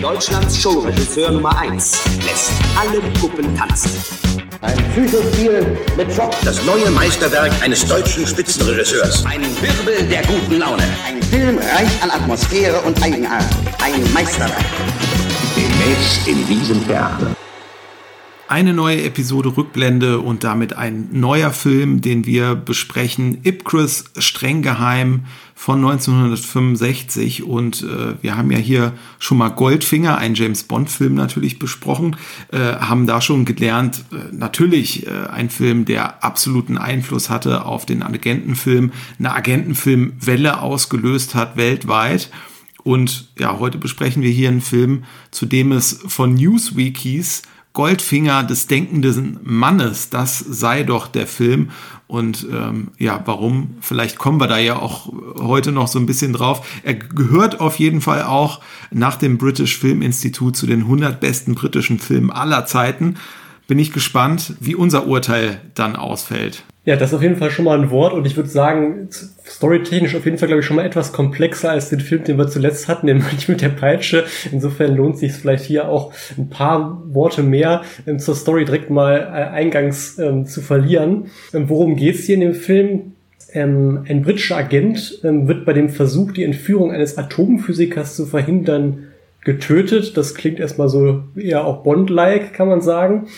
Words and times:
Deutschlands 0.00 0.60
Showregisseur 0.60 1.30
Nummer 1.30 1.58
1 1.58 2.00
lässt 2.26 2.52
alle 2.78 3.00
Puppen 3.18 3.56
tanzen. 3.56 3.90
Ein 4.62 4.76
Psychospiel 4.92 5.78
mit 5.96 6.12
Schock. 6.12 6.32
Das 6.44 6.64
neue 6.64 6.90
Meisterwerk 6.90 7.52
eines 7.62 7.84
deutschen 7.86 8.26
Spitzenregisseurs. 8.26 9.24
Ein 9.26 9.42
Wirbel 9.60 10.06
der 10.08 10.22
guten 10.22 10.58
Laune. 10.58 10.84
Ein 11.06 11.22
Film 11.22 11.58
reich 11.58 12.02
an 12.02 12.10
Atmosphäre 12.10 12.80
und 12.80 13.02
Eigenart. 13.02 13.44
Ein 13.82 14.12
Meisterwerk. 14.12 14.64
Demnächst 15.56 16.26
in 16.26 16.46
diesem 16.46 16.86
Theater. 16.86 17.34
Eine 18.50 18.74
neue 18.74 19.04
Episode 19.04 19.56
Rückblende 19.56 20.18
und 20.18 20.42
damit 20.42 20.72
ein 20.72 21.06
neuer 21.12 21.52
Film, 21.52 22.00
den 22.00 22.26
wir 22.26 22.56
besprechen. 22.56 23.38
Ipcris 23.44 24.06
streng 24.18 24.60
geheim 24.60 25.26
von 25.54 25.78
1965 25.78 27.44
und 27.44 27.84
äh, 27.84 28.20
wir 28.20 28.36
haben 28.36 28.50
ja 28.50 28.58
hier 28.58 28.92
schon 29.20 29.38
mal 29.38 29.50
Goldfinger, 29.50 30.18
ein 30.18 30.34
James 30.34 30.64
Bond 30.64 30.90
Film 30.90 31.14
natürlich 31.14 31.60
besprochen, 31.60 32.16
äh, 32.50 32.58
haben 32.58 33.06
da 33.06 33.20
schon 33.20 33.44
gelernt, 33.44 34.04
äh, 34.10 34.34
natürlich 34.34 35.06
äh, 35.06 35.28
ein 35.30 35.48
Film, 35.48 35.84
der 35.84 36.24
absoluten 36.24 36.76
Einfluss 36.76 37.30
hatte 37.30 37.66
auf 37.66 37.86
den 37.86 38.02
Agentenfilm, 38.02 38.90
eine 39.20 39.32
Agentenfilmwelle 39.32 40.60
ausgelöst 40.60 41.36
hat 41.36 41.56
weltweit. 41.56 42.30
Und 42.82 43.28
ja, 43.38 43.60
heute 43.60 43.78
besprechen 43.78 44.22
wir 44.22 44.30
hier 44.30 44.48
einen 44.48 44.60
Film, 44.60 45.04
zu 45.30 45.46
dem 45.46 45.70
es 45.70 46.00
von 46.08 46.34
Newsweek 46.34 46.98
hieß, 46.98 47.42
Goldfinger 47.72 48.42
des 48.42 48.66
denkenden 48.66 49.38
Mannes, 49.42 50.10
das 50.10 50.38
sei 50.38 50.82
doch 50.82 51.06
der 51.06 51.26
Film. 51.26 51.70
Und 52.08 52.44
ähm, 52.50 52.88
ja, 52.98 53.22
warum? 53.26 53.76
Vielleicht 53.80 54.18
kommen 54.18 54.40
wir 54.40 54.48
da 54.48 54.58
ja 54.58 54.76
auch 54.76 55.12
heute 55.38 55.70
noch 55.70 55.86
so 55.86 56.00
ein 56.00 56.06
bisschen 56.06 56.32
drauf. 56.32 56.66
Er 56.82 56.94
gehört 56.94 57.60
auf 57.60 57.78
jeden 57.78 58.00
Fall 58.00 58.24
auch 58.24 58.60
nach 58.90 59.14
dem 59.14 59.38
British 59.38 59.78
Film 59.78 60.02
Institute 60.02 60.58
zu 60.58 60.66
den 60.66 60.80
100 60.80 61.20
besten 61.20 61.54
britischen 61.54 62.00
Filmen 62.00 62.30
aller 62.32 62.66
Zeiten. 62.66 63.14
Bin 63.68 63.78
ich 63.78 63.92
gespannt, 63.92 64.54
wie 64.58 64.74
unser 64.74 65.06
Urteil 65.06 65.60
dann 65.74 65.94
ausfällt. 65.94 66.64
Ja, 66.86 66.96
das 66.96 67.10
ist 67.10 67.14
auf 67.14 67.22
jeden 67.22 67.36
Fall 67.36 67.50
schon 67.50 67.66
mal 67.66 67.78
ein 67.78 67.90
Wort 67.90 68.14
und 68.14 68.26
ich 68.26 68.36
würde 68.36 68.48
sagen, 68.48 69.10
storytechnisch 69.44 70.16
auf 70.16 70.24
jeden 70.24 70.38
Fall, 70.38 70.48
glaube 70.48 70.60
ich, 70.60 70.66
schon 70.66 70.76
mal 70.76 70.86
etwas 70.86 71.12
komplexer 71.12 71.70
als 71.70 71.90
den 71.90 72.00
Film, 72.00 72.24
den 72.24 72.38
wir 72.38 72.48
zuletzt 72.48 72.88
hatten, 72.88 73.06
Mönch 73.18 73.48
mit 73.48 73.60
der 73.60 73.68
Peitsche. 73.68 74.24
Insofern 74.50 74.96
lohnt 74.96 75.18
sich 75.18 75.32
vielleicht 75.32 75.64
hier 75.64 75.90
auch 75.90 76.12
ein 76.38 76.48
paar 76.48 77.02
Worte 77.12 77.42
mehr 77.42 77.82
ähm, 78.06 78.18
zur 78.18 78.34
Story 78.34 78.64
direkt 78.64 78.88
mal 78.88 79.18
äh, 79.18 79.54
eingangs 79.54 80.18
ähm, 80.18 80.46
zu 80.46 80.62
verlieren. 80.62 81.26
Ähm, 81.52 81.68
worum 81.68 81.96
geht's 81.96 82.24
hier 82.24 82.36
in 82.36 82.40
dem 82.40 82.54
Film? 82.54 83.12
Ähm, 83.52 84.04
ein 84.08 84.22
britischer 84.22 84.56
Agent 84.56 85.20
ähm, 85.22 85.48
wird 85.48 85.66
bei 85.66 85.74
dem 85.74 85.90
Versuch, 85.90 86.32
die 86.32 86.44
Entführung 86.44 86.92
eines 86.92 87.18
Atomphysikers 87.18 88.16
zu 88.16 88.24
verhindern, 88.24 89.08
getötet. 89.42 90.16
Das 90.16 90.34
klingt 90.34 90.60
erstmal 90.60 90.88
so 90.88 91.22
eher 91.36 91.64
auch 91.64 91.82
Bond-like, 91.82 92.52
kann 92.52 92.68
man 92.68 92.80
sagen. 92.80 93.28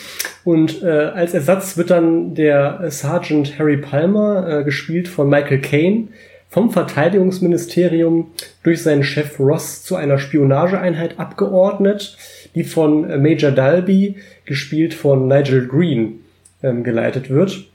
Und 0.43 0.83
äh, 0.83 0.87
als 0.87 1.33
Ersatz 1.33 1.77
wird 1.77 1.89
dann 1.89 2.35
der 2.35 2.91
Sergeant 2.91 3.57
Harry 3.57 3.77
Palmer, 3.77 4.47
äh, 4.59 4.63
gespielt 4.63 5.07
von 5.07 5.29
Michael 5.29 5.61
Caine, 5.61 6.09
vom 6.49 6.69
Verteidigungsministerium 6.69 8.31
durch 8.61 8.83
seinen 8.83 9.03
Chef 9.03 9.39
Ross 9.39 9.83
zu 9.83 9.95
einer 9.95 10.19
Spionageeinheit 10.19 11.19
abgeordnet, 11.19 12.17
die 12.53 12.63
von 12.63 13.09
äh, 13.09 13.17
Major 13.17 13.51
Dalby, 13.51 14.17
gespielt 14.45 14.93
von 14.93 15.27
Nigel 15.27 15.67
Green, 15.67 16.19
ähm, 16.61 16.83
geleitet 16.83 17.29
wird. 17.29 17.65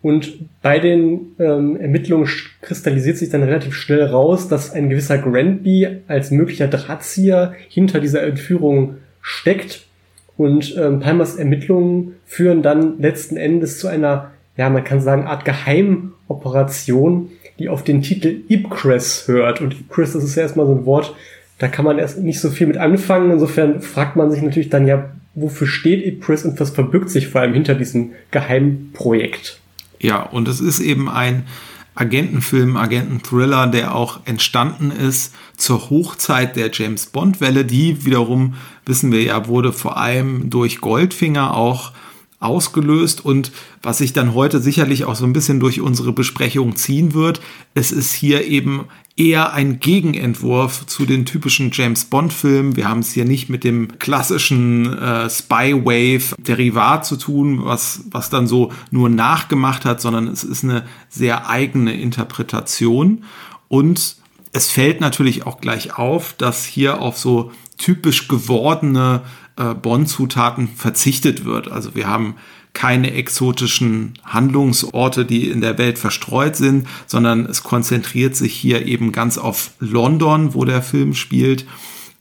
Und 0.00 0.62
bei 0.62 0.78
den 0.78 1.32
ähm, 1.40 1.76
Ermittlungen 1.76 2.28
kristallisiert 2.62 3.16
sich 3.16 3.30
dann 3.30 3.42
relativ 3.42 3.74
schnell 3.74 4.04
raus, 4.04 4.48
dass 4.48 4.72
ein 4.72 4.88
gewisser 4.90 5.18
Grandby 5.18 5.88
als 6.06 6.30
möglicher 6.30 6.68
Drahtzieher 6.68 7.54
hinter 7.68 8.00
dieser 8.00 8.22
Entführung 8.22 8.98
steckt. 9.20 9.86
Und 10.36 10.76
ähm, 10.78 11.00
Palmers 11.00 11.34
Ermittlungen 11.34 12.14
führen 12.26 12.62
dann 12.62 13.00
letzten 13.00 13.36
Endes 13.36 13.80
zu 13.80 13.88
einer, 13.88 14.30
ja, 14.56 14.70
man 14.70 14.84
kann 14.84 15.00
sagen, 15.00 15.26
Art 15.26 15.44
Geheimoperation, 15.44 17.30
die 17.58 17.68
auf 17.68 17.82
den 17.82 18.02
Titel 18.02 18.42
Ipcres 18.48 19.26
hört. 19.26 19.60
Und 19.60 19.72
Ipcres, 19.80 20.12
das 20.12 20.22
ist 20.22 20.36
ja 20.36 20.42
erstmal 20.42 20.66
so 20.66 20.76
ein 20.76 20.86
Wort, 20.86 21.16
da 21.58 21.66
kann 21.66 21.84
man 21.84 21.98
erst 21.98 22.20
nicht 22.20 22.38
so 22.38 22.50
viel 22.50 22.68
mit 22.68 22.76
anfangen. 22.76 23.32
Insofern 23.32 23.80
fragt 23.80 24.14
man 24.14 24.30
sich 24.30 24.42
natürlich 24.42 24.70
dann 24.70 24.86
ja, 24.86 25.10
wofür 25.34 25.66
steht 25.66 26.06
Ipcres 26.06 26.44
und 26.44 26.60
was 26.60 26.70
verbirgt 26.70 27.10
sich 27.10 27.26
vor 27.26 27.40
allem 27.40 27.54
hinter 27.54 27.74
diesem 27.74 28.12
Geheimprojekt? 28.30 29.60
Ja, 30.00 30.22
und 30.22 30.48
es 30.48 30.60
ist 30.60 30.80
eben 30.80 31.08
ein 31.08 31.46
Agentenfilm, 31.94 32.76
Agententhriller, 32.76 33.66
der 33.66 33.94
auch 33.94 34.20
entstanden 34.24 34.92
ist 34.92 35.34
zur 35.56 35.90
Hochzeit 35.90 36.54
der 36.54 36.70
James 36.72 37.06
Bond-Welle. 37.06 37.64
Die 37.64 38.04
wiederum, 38.04 38.54
wissen 38.86 39.10
wir 39.10 39.22
ja, 39.22 39.48
wurde 39.48 39.72
vor 39.72 39.96
allem 39.96 40.48
durch 40.48 40.80
Goldfinger 40.80 41.56
auch 41.56 41.92
ausgelöst 42.40 43.24
und 43.24 43.50
was 43.82 43.98
sich 43.98 44.12
dann 44.12 44.34
heute 44.34 44.60
sicherlich 44.60 45.04
auch 45.04 45.16
so 45.16 45.24
ein 45.24 45.32
bisschen 45.32 45.58
durch 45.58 45.80
unsere 45.80 46.12
Besprechung 46.12 46.76
ziehen 46.76 47.14
wird, 47.14 47.40
es 47.74 47.90
ist 47.90 48.12
hier 48.12 48.46
eben 48.46 48.86
eher 49.16 49.52
ein 49.52 49.80
Gegenentwurf 49.80 50.86
zu 50.86 51.04
den 51.04 51.26
typischen 51.26 51.70
James 51.72 52.04
Bond-Filmen. 52.04 52.76
Wir 52.76 52.88
haben 52.88 53.00
es 53.00 53.12
hier 53.12 53.24
nicht 53.24 53.48
mit 53.48 53.64
dem 53.64 53.98
klassischen 53.98 54.96
äh, 54.96 55.28
Spy-Wave-Derivat 55.28 57.04
zu 57.04 57.16
tun, 57.16 57.64
was, 57.64 58.04
was 58.10 58.30
dann 58.30 58.46
so 58.46 58.72
nur 58.92 59.08
nachgemacht 59.08 59.84
hat, 59.84 60.00
sondern 60.00 60.28
es 60.28 60.44
ist 60.44 60.62
eine 60.62 60.84
sehr 61.08 61.50
eigene 61.50 62.00
Interpretation. 62.00 63.24
Und 63.66 64.16
es 64.52 64.70
fällt 64.70 65.00
natürlich 65.00 65.44
auch 65.44 65.60
gleich 65.60 65.98
auf, 65.98 66.34
dass 66.34 66.64
hier 66.64 67.00
auf 67.00 67.18
so 67.18 67.50
typisch 67.76 68.28
gewordene 68.28 69.22
äh, 69.58 69.74
Bond-Zutaten 69.74 70.68
verzichtet 70.68 71.44
wird. 71.44 71.70
Also 71.70 71.94
wir 71.94 72.08
haben 72.08 72.36
keine 72.72 73.12
exotischen 73.12 74.14
Handlungsorte, 74.24 75.24
die 75.24 75.48
in 75.48 75.60
der 75.60 75.78
Welt 75.78 75.98
verstreut 75.98 76.54
sind, 76.54 76.86
sondern 77.06 77.46
es 77.46 77.62
konzentriert 77.62 78.36
sich 78.36 78.54
hier 78.54 78.86
eben 78.86 79.10
ganz 79.10 79.36
auf 79.36 79.72
London, 79.80 80.54
wo 80.54 80.64
der 80.64 80.82
Film 80.82 81.14
spielt 81.14 81.66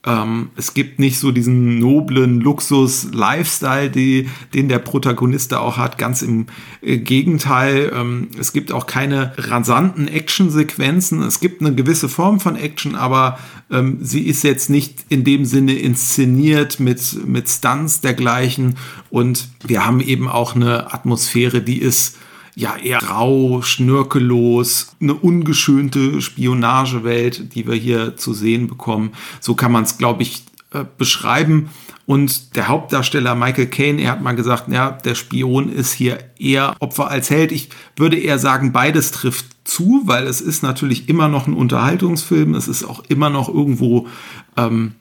ähm, 0.06 0.52
es 0.56 0.74
gibt 0.74 1.00
nicht 1.00 1.20
so 1.20 1.32
diesen 1.32 1.80
noblen 1.80 2.40
Luxus-Lifestyle, 2.40 3.90
den 3.90 4.70
der 4.70 4.80
Protagonist 4.80 5.52
da 5.52 5.60
auch 5.60 5.78
hat. 5.78 5.98
Ganz 5.98 6.22
im 6.22 6.46
äh, 6.82 6.98
Gegenteil. 6.98 7.92
Ähm, 7.94 8.30
es 8.40 8.54
gibt 8.54 8.72
auch 8.72 8.86
keine 8.86 9.34
rasanten 9.38 10.08
Action-Sequenzen. 10.08 11.22
Es 11.24 11.40
gibt 11.40 11.62
eine 11.62 11.76
gewisse 11.76 12.10
Form 12.10 12.40
von 12.40 12.56
Action, 12.56 12.96
aber 12.96 13.38
ähm, 13.70 13.98
sie 14.02 14.22
ist 14.22 14.44
jetzt 14.44 14.70
nicht 14.70 15.06
in 15.10 15.24
dem 15.24 15.46
Sinne 15.46 15.74
inszeniert 15.74 16.80
mit, 16.80 17.26
mit 17.26 17.50
Stunts 17.50 18.00
dergleichen. 18.00 18.78
Und 19.10 19.50
wir 19.66 19.86
haben 19.86 20.00
eben 20.00 20.30
auch 20.30 20.56
eine 20.56 20.94
Atmosphäre, 20.94 21.62
die 21.62 21.82
ist 21.82 22.18
ja 22.58 22.76
eher 22.76 23.04
rau, 23.04 23.62
schnörkellos, 23.62 24.96
eine 25.00 25.14
ungeschönte 25.14 26.22
Spionagewelt, 26.24 27.54
die 27.54 27.68
wir 27.68 27.76
hier 27.76 28.18
zu 28.18 28.34
sehen 28.34 28.68
bekommen. 28.68 29.12
So 29.40 29.54
kann 29.54 29.72
man 29.72 29.84
es, 29.84 30.00
glaube 30.00 30.24
ich, 30.24 30.44
äh, 30.74 30.84
beschreiben. 30.98 31.70
Und 32.08 32.56
der 32.56 32.68
Hauptdarsteller 32.68 33.36
Michael 33.36 33.68
Caine, 33.68 34.02
er 34.02 34.12
hat 34.12 34.24
mal 34.24 34.36
gesagt, 34.36 34.72
ja, 34.72 34.90
der 34.90 35.14
Spion 35.14 35.72
ist 35.72 35.92
hier 35.94 36.18
eher 36.40 36.76
Opfer 36.80 37.12
als 37.12 37.30
Held. 37.30 37.52
Ich 37.52 37.70
würde 37.96 38.18
eher 38.18 38.40
sagen, 38.40 38.72
beides 38.72 39.12
trifft 39.12 39.46
zu, 39.64 40.02
weil 40.06 40.26
es 40.26 40.42
ist 40.42 40.64
natürlich 40.64 41.10
immer 41.10 41.28
noch 41.28 41.46
ein 41.46 41.54
Unterhaltungsfilm. 41.54 42.56
Es 42.56 42.68
ist 42.68 42.86
auch 42.86 43.04
immer 43.08 43.30
noch 43.30 43.50
irgendwo 43.50 44.08
ähm, 44.56 44.94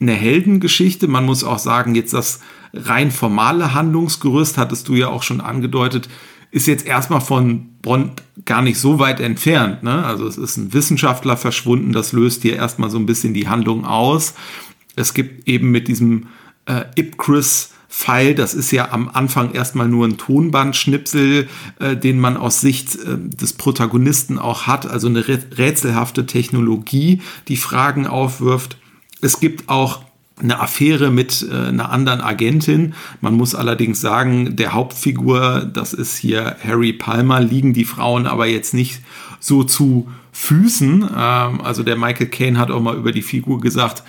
eine 0.00 0.14
Heldengeschichte. 0.14 1.06
Man 1.06 1.26
muss 1.26 1.44
auch 1.44 1.60
sagen, 1.60 1.94
jetzt 1.94 2.12
das 2.12 2.40
rein 2.72 3.12
formale 3.12 3.72
Handlungsgerüst, 3.72 4.58
hattest 4.58 4.88
du 4.88 4.94
ja 4.94 5.08
auch 5.08 5.22
schon 5.22 5.40
angedeutet, 5.40 6.08
ist 6.54 6.68
jetzt 6.68 6.86
erstmal 6.86 7.20
von 7.20 7.66
Bond 7.82 8.22
gar 8.44 8.62
nicht 8.62 8.78
so 8.78 9.00
weit 9.00 9.18
entfernt. 9.18 9.82
Ne? 9.82 10.04
Also 10.04 10.24
es 10.24 10.38
ist 10.38 10.56
ein 10.56 10.72
Wissenschaftler 10.72 11.36
verschwunden, 11.36 11.92
das 11.92 12.12
löst 12.12 12.42
hier 12.42 12.54
erstmal 12.54 12.90
so 12.90 12.98
ein 12.98 13.06
bisschen 13.06 13.34
die 13.34 13.48
Handlung 13.48 13.84
aus. 13.84 14.34
Es 14.94 15.14
gibt 15.14 15.48
eben 15.48 15.72
mit 15.72 15.88
diesem 15.88 16.28
äh, 16.66 16.84
Ipcris 16.94 17.70
Pfeil, 17.88 18.36
das 18.36 18.54
ist 18.54 18.70
ja 18.70 18.92
am 18.92 19.08
Anfang 19.08 19.52
erstmal 19.52 19.88
nur 19.88 20.06
ein 20.06 20.16
Tonbandschnipsel, 20.16 21.48
äh, 21.80 21.96
den 21.96 22.20
man 22.20 22.36
aus 22.36 22.60
Sicht 22.60 22.94
äh, 23.00 23.18
des 23.18 23.54
Protagonisten 23.54 24.38
auch 24.38 24.68
hat, 24.68 24.86
also 24.86 25.08
eine 25.08 25.26
rätselhafte 25.26 26.24
Technologie, 26.26 27.20
die 27.48 27.56
Fragen 27.56 28.06
aufwirft. 28.06 28.78
Es 29.20 29.40
gibt 29.40 29.68
auch 29.68 30.04
eine 30.40 30.60
Affäre 30.60 31.10
mit 31.10 31.46
äh, 31.48 31.68
einer 31.68 31.90
anderen 31.90 32.20
Agentin. 32.20 32.94
Man 33.20 33.34
muss 33.34 33.54
allerdings 33.54 34.00
sagen, 34.00 34.56
der 34.56 34.72
Hauptfigur, 34.72 35.70
das 35.72 35.92
ist 35.92 36.16
hier 36.16 36.56
Harry 36.64 36.92
Palmer, 36.92 37.40
liegen 37.40 37.72
die 37.72 37.84
Frauen 37.84 38.26
aber 38.26 38.46
jetzt 38.46 38.74
nicht 38.74 39.00
so 39.38 39.62
zu 39.62 40.08
Füßen. 40.32 41.02
Ähm, 41.16 41.60
also 41.60 41.82
der 41.82 41.96
Michael 41.96 42.26
Caine 42.26 42.58
hat 42.58 42.70
auch 42.70 42.80
mal 42.80 42.96
über 42.96 43.12
die 43.12 43.22
Figur 43.22 43.60
gesagt, 43.60 44.02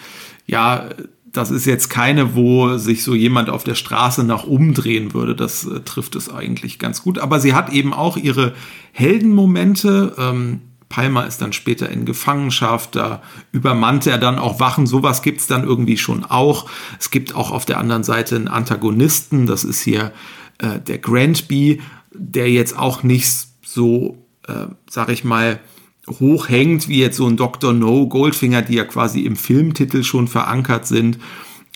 ja, 0.48 0.90
das 1.32 1.52
ist 1.52 1.66
jetzt 1.66 1.90
keine, 1.90 2.36
wo 2.36 2.78
sich 2.78 3.04
so 3.04 3.14
jemand 3.14 3.50
auf 3.50 3.64
der 3.64 3.76
Straße 3.76 4.24
nach 4.24 4.46
umdrehen 4.46 5.14
würde. 5.14 5.36
Das 5.36 5.66
äh, 5.66 5.82
trifft 5.82 6.16
es 6.16 6.34
eigentlich 6.34 6.80
ganz 6.80 7.04
gut. 7.04 7.20
Aber 7.20 7.40
sie 7.40 7.54
hat 7.54 7.72
eben 7.72 7.94
auch 7.94 8.18
ihre 8.18 8.54
Heldenmomente. 8.94 10.16
Ähm, 10.18 10.62
Palmer 10.96 11.28
ist 11.28 11.42
dann 11.42 11.52
später 11.52 11.90
in 11.90 12.06
Gefangenschaft, 12.06 12.96
da 12.96 13.22
übermannt 13.52 14.08
er 14.08 14.18
dann 14.18 14.40
auch 14.40 14.62
Wachen, 14.62 14.88
sowas 14.88 15.22
gibt's 15.22 15.46
dann 15.46 15.66
irgendwie 15.66 15.98
schon 15.98 16.24
auch. 16.24 16.70
Es 16.98 17.12
gibt 17.12 17.36
auch 17.36 17.52
auf 17.52 17.66
der 17.66 17.80
anderen 17.80 18.06
Seite 18.06 18.38
einen 18.38 18.48
Antagonisten, 18.48 19.46
das 19.46 19.66
ist 19.66 19.82
hier 19.82 20.14
äh, 20.60 20.80
der 20.80 21.00
Grantby, 21.00 21.82
der 22.14 22.50
jetzt 22.50 22.80
auch 22.80 23.04
nicht 23.04 23.28
so, 23.66 24.26
äh, 24.48 24.68
sag 24.90 25.10
ich 25.10 25.26
mal, 25.26 25.60
hoch 26.08 26.48
hängt, 26.48 26.88
wie 26.88 27.02
jetzt 27.02 27.18
so 27.18 27.28
ein 27.28 27.36
Dr. 27.36 27.74
No, 27.74 28.08
Goldfinger, 28.08 28.62
die 28.62 28.76
ja 28.76 28.86
quasi 28.86 29.26
im 29.26 29.36
Filmtitel 29.36 30.02
schon 30.02 30.30
verankert 30.30 30.88
sind. 30.88 31.20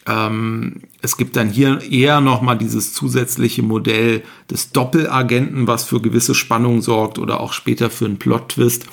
Ähm, 0.09 0.81
es 1.03 1.17
gibt 1.17 1.35
dann 1.35 1.50
hier 1.50 1.81
eher 1.89 2.19
nochmal 2.19 2.57
dieses 2.57 2.94
zusätzliche 2.94 3.61
Modell 3.61 4.23
des 4.50 4.71
Doppelagenten, 4.71 5.67
was 5.67 5.83
für 5.83 6.01
gewisse 6.01 6.33
Spannung 6.33 6.81
sorgt 6.81 7.19
oder 7.19 7.39
auch 7.39 7.53
später 7.53 7.91
für 7.91 8.06
einen 8.06 8.17
Plot-Twist. 8.17 8.88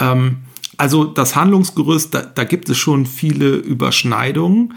Ähm, 0.00 0.38
also 0.78 1.04
das 1.04 1.36
Handlungsgerüst, 1.36 2.14
da, 2.14 2.22
da, 2.22 2.44
gibt 2.44 2.68
es 2.68 2.78
schon 2.78 3.06
viele 3.06 3.54
Überschneidungen. 3.54 4.74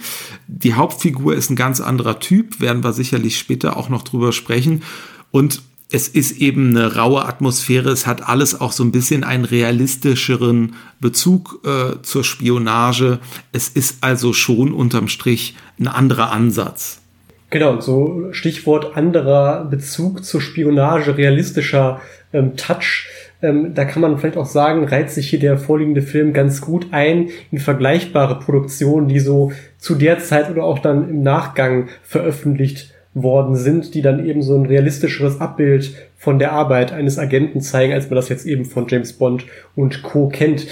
Die 0.48 0.74
Hauptfigur 0.74 1.34
ist 1.34 1.50
ein 1.50 1.56
ganz 1.56 1.80
anderer 1.80 2.20
Typ, 2.20 2.60
werden 2.60 2.84
wir 2.84 2.94
sicherlich 2.94 3.40
später 3.40 3.78
auch 3.78 3.90
noch 3.90 4.04
drüber 4.04 4.34
sprechen. 4.34 4.84
Und 5.32 5.62
es 5.92 6.10
ist 6.10 6.42
eben 6.42 6.76
eine 6.76 6.96
raue 6.96 7.26
Atmosphäre, 7.26 7.90
es 7.90 8.08
hat 8.08 8.28
alles 8.28 8.60
auch 8.60 8.74
so 8.74 8.84
ein 8.84 8.92
bisschen 8.92 9.24
einen 9.24 9.46
realistischeren 9.46 10.76
Bezug 11.00 11.62
äh, 11.66 12.02
zur 12.02 12.24
Spionage. 12.24 13.20
Es 13.54 13.70
ist 13.70 14.04
also 14.04 14.34
schon 14.34 14.74
unterm 14.74 15.08
Strich 15.08 15.56
ein 15.80 15.88
anderer 15.88 16.32
Ansatz. 16.32 17.02
Genau, 17.50 17.80
so 17.80 18.28
Stichwort 18.32 18.98
anderer 18.98 19.64
Bezug 19.64 20.26
zur 20.26 20.42
Spionage, 20.42 21.16
realistischer 21.16 22.02
ähm, 22.34 22.58
Touch. 22.58 23.08
Ähm, 23.42 23.74
da 23.74 23.86
kann 23.86 24.02
man 24.02 24.18
vielleicht 24.18 24.36
auch 24.36 24.46
sagen, 24.46 24.86
reizt 24.86 25.16
sich 25.16 25.30
hier 25.30 25.40
der 25.40 25.58
vorliegende 25.58 26.02
Film 26.02 26.34
ganz 26.34 26.60
gut 26.60 26.88
ein 26.92 27.30
in 27.52 27.60
vergleichbare 27.60 28.40
Produktionen, 28.40 29.08
die 29.08 29.22
so 29.22 29.54
zu 29.78 29.96
der 29.96 30.20
Zeit 30.20 30.50
oder 30.50 30.64
auch 30.64 30.80
dann 30.80 31.10
im 31.10 31.22
Nachgang 31.22 31.88
veröffentlicht 32.04 32.94
worden 33.14 33.56
sind, 33.56 33.94
die 33.94 34.02
dann 34.02 34.26
eben 34.26 34.42
so 34.42 34.56
ein 34.56 34.66
realistischeres 34.66 35.42
Abbild 35.42 35.94
von 36.18 36.40
der 36.40 36.52
Arbeit 36.52 36.92
eines 36.92 37.18
Agenten 37.18 37.62
zeigen, 37.62 37.94
als 37.94 38.10
man 38.10 38.16
das 38.16 38.30
jetzt 38.30 38.46
eben 38.46 38.66
von 38.66 38.88
James 38.88 39.14
Bond 39.14 39.46
und 39.76 40.04
Co. 40.04 40.28
kennt. 40.28 40.68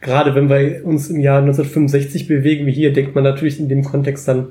Gerade 0.00 0.34
wenn 0.34 0.48
wir 0.48 0.84
uns 0.84 1.10
im 1.10 1.20
Jahr 1.20 1.40
1965 1.40 2.28
bewegen 2.28 2.66
wie 2.66 2.72
hier, 2.72 2.92
denkt 2.92 3.14
man 3.14 3.24
natürlich 3.24 3.58
in 3.58 3.68
dem 3.68 3.84
Kontext 3.84 4.28
dann 4.28 4.48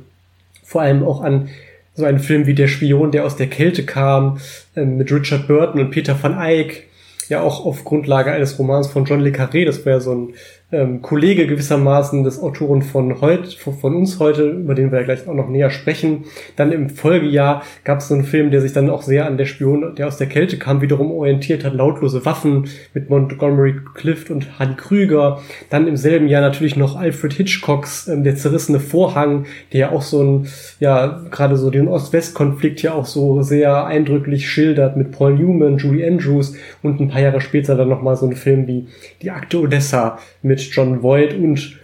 vor 0.63 0.81
allem 0.81 1.03
auch 1.03 1.21
an 1.21 1.47
so 1.93 2.05
einen 2.05 2.19
Film 2.19 2.45
wie 2.45 2.53
Der 2.53 2.67
Spion, 2.67 3.11
der 3.11 3.25
aus 3.25 3.37
der 3.37 3.47
Kälte 3.47 3.83
kam, 3.83 4.39
äh, 4.75 4.85
mit 4.85 5.11
Richard 5.11 5.47
Burton 5.47 5.81
und 5.81 5.91
Peter 5.91 6.21
van 6.21 6.37
Eyck, 6.39 6.87
ja 7.29 7.41
auch 7.41 7.65
auf 7.65 7.83
Grundlage 7.83 8.31
eines 8.31 8.59
Romans 8.59 8.87
von 8.87 9.05
John 9.05 9.21
Le 9.21 9.31
Carré, 9.31 9.65
das 9.65 9.85
war 9.85 9.93
ja 9.93 9.99
so 9.99 10.13
ein 10.13 10.33
ähm, 10.69 11.01
Kollege 11.01 11.47
gewissermaßen 11.47 12.25
des 12.25 12.41
Autoren 12.41 12.81
von 12.81 13.21
heute, 13.21 13.57
von 13.57 13.95
uns 13.95 14.19
heute, 14.19 14.49
über 14.49 14.75
den 14.75 14.91
wir 14.91 14.99
ja 14.99 15.05
gleich 15.05 15.25
auch 15.25 15.33
noch 15.33 15.47
näher 15.47 15.69
sprechen. 15.69 16.25
Dann 16.57 16.73
im 16.73 16.89
Folgejahr 16.89 17.63
gab 17.85 17.99
es 17.99 18.09
so 18.09 18.15
einen 18.15 18.25
Film, 18.25 18.51
der 18.51 18.59
sich 18.59 18.73
dann 18.73 18.89
auch 18.89 19.01
sehr 19.01 19.25
an 19.27 19.37
der 19.37 19.45
Spion, 19.45 19.95
der 19.95 20.07
aus 20.07 20.17
der 20.17 20.27
Kälte 20.27 20.57
kam, 20.57 20.81
wiederum 20.81 21.11
orientiert 21.11 21.63
hat, 21.63 21.73
lautlose 21.73 22.25
Waffen 22.25 22.67
mit 22.93 23.09
Montgomery 23.09 23.75
Clift 23.93 24.29
und 24.29 24.59
Hanni 24.59 24.75
Krüger. 24.75 25.39
Dann 25.69 25.87
im 25.87 25.95
selben 25.95 26.27
Jahr 26.27 26.41
natürlich 26.41 26.75
noch 26.75 26.97
Alfred 26.97 27.31
Hitchcocks 27.31 28.09
ähm, 28.09 28.25
Der 28.25 28.35
zerrissene 28.35 28.81
Vorhang, 28.81 29.45
der 29.71 29.79
ja 29.79 29.91
auch 29.91 30.01
so 30.01 30.21
ein, 30.21 30.47
ja, 30.81 31.23
gerade 31.31 31.55
so 31.55 31.69
den 31.69 31.87
Ost-West-Konflikt 31.87 32.81
ja 32.81 32.93
auch 32.93 33.05
so 33.05 33.41
sehr 33.41 33.85
eindrücklich 33.85 34.49
schildert 34.49 34.97
mit 34.97 35.11
Paul 35.11 35.35
Newman, 35.35 35.77
Julie 35.77 36.05
Andrews 36.05 36.55
und 36.83 36.99
ein 36.99 37.07
paar 37.07 37.21
Jahre 37.21 37.39
später 37.39 37.75
dann 37.75 37.87
nochmal 37.87 38.17
so 38.17 38.25
ein 38.25 38.35
Film 38.35 38.67
wie 38.67 38.87
Die 39.21 39.31
Akte 39.31 39.61
Odessa 39.61 40.19
mit 40.41 40.56
mit 40.57 40.75
John 40.75 41.03
Voight 41.03 41.35
und 41.35 41.77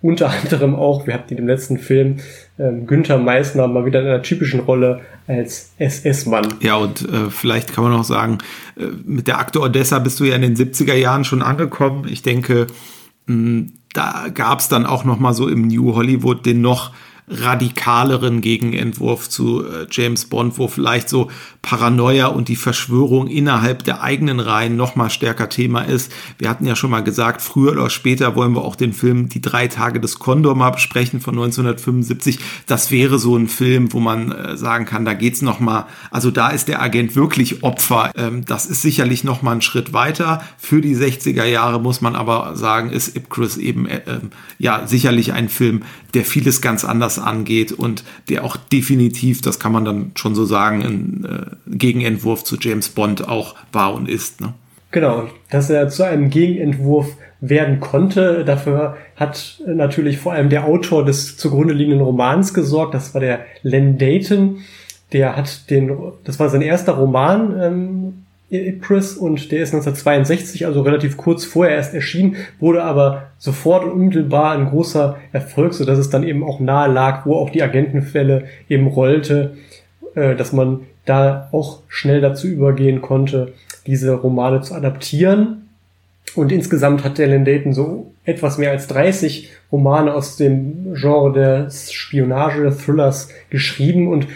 unter 0.00 0.30
anderem 0.30 0.74
auch, 0.74 1.06
wir 1.06 1.14
hatten 1.14 1.30
in 1.30 1.36
dem 1.38 1.46
letzten 1.46 1.78
Film, 1.78 2.16
ähm, 2.58 2.86
Günther 2.86 3.18
Meissner 3.18 3.66
mal 3.68 3.86
wieder 3.86 4.00
in 4.00 4.06
einer 4.06 4.22
typischen 4.22 4.60
Rolle 4.60 5.00
als 5.26 5.72
SS-Mann. 5.78 6.54
Ja, 6.60 6.76
und 6.76 7.08
äh, 7.08 7.30
vielleicht 7.30 7.72
kann 7.72 7.84
man 7.84 7.92
noch 7.94 8.04
sagen, 8.04 8.38
äh, 8.76 8.84
mit 9.04 9.26
der 9.28 9.38
Akte 9.38 9.60
Odessa 9.60 9.98
bist 9.98 10.20
du 10.20 10.24
ja 10.24 10.36
in 10.36 10.42
den 10.42 10.56
70er 10.56 10.94
Jahren 10.94 11.24
schon 11.24 11.42
angekommen. 11.42 12.06
Ich 12.08 12.22
denke, 12.22 12.66
mh, 13.26 13.68
da 13.94 14.26
gab 14.32 14.60
es 14.60 14.68
dann 14.68 14.84
auch 14.84 15.04
noch 15.04 15.18
mal 15.18 15.32
so 15.32 15.48
im 15.48 15.68
New 15.68 15.94
Hollywood 15.94 16.44
den 16.44 16.60
noch 16.60 16.92
radikaleren 17.28 18.42
Gegenentwurf 18.42 19.30
zu 19.30 19.64
äh, 19.64 19.86
James 19.90 20.26
Bond, 20.26 20.58
wo 20.58 20.68
vielleicht 20.68 21.08
so 21.08 21.30
Paranoia 21.64 22.26
und 22.26 22.48
die 22.48 22.56
Verschwörung 22.56 23.26
innerhalb 23.26 23.84
der 23.84 24.02
eigenen 24.02 24.38
Reihen 24.38 24.76
noch 24.76 24.96
mal 24.96 25.08
stärker 25.08 25.48
Thema 25.48 25.80
ist. 25.80 26.12
Wir 26.36 26.50
hatten 26.50 26.66
ja 26.66 26.76
schon 26.76 26.90
mal 26.90 27.02
gesagt, 27.02 27.40
früher 27.40 27.72
oder 27.72 27.88
später 27.88 28.36
wollen 28.36 28.52
wir 28.52 28.62
auch 28.62 28.76
den 28.76 28.92
Film 28.92 29.30
Die 29.30 29.40
drei 29.40 29.66
Tage 29.66 29.98
des 29.98 30.18
Kondor 30.18 30.54
mal 30.56 30.70
besprechen 30.70 31.22
von 31.22 31.34
1975. 31.34 32.38
Das 32.66 32.90
wäre 32.90 33.18
so 33.18 33.34
ein 33.34 33.48
Film, 33.48 33.94
wo 33.94 34.00
man 34.00 34.30
äh, 34.30 34.56
sagen 34.58 34.84
kann, 34.84 35.06
da 35.06 35.14
geht's 35.14 35.40
noch 35.40 35.58
mal, 35.58 35.86
also 36.10 36.30
da 36.30 36.50
ist 36.50 36.68
der 36.68 36.82
Agent 36.82 37.16
wirklich 37.16 37.62
Opfer. 37.62 38.12
Ähm, 38.14 38.44
das 38.44 38.66
ist 38.66 38.82
sicherlich 38.82 39.24
noch 39.24 39.40
mal 39.40 39.52
ein 39.52 39.62
Schritt 39.62 39.94
weiter. 39.94 40.44
Für 40.58 40.82
die 40.82 40.94
60er 40.94 41.44
Jahre 41.44 41.80
muss 41.80 42.02
man 42.02 42.14
aber 42.14 42.56
sagen, 42.56 42.90
ist 42.90 43.16
Ipcris 43.16 43.56
eben 43.56 43.86
äh, 43.86 44.02
äh, 44.04 44.20
ja 44.58 44.86
sicherlich 44.86 45.32
ein 45.32 45.48
Film, 45.48 45.82
der 46.12 46.26
vieles 46.26 46.60
ganz 46.60 46.84
anders 46.84 47.18
angeht 47.18 47.72
und 47.72 48.04
der 48.28 48.44
auch 48.44 48.56
definitiv, 48.56 49.40
das 49.40 49.58
kann 49.58 49.72
man 49.72 49.86
dann 49.86 50.12
schon 50.14 50.34
so 50.34 50.44
sagen, 50.44 50.82
ein 50.82 51.24
äh, 51.24 51.53
Gegenentwurf 51.66 52.44
zu 52.44 52.56
James 52.58 52.88
Bond 52.88 53.28
auch 53.28 53.54
war 53.72 53.94
und 53.94 54.08
ist. 54.08 54.40
Ne? 54.40 54.54
Genau, 54.90 55.28
dass 55.50 55.70
er 55.70 55.88
zu 55.88 56.04
einem 56.04 56.30
Gegenentwurf 56.30 57.16
werden 57.40 57.80
konnte. 57.80 58.44
Dafür 58.44 58.96
hat 59.16 59.60
natürlich 59.66 60.18
vor 60.18 60.32
allem 60.32 60.48
der 60.48 60.64
Autor 60.64 61.04
des 61.04 61.36
zugrunde 61.36 61.74
liegenden 61.74 62.00
Romans 62.00 62.54
gesorgt. 62.54 62.94
Das 62.94 63.12
war 63.14 63.20
der 63.20 63.40
Len 63.62 63.98
Dayton. 63.98 64.58
Der 65.12 65.36
hat 65.36 65.70
den, 65.70 65.96
das 66.24 66.40
war 66.40 66.48
sein 66.48 66.62
erster 66.62 66.92
Roman, 66.92 67.60
ähm, 67.60 68.24
Chris 68.80 69.16
und 69.16 69.50
der 69.50 69.62
ist 69.62 69.74
1962, 69.74 70.66
also 70.66 70.82
relativ 70.82 71.16
kurz 71.16 71.44
vorher 71.44 71.74
erst 71.74 71.94
erschienen, 71.94 72.36
wurde 72.60 72.84
aber 72.84 73.30
sofort 73.38 73.84
und 73.84 73.92
unmittelbar 73.92 74.52
ein 74.52 74.66
großer 74.66 75.16
Erfolg, 75.32 75.74
so 75.74 75.84
dass 75.84 75.98
es 75.98 76.10
dann 76.10 76.22
eben 76.22 76.44
auch 76.44 76.60
nahe 76.60 76.92
lag, 76.92 77.26
wo 77.26 77.36
auch 77.36 77.50
die 77.50 77.62
Agentenfälle 77.62 78.44
eben 78.68 78.86
rollte, 78.86 79.56
äh, 80.14 80.36
dass 80.36 80.52
man 80.52 80.82
da 81.04 81.48
auch 81.52 81.80
schnell 81.88 82.20
dazu 82.20 82.46
übergehen 82.46 83.02
konnte, 83.02 83.52
diese 83.86 84.12
Romane 84.14 84.60
zu 84.62 84.74
adaptieren. 84.74 85.68
Und 86.34 86.50
insgesamt 86.50 87.04
hat 87.04 87.18
Len 87.18 87.44
Dayton 87.44 87.72
so 87.72 88.12
etwas 88.24 88.58
mehr 88.58 88.70
als 88.70 88.86
30 88.86 89.50
Romane 89.70 90.14
aus 90.14 90.36
dem 90.36 90.94
Genre 90.94 91.32
des 91.32 91.92
Spionage, 91.92 92.62
des 92.62 92.78
Thrillers 92.78 93.28
geschrieben 93.50 94.08
und 94.08 94.26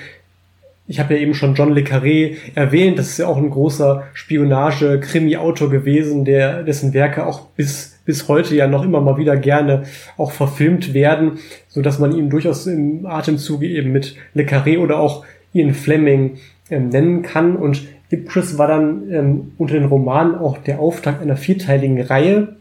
ich 0.90 0.98
habe 0.98 1.14
ja 1.14 1.20
eben 1.20 1.34
schon 1.34 1.54
John 1.54 1.74
Le 1.74 1.82
Carré 1.82 2.36
erwähnt, 2.54 2.98
das 2.98 3.10
ist 3.10 3.18
ja 3.18 3.26
auch 3.26 3.36
ein 3.36 3.50
großer 3.50 4.04
Spionage-Krimi-Autor 4.14 5.68
gewesen, 5.68 6.24
der, 6.24 6.62
dessen 6.62 6.94
Werke 6.94 7.26
auch 7.26 7.48
bis, 7.48 7.98
bis 8.06 8.26
heute 8.26 8.56
ja 8.56 8.66
noch 8.66 8.84
immer 8.84 9.02
mal 9.02 9.18
wieder 9.18 9.36
gerne 9.36 9.84
auch 10.16 10.32
verfilmt 10.32 10.94
werden, 10.94 11.40
so 11.68 11.82
dass 11.82 11.98
man 11.98 12.16
ihn 12.16 12.30
durchaus 12.30 12.66
im 12.66 13.04
Atemzuge 13.04 13.68
eben 13.68 13.92
mit 13.92 14.16
Le 14.32 14.44
Carré 14.44 14.78
oder 14.78 14.98
auch 14.98 15.26
Ian 15.52 15.74
Fleming 15.74 16.38
ähm, 16.70 16.88
nennen 16.88 17.22
kann. 17.22 17.56
Und 17.56 17.86
Ipcris 18.10 18.58
war 18.58 18.68
dann 18.68 19.10
ähm, 19.10 19.52
unter 19.58 19.74
den 19.74 19.84
Romanen 19.84 20.34
auch 20.34 20.58
der 20.58 20.80
Auftakt 20.80 21.22
einer 21.22 21.36
vierteiligen 21.36 22.00
Reihe, 22.00 22.56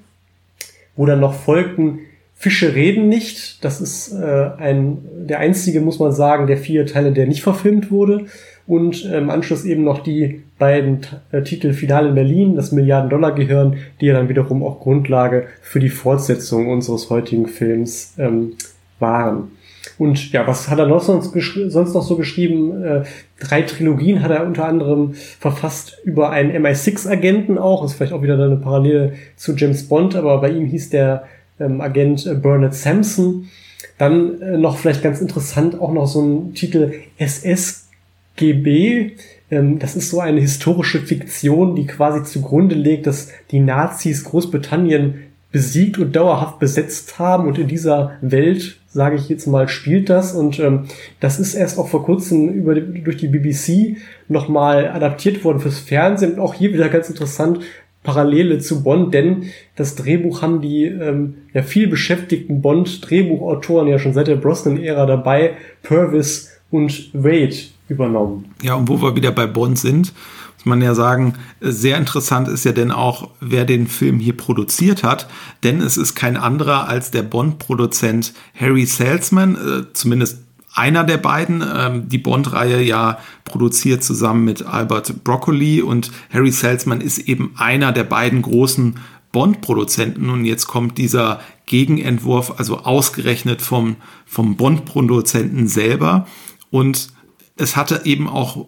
wo 0.95 1.05
dann 1.05 1.19
noch 1.19 1.33
folgten 1.33 1.99
Fische 2.35 2.75
reden 2.75 3.09
nicht. 3.09 3.63
Das 3.65 3.81
ist 3.81 4.13
äh, 4.13 4.49
ein, 4.57 4.99
der 5.27 5.39
einzige, 5.39 5.81
muss 5.81 5.99
man 5.99 6.11
sagen, 6.11 6.45
der 6.45 6.57
vier 6.57 6.85
Teile, 6.85 7.11
der 7.11 7.25
nicht 7.25 7.41
verfilmt 7.41 7.89
wurde. 7.89 8.25
Und 8.67 9.05
äh, 9.05 9.17
im 9.17 9.29
Anschluss 9.29 9.65
eben 9.65 9.83
noch 9.83 10.03
die 10.03 10.43
beiden 10.59 10.99
äh, 11.31 11.41
Titel 11.41 11.73
Final 11.73 12.09
in 12.09 12.15
Berlin, 12.15 12.55
das 12.55 12.71
Milliarden-Dollar-Gehirn, 12.71 13.77
die 14.01 14.07
ja 14.07 14.13
dann 14.13 14.29
wiederum 14.29 14.61
auch 14.61 14.79
Grundlage 14.79 15.47
für 15.61 15.79
die 15.79 15.89
Fortsetzung 15.89 16.67
unseres 16.67 17.09
heutigen 17.09 17.47
Films 17.47 18.13
ähm, 18.19 18.53
waren. 18.99 19.51
Und 19.97 20.31
ja, 20.31 20.45
was 20.45 20.69
hat 20.69 20.77
er 20.79 20.85
noch 20.87 21.01
sonst, 21.01 21.33
sonst 21.33 21.93
noch 21.93 22.03
so 22.03 22.17
geschrieben? 22.17 22.83
Äh, 22.83 23.03
drei 23.39 23.63
Trilogien 23.63 24.21
hat 24.21 24.31
er 24.31 24.45
unter 24.45 24.65
anderem 24.65 25.13
verfasst 25.13 25.97
über 26.03 26.29
einen 26.29 26.51
MI6-Agenten 26.65 27.57
auch. 27.57 27.83
Ist 27.83 27.93
vielleicht 27.93 28.13
auch 28.13 28.21
wieder 28.21 28.35
eine 28.35 28.57
Parallele 28.57 29.13
zu 29.35 29.55
James 29.55 29.87
Bond, 29.87 30.15
aber 30.15 30.39
bei 30.39 30.51
ihm 30.51 30.65
hieß 30.65 30.91
der 30.91 31.23
ähm, 31.59 31.81
Agent 31.81 32.27
äh, 32.27 32.35
Bernard 32.35 32.75
Sampson. 32.75 33.49
Dann 33.97 34.41
äh, 34.41 34.57
noch 34.57 34.77
vielleicht 34.77 35.01
ganz 35.01 35.19
interessant 35.19 35.79
auch 35.79 35.91
noch 35.91 36.07
so 36.07 36.21
ein 36.21 36.53
Titel 36.53 36.93
SSGB. 37.17 39.13
Ähm, 39.49 39.79
das 39.79 39.95
ist 39.95 40.11
so 40.11 40.19
eine 40.19 40.41
historische 40.41 40.99
Fiktion, 40.99 41.75
die 41.75 41.87
quasi 41.87 42.23
zugrunde 42.23 42.75
legt, 42.75 43.07
dass 43.07 43.29
die 43.49 43.59
Nazis 43.59 44.23
Großbritannien 44.25 45.23
besiegt 45.51 45.97
und 45.97 46.15
dauerhaft 46.15 46.59
besetzt 46.59 47.17
haben 47.17 47.47
und 47.47 47.57
in 47.57 47.67
dieser 47.67 48.17
Welt, 48.21 48.76
sage 48.89 49.15
ich 49.15 49.29
jetzt 49.29 49.47
mal, 49.47 49.67
spielt 49.67 50.09
das 50.09 50.33
und 50.33 50.59
ähm, 50.59 50.85
das 51.19 51.39
ist 51.39 51.53
erst 51.53 51.77
auch 51.77 51.87
vor 51.87 52.03
kurzem 52.03 52.49
über, 52.49 52.75
durch 52.75 53.17
die 53.17 53.27
BBC 53.27 53.97
nochmal 54.27 54.89
adaptiert 54.89 55.43
worden 55.43 55.59
fürs 55.59 55.79
Fernsehen 55.79 56.33
und 56.33 56.39
auch 56.39 56.53
hier 56.53 56.73
wieder 56.73 56.89
ganz 56.89 57.09
interessant, 57.09 57.59
Parallele 58.03 58.59
zu 58.59 58.83
Bond, 58.83 59.13
denn 59.13 59.47
das 59.75 59.95
Drehbuch 59.95 60.41
haben 60.41 60.61
die 60.61 60.85
ähm, 60.85 61.35
ja 61.53 61.61
viel 61.61 61.87
beschäftigten 61.87 62.61
Bond-Drehbuchautoren 62.61 63.89
ja 63.89 63.99
schon 63.99 64.13
seit 64.13 64.27
der 64.27 64.37
Brosnan-Ära 64.37 65.05
dabei, 65.05 65.57
Purvis 65.83 66.57
und 66.71 67.09
Wade 67.13 67.55
übernommen. 67.89 68.53
Ja, 68.61 68.75
und 68.75 68.87
wo 68.87 69.01
wir 69.01 69.15
wieder 69.15 69.31
bei 69.31 69.45
Bond 69.45 69.77
sind, 69.77 70.13
muss 70.57 70.65
man 70.65 70.81
ja 70.81 70.95
sagen, 70.95 71.35
sehr 71.61 71.97
interessant 71.97 72.47
ist 72.47 72.65
ja 72.65 72.71
denn 72.71 72.91
auch, 72.91 73.29
wer 73.39 73.65
den 73.65 73.87
Film 73.87 74.19
hier 74.19 74.35
produziert 74.35 75.03
hat, 75.03 75.27
denn 75.63 75.81
es 75.81 75.97
ist 75.97 76.15
kein 76.15 76.35
anderer 76.35 76.89
als 76.89 77.11
der 77.11 77.23
Bond-Produzent 77.23 78.33
Harry 78.59 78.85
Salzman, 78.85 79.55
äh, 79.55 79.93
zumindest 79.93 80.39
einer 80.77 81.03
der 81.03 81.17
beiden. 81.17 81.63
Ähm, 81.75 82.07
die 82.07 82.19
Bond-Reihe 82.19 82.81
ja 82.81 83.17
produziert 83.45 84.03
zusammen 84.03 84.45
mit 84.45 84.65
Albert 84.65 85.23
Broccoli 85.23 85.81
und 85.81 86.11
Harry 86.31 86.51
Salzman 86.51 87.01
ist 87.01 87.17
eben 87.17 87.53
einer 87.57 87.91
der 87.91 88.03
beiden 88.03 88.41
großen 88.41 88.99
Bond-Produzenten. 89.31 90.29
Und 90.29 90.45
jetzt 90.45 90.67
kommt 90.67 90.97
dieser 90.97 91.39
Gegenentwurf, 91.65 92.59
also 92.59 92.79
ausgerechnet 92.79 93.61
vom, 93.61 93.97
vom 94.25 94.55
Bond-Produzenten 94.55 95.67
selber. 95.67 96.27
Und 96.69 97.09
es 97.57 97.75
hatte 97.75 98.01
eben 98.05 98.29
auch 98.29 98.67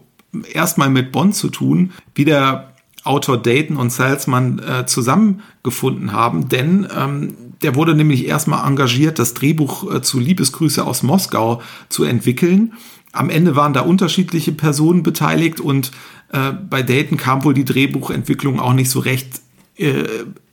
erstmal 0.54 0.90
mit 0.90 1.12
Bond 1.12 1.36
zu 1.36 1.50
tun, 1.50 1.92
wie 2.16 2.26
der 2.26 2.74
Autor 3.04 3.38
Dayton 3.38 3.78
und 3.78 3.92
Salzman 3.92 4.60
äh, 4.60 4.86
zusammengefunden 4.86 6.12
haben, 6.12 6.50
denn 6.50 6.88
ähm, 6.96 7.34
der 7.62 7.76
wurde 7.76 7.96
nämlich 7.96 8.28
erstmal 8.28 8.68
engagiert, 8.68 9.20
das 9.20 9.34
Drehbuch 9.34 9.96
äh, 9.96 10.02
zu 10.02 10.20
Liebesgrüße 10.20 10.86
aus 10.86 11.04
Moskau 11.04 11.62
zu 11.88 12.04
entwickeln. 12.04 12.74
Am 13.12 13.30
Ende 13.30 13.56
waren 13.56 13.74
da 13.74 13.82
unterschiedliche 13.82 14.52
Personen 14.52 15.02
beteiligt 15.04 15.60
und 15.60 15.92
äh, 16.32 16.52
bei 16.52 16.84
Dayton 16.84 17.18
kam 17.18 17.44
wohl 17.44 17.54
die 17.54 17.66
Drehbuchentwicklung 17.66 18.60
auch 18.60 18.74
nicht 18.74 18.90
so 18.90 19.00
recht 19.00 19.42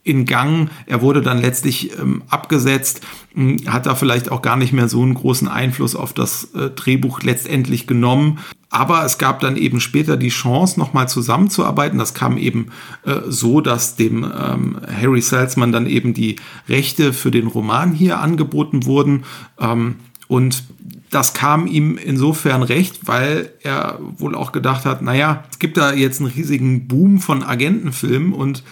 in 0.07 0.25
Gang. 0.25 0.69
Er 0.85 1.01
wurde 1.01 1.21
dann 1.21 1.41
letztlich 1.41 1.91
ähm, 1.99 2.23
abgesetzt, 2.29 3.01
hm, 3.33 3.57
hat 3.67 3.85
da 3.85 3.93
vielleicht 3.93 4.31
auch 4.31 4.41
gar 4.41 4.55
nicht 4.55 4.71
mehr 4.71 4.87
so 4.87 5.01
einen 5.01 5.13
großen 5.13 5.49
Einfluss 5.49 5.95
auf 5.95 6.13
das 6.13 6.45
äh, 6.55 6.69
Drehbuch 6.69 7.21
letztendlich 7.21 7.87
genommen. 7.87 8.39
Aber 8.69 9.03
es 9.05 9.17
gab 9.17 9.41
dann 9.41 9.57
eben 9.57 9.79
später 9.79 10.17
die 10.17 10.29
Chance, 10.29 10.79
nochmal 10.79 11.09
zusammenzuarbeiten. 11.09 11.99
Das 11.99 12.13
kam 12.13 12.37
eben 12.37 12.67
äh, 13.05 13.19
so, 13.27 13.61
dass 13.61 13.95
dem 13.95 14.23
ähm, 14.23 14.77
Harry 15.01 15.21
Salzman 15.21 15.71
dann 15.71 15.87
eben 15.87 16.13
die 16.13 16.37
Rechte 16.69 17.11
für 17.13 17.31
den 17.31 17.47
Roman 17.47 17.93
hier 17.93 18.19
angeboten 18.19 18.85
wurden. 18.85 19.23
Ähm, 19.59 19.95
und 20.27 20.63
das 21.09 21.33
kam 21.33 21.67
ihm 21.67 21.97
insofern 21.97 22.63
recht, 22.63 23.07
weil 23.07 23.51
er 23.61 23.99
wohl 24.17 24.35
auch 24.35 24.51
gedacht 24.51 24.85
hat, 24.85 25.01
naja, 25.01 25.45
es 25.49 25.59
gibt 25.59 25.77
da 25.77 25.93
jetzt 25.93 26.19
einen 26.19 26.29
riesigen 26.29 26.87
Boom 26.87 27.19
von 27.19 27.43
Agentenfilmen 27.43 28.33
und 28.33 28.63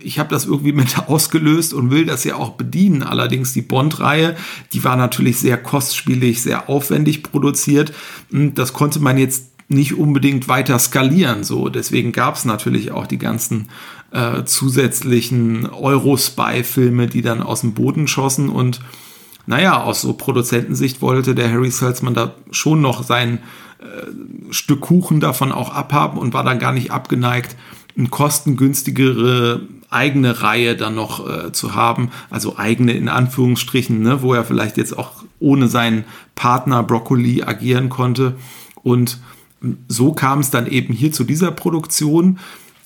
ich 0.00 0.18
habe 0.18 0.30
das 0.30 0.46
irgendwie 0.46 0.72
mit 0.74 0.98
ausgelöst 1.08 1.74
und 1.74 1.90
will 1.90 2.06
das 2.06 2.24
ja 2.24 2.36
auch 2.36 2.50
bedienen. 2.50 3.02
Allerdings 3.02 3.52
die 3.52 3.62
Bond-Reihe, 3.62 4.36
die 4.72 4.84
war 4.84 4.96
natürlich 4.96 5.38
sehr 5.38 5.56
kostspielig, 5.56 6.42
sehr 6.42 6.68
aufwendig 6.68 7.22
produziert. 7.22 7.92
Hm, 8.30 8.54
das 8.54 8.72
konnte 8.72 9.00
man 9.00 9.18
jetzt 9.18 9.52
nicht 9.68 9.94
unbedingt 9.94 10.48
weiter 10.48 10.78
skalieren. 10.78 11.44
So, 11.44 11.68
deswegen 11.68 12.12
gab 12.12 12.36
es 12.36 12.44
natürlich 12.44 12.90
auch 12.90 13.06
die 13.06 13.18
ganzen 13.18 13.68
äh, 14.12 14.44
zusätzlichen 14.44 15.66
Euro-Spy-Filme, 15.66 17.06
die 17.06 17.20
dann 17.20 17.42
aus 17.42 17.60
dem 17.60 17.74
Boden 17.74 18.08
schossen. 18.08 18.48
Und 18.48 18.80
naja, 19.46 19.82
aus 19.82 20.00
so 20.00 20.14
Produzentensicht 20.14 21.02
wollte 21.02 21.34
der 21.34 21.50
Harry 21.50 21.70
Salzman 21.70 22.14
da 22.14 22.34
schon 22.50 22.80
noch 22.80 23.02
sein 23.02 23.40
äh, 23.78 24.52
Stück 24.52 24.80
Kuchen 24.80 25.20
davon 25.20 25.52
auch 25.52 25.74
abhaben 25.74 26.18
und 26.18 26.32
war 26.32 26.44
dann 26.44 26.58
gar 26.58 26.72
nicht 26.72 26.90
abgeneigt, 26.90 27.56
eine 27.98 28.08
kostengünstigere 28.08 29.60
eigene 29.90 30.42
Reihe 30.42 30.76
dann 30.76 30.94
noch 30.94 31.28
äh, 31.28 31.52
zu 31.52 31.74
haben, 31.74 32.10
also 32.30 32.56
eigene 32.56 32.92
in 32.92 33.08
Anführungsstrichen, 33.08 34.00
ne, 34.00 34.22
wo 34.22 34.34
er 34.34 34.44
vielleicht 34.44 34.76
jetzt 34.76 34.96
auch 34.96 35.24
ohne 35.40 35.68
seinen 35.68 36.04
Partner 36.34 36.82
Broccoli 36.82 37.42
agieren 37.42 37.88
konnte. 37.88 38.36
Und 38.82 39.18
so 39.88 40.12
kam 40.12 40.40
es 40.40 40.50
dann 40.50 40.66
eben 40.66 40.94
hier 40.94 41.12
zu 41.12 41.24
dieser 41.24 41.50
Produktion. 41.50 42.38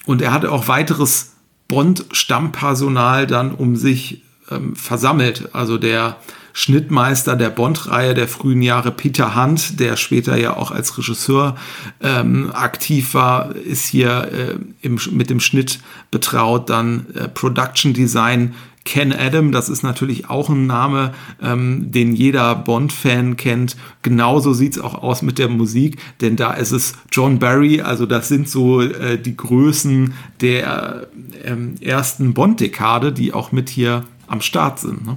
Und 0.06 0.22
er 0.22 0.32
hatte 0.32 0.50
auch 0.50 0.68
weiteres 0.68 1.32
Bond-Stammpersonal 1.68 3.26
dann 3.26 3.52
um 3.52 3.76
sich 3.76 4.22
ähm, 4.50 4.74
versammelt. 4.74 5.54
Also 5.54 5.78
der 5.78 6.16
Schnittmeister 6.52 7.36
der 7.36 7.50
Bond-Reihe 7.50 8.14
der 8.14 8.28
frühen 8.28 8.62
Jahre, 8.62 8.90
Peter 8.90 9.34
Hunt, 9.34 9.80
der 9.80 9.96
später 9.96 10.36
ja 10.36 10.56
auch 10.56 10.70
als 10.70 10.96
Regisseur 10.98 11.56
ähm, 12.00 12.50
aktiv 12.52 13.14
war, 13.14 13.54
ist 13.54 13.86
hier 13.86 14.28
äh, 14.32 14.86
im, 14.86 14.98
mit 15.12 15.30
dem 15.30 15.40
Schnitt 15.40 15.80
betraut. 16.10 16.70
Dann 16.70 17.06
äh, 17.14 17.28
Production 17.28 17.94
Design 17.94 18.54
Ken 18.84 19.12
Adam, 19.12 19.52
das 19.52 19.68
ist 19.68 19.82
natürlich 19.82 20.28
auch 20.28 20.48
ein 20.48 20.66
Name, 20.66 21.12
ähm, 21.40 21.92
den 21.92 22.14
jeder 22.14 22.54
Bond-Fan 22.56 23.36
kennt. 23.36 23.76
Genauso 24.02 24.52
sieht's 24.52 24.78
auch 24.78 24.94
aus 24.94 25.22
mit 25.22 25.38
der 25.38 25.48
Musik, 25.48 25.98
denn 26.20 26.36
da 26.36 26.52
ist 26.52 26.72
es 26.72 26.94
John 27.12 27.38
Barry, 27.38 27.80
also 27.80 28.06
das 28.06 28.28
sind 28.28 28.48
so 28.48 28.80
äh, 28.80 29.18
die 29.18 29.36
Größen 29.36 30.14
der 30.40 31.06
ähm, 31.44 31.76
ersten 31.80 32.34
Bond-Dekade, 32.34 33.12
die 33.12 33.32
auch 33.32 33.52
mit 33.52 33.68
hier 33.68 34.04
am 34.26 34.40
Start 34.40 34.80
sind. 34.80 35.06
Ne? 35.06 35.16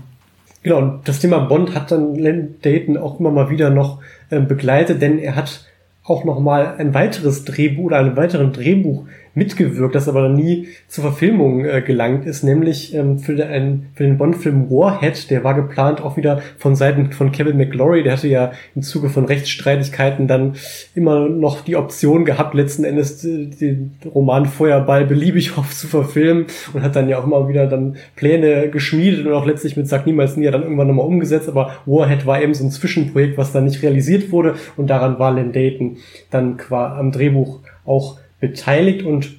Genau, 0.66 0.80
und 0.80 1.08
das 1.08 1.20
Thema 1.20 1.42
Bond 1.42 1.76
hat 1.76 1.92
dann 1.92 2.16
Len 2.16 2.56
Dayton 2.64 2.98
auch 2.98 3.20
immer 3.20 3.30
mal 3.30 3.52
wieder 3.52 3.70
noch 3.70 4.02
äh, 4.32 4.40
begleitet, 4.40 5.00
denn 5.00 5.20
er 5.20 5.36
hat 5.36 5.64
auch 6.04 6.26
noch 6.26 6.40
mal 6.40 6.78
ein 6.80 6.96
weiteres 6.96 7.46
Drehbuch 7.46 7.84
oder 7.84 8.00
einen 8.00 8.18
weiteren 8.18 8.52
Drehbuch 8.52 9.06
mitgewirkt, 9.36 9.94
das 9.94 10.08
aber 10.08 10.30
nie 10.30 10.70
zur 10.88 11.04
Verfilmung 11.04 11.66
äh, 11.66 11.82
gelangt 11.82 12.26
ist, 12.26 12.44
nämlich 12.44 12.96
ähm, 12.96 13.20
für, 13.20 13.36
den, 13.36 13.88
für 13.94 14.04
den 14.04 14.18
Bond-Film 14.18 14.70
Warhead, 14.72 15.30
der 15.30 15.44
war 15.44 15.54
geplant 15.54 16.02
auch 16.02 16.18
wieder 16.18 16.42
von 16.58 16.76
Seiten 16.76 17.12
von 17.12 17.32
Kevin 17.32 17.58
McGlory, 17.58 18.04
der 18.04 18.14
hatte 18.14 18.30
ja 18.30 18.54
im 18.76 18.82
Zuge 18.82 19.10
von 19.10 19.26
Rechtsstreitigkeiten 19.26 20.28
dann 20.28 20.56
immer 20.96 21.28
noch 21.28 21.62
die 21.62 21.76
Option 21.76 22.24
gehabt, 22.24 22.56
letzten 22.56 22.86
Endes 22.86 23.24
äh, 23.26 23.48
den 23.48 23.96
Roman 24.06 24.46
Feuerball 24.46 25.06
beliebig 25.06 25.58
oft 25.58 25.78
zu 25.78 25.88
verfilmen 25.88 26.46
und 26.74 26.82
hat 26.82 26.96
dann 26.96 27.10
ja 27.10 27.20
auch 27.20 27.26
immer 27.26 27.48
wieder 27.50 27.68
dann 27.68 27.98
Pläne 28.16 28.70
geschmiedet 28.70 29.26
und 29.26 29.34
auch 29.34 29.46
letztlich 29.46 29.76
mit 29.76 29.88
Sag 29.88 30.06
Niemals 30.06 30.38
Nie 30.38 30.50
dann 30.50 30.64
irgendwann 30.64 30.88
nochmal 30.88 31.06
umgesetzt, 31.06 31.50
aber 31.50 31.76
Warhead 31.86 32.26
war 32.26 32.42
eben 32.42 32.54
so 32.54 32.64
ein 32.64 32.72
Zwischenprojekt, 32.72 33.38
was 33.38 33.52
dann 33.52 33.66
nicht 33.66 33.84
realisiert 33.84 34.32
wurde 34.32 34.56
und 34.78 34.90
daran 34.90 35.20
war 35.20 35.34
Len 35.34 35.52
Dayton 35.52 35.98
dann 36.32 36.56
qua 36.56 36.98
am 36.98 37.12
Drehbuch 37.12 37.60
auch 37.86 38.18
beteiligt 38.40 39.04
und 39.04 39.36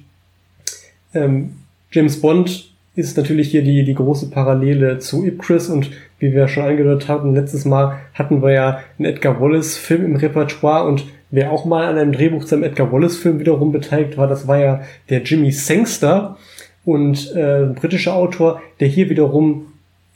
ähm, 1.13 1.55
James 1.91 2.19
Bond 2.21 2.71
ist 2.95 3.15
natürlich 3.15 3.51
hier 3.51 3.63
die, 3.63 3.83
die 3.83 3.93
große 3.93 4.29
Parallele 4.29 4.99
zu 4.99 5.25
Ipcris 5.25 5.69
und 5.69 5.91
wie 6.19 6.33
wir 6.33 6.47
schon 6.47 6.63
angedeutet 6.63 7.07
haben, 7.07 7.35
letztes 7.35 7.63
Mal 7.63 7.99
hatten 8.13 8.41
wir 8.41 8.51
ja 8.51 8.79
einen 8.97 9.05
Edgar 9.13 9.39
Wallace 9.39 9.77
Film 9.77 10.03
im 10.03 10.15
Repertoire 10.15 10.87
und 10.87 11.05
wer 11.29 11.51
auch 11.51 11.65
mal 11.65 11.85
an 11.85 11.97
einem 11.97 12.11
Drehbuch 12.11 12.45
zum 12.45 12.63
Edgar 12.63 12.91
Wallace 12.91 13.17
Film 13.17 13.39
wiederum 13.39 13.71
beteiligt 13.71 14.17
war, 14.17 14.27
das 14.27 14.47
war 14.47 14.57
ja 14.57 14.81
der 15.09 15.21
Jimmy 15.21 15.51
Sangster 15.51 16.37
und 16.85 17.35
äh, 17.35 17.65
ein 17.65 17.75
britischer 17.75 18.15
Autor, 18.15 18.61
der 18.79 18.87
hier 18.87 19.09
wiederum 19.09 19.67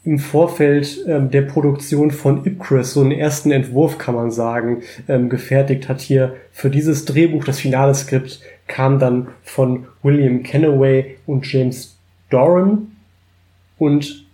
im 0.03 0.17
Vorfeld 0.17 1.05
ähm, 1.07 1.29
der 1.29 1.43
Produktion 1.43 2.09
von 2.09 2.45
Ipcris 2.45 2.93
so 2.93 3.01
einen 3.01 3.11
ersten 3.11 3.51
Entwurf, 3.51 3.99
kann 3.99 4.15
man 4.15 4.31
sagen, 4.31 4.81
ähm, 5.07 5.29
gefertigt 5.29 5.87
hat 5.89 6.01
hier 6.01 6.35
für 6.51 6.71
dieses 6.71 7.05
Drehbuch. 7.05 7.43
Das 7.43 7.59
finale 7.59 7.93
Skript 7.93 8.41
kam 8.71 8.99
dann 8.99 9.27
von 9.43 9.85
William 10.01 10.43
Kennaway 10.43 11.17
und 11.27 11.45
James 11.51 11.97
Doran. 12.29 12.87
Und 13.77 14.25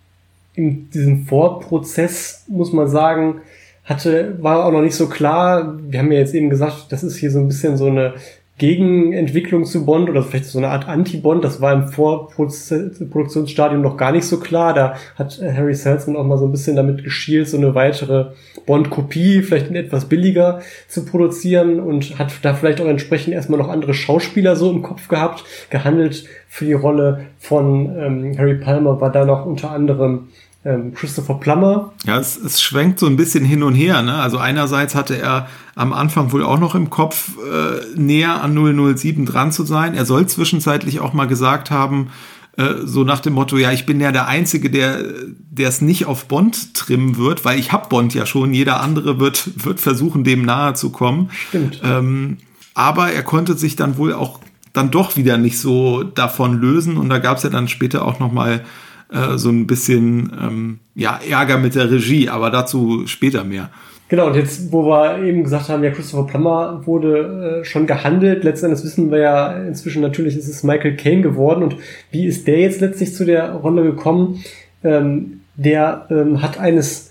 in 0.53 0.89
diesem 0.91 1.25
Vorprozess 1.25 2.46
muss 2.48 2.72
man 2.72 2.88
sagen, 2.88 3.41
hatte, 3.84 4.38
war 4.41 4.65
auch 4.65 4.72
noch 4.72 4.82
nicht 4.82 4.96
so 4.96 5.08
klar. 5.08 5.77
Wir 5.82 6.00
haben 6.00 6.12
ja 6.12 6.20
jetzt 6.20 6.36
eben 6.36 6.50
gesagt, 6.50 6.88
das 6.89 7.03
ist 7.03 7.17
hier 7.17 7.32
so 7.32 7.39
ein 7.39 7.48
bisschen 7.48 7.77
so 7.77 7.88
eine 7.88 8.15
Gegenentwicklung 8.58 9.66
zu 9.66 9.86
Bond 9.86 10.10
oder 10.10 10.24
vielleicht 10.24 10.46
so 10.46 10.58
eine 10.58 10.70
Art 10.70 10.88
Anti-Bond. 10.88 11.44
Das 11.44 11.62
war 11.62 11.74
im 11.74 11.90
Vorproduktionsstadium 11.90 13.82
noch 13.82 13.98
gar 13.98 14.12
nicht 14.12 14.26
so 14.26 14.40
klar. 14.40 14.74
Da 14.74 14.96
hat 15.16 15.40
Harry 15.42 15.76
Salzman 15.76 16.16
auch 16.16 16.26
mal 16.26 16.40
so 16.40 16.46
ein 16.46 16.52
bisschen 16.52 16.76
damit 16.76 17.04
geschielt, 17.04 17.48
so 17.48 17.58
eine 17.58 17.76
weitere 17.76 18.32
Bond-Kopie, 18.66 19.44
vielleicht 19.44 19.70
etwas 19.72 20.06
billiger 20.06 20.62
zu 20.88 21.06
produzieren 21.06 21.80
und 21.80 22.18
hat 22.18 22.34
da 22.42 22.56
vielleicht 22.56 22.82
auch 22.82 22.88
entsprechend 22.88 23.36
erstmal 23.36 23.60
noch 23.60 23.70
andere 23.70 23.94
Schauspieler 23.94 24.56
so 24.56 24.72
im 24.72 24.82
Kopf 24.82 25.08
gehabt. 25.08 25.44
Gehandelt 25.70 26.26
für 26.48 26.66
die 26.66 26.74
Rolle 26.74 27.26
von 27.38 27.96
ähm, 27.96 28.38
Harry 28.40 28.56
Palmer 28.56 29.00
war 29.00 29.12
da 29.12 29.24
noch 29.24 29.46
unter 29.46 29.70
anderem 29.70 30.30
ähm, 30.68 30.94
Christopher 30.94 31.36
Plummer. 31.36 31.94
Ja, 32.06 32.20
es, 32.20 32.38
es 32.38 32.62
schwenkt 32.62 33.00
so 33.00 33.06
ein 33.06 33.16
bisschen 33.16 33.46
hin 33.46 33.64
und 33.64 33.74
her. 33.74 34.02
Ne? 34.02 34.16
Also 34.16 34.38
einerseits 34.38 34.96
hatte 34.96 35.18
er 35.18 35.48
am 35.76 35.94
Anfang 35.94 36.32
wohl 36.32 36.44
auch 36.44 36.60
noch 36.60 36.76
im 36.76 36.90
Kopf 36.90 37.32
äh, 37.38 37.98
näher 38.00 38.42
an 38.44 38.54
007 38.98 39.26
dran 39.26 39.52
zu 39.52 39.64
sein. 39.64 39.94
Er 39.94 40.06
soll 40.06 40.28
zwischenzeitlich 40.28 41.00
auch 41.00 41.14
mal 41.14 41.28
gesagt 41.28 41.72
haben, 41.72 42.10
äh, 42.58 42.74
so 42.84 43.04
nach 43.04 43.20
dem 43.20 43.34
Motto, 43.34 43.58
ja, 43.58 43.72
ich 43.72 43.86
bin 43.86 44.02
ja 44.02 44.12
der 44.12 44.28
Einzige, 44.28 44.70
der 44.70 45.04
der 45.50 45.70
es 45.70 45.82
nicht 45.82 46.06
auf 46.06 46.26
Bond 46.26 46.74
trimmen 46.74 47.18
wird, 47.18 47.46
weil 47.46 47.58
ich 47.58 47.72
hab 47.72 47.90
Bond 47.90 48.14
ja 48.14 48.26
schon. 48.26 48.54
Jeder 48.54 48.82
andere 48.82 49.20
wird 49.20 49.50
wird 49.64 49.80
versuchen, 49.80 50.24
dem 50.24 50.44
nahe 50.44 50.74
zu 50.74 50.90
kommen. 50.90 51.30
Stimmt. 51.50 51.82
Ähm, 51.84 52.38
aber 52.74 53.12
er 53.12 53.24
konnte 53.24 53.56
sich 53.56 53.76
dann 53.76 53.98
wohl 53.98 54.14
auch 54.14 54.40
dann 54.74 54.92
doch 54.92 55.16
wieder 55.16 55.38
nicht 55.38 55.60
so 55.60 56.04
davon 56.04 56.60
lösen. 56.60 56.98
Und 56.98 57.10
da 57.10 57.18
gab 57.18 57.38
es 57.38 57.44
ja 57.44 57.50
dann 57.50 57.68
später 57.68 58.06
auch 58.06 58.20
noch 58.20 58.32
mal 58.32 58.64
äh, 59.12 59.38
so 59.38 59.50
ein 59.50 59.68
bisschen 59.68 60.32
ähm, 60.42 60.80
ja, 60.96 61.20
Ärger 61.30 61.58
mit 61.58 61.76
der 61.76 61.92
Regie, 61.92 62.30
aber 62.30 62.50
dazu 62.50 63.08
später 63.08 63.44
mehr. 63.44 63.70
Genau, 64.10 64.28
und 64.28 64.36
jetzt, 64.36 64.72
wo 64.72 64.86
wir 64.86 65.22
eben 65.24 65.44
gesagt 65.44 65.68
haben, 65.68 65.84
ja, 65.84 65.92
Christopher 65.92 66.28
Plummer 66.28 66.82
wurde 66.86 67.60
äh, 67.62 67.66
schon 67.66 67.88
gehandelt, 67.88 68.46
letztendlich 68.46 68.84
wissen 68.84 69.12
wir 69.12 69.20
ja 69.20 69.64
inzwischen 69.64 70.02
natürlich, 70.02 70.38
ist 70.38 70.48
es 70.48 70.64
Michael 70.64 70.96
Caine 70.96 71.22
geworden 71.22 71.64
und 71.64 71.76
wie 72.12 72.26
ist 72.26 72.48
der 72.48 72.60
jetzt 72.60 72.80
letztlich 72.80 73.14
zu 73.14 73.26
der 73.26 73.52
Rolle 73.52 73.84
gekommen? 73.84 74.44
Ähm, 74.84 75.42
der 75.58 76.06
ähm, 76.10 76.42
hat 76.42 76.58
eines 76.60 77.07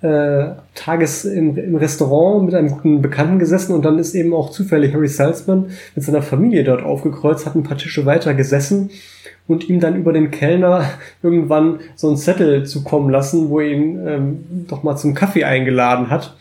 äh, 0.00 0.50
Tages 0.74 1.24
im, 1.24 1.56
im 1.56 1.76
Restaurant 1.76 2.46
mit 2.46 2.54
einem 2.54 2.70
guten 2.70 3.02
Bekannten 3.02 3.38
gesessen 3.38 3.74
und 3.74 3.84
dann 3.84 3.98
ist 3.98 4.14
eben 4.14 4.32
auch 4.32 4.50
zufällig 4.50 4.94
Harry 4.94 5.08
Salzman 5.08 5.70
mit 5.94 6.04
seiner 6.04 6.22
Familie 6.22 6.64
dort 6.64 6.82
aufgekreuzt, 6.84 7.46
hat 7.46 7.56
ein 7.56 7.64
paar 7.64 7.78
Tische 7.78 8.06
weiter 8.06 8.34
gesessen 8.34 8.90
und 9.48 9.68
ihm 9.68 9.80
dann 9.80 9.96
über 9.96 10.12
den 10.12 10.30
Kellner 10.30 10.84
irgendwann 11.22 11.80
so 11.96 12.06
einen 12.06 12.16
Zettel 12.16 12.64
zukommen 12.64 13.10
lassen, 13.10 13.48
wo 13.48 13.60
er 13.60 13.70
ihn 13.70 14.06
ähm, 14.06 14.44
doch 14.68 14.84
mal 14.84 14.96
zum 14.96 15.14
Kaffee 15.14 15.44
eingeladen 15.44 16.10
hat. 16.10 16.36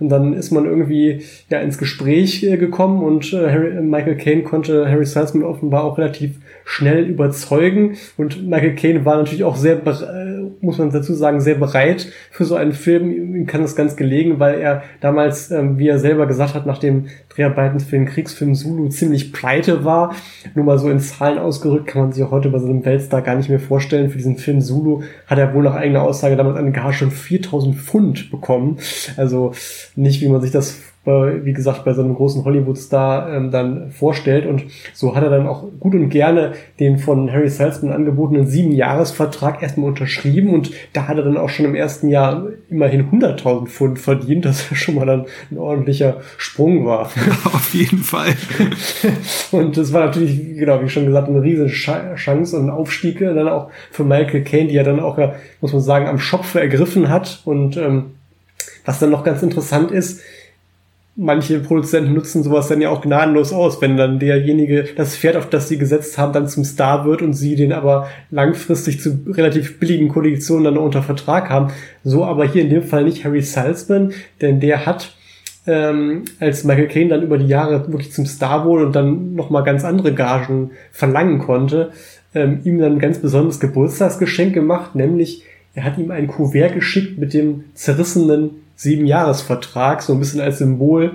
Und 0.00 0.08
dann 0.08 0.32
ist 0.32 0.50
man 0.50 0.64
irgendwie 0.64 1.22
ja 1.50 1.60
ins 1.60 1.76
Gespräch 1.76 2.42
äh, 2.44 2.56
gekommen 2.56 3.02
und 3.02 3.34
äh, 3.34 3.50
Harry, 3.50 3.82
Michael 3.82 4.16
Caine 4.16 4.42
konnte 4.42 4.88
Harry 4.88 5.04
Salzman 5.04 5.44
offenbar 5.44 5.84
auch 5.84 5.98
relativ 5.98 6.36
schnell 6.64 7.04
überzeugen. 7.04 7.96
Und 8.16 8.48
Michael 8.48 8.74
Caine 8.74 9.04
war 9.04 9.16
natürlich 9.16 9.44
auch 9.44 9.56
sehr, 9.56 9.76
äh, 9.86 10.40
muss 10.60 10.78
man 10.78 10.90
dazu 10.90 11.14
sagen, 11.14 11.40
sehr 11.40 11.56
bereit 11.56 12.08
für 12.30 12.44
so 12.44 12.54
einen 12.54 12.72
Film. 12.72 13.10
Ihm 13.10 13.46
kann 13.46 13.62
das 13.62 13.76
ganz 13.76 13.96
gelegen, 13.96 14.38
weil 14.38 14.60
er 14.60 14.82
damals, 15.00 15.50
ähm, 15.50 15.78
wie 15.78 15.88
er 15.88 15.98
selber 15.98 16.26
gesagt 16.26 16.54
hat, 16.54 16.66
nach 16.66 16.78
dem 16.78 17.06
Dreharbeiten 17.28 17.80
für 17.80 17.96
den 17.96 18.06
Kriegsfilm 18.06 18.54
Zulu 18.54 18.88
ziemlich 18.88 19.32
pleite 19.32 19.84
war. 19.84 20.14
Nur 20.54 20.64
mal 20.64 20.78
so 20.78 20.90
in 20.90 21.00
Zahlen 21.00 21.38
ausgerückt, 21.38 21.86
kann 21.86 22.02
man 22.02 22.12
sich 22.12 22.22
auch 22.22 22.30
heute 22.30 22.50
bei 22.50 22.58
so 22.58 22.66
einem 22.66 22.84
Weltstar 22.84 23.22
gar 23.22 23.36
nicht 23.36 23.48
mehr 23.48 23.60
vorstellen. 23.60 24.10
Für 24.10 24.18
diesen 24.18 24.36
Film 24.36 24.60
Zulu 24.60 25.02
hat 25.26 25.38
er 25.38 25.54
wohl 25.54 25.62
nach 25.62 25.74
eigener 25.74 26.02
Aussage 26.02 26.36
damals 26.36 26.56
eine 26.56 26.72
Gage 26.72 26.98
von 26.98 27.10
4000 27.10 27.76
Pfund 27.76 28.30
bekommen. 28.30 28.78
Also 29.16 29.52
nicht, 29.96 30.20
wie 30.20 30.28
man 30.28 30.40
sich 30.40 30.50
das 30.50 30.91
wie 31.04 31.52
gesagt, 31.52 31.84
bei 31.84 31.94
so 31.94 32.02
einem 32.02 32.14
großen 32.14 32.44
Hollywood-Star 32.44 33.34
ähm, 33.34 33.50
dann 33.50 33.90
vorstellt. 33.90 34.46
Und 34.46 34.64
so 34.94 35.16
hat 35.16 35.24
er 35.24 35.30
dann 35.30 35.48
auch 35.48 35.64
gut 35.80 35.94
und 35.94 36.10
gerne 36.10 36.52
den 36.78 36.98
von 36.98 37.32
Harry 37.32 37.48
Salzman 37.48 37.92
angebotenen 37.92 38.46
sieben-Jahres-Vertrag 38.46 39.62
erstmal 39.62 39.88
unterschrieben. 39.88 40.50
Und 40.50 40.70
da 40.92 41.08
hat 41.08 41.16
er 41.16 41.24
dann 41.24 41.36
auch 41.36 41.48
schon 41.48 41.66
im 41.66 41.74
ersten 41.74 42.08
Jahr 42.08 42.46
immerhin 42.70 43.10
100.000 43.10 43.66
Pfund 43.66 43.98
verdient, 43.98 44.44
das 44.44 44.70
ja 44.70 44.76
schon 44.76 44.94
mal 44.94 45.06
dann 45.06 45.26
ein 45.50 45.58
ordentlicher 45.58 46.20
Sprung 46.36 46.86
war. 46.86 47.06
Auf 47.44 47.74
jeden 47.74 47.98
Fall. 47.98 48.34
und 49.50 49.76
das 49.76 49.92
war 49.92 50.06
natürlich, 50.06 50.56
genau, 50.56 50.82
wie 50.82 50.88
schon 50.88 51.06
gesagt, 51.06 51.28
eine 51.28 51.42
riesige 51.42 51.68
Chance 51.68 52.56
und 52.56 52.66
ein 52.66 52.70
Aufstieg 52.70 53.18
dann 53.18 53.48
auch 53.48 53.70
für 53.90 54.04
Michael 54.04 54.44
Caine, 54.44 54.68
die 54.68 54.76
er 54.76 54.84
dann 54.84 55.00
auch, 55.00 55.18
muss 55.60 55.72
man 55.72 55.82
sagen, 55.82 56.06
am 56.06 56.20
Schopfe 56.20 56.60
ergriffen 56.60 57.08
hat. 57.08 57.42
Und 57.44 57.76
ähm, 57.76 58.12
was 58.84 58.98
dann 59.00 59.10
noch 59.10 59.24
ganz 59.24 59.42
interessant 59.42 59.90
ist, 59.90 60.20
manche 61.14 61.58
Produzenten 61.58 62.14
nutzen 62.14 62.42
sowas 62.42 62.68
dann 62.68 62.80
ja 62.80 62.88
auch 62.88 63.02
gnadenlos 63.02 63.52
aus, 63.52 63.80
wenn 63.82 63.96
dann 63.96 64.18
derjenige, 64.18 64.84
das 64.96 65.16
Pferd, 65.16 65.36
auf 65.36 65.48
das 65.50 65.68
sie 65.68 65.78
gesetzt 65.78 66.16
haben, 66.16 66.32
dann 66.32 66.48
zum 66.48 66.64
Star 66.64 67.04
wird 67.04 67.22
und 67.22 67.34
sie 67.34 67.54
den 67.54 67.72
aber 67.72 68.08
langfristig 68.30 69.00
zu 69.00 69.20
relativ 69.28 69.78
billigen 69.78 70.08
Konditionen 70.08 70.64
dann 70.64 70.78
unter 70.78 71.02
Vertrag 71.02 71.50
haben. 71.50 71.72
So 72.02 72.24
aber 72.24 72.46
hier 72.46 72.62
in 72.62 72.70
dem 72.70 72.82
Fall 72.82 73.04
nicht 73.04 73.24
Harry 73.24 73.42
Salzman, 73.42 74.12
denn 74.40 74.60
der 74.60 74.86
hat 74.86 75.14
ähm, 75.66 76.24
als 76.40 76.64
Michael 76.64 76.88
Caine 76.88 77.10
dann 77.10 77.22
über 77.22 77.38
die 77.38 77.46
Jahre 77.46 77.86
wirklich 77.92 78.12
zum 78.12 78.26
Star 78.26 78.64
wurde 78.64 78.86
und 78.86 78.96
dann 78.96 79.34
nochmal 79.34 79.64
ganz 79.64 79.84
andere 79.84 80.12
Gagen 80.14 80.72
verlangen 80.90 81.38
konnte, 81.38 81.92
ähm, 82.34 82.60
ihm 82.64 82.78
dann 82.78 82.92
ein 82.94 82.98
ganz 82.98 83.18
besonderes 83.18 83.60
Geburtstagsgeschenk 83.60 84.54
gemacht, 84.54 84.94
nämlich 84.94 85.44
er 85.74 85.84
hat 85.84 85.98
ihm 85.98 86.10
ein 86.10 86.26
Kuvert 86.26 86.74
geschickt 86.74 87.18
mit 87.18 87.34
dem 87.34 87.64
zerrissenen 87.74 88.50
Siebenjahresvertrag, 88.76 90.02
so 90.02 90.12
ein 90.12 90.18
bisschen 90.18 90.40
als 90.40 90.58
Symbol, 90.58 91.12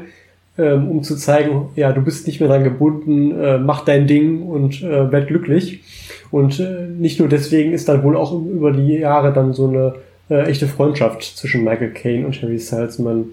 ähm, 0.58 0.90
um 0.90 1.04
zu 1.04 1.16
zeigen, 1.16 1.70
ja, 1.76 1.92
du 1.92 2.02
bist 2.02 2.26
nicht 2.28 2.40
mehr 2.40 2.50
dran 2.50 2.64
gebunden, 2.64 3.32
äh, 3.40 3.58
mach 3.58 3.86
dein 3.86 4.08
Ding 4.08 4.44
und 4.44 4.82
äh, 4.82 5.12
werd 5.12 5.28
glücklich. 5.28 5.84
Und 6.32 6.60
äh, 6.60 6.88
nicht 6.88 7.20
nur 7.20 7.30
deswegen 7.30 7.74
ist 7.74 7.88
dann 7.90 8.04
wohl 8.04 8.18
auch 8.18 8.34
über 8.34 8.72
die 8.72 8.96
Jahre 8.96 9.34
dann 9.34 9.54
so 9.54 9.68
eine 9.68 9.96
äh, 10.30 10.50
echte 10.50 10.68
Freundschaft 10.68 11.24
zwischen 11.24 11.64
Michael 11.64 11.92
Caine 11.92 12.26
und 12.26 12.42
Harry 12.42 12.60
Salzman 12.60 13.26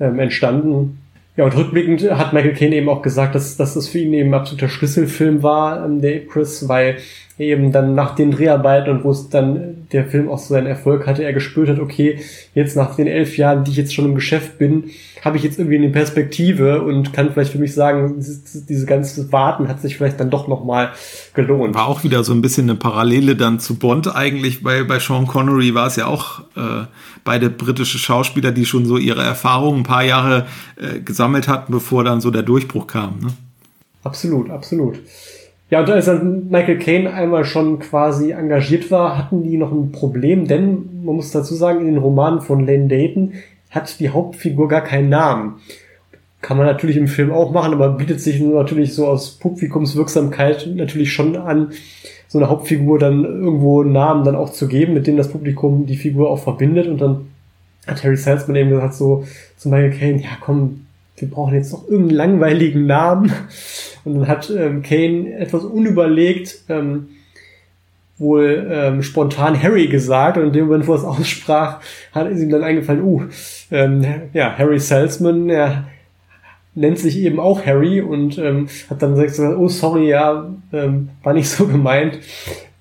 ähm, 0.00 0.18
entstanden. 0.18 0.98
Ja, 1.36 1.44
und 1.44 1.56
rückblickend 1.56 2.10
hat 2.10 2.34
Michael 2.34 2.54
Caine 2.54 2.76
eben 2.76 2.88
auch 2.90 3.00
gesagt, 3.00 3.34
dass, 3.34 3.56
dass 3.56 3.74
das 3.74 3.88
für 3.88 4.00
ihn 4.00 4.12
eben 4.12 4.30
ein 4.30 4.40
absoluter 4.40 4.68
Schlüsselfilm 4.68 5.42
war, 5.42 5.84
ähm, 5.84 6.02
der 6.02 6.26
Chris, 6.26 6.68
weil 6.68 6.96
eben 7.42 7.72
dann 7.72 7.94
nach 7.94 8.14
den 8.14 8.30
Dreharbeiten 8.30 8.90
und 8.90 9.04
wo 9.04 9.10
es 9.10 9.28
dann 9.28 9.86
der 9.92 10.06
Film 10.06 10.28
auch 10.28 10.38
so 10.38 10.54
seinen 10.54 10.66
Erfolg 10.66 11.06
hatte, 11.06 11.24
er 11.24 11.32
gespürt 11.32 11.68
hat, 11.68 11.78
okay, 11.78 12.20
jetzt 12.54 12.76
nach 12.76 12.96
den 12.96 13.06
elf 13.06 13.36
Jahren, 13.36 13.64
die 13.64 13.70
ich 13.70 13.76
jetzt 13.76 13.94
schon 13.94 14.06
im 14.06 14.14
Geschäft 14.14 14.58
bin, 14.58 14.84
habe 15.22 15.36
ich 15.36 15.42
jetzt 15.42 15.58
irgendwie 15.58 15.76
eine 15.76 15.90
Perspektive 15.90 16.82
und 16.82 17.12
kann 17.12 17.32
vielleicht 17.32 17.52
für 17.52 17.58
mich 17.58 17.74
sagen, 17.74 18.16
diese 18.18 18.86
ganze 18.86 19.30
Warten 19.32 19.68
hat 19.68 19.80
sich 19.80 19.96
vielleicht 19.96 20.18
dann 20.18 20.30
doch 20.30 20.48
nochmal 20.48 20.90
gelohnt. 21.34 21.74
War 21.74 21.86
auch 21.86 22.02
wieder 22.02 22.24
so 22.24 22.32
ein 22.32 22.42
bisschen 22.42 22.68
eine 22.68 22.78
Parallele 22.78 23.36
dann 23.36 23.60
zu 23.60 23.76
Bond 23.76 24.14
eigentlich. 24.14 24.62
Bei, 24.62 24.82
bei 24.82 24.98
Sean 24.98 25.26
Connery 25.26 25.74
war 25.74 25.86
es 25.86 25.96
ja 25.96 26.06
auch 26.06 26.40
äh, 26.56 26.86
beide 27.24 27.50
britische 27.50 27.98
Schauspieler, 27.98 28.50
die 28.50 28.66
schon 28.66 28.84
so 28.86 28.96
ihre 28.96 29.22
Erfahrungen 29.22 29.80
ein 29.80 29.84
paar 29.84 30.04
Jahre 30.04 30.46
äh, 30.76 31.00
gesammelt 31.00 31.46
hatten, 31.46 31.72
bevor 31.72 32.02
dann 32.04 32.20
so 32.20 32.30
der 32.30 32.42
Durchbruch 32.42 32.86
kam. 32.86 33.20
Ne? 33.20 33.28
Absolut, 34.04 34.50
absolut. 34.50 34.98
Ja, 35.72 35.80
und 35.80 35.88
als 35.88 36.04
dann 36.04 36.50
Michael 36.50 36.76
Caine 36.76 37.14
einmal 37.14 37.46
schon 37.46 37.78
quasi 37.78 38.32
engagiert 38.32 38.90
war, 38.90 39.16
hatten 39.16 39.42
die 39.42 39.56
noch 39.56 39.72
ein 39.72 39.90
Problem, 39.90 40.46
denn 40.46 41.02
man 41.02 41.16
muss 41.16 41.30
dazu 41.30 41.54
sagen, 41.54 41.80
in 41.80 41.86
den 41.86 41.96
Romanen 41.96 42.42
von 42.42 42.66
Lane 42.66 42.88
Dayton 42.88 43.32
hat 43.70 43.98
die 43.98 44.10
Hauptfigur 44.10 44.68
gar 44.68 44.82
keinen 44.82 45.08
Namen. 45.08 45.54
Kann 46.42 46.58
man 46.58 46.66
natürlich 46.66 46.98
im 46.98 47.08
Film 47.08 47.32
auch 47.32 47.52
machen, 47.52 47.72
aber 47.72 47.88
bietet 47.88 48.20
sich 48.20 48.38
natürlich 48.42 48.94
so 48.94 49.06
aus 49.06 49.30
Publikumswirksamkeit 49.38 50.68
natürlich 50.74 51.10
schon 51.10 51.36
an, 51.36 51.70
so 52.28 52.38
eine 52.38 52.50
Hauptfigur 52.50 52.98
dann 52.98 53.24
irgendwo 53.24 53.80
einen 53.80 53.92
Namen 53.92 54.24
dann 54.24 54.36
auch 54.36 54.50
zu 54.50 54.68
geben, 54.68 54.92
mit 54.92 55.06
dem 55.06 55.16
das 55.16 55.30
Publikum 55.30 55.86
die 55.86 55.96
Figur 55.96 56.28
auch 56.28 56.40
verbindet. 56.40 56.86
Und 56.86 57.00
dann 57.00 57.28
hat 57.86 58.04
Harry 58.04 58.18
Salzman 58.18 58.56
eben 58.56 58.68
gesagt 58.68 58.92
so 58.92 59.24
zu 59.56 59.70
Michael 59.70 59.92
Caine, 59.92 60.20
ja 60.20 60.36
komm, 60.38 60.84
wir 61.16 61.30
brauchen 61.30 61.54
jetzt 61.54 61.72
noch 61.72 61.88
irgendeinen 61.88 62.16
langweiligen 62.16 62.86
Namen. 62.86 63.32
Und 64.04 64.14
dann 64.14 64.28
hat 64.28 64.50
ähm, 64.50 64.82
Kane 64.82 65.36
etwas 65.38 65.64
unüberlegt 65.64 66.64
ähm, 66.68 67.08
wohl 68.18 68.68
ähm, 68.70 69.02
spontan 69.02 69.60
Harry 69.60 69.88
gesagt 69.88 70.38
und 70.38 70.44
in 70.44 70.52
dem 70.52 70.66
Moment, 70.66 70.86
wo 70.86 70.92
er 70.92 70.98
es 70.98 71.04
aussprach, 71.04 71.80
hat 72.12 72.30
es 72.30 72.40
ihm 72.40 72.50
dann 72.50 72.62
eingefallen, 72.62 73.02
uh, 73.02 73.22
ähm, 73.70 74.04
ja, 74.32 74.56
Harry 74.56 74.78
Salzman, 74.78 75.50
er 75.50 75.84
nennt 76.74 76.98
sich 76.98 77.18
eben 77.18 77.38
auch 77.38 77.66
Harry 77.66 78.00
und 78.00 78.38
ähm, 78.38 78.68
hat 78.88 79.02
dann 79.02 79.14
gesagt, 79.14 79.56
oh 79.58 79.68
sorry, 79.68 80.08
ja, 80.08 80.50
ähm, 80.72 81.10
war 81.22 81.34
nicht 81.34 81.48
so 81.48 81.66
gemeint. 81.68 82.18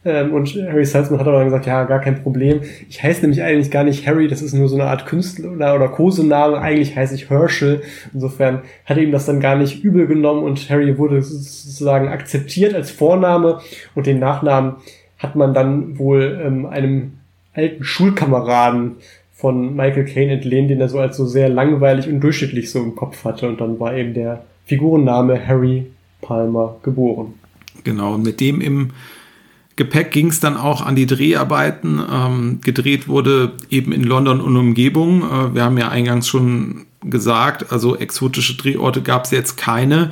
Ähm, 0.03 0.33
und 0.33 0.55
Harry 0.55 0.85
Salzman 0.85 1.19
hat 1.19 1.27
aber 1.27 1.37
dann 1.37 1.47
gesagt, 1.47 1.67
ja, 1.67 1.83
gar 1.83 1.99
kein 1.99 2.23
Problem. 2.23 2.61
Ich 2.89 3.03
heiße 3.03 3.21
nämlich 3.21 3.43
eigentlich 3.43 3.69
gar 3.69 3.83
nicht 3.83 4.07
Harry, 4.07 4.27
das 4.27 4.41
ist 4.41 4.53
nur 4.53 4.67
so 4.67 4.75
eine 4.75 4.85
Art 4.85 5.05
Künstler 5.05 5.75
oder 5.75 5.87
Kosename. 5.89 6.57
Eigentlich 6.57 6.95
heiße 6.95 7.13
ich 7.15 7.29
Herschel. 7.29 7.83
Insofern 8.13 8.61
hat 8.85 8.97
er 8.97 9.03
ihm 9.03 9.11
das 9.11 9.25
dann 9.25 9.39
gar 9.39 9.55
nicht 9.55 9.83
übel 9.83 10.07
genommen 10.07 10.43
und 10.43 10.69
Harry 10.69 10.97
wurde 10.97 11.21
sozusagen 11.21 12.07
akzeptiert 12.07 12.73
als 12.73 12.89
Vorname 12.89 13.59
und 13.93 14.07
den 14.07 14.19
Nachnamen 14.19 14.77
hat 15.19 15.35
man 15.35 15.53
dann 15.53 15.99
wohl 15.99 16.41
ähm, 16.43 16.65
einem 16.65 17.13
alten 17.53 17.83
Schulkameraden 17.83 18.95
von 19.33 19.75
Michael 19.75 20.05
Caine 20.05 20.33
entlehnt, 20.33 20.69
den 20.69 20.81
er 20.81 20.89
so 20.89 20.99
als 20.99 21.17
so 21.17 21.25
sehr 21.25 21.49
langweilig 21.49 22.07
und 22.07 22.21
durchschnittlich 22.21 22.71
so 22.71 22.79
im 22.79 22.95
Kopf 22.95 23.23
hatte. 23.23 23.47
Und 23.47 23.61
dann 23.61 23.79
war 23.79 23.95
eben 23.95 24.13
der 24.13 24.43
Figurenname 24.65 25.47
Harry 25.47 25.87
Palmer 26.21 26.77
geboren. 26.83 27.33
Genau, 27.83 28.15
und 28.15 28.23
mit 28.23 28.39
dem 28.39 28.61
im 28.61 28.91
Gepäck 29.81 30.11
ging 30.11 30.27
es 30.27 30.39
dann 30.39 30.57
auch 30.57 30.85
an 30.85 30.95
die 30.95 31.07
Dreharbeiten. 31.07 31.99
Ähm, 32.07 32.59
gedreht 32.61 33.07
wurde 33.07 33.53
eben 33.71 33.91
in 33.91 34.03
London 34.03 34.39
und 34.39 34.55
Umgebung. 34.55 35.23
Äh, 35.23 35.55
wir 35.55 35.63
haben 35.63 35.75
ja 35.79 35.89
eingangs 35.89 36.27
schon 36.27 36.85
gesagt, 37.03 37.71
also 37.71 37.97
exotische 37.97 38.55
Drehorte 38.57 39.01
gab 39.01 39.25
es 39.25 39.31
jetzt 39.31 39.57
keine. 39.57 40.11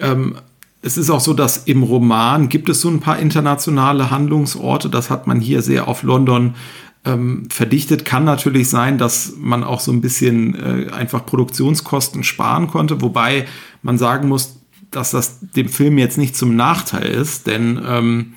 Ähm, 0.00 0.34
es 0.82 0.96
ist 0.96 1.10
auch 1.10 1.20
so, 1.20 1.32
dass 1.32 1.58
im 1.58 1.84
Roman 1.84 2.48
gibt 2.48 2.68
es 2.68 2.80
so 2.80 2.88
ein 2.88 2.98
paar 2.98 3.20
internationale 3.20 4.10
Handlungsorte. 4.10 4.90
Das 4.90 5.10
hat 5.10 5.28
man 5.28 5.40
hier 5.40 5.62
sehr 5.62 5.86
auf 5.86 6.02
London 6.02 6.56
ähm, 7.04 7.48
verdichtet. 7.50 8.04
Kann 8.04 8.24
natürlich 8.24 8.68
sein, 8.68 8.98
dass 8.98 9.34
man 9.38 9.62
auch 9.62 9.78
so 9.78 9.92
ein 9.92 10.00
bisschen 10.00 10.56
äh, 10.56 10.90
einfach 10.90 11.24
Produktionskosten 11.24 12.24
sparen 12.24 12.66
konnte, 12.66 13.00
wobei 13.00 13.46
man 13.80 13.96
sagen 13.96 14.26
muss, 14.26 14.56
dass 14.90 15.12
das 15.12 15.38
dem 15.40 15.68
Film 15.68 15.98
jetzt 15.98 16.18
nicht 16.18 16.36
zum 16.36 16.56
Nachteil 16.56 17.10
ist, 17.10 17.46
denn 17.46 17.80
ähm, 17.86 18.34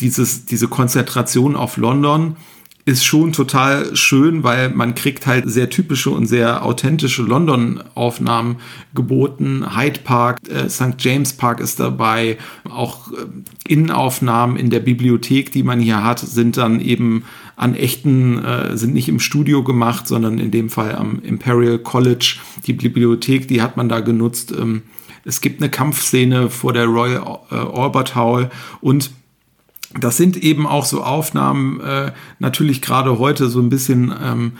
dieses, 0.00 0.44
diese 0.44 0.68
Konzentration 0.68 1.56
auf 1.56 1.76
London 1.76 2.36
ist 2.86 3.04
schon 3.04 3.32
total 3.32 3.96
schön, 3.96 4.42
weil 4.44 4.68
man 4.68 4.94
kriegt 4.94 5.26
halt 5.26 5.50
sehr 5.50 5.70
typische 5.70 6.10
und 6.10 6.26
sehr 6.26 6.64
authentische 6.64 7.22
London-Aufnahmen 7.22 8.56
geboten. 8.94 9.74
Hyde 9.74 10.00
Park, 10.04 10.40
äh, 10.50 10.68
St. 10.68 10.96
James 10.98 11.32
Park 11.32 11.60
ist 11.60 11.80
dabei. 11.80 12.36
Auch 12.68 13.10
äh, 13.10 13.14
Innenaufnahmen 13.66 14.58
in 14.58 14.68
der 14.68 14.80
Bibliothek, 14.80 15.50
die 15.50 15.62
man 15.62 15.80
hier 15.80 16.04
hat, 16.04 16.18
sind 16.18 16.58
dann 16.58 16.78
eben 16.80 17.24
an 17.56 17.74
echten, 17.74 18.44
äh, 18.44 18.76
sind 18.76 18.92
nicht 18.92 19.08
im 19.08 19.20
Studio 19.20 19.64
gemacht, 19.64 20.06
sondern 20.06 20.38
in 20.38 20.50
dem 20.50 20.68
Fall 20.68 20.94
am 20.94 21.22
Imperial 21.22 21.78
College. 21.78 22.36
Die 22.66 22.74
Bibliothek, 22.74 23.48
die 23.48 23.62
hat 23.62 23.78
man 23.78 23.88
da 23.88 24.00
genutzt. 24.00 24.52
Ähm, 24.52 24.82
es 25.24 25.40
gibt 25.40 25.62
eine 25.62 25.70
Kampfszene 25.70 26.50
vor 26.50 26.74
der 26.74 26.84
Royal 26.84 27.38
äh, 27.50 27.54
Albert 27.54 28.14
Hall 28.14 28.50
und 28.82 29.10
das 29.98 30.16
sind 30.16 30.36
eben 30.36 30.66
auch 30.66 30.84
so 30.84 31.02
Aufnahmen, 31.02 31.80
äh, 31.80 32.12
natürlich 32.38 32.82
gerade 32.82 33.18
heute 33.18 33.48
so 33.48 33.60
ein 33.60 33.68
bisschen 33.68 34.12
ähm, 34.22 34.52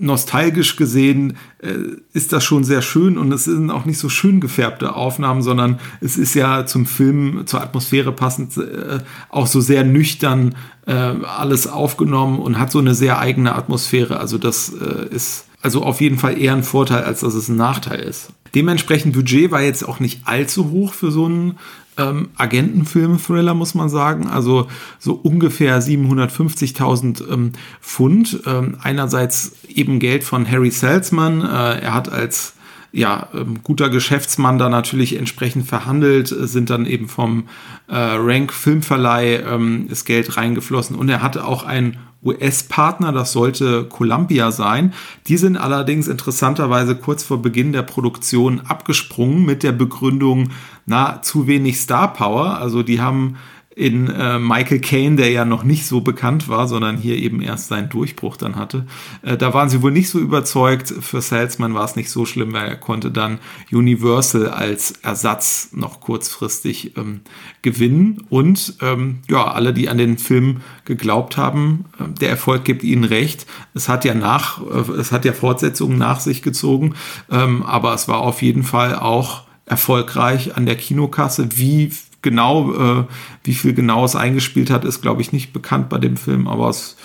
nostalgisch 0.00 0.76
gesehen, 0.76 1.36
äh, 1.58 1.74
ist 2.12 2.32
das 2.32 2.42
schon 2.42 2.64
sehr 2.64 2.80
schön 2.80 3.18
und 3.18 3.30
es 3.32 3.44
sind 3.44 3.70
auch 3.70 3.84
nicht 3.84 3.98
so 3.98 4.08
schön 4.08 4.40
gefärbte 4.40 4.94
Aufnahmen, 4.94 5.42
sondern 5.42 5.78
es 6.00 6.16
ist 6.16 6.34
ja 6.34 6.64
zum 6.66 6.86
Film, 6.86 7.42
zur 7.46 7.60
Atmosphäre 7.60 8.12
passend, 8.12 8.56
äh, 8.56 9.00
auch 9.28 9.46
so 9.46 9.60
sehr 9.60 9.84
nüchtern 9.84 10.54
äh, 10.86 10.92
alles 10.92 11.66
aufgenommen 11.66 12.38
und 12.38 12.58
hat 12.58 12.72
so 12.72 12.78
eine 12.78 12.94
sehr 12.94 13.18
eigene 13.18 13.54
Atmosphäre. 13.54 14.18
Also 14.18 14.38
das 14.38 14.72
äh, 14.72 15.14
ist 15.14 15.44
also 15.62 15.82
auf 15.82 16.00
jeden 16.00 16.18
Fall 16.18 16.40
eher 16.40 16.54
ein 16.54 16.62
Vorteil, 16.62 17.04
als 17.04 17.20
dass 17.20 17.34
es 17.34 17.48
ein 17.48 17.56
Nachteil 17.56 18.00
ist. 18.00 18.32
Dementsprechend 18.54 19.12
Budget 19.12 19.50
war 19.50 19.60
jetzt 19.60 19.86
auch 19.86 20.00
nicht 20.00 20.26
allzu 20.26 20.70
hoch 20.70 20.94
für 20.94 21.10
so 21.10 21.26
einen 21.26 21.58
ähm, 21.96 22.28
Agentenfilm-Thriller, 22.36 23.54
muss 23.54 23.74
man 23.74 23.88
sagen. 23.88 24.26
Also 24.26 24.68
so 24.98 25.14
ungefähr 25.14 25.80
750.000 25.80 27.30
ähm, 27.30 27.52
Pfund. 27.80 28.40
Ähm, 28.46 28.76
einerseits 28.82 29.52
eben 29.68 29.98
Geld 29.98 30.24
von 30.24 30.50
Harry 30.50 30.70
Salzman. 30.70 31.42
Äh, 31.42 31.80
er 31.80 31.94
hat 31.94 32.10
als 32.10 32.54
ja, 32.92 33.28
ähm, 33.34 33.60
guter 33.62 33.88
Geschäftsmann 33.88 34.58
da 34.58 34.68
natürlich 34.68 35.16
entsprechend 35.16 35.66
verhandelt, 35.66 36.32
äh, 36.32 36.46
sind 36.46 36.70
dann 36.70 36.86
eben 36.86 37.08
vom 37.08 37.44
äh, 37.88 37.94
Rank 37.96 38.52
Filmverleih 38.52 39.42
ähm, 39.46 39.86
ist 39.88 40.04
Geld 40.04 40.36
reingeflossen 40.36 40.96
und 40.96 41.08
er 41.08 41.22
hatte 41.22 41.44
auch 41.44 41.64
einen 41.64 41.98
US-Partner, 42.22 43.12
das 43.12 43.32
sollte 43.32 43.84
Columbia 43.84 44.50
sein. 44.50 44.92
Die 45.26 45.38
sind 45.38 45.56
allerdings 45.56 46.06
interessanterweise 46.06 46.94
kurz 46.94 47.22
vor 47.22 47.40
Beginn 47.40 47.72
der 47.72 47.82
Produktion 47.82 48.60
abgesprungen 48.60 49.46
mit 49.46 49.62
der 49.62 49.72
Begründung, 49.72 50.50
na, 50.84 51.22
zu 51.22 51.46
wenig 51.46 51.80
Star 51.80 52.12
Power. 52.12 52.58
Also 52.58 52.82
die 52.82 53.00
haben 53.00 53.36
in 53.80 54.10
äh, 54.10 54.38
Michael 54.38 54.80
Caine, 54.80 55.16
der 55.16 55.30
ja 55.30 55.46
noch 55.46 55.64
nicht 55.64 55.86
so 55.86 56.02
bekannt 56.02 56.50
war, 56.50 56.68
sondern 56.68 56.98
hier 56.98 57.16
eben 57.16 57.40
erst 57.40 57.68
seinen 57.68 57.88
Durchbruch 57.88 58.36
dann 58.36 58.56
hatte. 58.56 58.84
Äh, 59.22 59.38
da 59.38 59.54
waren 59.54 59.70
sie 59.70 59.80
wohl 59.80 59.90
nicht 59.90 60.10
so 60.10 60.18
überzeugt. 60.18 60.92
Für 61.00 61.22
Salesman 61.22 61.72
war 61.72 61.86
es 61.86 61.96
nicht 61.96 62.10
so 62.10 62.26
schlimm, 62.26 62.52
weil 62.52 62.68
er 62.68 62.76
konnte 62.76 63.10
dann 63.10 63.38
Universal 63.72 64.50
als 64.50 64.90
Ersatz 65.02 65.70
noch 65.72 66.00
kurzfristig 66.00 66.94
ähm, 66.98 67.22
gewinnen. 67.62 68.22
Und 68.28 68.74
ähm, 68.82 69.20
ja, 69.30 69.50
alle, 69.50 69.72
die 69.72 69.88
an 69.88 69.96
den 69.96 70.18
Film 70.18 70.58
geglaubt 70.84 71.38
haben, 71.38 71.86
äh, 71.98 72.04
der 72.20 72.28
Erfolg 72.28 72.64
gibt 72.64 72.82
ihnen 72.82 73.04
recht. 73.04 73.46
Es 73.72 73.88
hat 73.88 74.04
ja 74.04 74.12
nach, 74.12 74.60
äh, 74.60 74.92
es 75.00 75.10
hat 75.10 75.24
ja 75.24 75.32
Fortsetzungen 75.32 75.96
nach 75.96 76.20
sich 76.20 76.42
gezogen, 76.42 76.96
ähm, 77.30 77.62
aber 77.62 77.94
es 77.94 78.08
war 78.08 78.18
auf 78.18 78.42
jeden 78.42 78.62
Fall 78.62 78.94
auch 78.94 79.44
erfolgreich 79.64 80.54
an 80.54 80.66
der 80.66 80.76
Kinokasse. 80.76 81.48
Wie 81.56 81.90
genau, 82.22 82.72
äh, 83.00 83.04
wie 83.44 83.54
viel 83.54 83.74
genau 83.74 84.04
es 84.04 84.16
eingespielt 84.16 84.70
hat, 84.70 84.84
ist, 84.84 85.02
glaube 85.02 85.22
ich, 85.22 85.32
nicht 85.32 85.52
bekannt 85.52 85.88
bei 85.88 85.98
dem 85.98 86.16
Film, 86.16 86.48
aber 86.48 86.68
es 86.68 86.96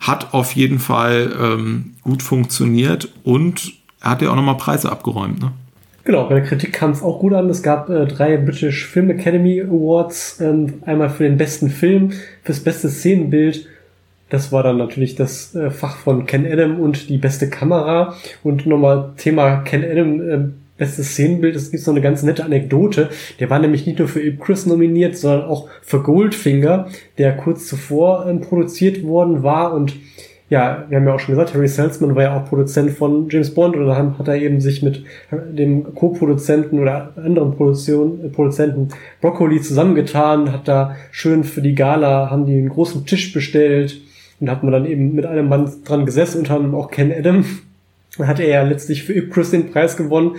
hat 0.00 0.32
auf 0.32 0.52
jeden 0.52 0.78
Fall 0.78 1.32
ähm, 1.40 1.94
gut 2.02 2.22
funktioniert 2.22 3.08
und 3.22 3.72
er 4.00 4.10
hat 4.10 4.22
ja 4.22 4.30
auch 4.30 4.36
nochmal 4.36 4.56
Preise 4.56 4.90
abgeräumt. 4.90 5.40
Ne? 5.40 5.52
Genau, 6.04 6.26
bei 6.26 6.36
der 6.36 6.44
Kritik 6.44 6.72
kam 6.72 6.90
es 6.90 7.02
auch 7.02 7.20
gut 7.20 7.34
an. 7.34 7.50
Es 7.50 7.62
gab 7.62 7.90
äh, 7.90 8.06
drei 8.06 8.38
British 8.38 8.86
Film 8.86 9.10
Academy 9.10 9.60
Awards, 9.60 10.40
ähm, 10.40 10.82
einmal 10.86 11.10
für 11.10 11.24
den 11.24 11.36
besten 11.36 11.68
Film, 11.68 12.12
fürs 12.42 12.60
beste 12.60 12.88
Szenenbild. 12.88 13.66
Das 14.30 14.52
war 14.52 14.62
dann 14.62 14.78
natürlich 14.78 15.16
das 15.16 15.54
äh, 15.54 15.70
Fach 15.70 15.96
von 15.96 16.24
Ken 16.24 16.50
Adam 16.50 16.80
und 16.80 17.10
die 17.10 17.18
beste 17.18 17.50
Kamera. 17.50 18.14
Und 18.42 18.64
nochmal 18.64 19.12
Thema 19.18 19.56
Ken 19.58 19.84
Adam, 19.84 20.20
äh, 20.20 20.48
bestes 20.80 21.10
Szenenbild. 21.10 21.54
Es 21.54 21.70
gibt 21.70 21.84
so 21.84 21.92
eine 21.92 22.00
ganz 22.00 22.24
nette 22.24 22.44
Anekdote. 22.44 23.10
Der 23.38 23.50
war 23.50 23.60
nämlich 23.60 23.86
nicht 23.86 24.00
nur 24.00 24.08
für 24.08 24.32
Chris 24.32 24.66
nominiert, 24.66 25.16
sondern 25.16 25.44
auch 25.44 25.68
für 25.82 26.02
Goldfinger, 26.02 26.88
der 27.18 27.36
kurz 27.36 27.68
zuvor 27.68 28.26
ähm, 28.26 28.40
produziert 28.40 29.04
worden 29.04 29.44
war 29.44 29.74
und 29.74 29.94
ja, 30.50 30.84
wir 30.88 30.98
haben 30.98 31.06
ja 31.06 31.14
auch 31.14 31.20
schon 31.20 31.36
gesagt, 31.36 31.54
Harry 31.54 31.68
Salzman 31.68 32.16
war 32.16 32.24
ja 32.24 32.36
auch 32.36 32.44
Produzent 32.44 32.90
von 32.90 33.28
James 33.30 33.54
Bond 33.54 33.76
und 33.76 33.86
dann 33.86 34.18
hat 34.18 34.26
er 34.26 34.34
eben 34.34 34.60
sich 34.60 34.82
mit 34.82 35.04
dem 35.30 35.94
Co-Produzenten 35.94 36.80
oder 36.80 37.12
anderen 37.16 37.56
Produktion, 37.56 38.24
äh, 38.24 38.28
Produzenten 38.28 38.88
Broccoli 39.20 39.60
zusammengetan, 39.60 40.52
hat 40.52 40.66
da 40.66 40.96
schön 41.12 41.44
für 41.44 41.62
die 41.62 41.76
Gala, 41.76 42.30
haben 42.30 42.46
die 42.46 42.58
einen 42.58 42.68
großen 42.68 43.06
Tisch 43.06 43.32
bestellt 43.32 44.00
und 44.40 44.50
hat 44.50 44.64
man 44.64 44.72
dann 44.72 44.86
eben 44.86 45.14
mit 45.14 45.24
einem 45.24 45.48
Mann 45.48 45.70
dran 45.84 46.04
gesessen, 46.04 46.38
unter 46.38 46.56
anderem 46.56 46.74
auch 46.74 46.90
Ken 46.90 47.12
Adam. 47.12 47.44
Dann 48.18 48.26
hat 48.26 48.40
er 48.40 48.48
ja 48.48 48.62
letztlich 48.62 49.04
für 49.04 49.28
Chris 49.28 49.52
den 49.52 49.70
Preis 49.70 49.96
gewonnen, 49.96 50.32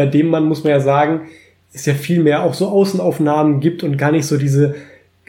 bei 0.00 0.06
dem 0.06 0.28
man, 0.28 0.44
muss 0.44 0.64
man 0.64 0.70
ja 0.70 0.80
sagen, 0.80 1.28
es 1.74 1.84
ja 1.84 1.92
viel 1.92 2.22
mehr 2.22 2.42
auch 2.42 2.54
so 2.54 2.68
Außenaufnahmen 2.68 3.60
gibt 3.60 3.82
und 3.82 3.98
gar 3.98 4.12
nicht 4.12 4.24
so 4.24 4.38
diese 4.38 4.76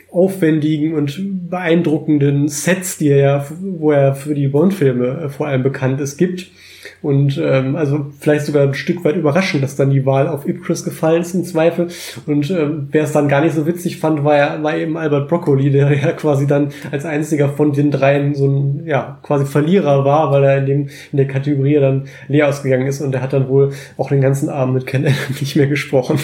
aufwendigen 0.10 0.94
und 0.94 1.50
beeindruckenden 1.50 2.48
Sets, 2.48 2.98
die 2.98 3.10
er 3.10 3.18
ja, 3.18 3.46
wo 3.60 3.92
er 3.92 4.16
für 4.16 4.34
die 4.34 4.48
Bond-Filme 4.48 5.24
äh, 5.26 5.30
vor 5.30 5.48
allem 5.48 5.62
bekannt 5.62 6.00
ist, 6.00 6.16
gibt. 6.16 6.48
Und 7.02 7.40
ähm, 7.44 7.76
also 7.76 8.12
vielleicht 8.20 8.46
sogar 8.46 8.68
ein 8.68 8.76
Stück 8.76 9.04
weit 9.04 9.16
überraschend, 9.16 9.64
dass 9.64 9.76
dann 9.76 9.90
die 9.90 10.06
Wahl 10.06 10.28
auf 10.28 10.48
Ipcris 10.48 10.84
gefallen 10.84 11.22
ist 11.22 11.34
im 11.34 11.44
Zweifel. 11.44 11.88
Und 12.28 12.52
ähm, 12.52 12.90
wer 12.92 13.04
es 13.06 13.12
dann 13.12 13.28
gar 13.28 13.42
nicht 13.42 13.56
so 13.56 13.66
witzig 13.66 13.98
fand, 13.98 14.24
war, 14.24 14.38
ja, 14.38 14.62
war 14.62 14.78
eben 14.78 14.98
Albert 14.98 15.28
Broccoli, 15.28 15.72
der 15.72 15.92
ja 16.02 16.12
quasi 16.12 16.46
dann 16.46 16.70
als 16.92 17.06
einziger 17.06 17.50
von 17.50 17.74
den 17.74 17.90
dreien 17.90 18.36
so 18.36 18.48
ein 18.48 18.84
ja 18.86 19.18
quasi 19.24 19.46
Verlierer 19.46 20.06
war, 20.06 20.32
weil 20.32 20.44
er 20.44 20.58
in 20.60 20.66
dem 20.66 20.82
in 21.12 21.18
der 21.18 21.28
Kategorie 21.28 21.76
dann 21.76 22.04
leer 22.28 22.48
ausgegangen 22.48 22.86
ist 22.86 23.02
und 23.02 23.16
er 23.16 23.22
hat 23.22 23.34
dann 23.34 23.48
wohl 23.48 23.74
auch 23.98 24.10
den 24.10 24.22
ganzen 24.22 24.50
Abend 24.50 24.76
mit 24.76 24.86
Ken 24.86 25.08
nicht 25.40 25.56
mehr 25.56 25.68
gesprochen. 25.68 26.20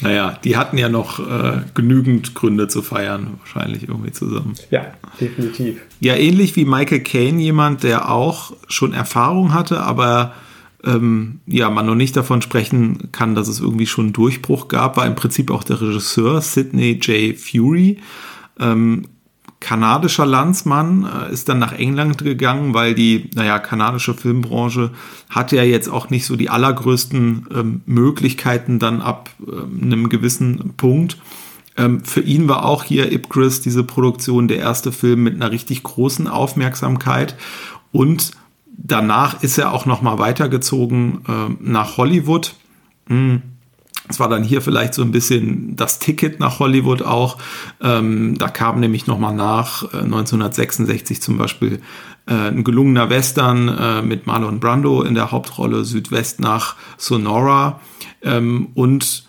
Naja, 0.00 0.38
die 0.44 0.56
hatten 0.56 0.76
ja 0.76 0.88
noch 0.88 1.18
äh, 1.20 1.60
genügend 1.74 2.34
Gründe 2.34 2.68
zu 2.68 2.82
feiern, 2.82 3.38
wahrscheinlich 3.38 3.88
irgendwie 3.88 4.12
zusammen. 4.12 4.54
Ja, 4.70 4.86
definitiv. 5.20 5.80
Ja, 6.00 6.14
ähnlich 6.14 6.54
wie 6.56 6.66
Michael 6.66 7.00
Caine, 7.00 7.40
jemand, 7.40 7.82
der 7.82 8.10
auch 8.10 8.52
schon 8.68 8.92
Erfahrung 8.92 9.54
hatte, 9.54 9.80
aber 9.80 10.05
ähm, 10.84 11.40
ja, 11.46 11.70
man 11.70 11.86
noch 11.86 11.94
nicht 11.94 12.16
davon 12.16 12.42
sprechen 12.42 13.10
kann, 13.12 13.34
dass 13.34 13.48
es 13.48 13.60
irgendwie 13.60 13.86
schon 13.86 14.06
einen 14.06 14.12
Durchbruch 14.12 14.68
gab, 14.68 14.96
war 14.96 15.06
im 15.06 15.14
Prinzip 15.14 15.50
auch 15.50 15.64
der 15.64 15.80
Regisseur 15.80 16.40
Sidney 16.40 16.92
J. 16.92 17.36
Fury. 17.36 17.98
Ähm, 18.58 19.06
kanadischer 19.60 20.26
Landsmann, 20.26 21.04
äh, 21.04 21.32
ist 21.32 21.48
dann 21.48 21.58
nach 21.58 21.72
England 21.72 22.18
gegangen, 22.18 22.74
weil 22.74 22.94
die, 22.94 23.30
naja, 23.34 23.58
kanadische 23.58 24.14
Filmbranche 24.14 24.90
hatte 25.30 25.56
ja 25.56 25.64
jetzt 25.64 25.88
auch 25.88 26.10
nicht 26.10 26.26
so 26.26 26.36
die 26.36 26.50
allergrößten 26.50 27.46
ähm, 27.54 27.80
Möglichkeiten 27.86 28.78
dann 28.78 29.00
ab 29.00 29.30
ähm, 29.40 29.80
einem 29.82 30.08
gewissen 30.08 30.74
Punkt. 30.76 31.16
Ähm, 31.76 32.04
für 32.04 32.20
ihn 32.20 32.48
war 32.48 32.64
auch 32.64 32.84
hier 32.84 33.10
Ipcris, 33.12 33.60
diese 33.60 33.82
Produktion, 33.82 34.48
der 34.48 34.58
erste 34.58 34.92
Film 34.92 35.22
mit 35.22 35.34
einer 35.34 35.50
richtig 35.50 35.82
großen 35.82 36.28
Aufmerksamkeit 36.28 37.36
und 37.92 38.32
danach 38.76 39.42
ist 39.42 39.58
er 39.58 39.72
auch 39.72 39.86
noch 39.86 40.02
mal 40.02 40.18
weitergezogen 40.18 41.24
äh, 41.28 41.54
nach 41.60 41.96
Hollywood. 41.96 42.54
Hm 43.08 43.42
es 44.08 44.20
war 44.20 44.28
dann 44.28 44.44
hier 44.44 44.62
vielleicht 44.62 44.94
so 44.94 45.02
ein 45.02 45.10
bisschen 45.10 45.76
das 45.76 45.98
Ticket 45.98 46.38
nach 46.38 46.58
Hollywood 46.58 47.02
auch. 47.02 47.38
Ähm, 47.82 48.36
da 48.38 48.48
kam 48.48 48.80
nämlich 48.80 49.06
nochmal 49.06 49.34
nach 49.34 49.82
äh, 49.92 49.98
1966 49.98 51.20
zum 51.20 51.38
Beispiel 51.38 51.80
äh, 52.26 52.34
ein 52.34 52.64
gelungener 52.64 53.10
Western 53.10 53.68
äh, 53.68 54.02
mit 54.02 54.26
Marlon 54.26 54.60
Brando 54.60 55.02
in 55.02 55.14
der 55.14 55.32
Hauptrolle 55.32 55.84
Südwest 55.84 56.40
nach 56.40 56.76
Sonora 56.96 57.80
ähm, 58.22 58.68
und 58.74 59.24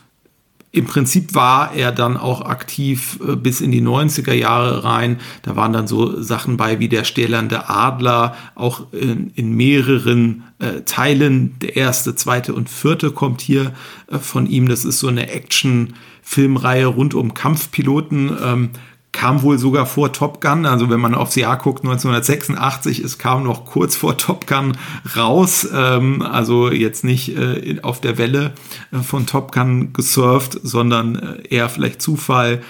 im 0.71 0.85
Prinzip 0.85 1.33
war 1.33 1.73
er 1.73 1.91
dann 1.91 2.17
auch 2.17 2.41
aktiv 2.41 3.19
äh, 3.25 3.35
bis 3.35 3.61
in 3.61 3.71
die 3.71 3.81
90er 3.81 4.33
Jahre 4.33 4.83
rein. 4.83 5.19
Da 5.41 5.55
waren 5.55 5.73
dann 5.73 5.87
so 5.87 6.21
Sachen 6.21 6.57
bei 6.57 6.79
wie 6.79 6.89
der 6.89 7.03
stählernde 7.03 7.69
Adler, 7.69 8.35
auch 8.53 8.91
in, 8.91 9.31
in 9.35 9.53
mehreren 9.53 10.43
äh, 10.59 10.81
Teilen. 10.81 11.57
Der 11.59 11.77
erste, 11.77 12.15
zweite 12.15 12.53
und 12.53 12.69
vierte 12.69 13.11
kommt 13.11 13.41
hier 13.41 13.73
äh, 14.11 14.19
von 14.19 14.45
ihm. 14.45 14.67
Das 14.67 14.83
ist 14.83 14.99
so 14.99 15.07
eine 15.07 15.29
Action-Filmreihe 15.29 16.85
rund 16.85 17.13
um 17.13 17.33
Kampfpiloten. 17.33 18.37
Ähm, 18.43 18.69
kam 19.11 19.41
wohl 19.41 19.57
sogar 19.57 19.85
vor 19.85 20.11
Top 20.11 20.41
Gun. 20.41 20.65
Also 20.65 20.89
wenn 20.89 20.99
man 20.99 21.15
aufs 21.15 21.35
Jahr 21.35 21.57
guckt, 21.57 21.83
1986, 21.83 22.99
es 22.99 23.17
kam 23.17 23.43
noch 23.43 23.65
kurz 23.65 23.95
vor 23.95 24.17
Top 24.17 24.47
Gun 24.47 24.77
raus. 25.15 25.67
Ähm, 25.73 26.21
also 26.21 26.71
jetzt 26.71 27.03
nicht 27.03 27.35
äh, 27.35 27.77
auf 27.81 28.01
der 28.01 28.17
Welle 28.17 28.53
äh, 28.91 28.97
von 28.97 29.25
Top 29.25 29.51
Gun 29.51 29.93
gesurft, 29.93 30.59
sondern 30.61 31.15
äh, 31.15 31.55
eher 31.55 31.69
vielleicht 31.69 32.01
Zufall. 32.01 32.61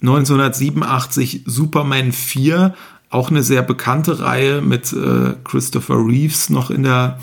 1987 0.00 1.42
Superman 1.46 2.12
4 2.12 2.74
auch 3.10 3.30
eine 3.30 3.42
sehr 3.42 3.62
bekannte 3.62 4.20
Reihe 4.20 4.60
mit 4.60 4.92
äh, 4.92 5.34
Christopher 5.44 5.96
Reeves 5.96 6.50
noch 6.50 6.70
in 6.70 6.82
der 6.82 7.18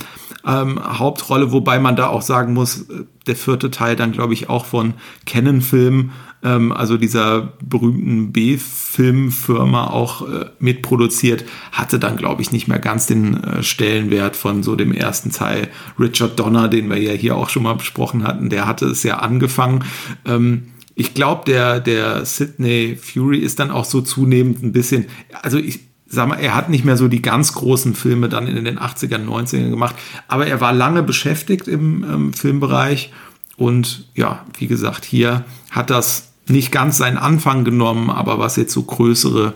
ähm, 0.46 0.80
Hauptrolle, 0.84 1.52
wobei 1.52 1.80
man 1.80 1.96
da 1.96 2.08
auch 2.08 2.22
sagen 2.22 2.54
muss, 2.54 2.90
äh, 2.90 3.06
der 3.28 3.36
vierte 3.36 3.72
Teil 3.72 3.96
dann, 3.96 4.12
glaube 4.12 4.34
ich, 4.34 4.50
auch 4.50 4.66
von 4.66 4.94
Canon 5.26 5.62
Film, 5.62 6.12
ähm, 6.46 6.72
also 6.72 6.96
dieser 6.96 7.54
berühmten 7.62 8.32
B-Filmfirma 8.32 9.88
auch 9.88 10.30
äh, 10.30 10.46
mitproduziert, 10.60 11.44
hatte 11.72 12.00
dann, 12.00 12.16
glaube 12.16 12.42
ich, 12.44 12.52
nicht 12.52 12.68
mehr 12.68 12.80
ganz 12.80 13.08
den 13.08 13.44
äh, 13.44 13.64
Stellenwert 13.64 14.36
von 14.36 14.62
so 14.64 14.76
dem 14.76 14.94
ersten 14.94 15.32
Teil. 15.32 15.70
Richard 16.00 16.40
Donner, 16.40 16.68
den 16.68 16.90
wir 16.90 17.02
ja 17.02 17.14
hier 17.14 17.36
auch 17.36 17.50
schon 17.50 17.64
mal 17.64 17.74
besprochen 17.74 18.26
hatten, 18.26 18.50
der 18.50 18.68
hatte 18.68 18.86
es 18.86 19.04
ja 19.04 19.18
angefangen. 19.18 19.84
Ähm, 20.26 20.68
ich 20.94 21.14
glaube, 21.14 21.44
der, 21.46 21.82
der 21.82 22.24
Sidney 22.26 22.98
Fury 23.02 23.40
ist 23.40 23.60
dann 23.60 23.72
auch 23.72 23.84
so 23.84 24.02
zunehmend 24.02 24.64
ein 24.64 24.72
bisschen, 24.72 25.08
also 25.42 25.58
ich 25.58 25.80
sag 26.08 26.30
mal, 26.30 26.36
er 26.36 26.56
hat 26.56 26.70
nicht 26.70 26.86
mehr 26.86 26.96
so 26.96 27.08
die 27.08 27.22
ganz 27.22 27.54
großen 27.54 27.96
Filme 27.96 28.30
dann 28.30 28.48
in 28.48 28.64
den 28.64 28.80
80ern, 28.80 29.26
90ern 29.26 29.72
gemacht, 29.72 29.96
aber 30.28 30.46
er 30.46 30.62
war 30.62 30.72
lange 30.72 31.04
beschäftigt 31.04 31.68
im 31.68 32.04
ähm, 32.04 32.34
Filmbereich 32.34 33.12
und 33.58 34.08
ja, 34.16 34.46
wie 34.58 34.68
gesagt, 34.68 35.04
hier 35.04 35.44
hat 35.72 35.90
das 35.90 36.35
nicht 36.48 36.72
ganz 36.72 36.98
seinen 36.98 37.18
Anfang 37.18 37.64
genommen, 37.64 38.10
aber 38.10 38.40
was 38.40 38.56
jetzt 38.56 38.74
so 38.74 38.84
größere 38.84 39.54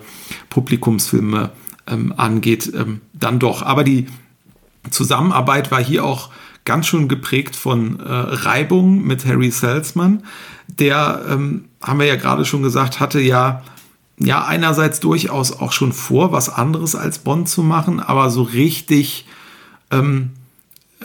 Publikumsfilme 0.49 1.51
ähm, 1.87 2.13
angeht, 2.17 2.71
ähm, 2.75 3.01
dann 3.13 3.39
doch. 3.39 3.61
Aber 3.61 3.83
die 3.83 4.07
Zusammenarbeit 4.89 5.71
war 5.71 5.83
hier 5.83 6.05
auch 6.05 6.29
ganz 6.65 6.87
schön 6.87 7.07
geprägt 7.07 7.55
von 7.55 7.99
äh, 7.99 8.03
Reibung 8.05 9.03
mit 9.03 9.25
Harry 9.25 9.51
Salzman. 9.51 10.23
Der, 10.67 11.25
ähm, 11.29 11.65
haben 11.81 11.99
wir 11.99 12.05
ja 12.05 12.15
gerade 12.15 12.45
schon 12.45 12.63
gesagt, 12.63 12.99
hatte 12.99 13.19
ja, 13.19 13.63
ja 14.17 14.45
einerseits 14.45 14.99
durchaus 14.99 15.51
auch 15.51 15.71
schon 15.71 15.93
vor, 15.93 16.31
was 16.31 16.49
anderes 16.49 16.95
als 16.95 17.19
Bond 17.19 17.49
zu 17.49 17.63
machen, 17.63 17.99
aber 17.99 18.29
so 18.29 18.43
richtig 18.43 19.25
ähm, 19.91 20.31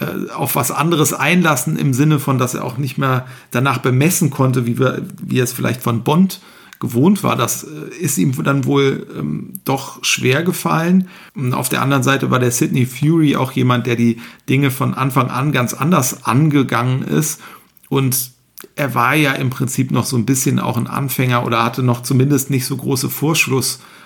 äh, 0.00 0.30
auf 0.32 0.56
was 0.56 0.70
anderes 0.70 1.12
einlassen 1.12 1.76
im 1.76 1.94
Sinne 1.94 2.18
von, 2.18 2.38
dass 2.38 2.54
er 2.54 2.64
auch 2.64 2.78
nicht 2.78 2.98
mehr 2.98 3.26
danach 3.50 3.78
bemessen 3.78 4.30
konnte, 4.30 4.66
wie, 4.66 4.78
wir, 4.78 5.02
wie 5.22 5.38
er 5.38 5.44
es 5.44 5.52
vielleicht 5.52 5.82
von 5.82 6.02
Bond 6.02 6.40
gewohnt 6.80 7.22
war. 7.22 7.36
Das 7.36 7.64
äh, 7.64 7.94
ist 8.00 8.18
ihm 8.18 8.32
dann 8.42 8.64
wohl 8.64 9.06
ähm, 9.16 9.60
doch 9.64 10.04
schwer 10.04 10.42
gefallen. 10.42 11.08
Und 11.34 11.54
auf 11.54 11.68
der 11.68 11.82
anderen 11.82 12.02
Seite 12.02 12.30
war 12.30 12.38
der 12.38 12.50
Sidney 12.50 12.86
Fury 12.86 13.36
auch 13.36 13.52
jemand, 13.52 13.86
der 13.86 13.96
die 13.96 14.20
Dinge 14.48 14.70
von 14.70 14.94
Anfang 14.94 15.30
an 15.30 15.52
ganz 15.52 15.74
anders 15.74 16.24
angegangen 16.24 17.02
ist. 17.02 17.40
Und 17.88 18.32
er 18.76 18.94
war 18.94 19.14
ja 19.14 19.32
im 19.32 19.50
Prinzip 19.50 19.90
noch 19.90 20.06
so 20.06 20.16
ein 20.16 20.26
bisschen 20.26 20.58
auch 20.58 20.76
ein 20.76 20.86
Anfänger 20.86 21.44
oder 21.46 21.64
hatte 21.64 21.82
noch 21.82 22.02
zumindest 22.02 22.50
nicht 22.50 22.66
so 22.66 22.76
große 22.76 23.10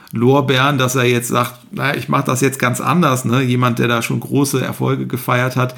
Vorschlusslorbeeren, 0.08 0.78
dass 0.78 0.94
er 0.94 1.04
jetzt 1.04 1.28
sagt, 1.28 1.72
naja, 1.72 1.96
ich 1.96 2.08
mache 2.08 2.24
das 2.24 2.40
jetzt 2.40 2.58
ganz 2.58 2.80
anders. 2.80 3.24
Ne? 3.24 3.42
Jemand, 3.42 3.78
der 3.78 3.88
da 3.88 4.02
schon 4.02 4.20
große 4.20 4.62
Erfolge 4.62 5.06
gefeiert 5.06 5.56
hat, 5.56 5.74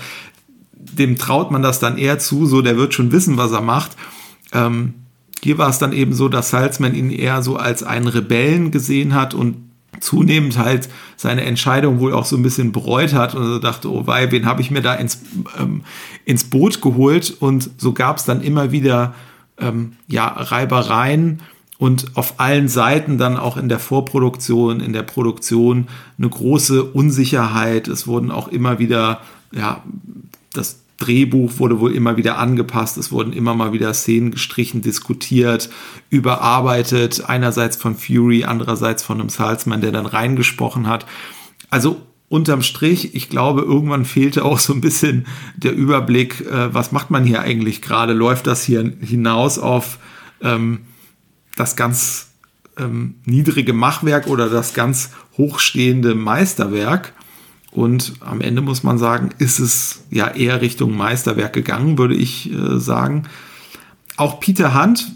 dem 0.75 1.19
traut 1.19 1.51
man 1.51 1.63
das 1.63 1.79
dann 1.79 1.99
eher 1.99 2.19
zu, 2.19 2.47
so 2.47 2.63
der 2.63 2.77
wird 2.77 2.95
schon 2.95 3.13
wissen, 3.13 3.37
was 3.37 3.53
er 3.53 3.61
macht. 3.61 3.97
Ähm, 4.53 4.95
hier 5.43 5.59
war 5.59 5.69
es 5.69 5.79
dann 5.79 5.93
eben 5.93 6.13
so, 6.13 6.29
dass 6.29 6.51
Salzman 6.51 6.95
ihn 6.95 7.11
eher 7.11 7.43
so 7.43 7.57
als 7.57 7.83
einen 7.83 8.09
Rebellen 8.09 8.71
gesehen 8.71 9.15
hat 9.15 9.35
und 9.35 9.57
zunehmend 9.99 10.57
halt 10.57 10.89
seine 11.17 11.45
Entscheidung 11.45 12.01
wohl 12.01 12.15
auch 12.15 12.25
so 12.25 12.37
ein 12.37 12.43
bisschen 12.43 12.73
bereut 12.73 13.13
hat 13.13 13.35
und 13.35 13.45
so 13.45 13.59
dachte, 13.59 13.91
oh 13.91 14.07
wei, 14.07 14.31
wen 14.31 14.47
habe 14.47 14.63
ich 14.63 14.71
mir 14.71 14.81
da 14.81 14.95
ins, 14.95 15.21
ähm, 15.59 15.83
ins 16.25 16.45
Boot 16.45 16.81
geholt? 16.81 17.37
Und 17.41 17.71
so 17.79 17.93
gab 17.93 18.17
es 18.17 18.25
dann 18.25 18.43
immer 18.43 18.73
wieder 18.73 19.15
ähm, 19.59 19.93
ja, 20.07 20.27
Reibereien 20.27 21.41
und 21.81 22.15
auf 22.15 22.35
allen 22.37 22.69
Seiten 22.69 23.17
dann 23.17 23.39
auch 23.39 23.57
in 23.57 23.71
der 23.71 23.79
Vorproduktion, 23.79 24.81
in 24.81 24.93
der 24.93 25.03
Produktion 25.03 25.89
eine 26.19 26.29
große 26.29 26.85
Unsicherheit. 26.85 27.89
Es 27.89 28.07
wurden 28.07 28.31
auch 28.31 28.49
immer 28.49 28.79
wieder, 28.79 29.23
ja, 29.51 29.83
das 30.53 30.81
Drehbuch 30.99 31.59
wurde 31.59 31.81
wohl 31.81 31.95
immer 31.95 32.19
wieder 32.19 32.37
angepasst, 32.37 32.99
es 32.99 33.11
wurden 33.11 33.33
immer 33.33 33.55
mal 33.55 33.73
wieder 33.73 33.95
Szenen 33.95 34.31
gestrichen, 34.31 34.83
diskutiert, 34.83 35.71
überarbeitet, 36.11 37.25
einerseits 37.27 37.79
von 37.79 37.97
Fury, 37.97 38.45
andererseits 38.45 39.03
von 39.03 39.19
einem 39.19 39.31
Salzman, 39.31 39.81
der 39.81 39.93
dann 39.93 40.05
reingesprochen 40.05 40.87
hat. 40.87 41.07
Also 41.71 42.03
unterm 42.29 42.61
Strich, 42.61 43.15
ich 43.15 43.31
glaube, 43.31 43.63
irgendwann 43.63 44.05
fehlte 44.05 44.45
auch 44.45 44.59
so 44.59 44.75
ein 44.75 44.83
bisschen 44.83 45.25
der 45.57 45.75
Überblick, 45.75 46.43
äh, 46.43 46.75
was 46.75 46.93
macht 46.93 47.11
man 47.11 47.25
hier 47.25 47.41
eigentlich 47.41 47.81
gerade? 47.81 48.13
Läuft 48.13 48.47
das 48.47 48.65
hier 48.65 48.93
hinaus 49.01 49.59
auf 49.59 49.99
ähm, 50.43 50.81
das 51.61 51.77
ganz 51.77 52.29
ähm, 52.79 53.17
niedrige 53.25 53.73
Machwerk 53.73 54.27
oder 54.27 54.49
das 54.49 54.75
ganz 54.75 55.11
hochstehende 55.37 56.15
Meisterwerk? 56.15 57.13
Und 57.71 58.15
am 58.21 58.41
Ende 58.41 58.63
muss 58.63 58.83
man 58.83 58.99
sagen, 58.99 59.31
ist 59.39 59.61
es 59.61 60.03
ja 60.11 60.29
eher 60.29 60.61
Richtung 60.61 60.97
Meisterwerk 60.97 61.53
gegangen, 61.53 61.99
würde 61.99 62.17
ich 62.17 62.53
äh, 62.53 62.81
sagen. 62.81 63.29
Auch 64.17 64.41
Peter 64.41 64.75
Hunt 64.75 65.13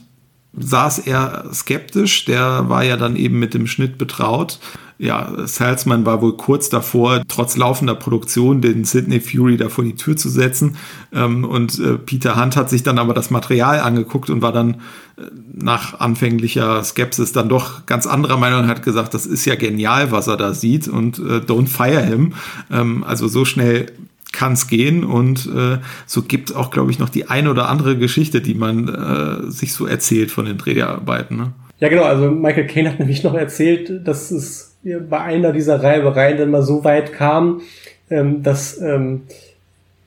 saß 0.52 1.00
eher 1.00 1.46
skeptisch. 1.52 2.26
Der 2.26 2.68
war 2.68 2.84
ja 2.84 2.96
dann 2.96 3.16
eben 3.16 3.40
mit 3.40 3.54
dem 3.54 3.66
Schnitt 3.66 3.98
betraut 3.98 4.60
ja, 4.98 5.32
Salzman 5.46 6.06
war 6.06 6.22
wohl 6.22 6.36
kurz 6.36 6.68
davor, 6.68 7.22
trotz 7.26 7.56
laufender 7.56 7.94
Produktion 7.94 8.60
den 8.60 8.84
Sidney 8.84 9.20
Fury 9.20 9.56
da 9.56 9.68
vor 9.68 9.84
die 9.84 9.96
Tür 9.96 10.16
zu 10.16 10.28
setzen. 10.28 10.76
Ähm, 11.12 11.44
und 11.44 11.78
äh, 11.80 11.98
Peter 11.98 12.40
Hunt 12.40 12.56
hat 12.56 12.70
sich 12.70 12.82
dann 12.84 12.98
aber 12.98 13.12
das 13.12 13.30
Material 13.30 13.80
angeguckt 13.80 14.30
und 14.30 14.40
war 14.40 14.52
dann 14.52 14.74
äh, 15.16 15.22
nach 15.52 15.98
anfänglicher 15.98 16.82
Skepsis 16.84 17.32
dann 17.32 17.48
doch 17.48 17.86
ganz 17.86 18.06
anderer 18.06 18.36
Meinung 18.36 18.60
und 18.60 18.68
hat 18.68 18.82
gesagt, 18.82 19.14
das 19.14 19.26
ist 19.26 19.44
ja 19.46 19.56
genial, 19.56 20.12
was 20.12 20.28
er 20.28 20.36
da 20.36 20.54
sieht 20.54 20.86
und 20.86 21.18
äh, 21.18 21.38
don't 21.38 21.68
fire 21.68 22.02
him. 22.02 22.34
Ähm, 22.70 23.02
also 23.02 23.26
so 23.26 23.44
schnell 23.44 23.86
kann 24.32 24.52
es 24.52 24.68
gehen 24.68 25.04
und 25.04 25.46
äh, 25.46 25.78
so 26.06 26.22
gibt 26.22 26.54
auch, 26.54 26.70
glaube 26.70 26.90
ich, 26.90 26.98
noch 26.98 27.08
die 27.08 27.28
eine 27.28 27.50
oder 27.50 27.68
andere 27.68 27.96
Geschichte, 27.96 28.40
die 28.40 28.54
man 28.54 28.88
äh, 28.88 29.50
sich 29.50 29.72
so 29.72 29.86
erzählt 29.86 30.30
von 30.30 30.44
den 30.44 30.58
Dreharbeiten. 30.58 31.36
Ne? 31.36 31.52
Ja, 31.80 31.88
genau. 31.88 32.04
Also 32.04 32.30
Michael 32.30 32.66
Caine 32.66 32.90
hat 32.90 32.98
nämlich 32.98 33.22
noch 33.22 33.34
erzählt, 33.34 34.06
dass 34.06 34.30
es 34.30 34.73
bei 35.08 35.20
einer 35.20 35.52
dieser 35.52 35.82
Reibereien 35.82 36.38
dann 36.38 36.50
mal 36.50 36.62
so 36.62 36.84
weit 36.84 37.12
kam, 37.12 37.62
ähm, 38.10 38.42
dass 38.42 38.80
ähm, 38.80 39.22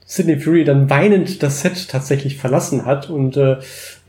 Sidney 0.10 0.40
Fury 0.40 0.64
dann 0.64 0.90
weinend 0.90 1.44
das 1.44 1.62
Set 1.62 1.90
tatsächlich 1.90 2.38
verlassen 2.38 2.86
hat 2.86 3.10
und 3.10 3.36
äh, 3.36 3.58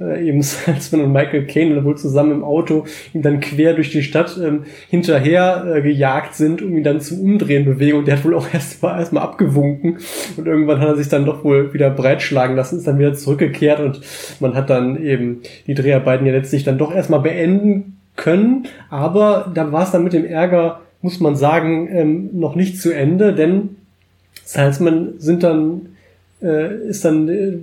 äh 0.01 0.29
eben 0.29 0.43
Salzman 0.43 1.01
und 1.01 1.13
Michael 1.13 1.47
Caine 1.47 1.85
wohl 1.85 1.99
zusammen 1.99 2.31
im 2.31 2.45
Auto 2.45 2.85
ihm 3.13 3.23
dann 3.23 3.41
quer 3.41 3.75
durch 3.75 3.91
die 3.91 4.05
Stadt 4.05 4.39
ähm, 4.41 4.63
hinterher 4.89 5.65
äh, 5.75 5.83
gejagt 5.83 6.37
sind, 6.37 6.63
um 6.63 6.77
ihn 6.77 6.85
dann 6.85 7.01
zum 7.01 7.21
Umdrehen 7.21 7.65
bewegen 7.65 7.99
und 7.99 8.07
der 8.07 8.17
hat 8.17 8.25
wohl 8.25 8.35
auch 8.35 8.47
erst 8.53 8.81
mal, 8.81 9.21
abgewunken 9.21 9.99
und 10.37 10.47
irgendwann 10.47 10.79
hat 10.79 10.89
er 10.89 10.97
sich 10.97 11.09
dann 11.09 11.27
doch 11.27 11.43
wohl 11.43 11.75
wieder 11.75 11.91
breitschlagen 11.91 12.55
lassen, 12.55 12.79
ist 12.79 12.87
dann 12.87 13.01
wieder 13.01 13.15
zurückgekehrt 13.15 13.81
und 13.81 14.01
man 14.39 14.55
hat 14.55 14.71
dann 14.71 15.03
eben 15.03 15.43
die 15.67 15.75
Dreharbeiten 15.75 16.27
ja 16.27 16.33
letztlich 16.33 16.63
dann 16.63 16.79
doch 16.79 16.95
erstmal 16.95 17.21
beenden 17.21 17.98
können. 18.19 18.67
Aber 18.91 19.51
da 19.55 19.73
war 19.73 19.85
es 19.85 19.93
dann 19.93 20.05
mit 20.05 20.13
dem 20.13 20.27
Ärger, 20.27 20.81
muss 21.01 21.21
man 21.21 21.37
sagen, 21.37 21.89
ähm, 21.91 22.31
noch 22.39 22.55
nicht 22.55 22.79
zu 22.79 22.95
Ende, 22.95 23.33
denn 23.33 23.77
Salzman 24.45 25.15
sind 25.19 25.43
dann 25.43 25.89
äh, 26.43 26.89
ist 26.89 27.05
dann 27.05 27.29
äh, 27.29 27.59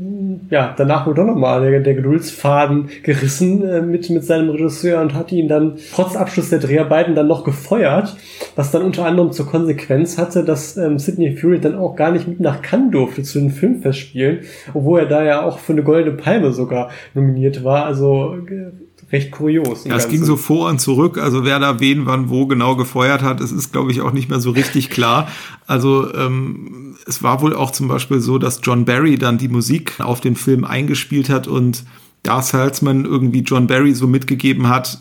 ja 0.53 0.73
danach 0.75 1.07
wohl 1.07 1.13
doch 1.13 1.25
nochmal 1.25 1.61
der, 1.61 1.79
der 1.79 1.93
Geduldsfaden 1.93 2.89
gerissen 3.03 3.63
äh, 3.63 3.81
mit 3.81 4.09
mit 4.09 4.25
seinem 4.25 4.49
Regisseur 4.49 5.01
und 5.01 5.13
hat 5.13 5.31
ihn 5.31 5.47
dann 5.47 5.77
trotz 5.93 6.15
Abschluss 6.17 6.49
der 6.49 6.59
Dreharbeiten 6.59 7.15
dann 7.15 7.27
noch 7.27 7.45
gefeuert, 7.45 8.17
was 8.55 8.71
dann 8.71 8.81
unter 8.81 9.05
anderem 9.05 9.31
zur 9.31 9.47
Konsequenz 9.47 10.17
hatte, 10.17 10.43
dass 10.43 10.75
ähm, 10.75 10.99
Sidney 10.99 11.37
Fury 11.37 11.59
dann 11.59 11.75
auch 11.75 11.95
gar 11.95 12.11
nicht 12.11 12.27
mit 12.27 12.41
nach 12.41 12.61
Cannes 12.61 12.91
durfte 12.91 13.23
zu 13.23 13.39
den 13.39 13.51
Filmfestspielen, 13.51 14.39
obwohl 14.73 15.01
er 15.01 15.05
da 15.05 15.23
ja 15.23 15.43
auch 15.43 15.59
für 15.59 15.73
eine 15.73 15.83
goldene 15.83 16.17
Palme 16.17 16.51
sogar 16.51 16.89
nominiert 17.13 17.63
war. 17.63 17.85
Also 17.85 18.35
äh, 18.49 18.71
recht 19.11 19.31
kurios. 19.31 19.85
Ja, 19.85 19.95
es 19.95 20.09
ging 20.09 20.23
so 20.23 20.35
vor 20.35 20.69
und 20.69 20.79
zurück, 20.79 21.17
also 21.17 21.43
wer 21.43 21.59
da 21.59 21.79
wen 21.79 22.05
wann 22.05 22.29
wo 22.29 22.47
genau 22.47 22.75
gefeuert 22.75 23.21
hat, 23.21 23.39
es 23.39 23.51
ist, 23.51 23.71
glaube 23.71 23.91
ich, 23.91 24.01
auch 24.01 24.11
nicht 24.11 24.29
mehr 24.29 24.39
so 24.39 24.51
richtig 24.51 24.89
klar. 24.89 25.27
Also 25.67 26.13
ähm, 26.13 26.95
es 27.07 27.21
war 27.21 27.41
wohl 27.41 27.55
auch 27.55 27.71
zum 27.71 27.87
Beispiel 27.87 28.19
so, 28.19 28.37
dass 28.37 28.61
John 28.63 28.85
Barry 28.85 29.17
dann 29.17 29.37
die 29.37 29.47
Musik 29.47 29.99
auf 29.99 30.21
den 30.21 30.35
Film 30.35 30.63
eingespielt 30.63 31.29
hat 31.29 31.47
und 31.47 31.85
da 32.23 32.41
Salzman 32.41 33.05
irgendwie 33.05 33.41
John 33.41 33.67
Barry 33.67 33.93
so 33.93 34.07
mitgegeben 34.07 34.67
hat, 34.67 34.99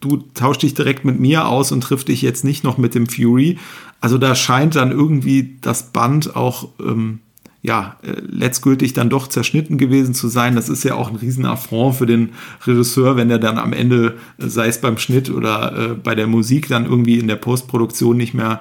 du 0.00 0.24
tausch 0.34 0.58
dich 0.58 0.74
direkt 0.74 1.04
mit 1.04 1.20
mir 1.20 1.46
aus 1.46 1.72
und 1.72 1.82
triff 1.82 2.04
dich 2.04 2.22
jetzt 2.22 2.44
nicht 2.44 2.64
noch 2.64 2.78
mit 2.78 2.94
dem 2.94 3.06
Fury. 3.06 3.58
Also 4.00 4.18
da 4.18 4.34
scheint 4.34 4.76
dann 4.76 4.90
irgendwie 4.90 5.56
das 5.60 5.92
Band 5.92 6.36
auch 6.36 6.68
ähm, 6.80 7.20
ja, 7.64 7.96
äh, 8.02 8.12
letztgültig 8.20 8.92
dann 8.92 9.08
doch 9.08 9.26
zerschnitten 9.26 9.78
gewesen 9.78 10.12
zu 10.12 10.28
sein. 10.28 10.54
Das 10.54 10.68
ist 10.68 10.84
ja 10.84 10.94
auch 10.96 11.08
ein 11.08 11.16
Riesenaffront 11.16 11.96
für 11.96 12.04
den 12.04 12.34
Regisseur, 12.66 13.16
wenn 13.16 13.30
er 13.30 13.38
dann 13.38 13.56
am 13.56 13.72
Ende, 13.72 14.18
äh, 14.38 14.48
sei 14.48 14.68
es 14.68 14.82
beim 14.82 14.98
Schnitt 14.98 15.30
oder 15.30 15.76
äh, 15.76 15.94
bei 15.94 16.14
der 16.14 16.26
Musik, 16.26 16.68
dann 16.68 16.84
irgendwie 16.84 17.18
in 17.18 17.26
der 17.26 17.36
Postproduktion 17.36 18.18
nicht 18.18 18.34
mehr 18.34 18.60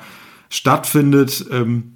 stattfindet. 0.50 1.46
Ähm, 1.52 1.96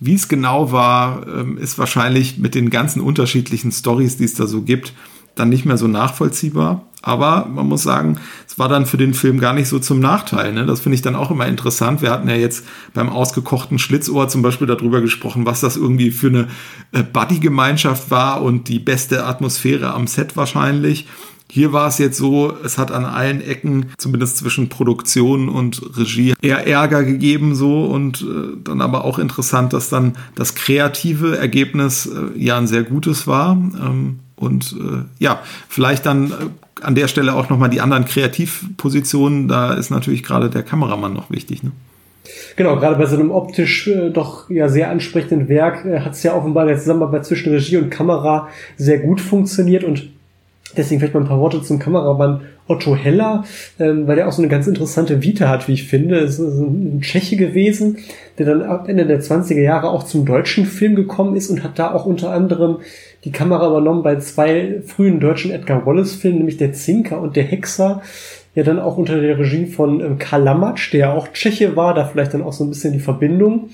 wie 0.00 0.14
es 0.14 0.26
genau 0.26 0.72
war, 0.72 1.28
ähm, 1.28 1.58
ist 1.58 1.78
wahrscheinlich 1.78 2.38
mit 2.38 2.56
den 2.56 2.70
ganzen 2.70 3.02
unterschiedlichen 3.02 3.70
Stories, 3.70 4.16
die 4.16 4.24
es 4.24 4.34
da 4.34 4.48
so 4.48 4.62
gibt, 4.62 4.94
dann 5.38 5.48
nicht 5.48 5.64
mehr 5.64 5.76
so 5.76 5.88
nachvollziehbar. 5.88 6.88
Aber 7.00 7.46
man 7.46 7.68
muss 7.68 7.84
sagen, 7.84 8.18
es 8.46 8.58
war 8.58 8.68
dann 8.68 8.84
für 8.84 8.96
den 8.96 9.14
Film 9.14 9.38
gar 9.38 9.54
nicht 9.54 9.68
so 9.68 9.78
zum 9.78 10.00
Nachteil. 10.00 10.52
Ne? 10.52 10.66
Das 10.66 10.80
finde 10.80 10.96
ich 10.96 11.02
dann 11.02 11.14
auch 11.14 11.30
immer 11.30 11.46
interessant. 11.46 12.02
Wir 12.02 12.10
hatten 12.10 12.28
ja 12.28 12.34
jetzt 12.34 12.66
beim 12.92 13.08
ausgekochten 13.08 13.78
Schlitzohr 13.78 14.28
zum 14.28 14.42
Beispiel 14.42 14.66
darüber 14.66 15.00
gesprochen, 15.00 15.46
was 15.46 15.60
das 15.60 15.76
irgendwie 15.76 16.10
für 16.10 16.26
eine 16.26 16.48
äh, 16.92 17.04
Buddy-Gemeinschaft 17.04 18.10
war 18.10 18.42
und 18.42 18.68
die 18.68 18.80
beste 18.80 19.24
Atmosphäre 19.24 19.94
am 19.94 20.08
Set 20.08 20.36
wahrscheinlich. 20.36 21.06
Hier 21.50 21.72
war 21.72 21.88
es 21.88 21.96
jetzt 21.96 22.18
so, 22.18 22.52
es 22.62 22.76
hat 22.76 22.90
an 22.90 23.06
allen 23.06 23.40
Ecken, 23.40 23.86
zumindest 23.96 24.36
zwischen 24.36 24.68
Produktion 24.68 25.48
und 25.48 25.80
Regie, 25.96 26.34
eher 26.42 26.66
Ärger 26.66 27.04
gegeben 27.04 27.54
so 27.54 27.86
und 27.86 28.20
äh, 28.20 28.58
dann 28.62 28.82
aber 28.82 29.04
auch 29.04 29.18
interessant, 29.18 29.72
dass 29.72 29.88
dann 29.88 30.16
das 30.34 30.54
kreative 30.54 31.38
Ergebnis 31.38 32.04
äh, 32.04 32.38
ja 32.38 32.58
ein 32.58 32.66
sehr 32.66 32.82
gutes 32.82 33.26
war. 33.26 33.52
Ähm, 33.52 34.18
und 34.38 34.74
äh, 34.78 35.04
ja, 35.18 35.42
vielleicht 35.68 36.06
dann 36.06 36.30
äh, 36.30 36.34
an 36.82 36.94
der 36.94 37.08
Stelle 37.08 37.34
auch 37.34 37.50
nochmal 37.50 37.70
die 37.70 37.80
anderen 37.80 38.04
Kreativpositionen. 38.04 39.48
Da 39.48 39.74
ist 39.74 39.90
natürlich 39.90 40.22
gerade 40.22 40.50
der 40.50 40.62
Kameramann 40.62 41.12
noch 41.12 41.30
wichtig. 41.30 41.62
Ne? 41.62 41.72
Genau, 42.56 42.76
gerade 42.76 42.96
bei 42.96 43.06
so 43.06 43.16
einem 43.16 43.30
optisch 43.30 43.88
äh, 43.88 44.10
doch 44.10 44.50
ja 44.50 44.68
sehr 44.68 44.90
ansprechenden 44.90 45.48
Werk 45.48 45.84
äh, 45.84 46.00
hat 46.00 46.12
es 46.12 46.22
ja 46.22 46.34
offenbar 46.34 46.66
der 46.66 46.78
Zusammenarbeit 46.78 47.24
zwischen 47.26 47.52
Regie 47.52 47.76
und 47.76 47.90
Kamera 47.90 48.48
sehr 48.76 48.98
gut 48.98 49.20
funktioniert 49.20 49.84
und 49.84 50.08
Deswegen 50.76 51.00
vielleicht 51.00 51.14
mal 51.14 51.20
ein 51.20 51.28
paar 51.28 51.40
Worte 51.40 51.62
zum 51.62 51.78
Kameramann 51.78 52.42
Otto 52.66 52.94
Heller, 52.94 53.44
ähm, 53.78 54.06
weil 54.06 54.16
der 54.16 54.28
auch 54.28 54.32
so 54.32 54.42
eine 54.42 54.50
ganz 54.50 54.66
interessante 54.66 55.22
Vita 55.22 55.48
hat, 55.48 55.66
wie 55.66 55.72
ich 55.72 55.84
finde. 55.84 56.18
Es 56.18 56.38
ist 56.38 56.58
ein 56.58 57.00
Tscheche 57.00 57.36
gewesen, 57.36 57.98
der 58.38 58.46
dann 58.46 58.62
ab 58.62 58.88
Ende 58.88 59.06
der 59.06 59.22
20er 59.22 59.62
Jahre 59.62 59.88
auch 59.88 60.02
zum 60.02 60.26
deutschen 60.26 60.66
Film 60.66 60.94
gekommen 60.94 61.36
ist 61.36 61.48
und 61.48 61.64
hat 61.64 61.78
da 61.78 61.92
auch 61.92 62.04
unter 62.04 62.32
anderem 62.32 62.78
die 63.28 63.32
Kamera 63.32 63.66
übernommen 63.66 64.02
bei 64.02 64.16
zwei 64.16 64.80
frühen 64.86 65.20
deutschen 65.20 65.50
Edgar 65.50 65.84
Wallace-Filmen, 65.84 66.38
nämlich 66.38 66.56
Der 66.56 66.72
Zinker 66.72 67.20
und 67.20 67.36
Der 67.36 67.44
Hexer. 67.44 68.00
Ja, 68.54 68.62
dann 68.62 68.78
auch 68.78 68.96
unter 68.96 69.20
der 69.20 69.38
Regie 69.38 69.66
von 69.66 70.00
ähm, 70.00 70.18
Karl 70.18 70.42
Lamatsch, 70.42 70.94
der 70.94 71.12
auch 71.12 71.28
Tscheche 71.28 71.76
war, 71.76 71.92
da 71.92 72.06
vielleicht 72.06 72.32
dann 72.32 72.42
auch 72.42 72.54
so 72.54 72.64
ein 72.64 72.70
bisschen 72.70 72.94
die 72.94 73.00
Verbindung. 73.00 73.68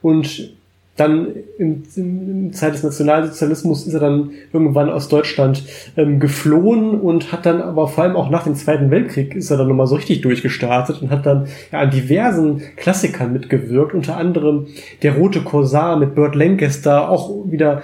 Und 0.00 0.56
dann 0.96 1.28
im, 1.58 1.82
im 1.96 2.52
Zeit 2.52 2.72
des 2.72 2.82
Nationalsozialismus 2.82 3.86
ist 3.86 3.94
er 3.94 4.00
dann 4.00 4.30
irgendwann 4.52 4.88
aus 4.88 5.08
Deutschland 5.08 5.62
ähm, 5.96 6.20
geflohen 6.20 6.98
und 6.98 7.32
hat 7.32 7.44
dann 7.44 7.60
aber 7.60 7.86
vor 7.88 8.04
allem 8.04 8.16
auch 8.16 8.30
nach 8.30 8.44
dem 8.44 8.54
Zweiten 8.54 8.90
Weltkrieg 8.90 9.34
ist 9.34 9.50
er 9.50 9.58
dann 9.58 9.68
nochmal 9.68 9.86
so 9.86 9.96
richtig 9.96 10.22
durchgestartet 10.22 11.02
und 11.02 11.10
hat 11.10 11.26
dann 11.26 11.48
ja, 11.70 11.80
an 11.80 11.90
diversen 11.90 12.62
Klassikern 12.76 13.32
mitgewirkt, 13.32 13.94
unter 13.94 14.16
anderem 14.16 14.66
Der 15.02 15.16
Rote 15.16 15.42
Korsar 15.42 15.96
mit 15.98 16.14
Burt 16.14 16.34
Lancaster, 16.34 17.10
auch 17.10 17.30
wieder 17.50 17.82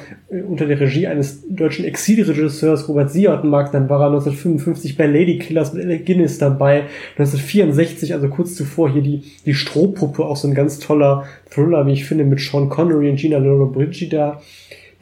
unter 0.49 0.67
der 0.67 0.81
Regie 0.81 1.07
eines 1.07 1.43
deutschen 1.49 1.85
Exilregisseurs 1.85 2.89
Robert 2.89 3.11
Siottenmark, 3.11 3.71
dann 3.73 3.89
war 3.91 4.01
er 4.01 4.07
1955 4.07 4.97
bei 4.97 5.07
Lady 5.07 5.39
Killers 5.39 5.75
mit 5.75 5.85
Alec 5.85 6.07
Guinness 6.07 6.39
dabei, 6.39 6.85
1964, 7.19 8.15
also 8.15 8.29
kurz 8.29 8.55
zuvor 8.55 8.91
hier 8.91 9.03
die, 9.03 9.23
die 9.45 9.55
Strohpuppe, 9.55 10.25
auch 10.25 10.37
so 10.37 10.49
ein 10.49 10.55
ganz 10.55 10.79
toller 10.79 11.25
Thriller, 11.51 11.87
wie 11.87 11.93
ich 11.93 12.07
finde, 12.07 12.25
mit 12.25 12.41
Sean 12.41 12.71
Connery 12.71 13.11
und 13.11 13.17
Gina 13.17 13.39
Lollobrigida. 13.39 14.41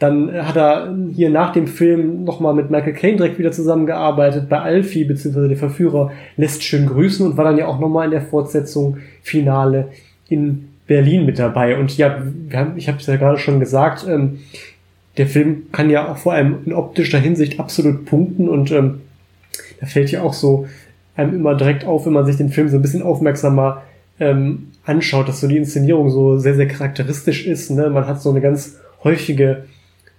Dann 0.00 0.32
hat 0.32 0.56
er 0.56 0.96
hier 1.14 1.30
nach 1.30 1.52
dem 1.52 1.66
Film 1.66 2.24
nochmal 2.24 2.54
mit 2.54 2.70
Michael 2.70 2.94
Caine 2.94 3.18
direkt 3.18 3.38
wieder 3.38 3.52
zusammengearbeitet 3.52 4.48
bei 4.48 4.58
Alfie, 4.58 5.04
beziehungsweise 5.04 5.48
der 5.48 5.58
Verführer 5.58 6.10
lässt 6.36 6.64
schön 6.64 6.86
grüßen 6.86 7.24
und 7.24 7.36
war 7.36 7.44
dann 7.44 7.58
ja 7.58 7.66
auch 7.66 7.78
nochmal 7.78 8.06
in 8.06 8.12
der 8.12 8.22
Fortsetzung 8.22 8.96
Finale 9.22 9.88
in 10.28 10.70
Berlin 10.86 11.26
mit 11.26 11.38
dabei. 11.38 11.78
Und 11.78 11.96
ja, 11.98 12.22
haben, 12.52 12.72
ich 12.76 12.88
habe 12.88 12.98
es 12.98 13.06
ja 13.06 13.16
gerade 13.16 13.38
schon 13.38 13.60
gesagt, 13.60 14.06
ähm, 14.08 14.38
der 15.20 15.26
Film 15.26 15.64
kann 15.70 15.90
ja 15.90 16.10
auch 16.10 16.16
vor 16.16 16.32
allem 16.32 16.60
in 16.64 16.72
optischer 16.72 17.18
Hinsicht 17.18 17.60
absolut 17.60 18.06
punkten 18.06 18.48
und 18.48 18.72
ähm, 18.72 19.02
da 19.78 19.86
fällt 19.86 20.10
ja 20.10 20.22
auch 20.22 20.32
so 20.32 20.66
einem 21.14 21.34
immer 21.34 21.54
direkt 21.54 21.84
auf, 21.84 22.06
wenn 22.06 22.14
man 22.14 22.24
sich 22.24 22.38
den 22.38 22.48
Film 22.48 22.70
so 22.70 22.76
ein 22.76 22.82
bisschen 22.82 23.02
aufmerksamer 23.02 23.82
ähm, 24.18 24.68
anschaut, 24.86 25.28
dass 25.28 25.42
so 25.42 25.46
die 25.46 25.58
Inszenierung 25.58 26.08
so 26.08 26.38
sehr, 26.38 26.54
sehr 26.54 26.68
charakteristisch 26.68 27.46
ist. 27.46 27.70
Ne? 27.70 27.90
Man 27.90 28.06
hat 28.06 28.22
so 28.22 28.30
eine 28.30 28.40
ganz 28.40 28.78
häufige 29.04 29.64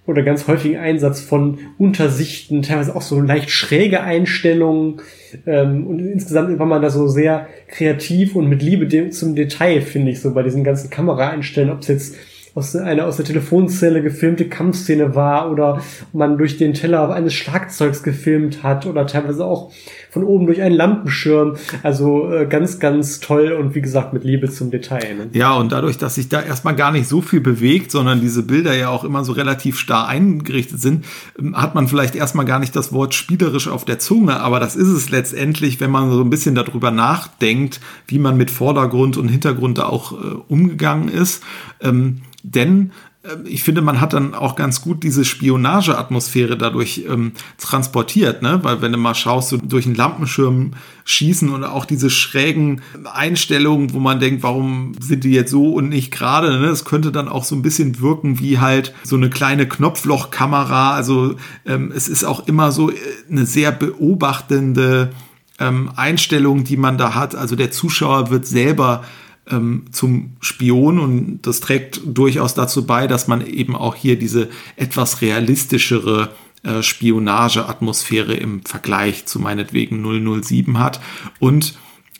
oder 0.06 0.22
ganz 0.22 0.46
häufigen 0.46 0.76
Einsatz 0.76 1.20
von 1.20 1.58
Untersichten, 1.78 2.62
teilweise 2.62 2.94
auch 2.94 3.02
so 3.02 3.20
leicht 3.20 3.50
schräge 3.50 4.02
Einstellungen. 4.02 5.00
Ähm, 5.46 5.84
und 5.84 5.98
insgesamt 5.98 6.56
war 6.60 6.66
man 6.66 6.80
da 6.80 6.90
so 6.90 7.08
sehr 7.08 7.48
kreativ 7.66 8.36
und 8.36 8.48
mit 8.48 8.62
Liebe 8.62 9.10
zum 9.10 9.34
Detail, 9.34 9.80
finde 9.80 10.12
ich, 10.12 10.20
so 10.20 10.32
bei 10.32 10.44
diesen 10.44 10.62
ganzen 10.62 10.90
Kameraeinstellungen, 10.90 11.74
ob 11.74 11.82
es 11.82 11.88
jetzt 11.88 12.14
aus 12.54 12.76
einer 12.76 13.06
aus 13.06 13.16
der 13.16 13.24
Telefonzelle 13.24 14.02
gefilmte 14.02 14.48
Kampfszene 14.48 15.14
war 15.14 15.50
oder 15.50 15.80
man 16.12 16.36
durch 16.36 16.58
den 16.58 16.74
Teller 16.74 17.10
eines 17.10 17.32
Schlagzeugs 17.32 18.02
gefilmt 18.02 18.62
hat 18.62 18.86
oder 18.86 19.06
teilweise 19.06 19.44
auch 19.44 19.72
von 20.10 20.24
oben 20.24 20.44
durch 20.44 20.60
einen 20.60 20.74
Lampenschirm. 20.74 21.56
Also 21.82 22.30
äh, 22.30 22.46
ganz, 22.46 22.78
ganz 22.78 23.20
toll 23.20 23.52
und 23.52 23.74
wie 23.74 23.80
gesagt 23.80 24.12
mit 24.12 24.24
Liebe 24.24 24.50
zum 24.50 24.70
Detail. 24.70 25.14
Ne? 25.14 25.28
Ja, 25.32 25.54
und 25.54 25.72
dadurch, 25.72 25.96
dass 25.96 26.16
sich 26.16 26.28
da 26.28 26.42
erstmal 26.42 26.76
gar 26.76 26.92
nicht 26.92 27.08
so 27.08 27.22
viel 27.22 27.40
bewegt, 27.40 27.90
sondern 27.90 28.20
diese 28.20 28.42
Bilder 28.42 28.76
ja 28.76 28.90
auch 28.90 29.04
immer 29.04 29.24
so 29.24 29.32
relativ 29.32 29.78
starr 29.78 30.06
eingerichtet 30.08 30.80
sind, 30.80 31.06
ähm, 31.38 31.56
hat 31.56 31.74
man 31.74 31.88
vielleicht 31.88 32.14
erstmal 32.14 32.44
gar 32.44 32.58
nicht 32.58 32.76
das 32.76 32.92
Wort 32.92 33.14
spielerisch 33.14 33.68
auf 33.68 33.86
der 33.86 33.98
Zunge, 33.98 34.40
aber 34.40 34.60
das 34.60 34.76
ist 34.76 34.88
es 34.88 35.08
letztendlich, 35.08 35.80
wenn 35.80 35.90
man 35.90 36.10
so 36.10 36.20
ein 36.20 36.30
bisschen 36.30 36.54
darüber 36.54 36.90
nachdenkt, 36.90 37.80
wie 38.06 38.18
man 38.18 38.36
mit 38.36 38.50
Vordergrund 38.50 39.16
und 39.16 39.28
Hintergrund 39.28 39.78
da 39.78 39.86
auch 39.86 40.12
äh, 40.12 40.16
umgegangen 40.48 41.08
ist. 41.08 41.42
Ähm, 41.80 42.20
denn 42.42 42.92
ähm, 43.24 43.44
ich 43.44 43.62
finde, 43.62 43.82
man 43.82 44.00
hat 44.00 44.12
dann 44.12 44.34
auch 44.34 44.56
ganz 44.56 44.80
gut 44.80 45.02
diese 45.02 45.24
Spionageatmosphäre 45.24 46.56
dadurch 46.56 47.04
ähm, 47.08 47.32
transportiert, 47.58 48.42
ne? 48.42 48.60
Weil 48.62 48.82
wenn 48.82 48.92
du 48.92 48.98
mal 48.98 49.14
schaust, 49.14 49.50
so 49.50 49.56
durch 49.56 49.86
einen 49.86 49.94
Lampenschirm 49.94 50.72
schießen 51.04 51.48
und 51.48 51.64
auch 51.64 51.84
diese 51.84 52.10
schrägen 52.10 52.80
Einstellungen, 53.12 53.92
wo 53.92 53.98
man 53.98 54.20
denkt, 54.20 54.42
warum 54.42 54.94
sind 55.00 55.24
die 55.24 55.32
jetzt 55.32 55.50
so 55.50 55.72
und 55.72 55.88
nicht 55.88 56.10
gerade, 56.10 56.58
ne? 56.58 56.66
Das 56.66 56.84
könnte 56.84 57.12
dann 57.12 57.28
auch 57.28 57.44
so 57.44 57.54
ein 57.54 57.62
bisschen 57.62 58.00
wirken 58.00 58.38
wie 58.40 58.58
halt 58.58 58.94
so 59.04 59.16
eine 59.16 59.30
kleine 59.30 59.68
Knopflochkamera. 59.68 60.94
Also 60.94 61.36
ähm, 61.66 61.92
es 61.94 62.08
ist 62.08 62.24
auch 62.24 62.46
immer 62.46 62.72
so 62.72 62.90
äh, 62.90 62.94
eine 63.30 63.46
sehr 63.46 63.72
beobachtende 63.72 65.10
ähm, 65.58 65.90
Einstellung, 65.94 66.64
die 66.64 66.76
man 66.76 66.98
da 66.98 67.14
hat. 67.14 67.34
Also 67.34 67.56
der 67.56 67.70
Zuschauer 67.70 68.30
wird 68.30 68.46
selber 68.46 69.04
ähm, 69.50 69.84
zum 69.92 70.36
Spion 70.40 70.98
und 70.98 71.40
das 71.42 71.60
trägt 71.60 72.00
durchaus 72.04 72.54
dazu 72.54 72.86
bei, 72.86 73.06
dass 73.06 73.28
man 73.28 73.46
eben 73.46 73.74
auch 73.76 73.94
hier 73.94 74.18
diese 74.18 74.48
etwas 74.76 75.20
realistischere 75.20 76.30
äh, 76.62 76.82
Spionageatmosphäre 76.82 78.34
im 78.34 78.62
Vergleich 78.62 79.26
zu 79.26 79.40
meinetwegen 79.40 80.02
007 80.42 80.78
hat 80.78 81.00
und 81.40 81.74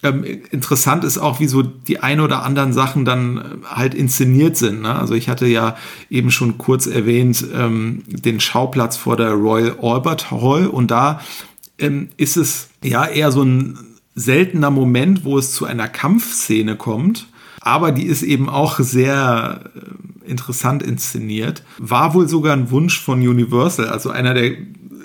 ähm, 0.05 0.25
interessant 0.51 1.05
ist 1.05 1.19
auch, 1.19 1.39
wie 1.39 1.47
so 1.47 1.63
die 1.63 2.01
ein 2.01 2.19
oder 2.19 2.43
anderen 2.43 2.73
Sachen 2.73 3.05
dann 3.05 3.39
äh, 3.39 3.43
halt 3.67 3.95
inszeniert 3.95 4.57
sind. 4.57 4.83
Ne? 4.83 4.93
Also 4.93 5.15
ich 5.15 5.29
hatte 5.29 5.47
ja 5.47 5.77
eben 6.11 6.33
schon 6.33 6.59
kurz 6.59 6.87
erwähnt 6.87 7.45
ähm, 7.55 8.03
den 8.07 8.41
Schauplatz 8.41 8.97
vor 8.97 9.17
der 9.17 9.31
Royal 9.31 9.77
Albert 9.81 10.33
Hall 10.33 10.67
und 10.67 10.91
da 10.91 11.21
ähm, 11.79 12.09
ist 12.17 12.37
es 12.37 12.69
ja 12.83 13.07
eher 13.07 13.31
so 13.31 13.43
ein 13.43 13.79
seltener 14.15 14.71
Moment, 14.71 15.25
wo 15.25 15.39
es 15.39 15.53
zu 15.53 15.65
einer 15.65 15.89
Kampfszene 15.89 16.77
kommt. 16.77 17.27
Aber 17.61 17.93
die 17.93 18.07
ist 18.07 18.23
eben 18.23 18.49
auch 18.49 18.81
sehr 18.81 19.71
äh, 19.75 20.31
interessant 20.31 20.83
inszeniert. 20.83 21.63
War 21.79 22.13
wohl 22.15 22.29
sogar 22.29 22.55
ein 22.55 22.71
Wunsch 22.71 23.01
von 23.01 23.21
Universal, 23.21 23.89
also 23.89 24.11
einer 24.11 24.35
der 24.35 24.57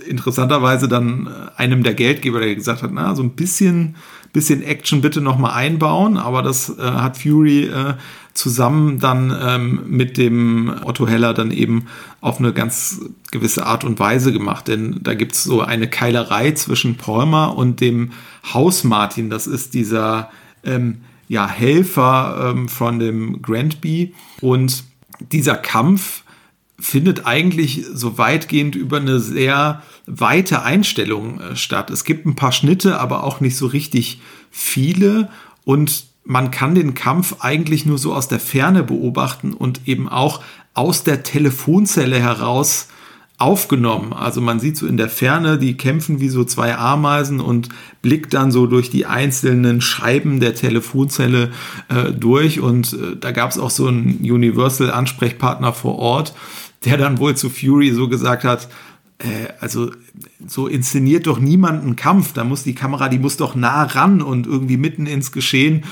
interessanterweise 0.08 0.88
dann 0.88 1.28
äh, 1.28 1.62
einem 1.62 1.84
der 1.84 1.94
Geldgeber, 1.94 2.40
der 2.40 2.56
gesagt 2.56 2.82
hat, 2.82 2.92
na, 2.92 3.14
so 3.14 3.24
ein 3.24 3.32
bisschen, 3.32 3.96
bisschen 4.34 4.64
Action 4.64 5.02
bitte 5.02 5.22
nochmal 5.22 5.52
einbauen. 5.52 6.18
Aber 6.18 6.42
das 6.42 6.76
äh, 6.78 6.82
hat 6.82 7.18
Fury 7.18 7.66
äh, 7.66 7.94
zusammen 8.38 9.00
dann 9.00 9.36
ähm, 9.42 9.82
mit 9.88 10.18
dem 10.18 10.72
Otto 10.84 11.08
Heller 11.08 11.34
dann 11.34 11.52
eben 11.52 11.88
auf 12.22 12.40
eine 12.40 12.54
ganz 12.54 13.02
gewisse 13.32 13.66
Art 13.66 13.84
und 13.84 14.00
Weise 14.00 14.32
gemacht. 14.32 14.68
Denn 14.68 15.00
da 15.02 15.16
gibt's 15.16 15.44
so 15.44 15.62
eine 15.62 15.90
Keilerei 15.90 16.52
zwischen 16.52 16.98
Palmer 16.98 17.58
und 17.58 17.82
dem 17.82 18.12
Haus 18.54 18.84
Martin. 18.84 19.32
Das 19.32 19.48
ist 19.48 19.74
dieser 19.74 20.30
ähm, 20.64 21.02
ja, 21.28 21.48
Helfer 21.48 22.52
ähm, 22.52 22.70
von 22.70 23.00
dem 23.00 23.42
Grandby. 23.42 24.14
Und 24.40 24.84
dieser 25.32 25.56
Kampf 25.56 26.24
findet 26.80 27.26
eigentlich 27.26 27.86
so 27.92 28.20
weitgehend 28.20 28.76
über 28.76 28.98
eine 28.98 29.20
sehr 29.20 29.82
weite 30.06 30.62
Einstellung 30.62 31.40
äh, 31.40 31.56
statt. 31.56 31.90
Es 31.90 32.04
gibt 32.04 32.28
ein 32.28 32.36
paar 32.36 32.52
Schnitte, 32.52 33.00
aber 33.00 33.24
auch 33.24 33.40
nicht 33.40 33.58
so 33.58 33.66
richtig 33.66 34.22
viele. 34.52 35.30
Und 35.66 36.06
man 36.28 36.52
kann 36.52 36.76
den 36.76 36.94
Kampf 36.94 37.38
eigentlich 37.40 37.86
nur 37.86 37.98
so 37.98 38.14
aus 38.14 38.28
der 38.28 38.42
Ferne 38.42 38.84
beobachten 38.84 39.54
und 39.54 39.88
eben 39.88 40.10
auch 40.10 40.42
aus 40.74 41.04
der 41.04 41.24
Telefonzelle 41.24 42.20
heraus 42.20 42.90
aufgenommen. 43.38 44.12
Also 44.12 44.42
man 44.42 44.60
sieht 44.60 44.76
so 44.76 44.88
in 44.88 44.98
der 44.98 45.10
Ferne, 45.10 45.58
die 45.58 45.78
kämpfen 45.78 46.20
wie 46.20 46.28
so 46.28 46.44
zwei 46.44 46.76
Ameisen 46.76 47.40
und 47.40 47.70
blickt 48.02 48.34
dann 48.34 48.52
so 48.52 48.68
durch 48.68 48.90
die 48.90 49.06
einzelnen 49.06 49.80
Scheiben 49.80 50.42
der 50.42 50.54
Telefonzelle 50.54 51.52
äh, 51.88 52.12
durch. 52.12 52.60
Und 52.60 52.94
äh, 52.94 53.16
da 53.18 53.32
gab 53.32 53.52
es 53.52 53.58
auch 53.58 53.70
so 53.70 53.88
einen 53.88 54.20
Universal-Ansprechpartner 54.20 55.72
vor 55.72 55.98
Ort, 55.98 56.34
der 56.84 56.98
dann 56.98 57.20
wohl 57.20 57.36
zu 57.36 57.50
Fury 57.50 57.92
so 57.92 58.10
gesagt 58.10 58.44
hat, 58.44 58.68
äh, 59.20 59.54
also 59.62 59.92
so 60.46 60.68
inszeniert 60.68 61.28
doch 61.28 61.40
niemand 61.40 61.84
einen 61.84 61.96
Kampf. 61.96 62.34
Da 62.34 62.44
muss 62.44 62.64
die 62.64 62.76
Kamera, 62.76 63.08
die 63.08 63.20
muss 63.20 63.38
doch 63.38 63.56
nah 63.56 63.84
ran 63.84 64.22
und 64.22 64.46
irgendwie 64.46 64.78
mitten 64.78 65.06
ins 65.06 65.32
Geschehen. 65.32 65.84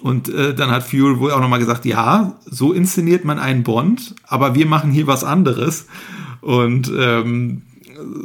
Und 0.00 0.28
äh, 0.28 0.54
dann 0.54 0.70
hat 0.70 0.82
Fury 0.82 1.18
wohl 1.18 1.32
auch 1.32 1.40
nochmal 1.40 1.58
gesagt, 1.58 1.84
ja, 1.84 2.38
so 2.44 2.72
inszeniert 2.72 3.24
man 3.24 3.38
einen 3.38 3.62
Bond, 3.62 4.14
aber 4.26 4.54
wir 4.54 4.66
machen 4.66 4.90
hier 4.90 5.06
was 5.06 5.24
anderes. 5.24 5.86
Und 6.42 6.92
ähm, 6.96 7.62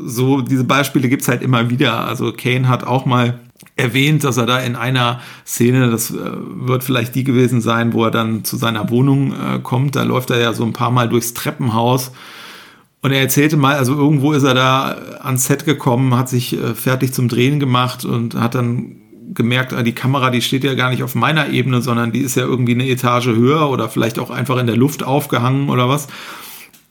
so 0.05 0.41
diese 0.41 0.65
Beispiele 0.65 1.07
gibt's 1.07 1.27
halt 1.27 1.41
immer 1.41 1.69
wieder. 1.69 2.05
Also 2.05 2.33
Kane 2.33 2.67
hat 2.67 2.83
auch 2.83 3.05
mal 3.05 3.39
erwähnt, 3.77 4.23
dass 4.23 4.37
er 4.37 4.45
da 4.45 4.59
in 4.59 4.75
einer 4.75 5.21
Szene, 5.45 5.89
das 5.89 6.11
äh, 6.11 6.15
wird 6.15 6.83
vielleicht 6.83 7.15
die 7.15 7.23
gewesen 7.23 7.61
sein, 7.61 7.93
wo 7.93 8.05
er 8.05 8.11
dann 8.11 8.43
zu 8.43 8.57
seiner 8.57 8.89
Wohnung 8.89 9.33
äh, 9.33 9.59
kommt, 9.59 9.95
da 9.95 10.03
läuft 10.03 10.29
er 10.29 10.39
ja 10.39 10.53
so 10.53 10.63
ein 10.63 10.73
paar 10.73 10.91
Mal 10.91 11.07
durchs 11.07 11.33
Treppenhaus 11.33 12.11
und 13.01 13.11
er 13.11 13.21
erzählte 13.21 13.57
mal, 13.57 13.75
also 13.75 13.95
irgendwo 13.95 14.31
ist 14.33 14.43
er 14.43 14.53
da 14.53 14.95
ans 15.21 15.45
Set 15.45 15.65
gekommen, 15.65 16.15
hat 16.15 16.29
sich 16.29 16.53
äh, 16.53 16.75
fertig 16.75 17.13
zum 17.13 17.27
Drehen 17.27 17.59
gemacht 17.59 18.05
und 18.05 18.35
hat 18.35 18.55
dann 18.55 18.97
gemerkt, 19.33 19.73
ah, 19.73 19.83
die 19.83 19.93
Kamera, 19.93 20.29
die 20.29 20.41
steht 20.41 20.63
ja 20.63 20.73
gar 20.73 20.89
nicht 20.89 21.03
auf 21.03 21.15
meiner 21.15 21.49
Ebene, 21.49 21.81
sondern 21.81 22.11
die 22.11 22.21
ist 22.21 22.35
ja 22.35 22.43
irgendwie 22.43 22.73
eine 22.73 22.87
Etage 22.87 23.27
höher 23.27 23.69
oder 23.69 23.89
vielleicht 23.89 24.19
auch 24.19 24.29
einfach 24.29 24.57
in 24.57 24.67
der 24.67 24.77
Luft 24.77 25.03
aufgehangen 25.03 25.69
oder 25.69 25.87
was. 25.87 26.07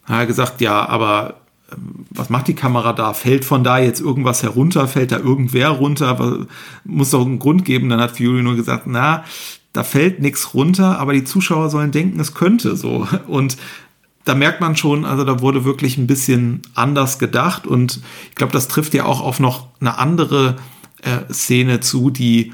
Hat 0.04 0.20
er 0.20 0.26
gesagt, 0.26 0.60
ja, 0.60 0.88
aber 0.88 1.34
ähm, 1.72 2.06
was 2.10 2.30
macht 2.30 2.48
die 2.48 2.54
Kamera 2.54 2.92
da? 2.92 3.12
Fällt 3.12 3.44
von 3.44 3.64
da 3.64 3.78
jetzt 3.78 4.00
irgendwas 4.00 4.42
herunter? 4.42 4.88
Fällt 4.88 5.12
da 5.12 5.18
irgendwer 5.18 5.68
runter? 5.70 6.46
Muss 6.84 7.10
doch 7.10 7.24
einen 7.24 7.38
Grund 7.38 7.64
geben. 7.64 7.88
Dann 7.88 8.00
hat 8.00 8.16
Fury 8.16 8.42
nur 8.42 8.56
gesagt, 8.56 8.86
na, 8.86 9.24
da 9.72 9.84
fällt 9.84 10.20
nichts 10.20 10.54
runter, 10.54 10.98
aber 10.98 11.12
die 11.12 11.24
Zuschauer 11.24 11.70
sollen 11.70 11.92
denken, 11.92 12.18
es 12.20 12.34
könnte 12.34 12.76
so. 12.76 13.06
Und 13.26 13.56
da 14.24 14.34
merkt 14.34 14.60
man 14.60 14.76
schon, 14.76 15.04
also 15.04 15.24
da 15.24 15.40
wurde 15.40 15.64
wirklich 15.64 15.96
ein 15.96 16.06
bisschen 16.06 16.62
anders 16.74 17.18
gedacht 17.18 17.66
und 17.66 18.00
ich 18.28 18.34
glaube, 18.34 18.52
das 18.52 18.68
trifft 18.68 18.92
ja 18.92 19.06
auch 19.06 19.22
auf 19.22 19.40
noch 19.40 19.68
eine 19.80 19.98
andere 19.98 20.56
äh, 21.02 21.32
Szene 21.32 21.80
zu, 21.80 22.10
die 22.10 22.52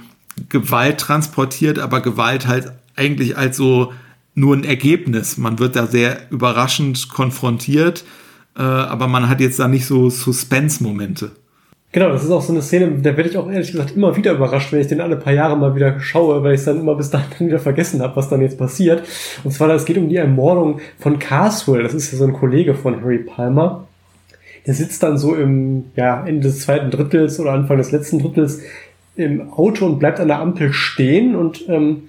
Gewalt 0.49 0.99
transportiert, 0.99 1.79
aber 1.79 2.01
Gewalt 2.01 2.47
halt 2.47 2.73
eigentlich 2.95 3.37
als 3.37 3.57
so 3.57 3.93
nur 4.35 4.55
ein 4.55 4.65
Ergebnis. 4.65 5.39
Man 5.39 5.59
wird 5.59 5.77
da 5.77 5.87
sehr 5.87 6.19
überraschend 6.31 7.09
konfrontiert, 7.09 8.05
äh, 8.57 8.63
aber 8.63 9.09
man 9.09 9.29
hat 9.29 9.41
jetzt 9.41 9.59
da 9.59 9.69
nicht 9.69 9.87
so 9.87 10.11
Suspense-Momente. 10.11 11.33
Genau, 11.93 12.11
das 12.11 12.25
ist 12.25 12.31
auch 12.31 12.43
so 12.43 12.53
eine 12.53 12.61
Szene, 12.61 12.99
da 13.01 13.17
werde 13.17 13.31
ich 13.31 13.39
auch 13.39 13.51
ehrlich 13.51 13.73
gesagt 13.73 13.97
immer 13.97 14.15
wieder 14.17 14.33
überrascht, 14.33 14.71
wenn 14.71 14.81
ich 14.81 14.87
den 14.87 15.01
alle 15.01 15.17
paar 15.17 15.33
Jahre 15.33 15.57
mal 15.57 15.75
wieder 15.75 15.99
schaue, 15.99 16.43
weil 16.43 16.53
ich 16.53 16.61
es 16.61 16.67
dann 16.67 16.79
immer 16.79 16.95
bis 16.95 17.09
dahin 17.09 17.47
wieder 17.47 17.59
vergessen 17.59 18.03
habe, 18.03 18.15
was 18.17 18.29
dann 18.29 18.43
jetzt 18.43 18.59
passiert. 18.59 19.03
Und 19.45 19.53
zwar, 19.53 19.71
es 19.71 19.87
geht 19.87 19.97
um 19.97 20.11
die 20.11 20.17
Ermordung 20.17 20.81
von 20.99 21.19
Carswell, 21.19 21.83
das 21.83 21.95
ist 21.95 22.13
ja 22.13 22.19
so 22.19 22.25
ein 22.25 22.35
Kollege 22.35 22.75
von 22.75 23.01
Harry 23.01 23.21
Palmer. 23.21 23.87
Der 24.67 24.75
sitzt 24.75 25.03
dann 25.03 25.17
so 25.17 25.35
im 25.35 25.85
ja, 25.95 26.27
Ende 26.27 26.49
des 26.49 26.61
zweiten 26.61 26.91
Drittels 26.91 27.39
oder 27.39 27.53
Anfang 27.53 27.79
des 27.79 27.93
letzten 27.93 28.19
Drittels 28.19 28.61
im 29.15 29.53
Auto 29.53 29.87
und 29.87 29.99
bleibt 29.99 30.21
an 30.21 30.29
der 30.29 30.41
Ampel 30.41 30.73
stehen 30.73 31.35
und 31.35 31.69
ähm, 31.69 32.05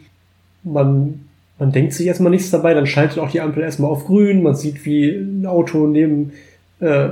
man, 0.63 1.25
man 1.59 1.71
denkt 1.71 1.93
sich 1.93 2.07
erstmal 2.07 2.31
nichts 2.31 2.49
dabei, 2.49 2.73
dann 2.73 2.87
schaltet 2.87 3.19
auch 3.19 3.31
die 3.31 3.41
Ampel 3.41 3.63
erstmal 3.63 3.91
auf 3.91 4.05
grün, 4.05 4.43
man 4.43 4.55
sieht, 4.55 4.85
wie 4.85 5.09
ein 5.09 5.45
Auto 5.45 5.87
neben 5.87 6.33
äh, 6.79 7.09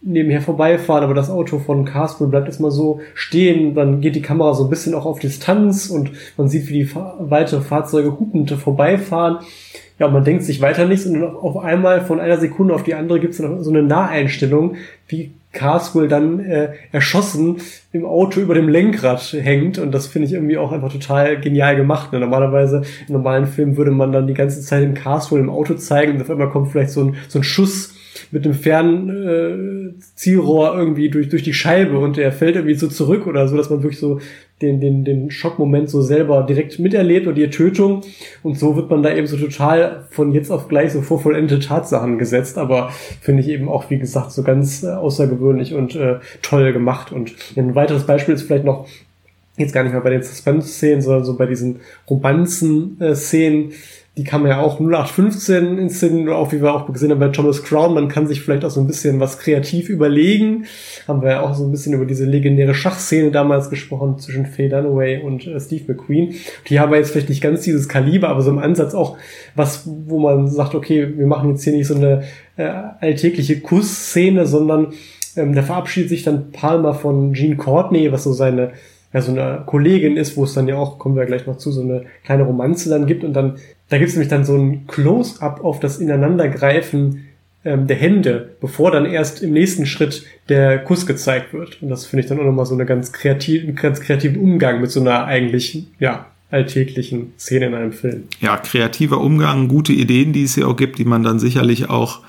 nebenher 0.00 0.40
vorbeifahren, 0.40 1.04
aber 1.04 1.14
das 1.14 1.30
Auto 1.30 1.58
von 1.58 1.84
Carswell 1.84 2.28
bleibt 2.28 2.46
erstmal 2.46 2.70
so 2.70 3.00
stehen, 3.14 3.74
dann 3.74 4.00
geht 4.00 4.14
die 4.14 4.22
Kamera 4.22 4.54
so 4.54 4.64
ein 4.64 4.70
bisschen 4.70 4.94
auch 4.94 5.06
auf 5.06 5.18
Distanz 5.18 5.90
und 5.90 6.12
man 6.36 6.48
sieht, 6.48 6.68
wie 6.68 6.84
die 6.84 6.90
weitere 7.18 7.60
Fahrzeuge 7.60 8.18
hupend 8.18 8.50
vorbeifahren. 8.50 9.38
Ja, 9.98 10.06
man 10.06 10.22
denkt 10.22 10.44
sich 10.44 10.60
weiter 10.60 10.86
nichts 10.86 11.06
und 11.06 11.22
auf 11.24 11.56
einmal 11.56 12.02
von 12.02 12.20
einer 12.20 12.38
Sekunde 12.38 12.74
auf 12.74 12.84
die 12.84 12.94
andere 12.94 13.18
gibt 13.18 13.32
es 13.32 13.40
dann 13.40 13.64
so 13.64 13.70
eine 13.70 13.82
Naheinstellung, 13.82 14.76
wie 15.08 15.32
Carswell 15.52 16.06
dann 16.06 16.40
äh, 16.40 16.68
erschossen 16.92 17.56
im 17.92 18.04
Auto 18.04 18.38
über 18.38 18.54
dem 18.54 18.68
Lenkrad 18.68 19.32
hängt 19.32 19.78
und 19.78 19.92
das 19.92 20.06
finde 20.06 20.28
ich 20.28 20.34
irgendwie 20.34 20.58
auch 20.58 20.70
einfach 20.70 20.92
total 20.92 21.40
genial 21.40 21.74
gemacht. 21.74 22.12
Ne? 22.12 22.20
Normalerweise 22.20 22.82
im 23.08 23.14
normalen 23.14 23.46
Film 23.46 23.76
würde 23.76 23.90
man 23.90 24.12
dann 24.12 24.28
die 24.28 24.34
ganze 24.34 24.60
Zeit 24.60 24.82
den 24.82 24.94
Carswell 24.94 25.40
im 25.40 25.50
Auto 25.50 25.74
zeigen 25.74 26.12
und 26.12 26.22
auf 26.22 26.30
einmal 26.30 26.50
kommt 26.50 26.70
vielleicht 26.70 26.90
so 26.90 27.02
ein, 27.02 27.16
so 27.26 27.40
ein 27.40 27.42
Schuss 27.42 27.94
mit 28.30 28.44
einem 28.44 28.54
Fernzielrohr 28.54 30.74
äh, 30.74 30.78
irgendwie 30.78 31.10
durch, 31.10 31.28
durch 31.28 31.42
die 31.42 31.54
Scheibe 31.54 31.98
und 31.98 32.18
er 32.18 32.32
fällt 32.32 32.56
irgendwie 32.56 32.74
so 32.74 32.88
zurück 32.88 33.26
oder 33.26 33.48
so, 33.48 33.56
dass 33.56 33.70
man 33.70 33.82
wirklich 33.82 34.00
so 34.00 34.20
den, 34.60 34.80
den, 34.80 35.04
den 35.04 35.30
Schockmoment 35.30 35.88
so 35.88 36.02
selber 36.02 36.42
direkt 36.42 36.78
miterlebt 36.78 37.26
und 37.26 37.36
die 37.36 37.48
Tötung. 37.48 38.02
Und 38.42 38.58
so 38.58 38.76
wird 38.76 38.90
man 38.90 39.02
da 39.02 39.14
eben 39.14 39.26
so 39.26 39.36
total 39.36 40.04
von 40.10 40.32
jetzt 40.32 40.50
auf 40.50 40.68
gleich 40.68 40.92
so 40.92 41.02
vor 41.02 41.20
vollendete 41.20 41.64
Tatsachen 41.64 42.18
gesetzt. 42.18 42.58
Aber 42.58 42.90
finde 43.20 43.42
ich 43.42 43.48
eben 43.48 43.68
auch, 43.68 43.88
wie 43.90 43.98
gesagt, 43.98 44.32
so 44.32 44.42
ganz 44.42 44.82
äh, 44.82 44.88
außergewöhnlich 44.88 45.74
und 45.74 45.94
äh, 45.94 46.16
toll 46.42 46.72
gemacht. 46.72 47.12
Und 47.12 47.34
ein 47.56 47.74
weiteres 47.74 48.04
Beispiel 48.04 48.34
ist 48.34 48.42
vielleicht 48.42 48.64
noch, 48.64 48.88
jetzt 49.56 49.72
gar 49.72 49.84
nicht 49.84 49.92
mal 49.92 50.00
bei 50.00 50.10
den 50.10 50.22
Suspense-Szenen, 50.22 51.02
sondern 51.02 51.24
so 51.24 51.36
bei 51.36 51.46
diesen 51.46 51.80
Romanzen-Szenen. 52.08 53.70
Äh, 53.70 53.74
die 54.18 54.24
kann 54.24 54.42
man 54.42 54.50
ja 54.50 54.60
auch 54.60 54.80
0815 54.80 55.78
inszenieren, 55.78 56.28
auch 56.30 56.50
wie 56.50 56.60
wir 56.60 56.74
auch 56.74 56.92
gesehen 56.92 57.12
haben 57.12 57.20
bei 57.20 57.28
Thomas 57.28 57.62
Crown. 57.62 57.94
Man 57.94 58.08
kann 58.08 58.26
sich 58.26 58.42
vielleicht 58.42 58.64
auch 58.64 58.70
so 58.70 58.80
ein 58.80 58.88
bisschen 58.88 59.20
was 59.20 59.38
kreativ 59.38 59.88
überlegen. 59.88 60.64
Haben 61.06 61.22
wir 61.22 61.30
ja 61.30 61.40
auch 61.42 61.54
so 61.54 61.64
ein 61.64 61.70
bisschen 61.70 61.92
über 61.92 62.04
diese 62.04 62.24
legendäre 62.24 62.74
Schachszene 62.74 63.30
damals 63.30 63.70
gesprochen 63.70 64.18
zwischen 64.18 64.44
Faye 64.44 64.68
Dunaway 64.68 65.22
und 65.22 65.46
äh, 65.46 65.60
Steve 65.60 65.84
McQueen. 65.86 66.34
Die 66.66 66.80
haben 66.80 66.92
jetzt 66.94 67.12
vielleicht 67.12 67.28
nicht 67.28 67.40
ganz 67.40 67.62
dieses 67.62 67.88
Kaliber, 67.88 68.28
aber 68.28 68.42
so 68.42 68.50
im 68.50 68.58
Ansatz 68.58 68.92
auch 68.92 69.16
was, 69.54 69.84
wo 69.86 70.18
man 70.18 70.48
sagt, 70.48 70.74
okay, 70.74 71.16
wir 71.16 71.26
machen 71.28 71.50
jetzt 71.50 71.62
hier 71.62 71.74
nicht 71.74 71.86
so 71.86 71.94
eine 71.94 72.24
äh, 72.56 72.68
alltägliche 73.00 73.60
Kussszene, 73.60 74.46
sondern 74.46 74.94
ähm, 75.36 75.54
da 75.54 75.62
verabschiedet 75.62 76.10
sich 76.10 76.24
dann 76.24 76.50
Palmer 76.50 76.92
von 76.92 77.34
Gene 77.34 77.54
Courtney, 77.54 78.10
was 78.10 78.24
so 78.24 78.32
seine 78.32 78.72
ja, 79.12 79.22
so 79.22 79.32
eine 79.32 79.62
Kollegin 79.64 80.16
ist, 80.16 80.36
wo 80.36 80.44
es 80.44 80.54
dann 80.54 80.68
ja 80.68 80.76
auch, 80.76 80.98
kommen 80.98 81.16
wir 81.16 81.24
gleich 81.24 81.46
noch 81.46 81.56
zu, 81.56 81.72
so 81.72 81.80
eine 81.80 82.04
kleine 82.24 82.42
Romanze 82.42 82.90
dann 82.90 83.06
gibt 83.06 83.24
und 83.24 83.32
dann 83.32 83.56
da 83.88 83.98
gibt 83.98 84.10
es 84.10 84.14
nämlich 84.14 84.28
dann 84.28 84.44
so 84.44 84.56
ein 84.56 84.86
Close-up 84.86 85.64
auf 85.64 85.80
das 85.80 85.98
Ineinandergreifen 85.98 87.28
ähm, 87.64 87.86
der 87.86 87.96
Hände, 87.96 88.56
bevor 88.60 88.90
dann 88.90 89.06
erst 89.06 89.42
im 89.42 89.52
nächsten 89.52 89.86
Schritt 89.86 90.24
der 90.48 90.78
Kuss 90.78 91.06
gezeigt 91.06 91.52
wird. 91.52 91.82
Und 91.82 91.88
das 91.88 92.06
finde 92.06 92.22
ich 92.22 92.28
dann 92.28 92.38
auch 92.38 92.44
nochmal 92.44 92.66
so 92.66 92.74
eine 92.74 92.86
ganz 92.86 93.12
kreativ, 93.12 93.74
ganz 93.76 94.00
kreativen 94.00 94.40
Umgang 94.40 94.80
mit 94.80 94.90
so 94.90 95.00
einer 95.00 95.24
eigentlich, 95.24 95.86
ja, 95.98 96.26
alltäglichen 96.50 97.34
Szene 97.38 97.66
in 97.66 97.74
einem 97.74 97.92
Film. 97.92 98.24
Ja, 98.40 98.56
kreativer 98.56 99.20
Umgang, 99.20 99.68
gute 99.68 99.92
Ideen, 99.92 100.32
die 100.32 100.44
es 100.44 100.56
ja 100.56 100.66
auch 100.66 100.76
gibt, 100.76 100.98
die 100.98 101.04
man 101.04 101.22
dann 101.22 101.38
sicherlich 101.38 101.90
auch 101.90 102.20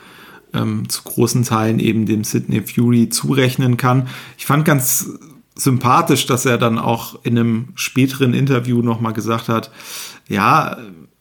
ähm, 0.54 0.90
zu 0.90 1.04
großen 1.04 1.44
Teilen 1.44 1.80
eben 1.80 2.06
dem 2.06 2.24
Sidney 2.24 2.62
Fury 2.62 3.10
zurechnen 3.10 3.78
kann. 3.78 4.08
Ich 4.38 4.46
fand 4.46 4.66
ganz 4.66 5.10
sympathisch, 5.56 6.26
dass 6.26 6.46
er 6.46 6.58
dann 6.58 6.78
auch 6.78 7.24
in 7.24 7.38
einem 7.38 7.68
späteren 7.76 8.34
Interview 8.34 8.82
nochmal 8.82 9.14
gesagt 9.14 9.48
hat, 9.48 9.72
ja, 10.28 10.78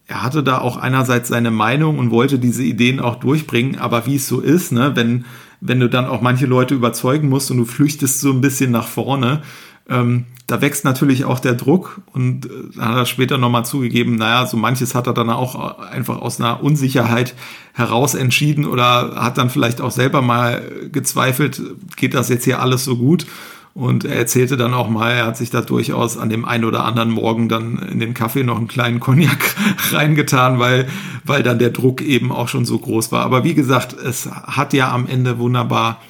er 0.09 0.23
hatte 0.23 0.43
da 0.43 0.59
auch 0.59 0.79
einerseits 0.79 1.29
seine 1.29 1.51
Meinung 1.51 1.99
und 1.99 2.11
wollte 2.11 2.39
diese 2.39 2.63
Ideen 2.65 2.99
auch 2.99 3.17
durchbringen, 3.17 3.79
aber 3.79 4.07
wie 4.07 4.17
es 4.17 4.27
so 4.27 4.41
ist, 4.41 4.73
ne, 4.73 4.93
wenn, 4.95 5.27
wenn 5.61 5.81
du 5.81 5.89
dann 5.89 6.07
auch 6.07 6.23
manche 6.23 6.47
Leute 6.47 6.75
überzeugen 6.75 7.29
musst 7.29 7.51
und 7.51 7.59
du 7.59 7.67
flüchtest 7.67 8.21
so 8.21 8.33
ein 8.33 8.41
bisschen 8.41 8.71
nach 8.71 8.89
vorne, 8.89 9.43
ähm, 9.87 10.25
da 10.47 10.63
wächst 10.63 10.87
natürlich 10.87 11.27
auch 11.27 11.41
der 11.41 11.55
Druck 11.55 12.01
und 12.13 12.47
äh, 12.47 12.81
hat 12.81 12.97
er 12.97 13.07
später 13.07 13.37
nochmal 13.37 13.67
zugegeben, 13.67 14.17
naja, 14.17 14.47
so 14.47 14.57
manches 14.57 14.95
hat 14.95 15.07
er 15.07 15.13
dann 15.13 15.29
auch 15.29 15.79
einfach 15.79 16.23
aus 16.23 16.41
einer 16.41 16.63
Unsicherheit 16.63 17.35
heraus 17.75 18.15
entschieden 18.15 18.65
oder 18.65 19.17
hat 19.17 19.37
dann 19.37 19.51
vielleicht 19.51 19.83
auch 19.83 19.91
selber 19.91 20.23
mal 20.23 20.63
gezweifelt, 20.91 21.61
geht 21.97 22.15
das 22.15 22.31
jetzt 22.31 22.45
hier 22.45 22.63
alles 22.63 22.85
so 22.85 22.97
gut? 22.97 23.27
Und 23.79 24.05
er 24.05 24.16
erzählte 24.16 24.57
dann 24.57 24.74
auch 24.74 24.89
mal, 24.89 25.12
er 25.12 25.26
hat 25.26 25.37
sich 25.37 25.51
da 25.51 25.61
durchaus 25.61 26.18
an 26.18 26.31
dem 26.31 26.45
einen 26.45 26.64
oder 26.64 26.85
anderen 26.85 27.12
Morgen 27.12 27.49
dann 27.49 27.79
in 27.79 28.01
den 28.01 28.12
Kaffee 28.12 28.43
noch 28.43 28.57
einen 28.57 28.66
kleinen 28.66 28.99
Cognac 28.99 29.55
reingetan, 29.93 30.59
weil, 30.59 30.89
weil 31.22 31.45
dann 31.45 31.61
der 31.61 31.70
Druck 31.70 32.03
eben 32.03 32.33
auch 32.33 32.49
schon 32.49 32.64
so 32.64 32.76
groß 32.76 33.12
war. 33.12 33.24
Aber 33.24 33.45
wie 33.45 33.55
gesagt, 33.55 33.93
es 33.93 34.29
hat 34.29 34.72
ja 34.72 34.91
am 34.91 35.07
Ende 35.07 35.39
wunderbar 35.39 36.01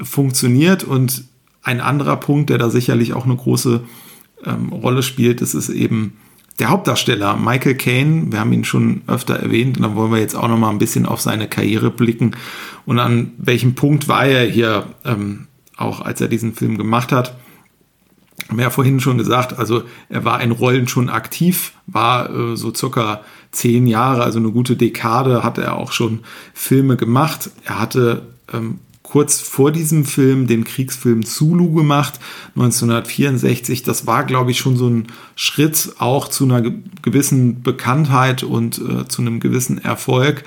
funktioniert. 0.00 0.82
Und 0.82 1.22
ein 1.62 1.80
anderer 1.80 2.16
Punkt, 2.16 2.50
der 2.50 2.58
da 2.58 2.70
sicherlich 2.70 3.12
auch 3.12 3.24
eine 3.24 3.36
große 3.36 3.82
ähm, 4.44 4.70
Rolle 4.70 5.04
spielt, 5.04 5.42
das 5.42 5.54
ist 5.54 5.68
eben 5.68 6.14
der 6.58 6.70
Hauptdarsteller 6.70 7.36
Michael 7.36 7.76
Caine. 7.76 8.32
Wir 8.32 8.40
haben 8.40 8.52
ihn 8.52 8.64
schon 8.64 9.02
öfter 9.06 9.36
erwähnt 9.36 9.76
und 9.76 9.84
dann 9.84 9.94
wollen 9.94 10.10
wir 10.10 10.18
jetzt 10.18 10.34
auch 10.34 10.48
noch 10.48 10.58
mal 10.58 10.70
ein 10.70 10.78
bisschen 10.78 11.06
auf 11.06 11.20
seine 11.20 11.46
Karriere 11.46 11.92
blicken 11.92 12.34
und 12.84 12.98
an 12.98 13.30
welchem 13.38 13.76
Punkt 13.76 14.08
war 14.08 14.26
er 14.26 14.44
hier 14.44 14.86
ähm, 15.04 15.46
auch 15.82 16.00
als 16.00 16.20
er 16.20 16.28
diesen 16.28 16.54
Film 16.54 16.78
gemacht 16.78 17.12
hat. 17.12 17.36
Haben 18.48 18.58
wir 18.58 18.64
ja 18.64 18.70
vorhin 18.70 19.00
schon 19.00 19.18
gesagt, 19.18 19.58
also 19.58 19.82
er 20.08 20.24
war 20.24 20.40
in 20.40 20.50
Rollen 20.50 20.88
schon 20.88 21.08
aktiv, 21.08 21.72
war 21.86 22.30
äh, 22.30 22.56
so 22.56 22.74
circa 22.74 23.22
zehn 23.50 23.86
Jahre, 23.86 24.22
also 24.22 24.38
eine 24.38 24.50
gute 24.50 24.76
Dekade, 24.76 25.44
hat 25.44 25.58
er 25.58 25.76
auch 25.76 25.92
schon 25.92 26.20
Filme 26.54 26.96
gemacht. 26.96 27.50
Er 27.64 27.78
hatte 27.78 28.22
ähm, 28.52 28.78
kurz 29.02 29.40
vor 29.40 29.72
diesem 29.72 30.04
Film 30.04 30.46
den 30.46 30.64
Kriegsfilm 30.64 31.24
Zulu 31.24 31.72
gemacht, 31.72 32.18
1964. 32.56 33.82
Das 33.82 34.06
war, 34.06 34.24
glaube 34.24 34.50
ich, 34.50 34.58
schon 34.58 34.76
so 34.76 34.88
ein 34.88 35.08
Schritt 35.36 35.92
auch 35.98 36.28
zu 36.28 36.44
einer 36.44 36.62
gewissen 37.02 37.62
Bekanntheit 37.62 38.42
und 38.42 38.78
äh, 38.78 39.06
zu 39.06 39.22
einem 39.22 39.38
gewissen 39.38 39.76
Erfolg. 39.78 40.44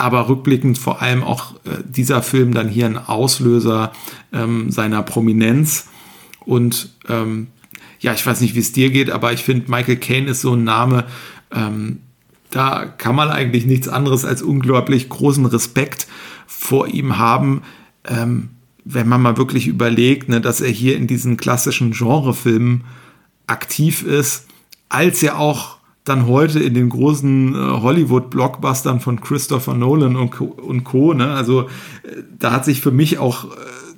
Aber 0.00 0.28
rückblickend 0.28 0.78
vor 0.78 1.02
allem 1.02 1.22
auch 1.22 1.54
äh, 1.64 1.82
dieser 1.84 2.22
Film 2.22 2.54
dann 2.54 2.68
hier 2.68 2.86
ein 2.86 2.96
Auslöser 2.96 3.92
ähm, 4.32 4.70
seiner 4.70 5.02
Prominenz. 5.02 5.88
Und 6.44 6.90
ähm, 7.08 7.48
ja, 8.00 8.12
ich 8.14 8.24
weiß 8.24 8.40
nicht, 8.40 8.54
wie 8.54 8.60
es 8.60 8.72
dir 8.72 8.90
geht, 8.90 9.10
aber 9.10 9.32
ich 9.32 9.44
finde, 9.44 9.70
Michael 9.70 9.96
Caine 9.96 10.30
ist 10.30 10.40
so 10.40 10.54
ein 10.54 10.64
Name, 10.64 11.04
ähm, 11.52 12.00
da 12.50 12.86
kann 12.86 13.14
man 13.14 13.28
eigentlich 13.28 13.66
nichts 13.66 13.88
anderes 13.88 14.24
als 14.24 14.42
unglaublich 14.42 15.08
großen 15.08 15.46
Respekt 15.46 16.08
vor 16.46 16.88
ihm 16.88 17.18
haben, 17.18 17.62
ähm, 18.04 18.50
wenn 18.84 19.08
man 19.08 19.22
mal 19.22 19.36
wirklich 19.36 19.66
überlegt, 19.66 20.28
ne, 20.28 20.40
dass 20.40 20.60
er 20.60 20.70
hier 20.70 20.96
in 20.96 21.06
diesen 21.06 21.36
klassischen 21.36 21.92
Genrefilmen 21.92 22.84
aktiv 23.46 24.02
ist, 24.02 24.46
als 24.88 25.22
er 25.22 25.38
auch 25.38 25.79
dann 26.10 26.26
heute 26.26 26.58
in 26.58 26.74
den 26.74 26.88
großen 26.88 27.54
äh, 27.54 27.56
Hollywood-Blockbustern 27.56 29.00
von 29.00 29.20
Christopher 29.20 29.74
Nolan 29.74 30.16
und 30.16 30.30
Co. 30.30 30.44
Und 30.44 30.84
Co 30.84 31.14
ne? 31.14 31.32
Also 31.32 31.62
äh, 31.62 32.22
da 32.38 32.52
hat 32.52 32.64
sich 32.64 32.80
für 32.80 32.90
mich 32.90 33.18
auch 33.18 33.44
äh, 33.44 33.48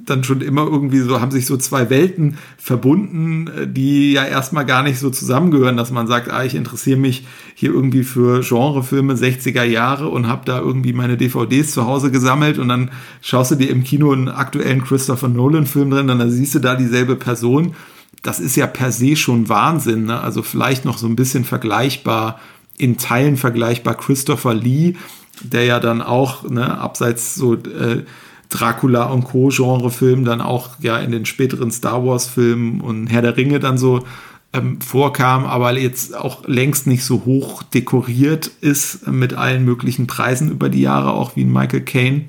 dann 0.05 0.25
schon 0.25 0.41
immer 0.41 0.65
irgendwie 0.65 1.01
so, 1.01 1.21
haben 1.21 1.31
sich 1.31 1.47
so 1.47 1.57
zwei 1.57 1.89
Welten 1.89 2.37
verbunden, 2.59 3.49
äh, 3.49 3.67
die 3.67 4.13
ja 4.13 4.25
erstmal 4.25 4.67
gar 4.67 4.83
nicht 4.83 4.99
so 4.99 5.11
zusammengehören, 5.11 5.77
dass 5.77 5.91
man 5.91 6.07
sagt, 6.07 6.31
ah, 6.31 6.45
ich 6.45 6.55
interessiere 6.55 6.99
mich 6.99 7.27
hier 7.55 7.71
irgendwie 7.71 8.05
für 8.05 8.41
Genrefilme 8.41 9.15
60er 9.15 9.65
Jahre 9.65 10.09
und 10.09 10.29
habe 10.29 10.43
da 10.45 10.59
irgendwie 10.59 10.93
meine 10.93 11.17
DVDs 11.17 11.73
zu 11.73 11.87
Hause 11.87 12.11
gesammelt 12.11 12.59
und 12.59 12.69
dann 12.69 12.91
schaust 13.21 13.53
du 13.53 13.55
dir 13.55 13.71
im 13.71 13.85
Kino 13.85 14.13
einen 14.13 14.29
aktuellen 14.29 14.85
Christopher 14.85 15.29
Nolan-Film 15.29 15.91
drin 15.91 16.11
und 16.11 16.19
dann 16.19 16.31
siehst 16.31 16.55
du 16.55 16.59
da 16.59 16.75
dieselbe 16.75 17.17
Person. 17.17 17.75
Das 18.23 18.41
ist 18.41 18.57
ja 18.57 18.67
per 18.67 18.93
se 18.93 19.17
schon 19.17 19.49
Wahnsinn. 19.49 20.07
Ne? 20.07 20.21
Also 20.21 20.43
vielleicht 20.43 20.85
noch 20.85 20.99
so 20.99 21.07
ein 21.07 21.17
bisschen 21.17 21.45
vergleichbar, 21.45 22.41
in 22.79 22.99
Teilen 22.99 23.37
vergleichbar 23.37 23.97
Christopher 23.97 24.55
Lee, 24.55 24.95
der 25.43 25.65
ja 25.65 25.81
dann 25.81 26.03
auch, 26.03 26.49
ne, 26.49 26.79
abseits 26.79 27.35
so 27.35 27.55
äh, 27.55 28.05
Dracula 28.49 29.05
und 29.05 29.25
Co. 29.25 29.49
Genrefilm 29.49 30.25
dann 30.25 30.41
auch 30.41 30.71
ja 30.81 30.99
in 30.99 31.11
den 31.11 31.27
späteren 31.27 31.71
Star 31.71 32.05
Wars 32.05 32.27
Filmen 32.27 32.81
und 32.81 33.07
Herr 33.07 33.23
der 33.23 33.37
Ringe 33.37 33.61
dann 33.61 33.79
so 33.79 34.05
ähm, 34.53 34.81
vorkam, 34.81 35.45
aber 35.45 35.79
jetzt 35.79 36.15
auch 36.15 36.47
längst 36.47 36.87
nicht 36.87 37.05
so 37.05 37.25
hoch 37.25 37.63
dekoriert 37.63 38.51
ist 38.61 39.07
mit 39.09 39.33
allen 39.33 39.65
möglichen 39.65 40.07
Preisen 40.07 40.51
über 40.51 40.69
die 40.69 40.83
Jahre, 40.83 41.13
auch 41.13 41.37
wie 41.37 41.45
ein 41.45 41.53
Michael 41.53 41.81
Caine. 41.83 42.25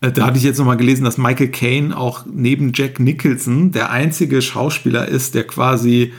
Äh, 0.00 0.12
da 0.12 0.26
hatte 0.26 0.38
ich 0.38 0.44
jetzt 0.44 0.58
nochmal 0.58 0.76
gelesen, 0.76 1.04
dass 1.04 1.18
Michael 1.18 1.48
Caine 1.48 1.96
auch 1.96 2.24
neben 2.26 2.72
Jack 2.74 3.00
Nicholson 3.00 3.72
der 3.72 3.90
einzige 3.90 4.42
Schauspieler 4.42 5.08
ist, 5.08 5.34
der 5.34 5.46
quasi 5.46 6.12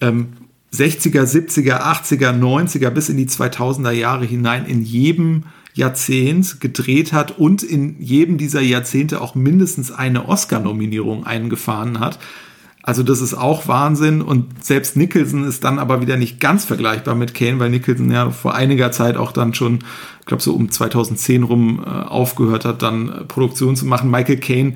ähm, 0.00 0.28
60er, 0.74 1.24
70er, 1.24 1.82
80er, 1.82 2.32
90er 2.32 2.90
bis 2.90 3.08
in 3.08 3.16
die 3.16 3.26
2000er 3.26 3.90
Jahre 3.90 4.24
hinein 4.24 4.66
in 4.66 4.82
jedem 4.82 5.44
Jahrzehnt 5.74 6.60
gedreht 6.60 7.12
hat 7.12 7.38
und 7.38 7.62
in 7.62 8.00
jedem 8.00 8.36
dieser 8.38 8.60
Jahrzehnte 8.60 9.20
auch 9.20 9.34
mindestens 9.34 9.90
eine 9.90 10.28
Oscar-Nominierung 10.28 11.24
eingefahren 11.24 12.00
hat. 12.00 12.18
Also 12.82 13.04
das 13.04 13.20
ist 13.20 13.34
auch 13.34 13.68
Wahnsinn 13.68 14.22
und 14.22 14.64
selbst 14.64 14.96
Nicholson 14.96 15.44
ist 15.44 15.62
dann 15.62 15.78
aber 15.78 16.00
wieder 16.00 16.16
nicht 16.16 16.40
ganz 16.40 16.64
vergleichbar 16.64 17.14
mit 17.14 17.32
Kane, 17.32 17.60
weil 17.60 17.70
Nicholson 17.70 18.10
ja 18.10 18.30
vor 18.30 18.56
einiger 18.56 18.90
Zeit 18.90 19.16
auch 19.16 19.30
dann 19.30 19.54
schon, 19.54 19.80
ich 20.20 20.26
glaube 20.26 20.42
so 20.42 20.52
um 20.52 20.68
2010 20.68 21.44
rum 21.44 21.80
äh, 21.84 21.88
aufgehört 21.88 22.64
hat, 22.64 22.82
dann 22.82 23.08
äh, 23.08 23.24
Produktion 23.24 23.76
zu 23.76 23.86
machen. 23.86 24.10
Michael 24.10 24.38
Caine 24.38 24.74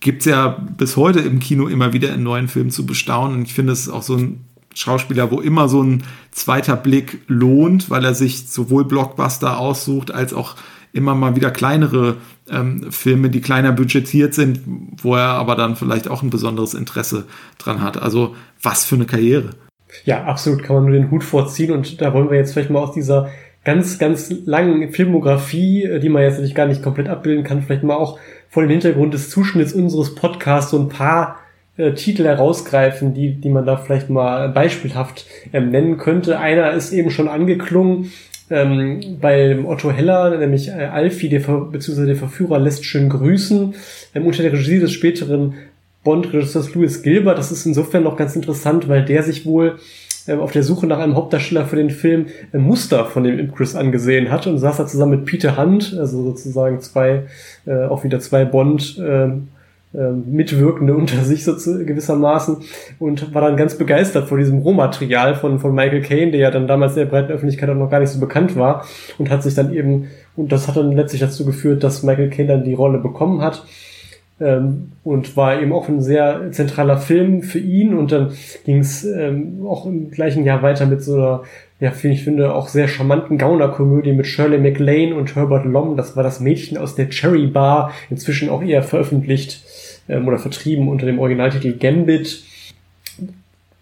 gibt's 0.00 0.26
ja 0.26 0.58
bis 0.76 0.98
heute 0.98 1.20
im 1.20 1.40
Kino 1.40 1.68
immer 1.68 1.94
wieder 1.94 2.14
in 2.14 2.22
neuen 2.22 2.48
Filmen 2.48 2.70
zu 2.70 2.84
bestaunen 2.84 3.38
und 3.38 3.42
ich 3.44 3.54
finde 3.54 3.72
es 3.72 3.88
auch 3.88 4.02
so 4.02 4.16
ein 4.16 4.44
Schauspieler, 4.74 5.30
wo 5.30 5.40
immer 5.40 5.68
so 5.68 5.82
ein 5.82 6.04
zweiter 6.30 6.76
Blick 6.76 7.22
lohnt, 7.26 7.88
weil 7.88 8.04
er 8.04 8.14
sich 8.14 8.48
sowohl 8.48 8.84
Blockbuster 8.84 9.58
aussucht, 9.58 10.12
als 10.12 10.34
auch 10.34 10.54
immer 10.92 11.14
mal 11.14 11.36
wieder 11.36 11.50
kleinere 11.50 12.16
ähm, 12.50 12.90
Filme, 12.90 13.30
die 13.30 13.40
kleiner 13.40 13.72
budgetiert 13.72 14.34
sind, 14.34 14.60
wo 15.02 15.14
er 15.14 15.30
aber 15.34 15.54
dann 15.54 15.76
vielleicht 15.76 16.08
auch 16.08 16.22
ein 16.22 16.30
besonderes 16.30 16.74
Interesse 16.74 17.26
dran 17.58 17.82
hat. 17.82 18.00
Also 18.00 18.34
was 18.62 18.84
für 18.84 18.94
eine 18.94 19.06
Karriere. 19.06 19.50
Ja, 20.04 20.24
absolut, 20.24 20.62
kann 20.62 20.76
man 20.76 20.84
nur 20.84 20.94
den 20.94 21.10
Hut 21.10 21.24
vorziehen 21.24 21.72
und 21.72 22.00
da 22.00 22.12
wollen 22.12 22.30
wir 22.30 22.36
jetzt 22.36 22.52
vielleicht 22.52 22.70
mal 22.70 22.80
aus 22.80 22.92
dieser 22.92 23.30
ganz, 23.64 23.98
ganz 23.98 24.32
langen 24.46 24.92
Filmografie, 24.92 25.84
äh, 25.84 26.00
die 26.00 26.08
man 26.08 26.22
jetzt 26.22 26.34
natürlich 26.34 26.54
gar 26.54 26.66
nicht 26.66 26.82
komplett 26.82 27.08
abbilden 27.08 27.44
kann, 27.44 27.62
vielleicht 27.62 27.82
mal 27.82 27.96
auch 27.96 28.18
vor 28.48 28.62
dem 28.62 28.70
Hintergrund 28.70 29.14
des 29.14 29.30
Zuschnitts 29.30 29.72
unseres 29.72 30.14
Podcasts 30.14 30.70
so 30.70 30.78
ein 30.78 30.88
paar 30.88 31.38
äh, 31.76 31.92
Titel 31.92 32.24
herausgreifen, 32.24 33.14
die, 33.14 33.34
die 33.40 33.50
man 33.50 33.66
da 33.66 33.76
vielleicht 33.76 34.10
mal 34.10 34.48
beispielhaft 34.48 35.26
ähm, 35.52 35.70
nennen 35.70 35.98
könnte. 35.98 36.38
Einer 36.38 36.72
ist 36.72 36.92
eben 36.92 37.10
schon 37.10 37.28
angeklungen 37.28 38.10
ähm, 38.50 39.18
bei 39.20 39.58
Otto 39.64 39.90
Heller, 39.90 40.36
nämlich 40.38 40.68
äh, 40.68 40.72
Alfie, 40.72 41.28
der, 41.28 41.40
beziehungsweise 41.40 42.06
der 42.06 42.16
Verführer 42.16 42.58
lässt 42.58 42.84
schön 42.84 43.08
grüßen, 43.08 43.74
ähm, 44.14 44.26
unter 44.26 44.42
der 44.42 44.52
Regie 44.52 44.80
des 44.80 44.92
späteren 44.92 45.54
Bond-Regisseurs 46.04 46.74
Louis 46.74 47.02
Gilbert. 47.02 47.38
Das 47.38 47.52
ist 47.52 47.66
insofern 47.66 48.04
noch 48.04 48.16
ganz 48.16 48.36
interessant, 48.36 48.88
weil 48.88 49.04
der 49.04 49.22
sich 49.22 49.44
wohl 49.44 49.78
ähm, 50.26 50.40
auf 50.40 50.52
der 50.52 50.62
Suche 50.62 50.86
nach 50.86 50.98
einem 50.98 51.16
Hauptdarsteller 51.16 51.66
für 51.66 51.76
den 51.76 51.90
Film 51.90 52.26
äh, 52.52 52.58
Muster 52.58 53.04
von 53.04 53.24
dem 53.24 53.38
Impress 53.38 53.74
angesehen 53.74 54.30
hat 54.30 54.46
und 54.46 54.58
saß 54.58 54.76
da 54.76 54.86
zusammen 54.86 55.18
mit 55.18 55.24
Peter 55.26 55.56
Hunt, 55.56 55.96
also 55.98 56.22
sozusagen 56.22 56.80
zwei, 56.80 57.24
äh, 57.66 57.84
auch 57.84 58.04
wieder 58.04 58.20
zwei 58.20 58.44
Bond- 58.44 58.98
äh, 58.98 59.28
Mitwirkende 59.92 60.94
unter 60.94 61.22
sich 61.24 61.44
so 61.44 61.56
zu, 61.56 61.84
gewissermaßen 61.84 62.58
und 62.98 63.34
war 63.34 63.42
dann 63.42 63.56
ganz 63.56 63.76
begeistert 63.76 64.28
vor 64.28 64.36
diesem 64.36 64.58
Rohmaterial 64.58 65.34
von, 65.34 65.58
von 65.58 65.74
Michael 65.74 66.02
Caine, 66.02 66.30
der 66.30 66.40
ja 66.40 66.50
dann 66.50 66.66
damals 66.66 66.94
der 66.94 67.06
breiten 67.06 67.32
Öffentlichkeit 67.32 67.70
auch 67.70 67.74
noch 67.74 67.90
gar 67.90 68.00
nicht 68.00 68.10
so 68.10 68.20
bekannt 68.20 68.54
war 68.56 68.84
und 69.16 69.30
hat 69.30 69.42
sich 69.42 69.54
dann 69.54 69.72
eben, 69.72 70.08
und 70.36 70.52
das 70.52 70.68
hat 70.68 70.76
dann 70.76 70.92
letztlich 70.92 71.22
dazu 71.22 71.46
geführt, 71.46 71.82
dass 71.82 72.02
Michael 72.02 72.28
Caine 72.28 72.48
dann 72.48 72.64
die 72.64 72.74
Rolle 72.74 72.98
bekommen 72.98 73.40
hat 73.40 73.64
ähm, 74.40 74.92
und 75.04 75.36
war 75.38 75.60
eben 75.60 75.72
auch 75.72 75.88
ein 75.88 76.02
sehr 76.02 76.52
zentraler 76.52 76.98
Film 76.98 77.42
für 77.42 77.58
ihn 77.58 77.94
und 77.94 78.12
dann 78.12 78.32
ging 78.66 78.80
es 78.80 79.04
ähm, 79.04 79.66
auch 79.66 79.86
im 79.86 80.10
gleichen 80.10 80.44
Jahr 80.44 80.62
weiter 80.62 80.84
mit 80.84 81.02
so 81.02 81.14
einer 81.14 81.42
ja, 81.80 81.92
finde 81.92 82.16
ich 82.16 82.24
finde, 82.24 82.54
auch 82.54 82.66
sehr 82.66 82.88
charmanten 82.88 83.38
Gaunerkomödie 83.38 84.12
mit 84.12 84.26
Shirley 84.26 84.58
MacLaine 84.58 85.14
und 85.14 85.36
Herbert 85.36 85.64
Lom. 85.64 85.96
Das 85.96 86.16
war 86.16 86.24
das 86.24 86.40
Mädchen 86.40 86.76
aus 86.76 86.96
der 86.96 87.08
Cherry 87.08 87.46
Bar, 87.46 87.92
inzwischen 88.10 88.48
auch 88.48 88.62
eher 88.62 88.82
veröffentlicht 88.82 89.62
ähm, 90.08 90.26
oder 90.26 90.38
vertrieben 90.38 90.88
unter 90.88 91.06
dem 91.06 91.18
Originaltitel 91.18 91.76
Gambit. 91.78 92.44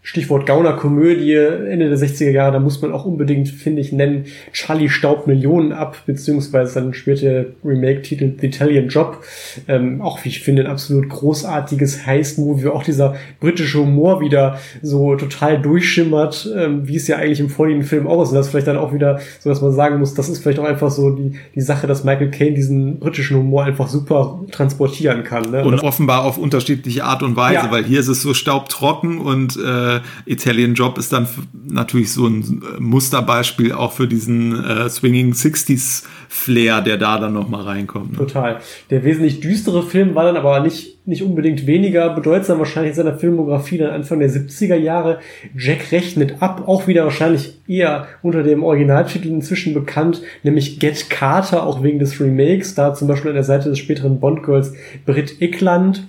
Stichwort 0.06 0.46
Gauner-Komödie, 0.46 1.34
Ende 1.34 1.88
der 1.88 1.98
60er 1.98 2.30
Jahre, 2.30 2.52
da 2.52 2.58
muss 2.60 2.80
man 2.80 2.92
auch 2.92 3.04
unbedingt, 3.06 3.48
finde 3.48 3.80
ich, 3.82 3.90
nennen, 3.90 4.26
Charlie 4.52 4.88
staubt 4.88 5.26
Millionen 5.26 5.72
ab, 5.72 5.96
beziehungsweise 6.06 6.80
dann 6.80 6.94
später 6.94 7.46
Remake-Titel 7.64 8.34
The 8.40 8.46
Italian 8.46 8.86
Job. 8.86 9.24
Ähm, 9.66 10.00
auch, 10.00 10.24
wie 10.24 10.28
ich 10.28 10.44
finde, 10.44 10.62
ein 10.62 10.70
absolut 10.70 11.08
großartiges 11.08 12.06
Heist-Movie, 12.06 12.68
auch 12.68 12.84
dieser 12.84 13.16
britische 13.40 13.80
Humor 13.80 14.20
wieder 14.20 14.60
so 14.80 15.16
total 15.16 15.60
durchschimmert, 15.60 16.54
ähm, 16.56 16.86
wie 16.86 16.94
es 16.94 17.08
ja 17.08 17.16
eigentlich 17.16 17.40
im 17.40 17.50
vorliegenden 17.50 17.88
Film 17.88 18.06
auch 18.06 18.22
ist. 18.22 18.28
Und 18.28 18.36
das 18.36 18.46
ist 18.46 18.52
vielleicht 18.52 18.68
dann 18.68 18.78
auch 18.78 18.94
wieder 18.94 19.18
so, 19.40 19.50
dass 19.50 19.60
man 19.60 19.72
sagen 19.72 19.98
muss, 19.98 20.14
das 20.14 20.28
ist 20.28 20.40
vielleicht 20.40 20.60
auch 20.60 20.64
einfach 20.64 20.92
so 20.92 21.10
die, 21.10 21.32
die 21.56 21.60
Sache, 21.60 21.88
dass 21.88 22.04
Michael 22.04 22.30
Caine 22.30 22.54
diesen 22.54 23.00
britischen 23.00 23.38
Humor 23.38 23.64
einfach 23.64 23.88
super 23.88 24.40
transportieren 24.52 25.24
kann. 25.24 25.50
Ne? 25.50 25.64
Und 25.64 25.82
offenbar 25.82 26.22
auf 26.22 26.38
unterschiedliche 26.38 27.02
Art 27.02 27.24
und 27.24 27.34
Weise, 27.34 27.54
ja. 27.54 27.72
weil 27.72 27.82
hier 27.82 27.98
ist 27.98 28.06
es 28.06 28.22
so 28.22 28.34
staubtrocken 28.34 29.18
und 29.18 29.56
äh, 29.56 29.95
äh, 29.96 30.32
Italian 30.32 30.74
Job 30.74 30.98
ist 30.98 31.12
dann 31.12 31.28
natürlich 31.68 32.12
so 32.12 32.26
ein 32.26 32.62
äh, 32.62 32.80
Musterbeispiel 32.80 33.72
auch 33.72 33.92
für 33.92 34.08
diesen 34.08 34.64
äh, 34.64 34.88
Swinging 34.88 35.32
60s 35.32 36.04
Flair, 36.28 36.80
der 36.80 36.96
da 36.96 37.18
dann 37.18 37.32
nochmal 37.32 37.62
reinkommt. 37.62 38.12
Ne? 38.12 38.18
Total. 38.18 38.60
Der 38.90 39.04
wesentlich 39.04 39.40
düstere 39.40 39.82
Film 39.82 40.14
war 40.14 40.24
dann 40.24 40.36
aber 40.36 40.60
nicht, 40.60 41.06
nicht 41.06 41.22
unbedingt 41.22 41.66
weniger 41.66 42.10
bedeutsam 42.14 42.58
wahrscheinlich 42.58 42.90
in 42.90 42.96
seiner 42.96 43.18
Filmografie 43.18 43.78
dann 43.78 43.90
Anfang 43.90 44.18
der 44.18 44.30
70er 44.30 44.76
Jahre. 44.76 45.20
Jack 45.56 45.92
rechnet 45.92 46.42
ab, 46.42 46.64
auch 46.66 46.86
wieder 46.86 47.04
wahrscheinlich 47.04 47.54
eher 47.68 48.08
unter 48.22 48.42
dem 48.42 48.62
Originaltitel 48.62 49.28
inzwischen 49.28 49.74
bekannt, 49.74 50.22
nämlich 50.42 50.78
Get 50.78 51.10
Carter, 51.10 51.64
auch 51.64 51.82
wegen 51.82 51.98
des 51.98 52.20
Remakes, 52.20 52.74
da 52.74 52.94
zum 52.94 53.08
Beispiel 53.08 53.30
an 53.30 53.36
der 53.36 53.44
Seite 53.44 53.68
des 53.68 53.78
späteren 53.78 54.20
Bond-Girls 54.20 54.72
Britt 55.04 55.40
Eckland. 55.40 56.06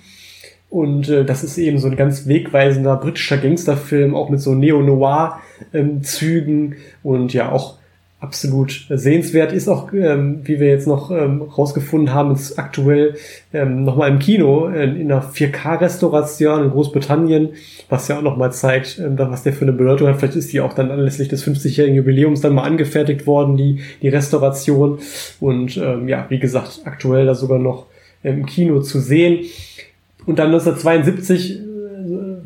Und 0.70 1.10
äh, 1.10 1.24
das 1.24 1.44
ist 1.44 1.58
eben 1.58 1.80
so 1.80 1.88
ein 1.88 1.96
ganz 1.96 2.28
wegweisender 2.28 2.98
britischer 2.98 3.38
Gangsterfilm, 3.38 4.14
auch 4.16 4.30
mit 4.30 4.42
so 4.42 4.54
Neo-Noir-Zügen 4.54 6.74
ähm, 6.74 6.76
und 7.04 7.34
ja 7.34 7.50
auch 7.52 7.78
absolut 8.20 8.86
sehenswert. 8.90 9.54
Ist 9.54 9.68
auch, 9.68 9.94
ähm, 9.94 10.42
wie 10.44 10.60
wir 10.60 10.68
jetzt 10.68 10.88
noch 10.88 11.12
ähm, 11.12 11.44
rausgefunden 11.44 12.14
haben, 12.14 12.34
ist 12.34 12.58
aktuell 12.58 13.16
ähm, 13.54 13.84
nochmal 13.84 14.10
im 14.10 14.20
Kino 14.20 14.70
äh, 14.70 14.86
in 14.86 15.12
einer 15.12 15.24
4K-Restauration 15.24 16.64
in 16.64 16.70
Großbritannien, 16.72 17.50
was 17.90 18.08
ja 18.08 18.18
auch 18.18 18.24
nochmal 18.24 18.52
zeigt, 18.52 19.00
ähm, 19.00 19.18
was 19.18 19.44
der 19.44 19.54
für 19.54 19.66
eine 19.66 19.74
Bedeutung 19.74 20.08
hat. 20.08 20.18
Vielleicht 20.18 20.36
ist 20.36 20.52
die 20.52 20.62
auch 20.62 20.74
dann 20.74 20.90
anlässlich 20.90 21.28
des 21.28 21.46
50-jährigen 21.46 21.96
Jubiläums 21.96 22.42
dann 22.42 22.56
mal 22.56 22.64
angefertigt 22.64 23.28
worden, 23.28 23.56
die, 23.56 23.82
die 24.02 24.10
Restauration. 24.10 24.98
Und 25.40 25.78
ähm, 25.78 26.08
ja, 26.08 26.26
wie 26.30 26.40
gesagt, 26.40 26.82
aktuell 26.86 27.28
da 27.28 27.36
sogar 27.36 27.60
noch 27.60 27.86
im 28.24 28.48
Kino 28.48 28.82
zu 28.82 29.00
sehen. 29.00 29.46
Und 30.28 30.40
dann 30.40 30.48
1972 30.48 31.52
äh, 31.52 31.58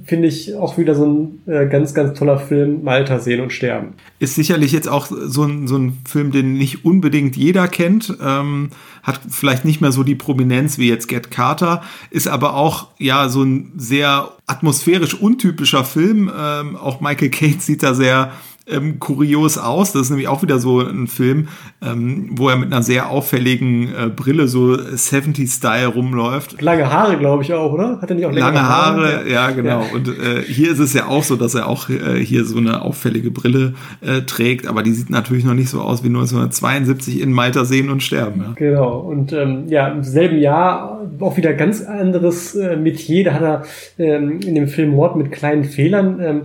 finde 0.05 0.27
ich 0.27 0.55
auch 0.55 0.77
wieder 0.77 0.93
so 0.93 1.05
ein 1.05 1.41
äh, 1.47 1.67
ganz, 1.67 1.93
ganz 1.93 2.17
toller 2.17 2.37
Film, 2.37 2.83
Malta 2.83 3.19
sehen 3.19 3.41
und 3.41 3.51
sterben. 3.51 3.95
Ist 4.19 4.35
sicherlich 4.35 4.71
jetzt 4.71 4.87
auch 4.87 5.07
so 5.07 5.43
ein, 5.43 5.67
so 5.67 5.77
ein 5.77 5.97
Film, 6.07 6.31
den 6.31 6.53
nicht 6.53 6.85
unbedingt 6.85 7.35
jeder 7.35 7.67
kennt, 7.67 8.15
ähm, 8.23 8.69
hat 9.01 9.19
vielleicht 9.29 9.65
nicht 9.65 9.81
mehr 9.81 9.91
so 9.91 10.03
die 10.03 10.15
Prominenz 10.15 10.77
wie 10.77 10.89
jetzt 10.89 11.07
Get 11.07 11.31
Carter, 11.31 11.81
ist 12.11 12.27
aber 12.27 12.53
auch 12.53 12.89
ja 12.99 13.29
so 13.29 13.41
ein 13.41 13.73
sehr 13.75 14.31
atmosphärisch 14.45 15.15
untypischer 15.15 15.83
Film. 15.83 16.31
Ähm, 16.39 16.75
auch 16.75 17.01
Michael 17.01 17.29
Caine 17.29 17.59
sieht 17.59 17.81
da 17.81 17.95
sehr 17.95 18.31
ähm, 18.71 18.99
kurios 18.99 19.57
aus. 19.57 19.91
Das 19.91 20.03
ist 20.03 20.09
nämlich 20.09 20.27
auch 20.27 20.41
wieder 20.41 20.59
so 20.59 20.79
ein 20.81 21.07
Film, 21.07 21.47
ähm, 21.81 22.29
wo 22.31 22.49
er 22.49 22.57
mit 22.57 22.71
einer 22.71 22.83
sehr 22.83 23.09
auffälligen 23.09 23.89
äh, 23.89 24.09
Brille 24.09 24.47
so 24.47 24.73
70-Style 24.73 25.87
rumläuft. 25.87 26.61
Lange 26.61 26.91
Haare, 26.91 27.17
glaube 27.17 27.43
ich 27.43 27.53
auch, 27.53 27.73
oder? 27.73 27.99
Hat 28.01 28.09
er 28.09 28.15
nicht 28.15 28.25
auch 28.25 28.31
lange 28.31 28.61
Haare? 28.61 29.01
Haare? 29.01 29.29
Ja, 29.29 29.51
genau. 29.51 29.81
Ja. 29.81 29.93
Und 29.93 30.07
äh, 30.07 30.41
hier 30.43 30.71
ist 30.71 30.79
es 30.79 30.93
ja 30.93 31.07
auch 31.07 31.23
so, 31.23 31.35
dass 31.35 31.55
er 31.55 31.67
auch 31.67 31.89
äh, 31.89 32.23
hier 32.23 32.45
so 32.45 32.57
eine 32.57 32.81
auffällige 32.81 33.31
Brille 33.31 33.73
äh, 34.01 34.21
trägt, 34.21 34.67
aber 34.67 34.83
die 34.83 34.91
sieht 34.91 35.09
natürlich 35.09 35.43
noch 35.43 35.53
nicht 35.53 35.69
so 35.69 35.81
aus 35.81 36.03
wie 36.03 36.07
1972 36.07 37.21
in 37.21 37.31
Malta 37.31 37.65
sehen 37.65 37.89
und 37.89 38.03
sterben. 38.03 38.41
Ja. 38.41 38.53
Genau. 38.55 38.99
Und 38.99 39.33
ähm, 39.33 39.65
ja, 39.67 39.87
im 39.89 40.03
selben 40.03 40.39
Jahr 40.39 41.01
auch 41.19 41.37
wieder 41.37 41.53
ganz 41.53 41.81
anderes 41.81 42.55
äh, 42.55 42.75
Metier. 42.75 43.25
Da 43.25 43.33
hat 43.33 43.41
er 43.41 43.63
ähm, 43.97 44.39
in 44.45 44.55
dem 44.55 44.67
Film 44.67 44.91
Mord 44.91 45.15
mit 45.15 45.31
kleinen 45.31 45.63
Fehlern 45.63 46.19
ähm, 46.21 46.41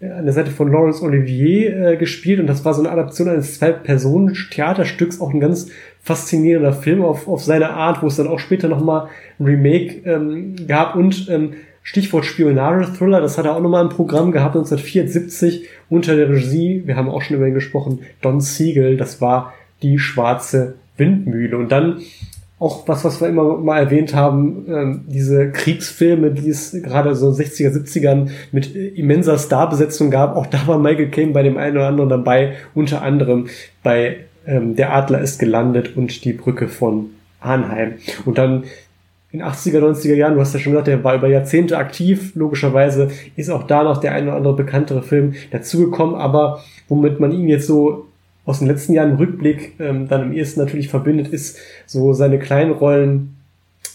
an 0.00 0.24
der 0.24 0.32
Seite 0.32 0.50
von 0.50 0.72
Laurence 0.72 1.02
Olivier 1.02 1.76
äh, 1.76 1.96
gespielt 1.96 2.40
und 2.40 2.46
das 2.46 2.64
war 2.64 2.72
so 2.72 2.80
eine 2.80 2.90
Adaption 2.90 3.28
eines 3.28 3.58
Zwei-Personen-Theaterstücks, 3.58 5.20
auch 5.20 5.32
ein 5.32 5.40
ganz 5.40 5.70
faszinierender 6.02 6.72
Film 6.72 7.02
auf, 7.02 7.28
auf 7.28 7.44
seine 7.44 7.70
Art, 7.70 8.02
wo 8.02 8.06
es 8.06 8.16
dann 8.16 8.28
auch 8.28 8.38
später 8.38 8.68
nochmal 8.68 9.08
ein 9.38 9.44
Remake 9.44 10.00
ähm, 10.04 10.56
gab 10.66 10.96
und 10.96 11.28
ähm, 11.28 11.52
Stichwort 11.82 12.24
Spionage-Thriller, 12.24 13.20
das 13.20 13.36
hat 13.36 13.46
er 13.46 13.56
auch 13.56 13.60
nochmal 13.60 13.82
im 13.82 13.90
Programm 13.90 14.32
gehabt, 14.32 14.54
1974 14.54 15.68
unter 15.88 16.16
der 16.16 16.30
Regie, 16.30 16.82
wir 16.86 16.96
haben 16.96 17.08
auch 17.08 17.22
schon 17.22 17.36
über 17.36 17.46
ihn 17.46 17.54
gesprochen, 17.54 18.00
Don 18.22 18.40
Siegel, 18.40 18.96
das 18.96 19.20
war 19.20 19.54
die 19.82 19.98
schwarze 19.98 20.74
Windmühle. 20.96 21.56
Und 21.56 21.72
dann 21.72 22.00
auch 22.60 22.86
was, 22.86 23.04
was 23.04 23.20
wir 23.22 23.28
immer 23.28 23.56
mal 23.56 23.78
erwähnt 23.78 24.14
haben, 24.14 24.66
ähm, 24.68 25.04
diese 25.08 25.50
Kriegsfilme, 25.50 26.30
die 26.30 26.50
es 26.50 26.72
gerade 26.82 27.16
so 27.16 27.30
60er, 27.30 27.70
70ern 27.70 28.28
mit 28.52 28.76
immenser 28.76 29.38
Starbesetzung 29.38 30.10
gab, 30.10 30.36
auch 30.36 30.46
da 30.46 30.66
war 30.66 30.78
Michael 30.78 31.08
Caine 31.08 31.32
bei 31.32 31.42
dem 31.42 31.56
einen 31.56 31.78
oder 31.78 31.88
anderen 31.88 32.10
dabei, 32.10 32.52
unter 32.74 33.00
anderem 33.00 33.48
bei 33.82 34.18
ähm, 34.46 34.76
Der 34.76 34.92
Adler 34.92 35.22
ist 35.22 35.38
gelandet 35.38 35.96
und 35.96 36.22
die 36.24 36.34
Brücke 36.34 36.68
von 36.68 37.06
Arnheim. 37.40 37.94
Und 38.26 38.36
dann 38.36 38.64
in 39.32 39.42
80er, 39.42 39.78
90er 39.78 40.14
Jahren, 40.14 40.34
du 40.34 40.40
hast 40.40 40.52
ja 40.52 40.60
schon 40.60 40.72
gesagt, 40.72 40.88
der 40.88 41.02
war 41.02 41.14
über 41.14 41.28
Jahrzehnte 41.28 41.78
aktiv, 41.78 42.34
logischerweise 42.34 43.08
ist 43.36 43.48
auch 43.48 43.62
da 43.62 43.84
noch 43.84 43.98
der 43.98 44.12
ein 44.12 44.28
oder 44.28 44.36
andere 44.36 44.56
bekanntere 44.56 45.02
Film 45.02 45.32
dazugekommen, 45.50 46.14
aber 46.14 46.62
womit 46.88 47.20
man 47.20 47.32
ihn 47.32 47.48
jetzt 47.48 47.66
so 47.66 48.09
aus 48.50 48.58
den 48.58 48.68
letzten 48.68 48.92
Jahren 48.92 49.16
Rückblick 49.16 49.74
ähm, 49.80 50.08
dann 50.08 50.22
am 50.22 50.32
ehesten 50.32 50.60
natürlich 50.60 50.88
verbindet, 50.88 51.28
ist 51.28 51.58
so 51.86 52.12
seine 52.12 52.38
kleinen 52.38 52.72
Rollen 52.72 53.36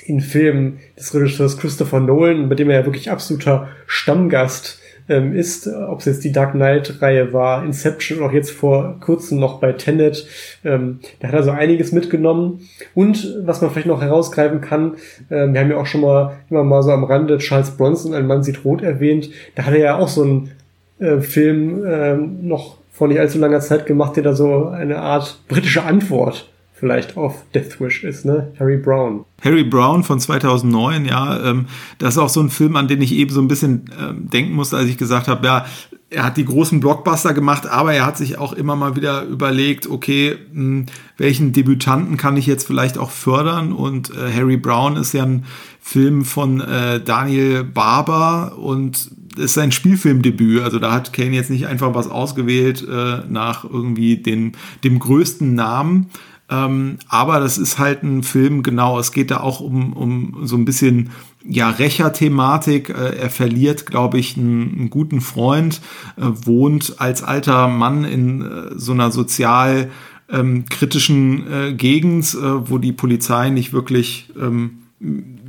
in 0.05 0.21
Filmen 0.21 0.79
des 0.97 1.13
Regisseurs 1.13 1.57
Christopher 1.57 1.99
Nolan, 1.99 2.49
bei 2.49 2.55
dem 2.55 2.69
er 2.69 2.79
ja 2.79 2.85
wirklich 2.85 3.11
absoluter 3.11 3.67
Stammgast 3.87 4.79
ähm, 5.07 5.35
ist, 5.35 5.67
ob 5.67 5.99
es 5.99 6.05
jetzt 6.05 6.23
die 6.23 6.31
Dark 6.31 6.53
Knight-Reihe 6.53 7.33
war, 7.33 7.63
Inception 7.63 8.19
und 8.19 8.25
auch 8.25 8.31
jetzt 8.31 8.51
vor 8.51 8.99
kurzem 9.01 9.39
noch 9.39 9.59
bei 9.59 9.73
Tenet. 9.73 10.27
Ähm, 10.63 10.99
da 11.19 11.27
hat 11.27 11.35
er 11.35 11.43
so 11.43 11.51
einiges 11.51 11.91
mitgenommen. 11.91 12.67
Und 12.93 13.35
was 13.43 13.61
man 13.61 13.71
vielleicht 13.71 13.87
noch 13.87 14.01
herausgreifen 14.01 14.61
kann, 14.61 14.95
ähm, 15.29 15.53
wir 15.53 15.61
haben 15.61 15.69
ja 15.69 15.77
auch 15.77 15.85
schon 15.85 16.01
mal 16.01 16.37
immer 16.49 16.63
mal 16.63 16.81
so 16.81 16.91
am 16.91 17.03
Rande 17.03 17.37
Charles 17.37 17.71
Bronson, 17.71 18.13
ein 18.13 18.27
Mann 18.27 18.43
sieht 18.43 18.65
rot 18.65 18.81
erwähnt. 18.81 19.29
Da 19.55 19.65
hat 19.65 19.73
er 19.73 19.79
ja 19.79 19.97
auch 19.97 20.07
so 20.07 20.23
einen 20.23 20.51
äh, 20.99 21.19
Film 21.19 21.83
ähm, 21.85 22.47
noch 22.47 22.77
vor 22.95 23.09
nicht 23.09 23.19
allzu 23.19 23.39
langer 23.39 23.59
Zeit 23.59 23.85
gemacht, 23.85 24.15
der 24.15 24.23
da 24.23 24.33
so 24.33 24.67
eine 24.67 24.99
Art 24.99 25.41
britische 25.49 25.83
Antwort 25.83 26.49
vielleicht 26.73 27.17
auf 27.17 27.43
Death 27.53 27.79
Wish 27.79 28.03
ist, 28.03 28.25
ne? 28.25 28.51
Harry 28.59 28.77
Brown. 28.77 29.25
Harry 29.41 29.63
Brown 29.63 30.03
von 30.03 30.19
2009, 30.19 31.05
ja, 31.05 31.43
ähm, 31.43 31.67
das 31.97 32.15
ist 32.15 32.17
auch 32.17 32.29
so 32.29 32.41
ein 32.41 32.49
Film, 32.49 32.75
an 32.75 32.87
den 32.87 33.01
ich 33.01 33.13
eben 33.13 33.31
so 33.31 33.41
ein 33.41 33.47
bisschen 33.47 33.89
ähm, 33.99 34.29
denken 34.29 34.53
musste, 34.53 34.77
als 34.77 34.89
ich 34.89 34.97
gesagt 34.97 35.27
habe, 35.27 35.45
ja, 35.45 35.65
er 36.09 36.23
hat 36.23 36.37
die 36.37 36.45
großen 36.45 36.79
Blockbuster 36.79 37.33
gemacht, 37.33 37.67
aber 37.67 37.93
er 37.93 38.05
hat 38.05 38.17
sich 38.17 38.37
auch 38.37 38.53
immer 38.53 38.75
mal 38.75 38.95
wieder 38.95 39.23
überlegt, 39.23 39.87
okay, 39.89 40.37
mh, 40.51 40.61
hm, 40.61 40.85
welchen 41.17 41.51
Debütanten 41.53 42.17
kann 42.17 42.37
ich 42.37 42.45
jetzt 42.45 42.67
vielleicht 42.67 42.97
auch 42.97 43.09
fördern? 43.09 43.73
Und 43.73 44.11
äh, 44.11 44.31
Harry 44.33 44.57
Brown 44.57 44.95
ist 44.95 45.13
ja 45.13 45.23
ein 45.23 45.45
Film 45.81 46.23
von 46.23 46.61
äh, 46.61 46.99
Daniel 47.01 47.63
Barber 47.63 48.57
und 48.57 49.11
ist 49.37 49.53
sein 49.53 49.71
Spielfilmdebüt. 49.71 50.61
Also 50.61 50.79
da 50.79 50.91
hat 50.91 51.13
Kane 51.13 51.35
jetzt 51.35 51.49
nicht 51.49 51.67
einfach 51.67 51.93
was 51.93 52.09
ausgewählt 52.09 52.85
äh, 52.87 53.21
nach 53.29 53.63
irgendwie 53.63 54.17
den, 54.17 54.53
dem 54.83 54.99
größten 54.99 55.53
Namen. 55.53 56.09
Ähm, 56.49 56.97
aber 57.07 57.39
das 57.39 57.57
ist 57.57 57.79
halt 57.79 58.03
ein 58.03 58.21
Film, 58.21 58.61
genau, 58.61 58.99
es 58.99 59.11
geht 59.11 59.31
da 59.31 59.39
auch 59.39 59.61
um, 59.61 59.93
um 59.93 60.45
so 60.45 60.55
ein 60.55 60.65
bisschen 60.65 61.09
ja, 61.47 61.69
Rächer-Thematik. 61.69 62.89
Äh, 62.89 63.17
er 63.17 63.29
verliert, 63.29 63.85
glaube 63.85 64.19
ich, 64.19 64.37
einen, 64.37 64.75
einen, 64.77 64.89
guten 64.89 65.21
Freund, 65.21 65.81
äh, 66.17 66.21
wohnt 66.21 66.95
als 66.97 67.23
alter 67.23 67.67
Mann 67.67 68.03
in 68.03 68.41
äh, 68.41 68.71
so 68.75 68.91
einer 68.91 69.11
sozial 69.11 69.89
ähm, 70.29 70.65
kritischen 70.69 71.51
äh, 71.51 71.73
Gegend, 71.73 72.33
äh, 72.35 72.69
wo 72.69 72.77
die 72.77 72.93
Polizei 72.93 73.49
nicht 73.49 73.73
wirklich 73.73 74.31
ähm, 74.39 74.79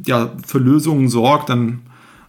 ja, 0.07 0.33
für 0.47 0.59
Lösungen 0.59 1.09
sorgt. 1.09 1.51
Dann 1.51 1.81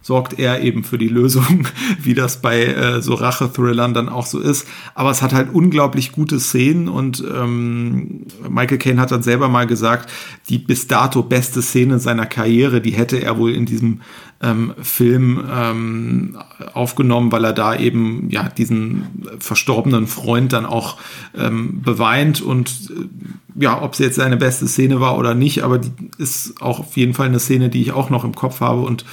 sorgt 0.08 0.38
er 0.38 0.62
eben 0.62 0.84
für 0.84 0.96
die 0.96 1.08
Lösung, 1.08 1.68
wie 2.02 2.14
das 2.14 2.40
bei 2.40 2.64
äh, 2.64 3.02
so 3.02 3.12
Rache-Thrillern 3.12 3.92
dann 3.92 4.08
auch 4.08 4.24
so 4.24 4.40
ist. 4.40 4.66
Aber 4.94 5.10
es 5.10 5.20
hat 5.20 5.34
halt 5.34 5.52
unglaublich 5.52 6.12
gute 6.12 6.40
Szenen 6.40 6.88
und 6.88 7.22
ähm, 7.30 8.24
Michael 8.48 8.78
Caine 8.78 9.02
hat 9.02 9.12
dann 9.12 9.22
selber 9.22 9.48
mal 9.48 9.66
gesagt, 9.66 10.10
die 10.48 10.56
bis 10.56 10.86
dato 10.86 11.22
beste 11.22 11.60
Szene 11.60 11.98
seiner 11.98 12.24
Karriere, 12.24 12.80
die 12.80 12.92
hätte 12.92 13.22
er 13.22 13.36
wohl 13.36 13.52
in 13.52 13.66
diesem 13.66 14.00
ähm, 14.40 14.72
Film 14.80 15.44
ähm, 15.52 16.38
aufgenommen, 16.72 17.30
weil 17.30 17.44
er 17.44 17.52
da 17.52 17.76
eben 17.76 18.30
ja 18.30 18.48
diesen 18.48 19.26
verstorbenen 19.40 20.06
Freund 20.06 20.54
dann 20.54 20.64
auch 20.64 20.96
ähm, 21.36 21.82
beweint 21.82 22.40
und 22.40 22.70
äh, 22.90 23.62
ja, 23.62 23.82
ob 23.82 23.92
es 23.92 23.98
jetzt 23.98 24.16
seine 24.16 24.38
beste 24.38 24.68
Szene 24.68 25.00
war 25.02 25.18
oder 25.18 25.34
nicht, 25.34 25.64
aber 25.64 25.76
die 25.76 25.90
ist 26.16 26.62
auch 26.62 26.80
auf 26.80 26.96
jeden 26.96 27.12
Fall 27.12 27.26
eine 27.26 27.40
Szene, 27.40 27.68
die 27.68 27.82
ich 27.82 27.92
auch 27.92 28.08
noch 28.08 28.24
im 28.24 28.34
Kopf 28.34 28.60
habe 28.60 28.80
und 28.80 29.04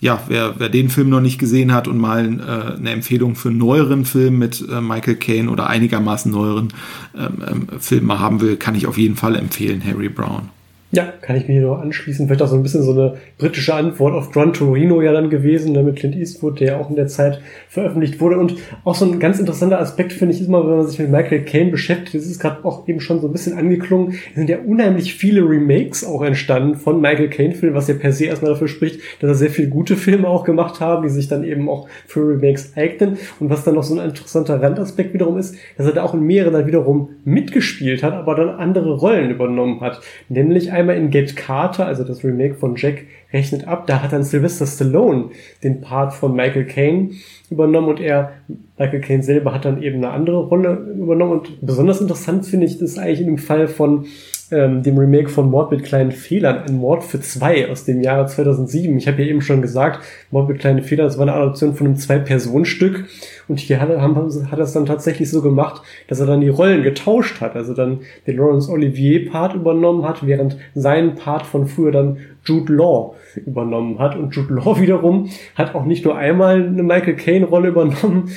ja, 0.00 0.22
wer, 0.28 0.54
wer 0.58 0.68
den 0.68 0.90
Film 0.90 1.08
noch 1.08 1.20
nicht 1.20 1.38
gesehen 1.38 1.72
hat 1.72 1.88
und 1.88 1.98
mal 1.98 2.24
äh, 2.24 2.76
eine 2.76 2.90
Empfehlung 2.90 3.34
für 3.34 3.48
einen 3.48 3.58
neueren 3.58 4.04
Film 4.04 4.38
mit 4.38 4.64
äh, 4.68 4.80
Michael 4.80 5.16
Caine 5.16 5.50
oder 5.50 5.68
einigermaßen 5.68 6.30
neueren 6.30 6.72
ähm, 7.16 7.42
ähm, 7.46 7.80
Film 7.80 8.06
mal 8.06 8.20
haben 8.20 8.40
will, 8.40 8.56
kann 8.56 8.74
ich 8.76 8.86
auf 8.86 8.96
jeden 8.96 9.16
Fall 9.16 9.34
empfehlen, 9.34 9.82
Harry 9.84 10.08
Brown. 10.08 10.50
Ja, 10.90 11.12
kann 11.20 11.36
ich 11.36 11.46
mir 11.46 11.54
hier 11.54 11.62
nur 11.62 11.82
anschließen. 11.82 12.26
Vielleicht 12.26 12.40
auch 12.40 12.48
so 12.48 12.56
ein 12.56 12.62
bisschen 12.62 12.82
so 12.82 12.92
eine 12.92 13.18
britische 13.36 13.74
Antwort 13.74 14.14
auf 14.14 14.30
Gran 14.30 14.54
Torino 14.54 15.02
ja 15.02 15.12
dann 15.12 15.28
gewesen, 15.28 15.72
ne, 15.72 15.82
mit 15.82 15.96
Clint 15.96 16.16
Eastwood, 16.16 16.60
der 16.60 16.80
auch 16.80 16.88
in 16.88 16.96
der 16.96 17.08
Zeit 17.08 17.42
veröffentlicht 17.68 18.20
wurde. 18.22 18.38
Und 18.38 18.54
auch 18.84 18.94
so 18.94 19.04
ein 19.04 19.20
ganz 19.20 19.38
interessanter 19.38 19.80
Aspekt 19.80 20.14
finde 20.14 20.34
ich 20.34 20.46
immer, 20.46 20.66
wenn 20.66 20.78
man 20.78 20.86
sich 20.86 20.98
mit 20.98 21.10
Michael 21.10 21.42
Caine 21.42 21.70
beschäftigt, 21.70 22.14
das 22.14 22.24
ist 22.24 22.40
gerade 22.40 22.64
auch 22.64 22.88
eben 22.88 23.00
schon 23.00 23.20
so 23.20 23.28
ein 23.28 23.32
bisschen 23.32 23.58
angeklungen, 23.58 24.14
sind 24.34 24.48
ja 24.48 24.60
unheimlich 24.64 25.12
viele 25.12 25.42
Remakes 25.42 26.06
auch 26.06 26.22
entstanden 26.22 26.76
von 26.76 27.02
Michael 27.02 27.28
Caine-Filmen, 27.28 27.76
was 27.76 27.88
ja 27.88 27.94
per 27.94 28.12
se 28.12 28.24
erstmal 28.24 28.52
dafür 28.52 28.68
spricht, 28.68 29.00
dass 29.20 29.28
er 29.28 29.34
sehr 29.34 29.50
viele 29.50 29.68
gute 29.68 29.94
Filme 29.94 30.26
auch 30.26 30.44
gemacht 30.44 30.80
haben, 30.80 31.02
die 31.02 31.10
sich 31.10 31.28
dann 31.28 31.44
eben 31.44 31.68
auch 31.68 31.86
für 32.06 32.20
Remakes 32.20 32.72
eignen. 32.76 33.18
Und 33.40 33.50
was 33.50 33.62
dann 33.62 33.74
noch 33.74 33.82
so 33.82 33.98
ein 33.98 34.08
interessanter 34.08 34.62
Randaspekt 34.62 35.12
wiederum 35.12 35.36
ist, 35.36 35.54
dass 35.76 35.86
er 35.86 35.92
da 35.92 36.02
auch 36.02 36.14
in 36.14 36.22
mehreren 36.22 36.54
dann 36.54 36.66
wiederum 36.66 37.10
mitgespielt 37.26 38.02
hat, 38.02 38.14
aber 38.14 38.34
dann 38.34 38.48
andere 38.48 38.96
Rollen 38.96 39.30
übernommen 39.30 39.82
hat. 39.82 40.00
Nämlich 40.30 40.72
einmal 40.78 40.96
in 40.96 41.10
Get 41.10 41.36
Carter, 41.36 41.86
also 41.86 42.04
das 42.04 42.24
Remake 42.24 42.54
von 42.54 42.76
Jack, 42.76 43.04
rechnet 43.32 43.66
ab. 43.66 43.86
Da 43.86 44.02
hat 44.02 44.12
dann 44.12 44.24
Sylvester 44.24 44.66
Stallone 44.66 45.30
den 45.62 45.80
Part 45.80 46.14
von 46.14 46.34
Michael 46.34 46.66
Caine 46.66 47.10
übernommen 47.50 47.88
und 47.88 48.00
er, 48.00 48.32
Michael 48.78 49.00
Caine 49.00 49.22
selber, 49.22 49.52
hat 49.52 49.64
dann 49.64 49.82
eben 49.82 49.96
eine 49.96 50.10
andere 50.10 50.46
Rolle 50.46 50.74
übernommen. 50.96 51.32
Und 51.32 51.60
besonders 51.60 52.00
interessant 52.00 52.46
finde 52.46 52.66
ich 52.66 52.78
das 52.78 52.98
eigentlich 52.98 53.26
in 53.26 53.38
Fall 53.38 53.68
von 53.68 54.06
ähm, 54.50 54.82
dem 54.82 54.96
Remake 54.96 55.28
von 55.28 55.50
Mord 55.50 55.70
mit 55.70 55.84
kleinen 55.84 56.12
Fehlern, 56.12 56.64
ein 56.66 56.76
Mord 56.76 57.04
für 57.04 57.20
zwei 57.20 57.70
aus 57.70 57.84
dem 57.84 58.00
Jahre 58.00 58.26
2007. 58.26 58.96
Ich 58.96 59.06
habe 59.06 59.22
ja 59.22 59.28
eben 59.28 59.42
schon 59.42 59.62
gesagt, 59.62 60.04
Mord 60.30 60.48
mit 60.48 60.58
kleinen 60.58 60.82
Fehlern, 60.82 61.06
das 61.06 61.18
war 61.18 61.22
eine 61.22 61.34
Adoption 61.34 61.74
von 61.74 61.86
einem 61.86 61.96
Zwei-Personen-Stück. 61.96 63.04
Und 63.48 63.60
hier 63.60 63.80
hat, 63.80 63.88
haben, 63.88 64.16
hat 64.50 64.58
er 64.58 64.64
es 64.64 64.72
dann 64.72 64.86
tatsächlich 64.86 65.30
so 65.30 65.42
gemacht, 65.42 65.82
dass 66.06 66.20
er 66.20 66.26
dann 66.26 66.40
die 66.40 66.48
Rollen 66.48 66.82
getauscht 66.82 67.40
hat. 67.40 67.56
Also 67.56 67.74
dann 67.74 68.00
den 68.26 68.36
Laurence 68.36 68.68
Olivier-Part 68.68 69.54
übernommen 69.54 70.06
hat, 70.06 70.26
während 70.26 70.56
sein 70.74 71.14
Part 71.14 71.44
von 71.44 71.66
früher 71.66 71.92
dann 71.92 72.18
Jude 72.44 72.72
Law 72.72 73.14
übernommen 73.34 73.98
hat. 73.98 74.16
Und 74.16 74.34
Jude 74.34 74.54
Law 74.54 74.76
wiederum 74.80 75.28
hat 75.54 75.74
auch 75.74 75.84
nicht 75.84 76.04
nur 76.04 76.16
einmal 76.16 76.66
eine 76.66 76.82
Michael 76.82 77.16
Caine-Rolle 77.16 77.68
übernommen, 77.68 78.30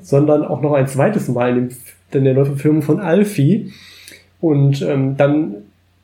sondern 0.00 0.44
auch 0.44 0.60
noch 0.60 0.72
ein 0.72 0.86
zweites 0.86 1.28
Mal 1.28 1.50
in, 1.50 1.68
dem, 1.68 1.76
in 2.12 2.24
der 2.24 2.34
Neuverfilmung 2.34 2.82
von 2.82 3.00
Alfie. 3.00 3.72
Und 4.42 4.82
ähm, 4.82 5.16
dann, 5.16 5.54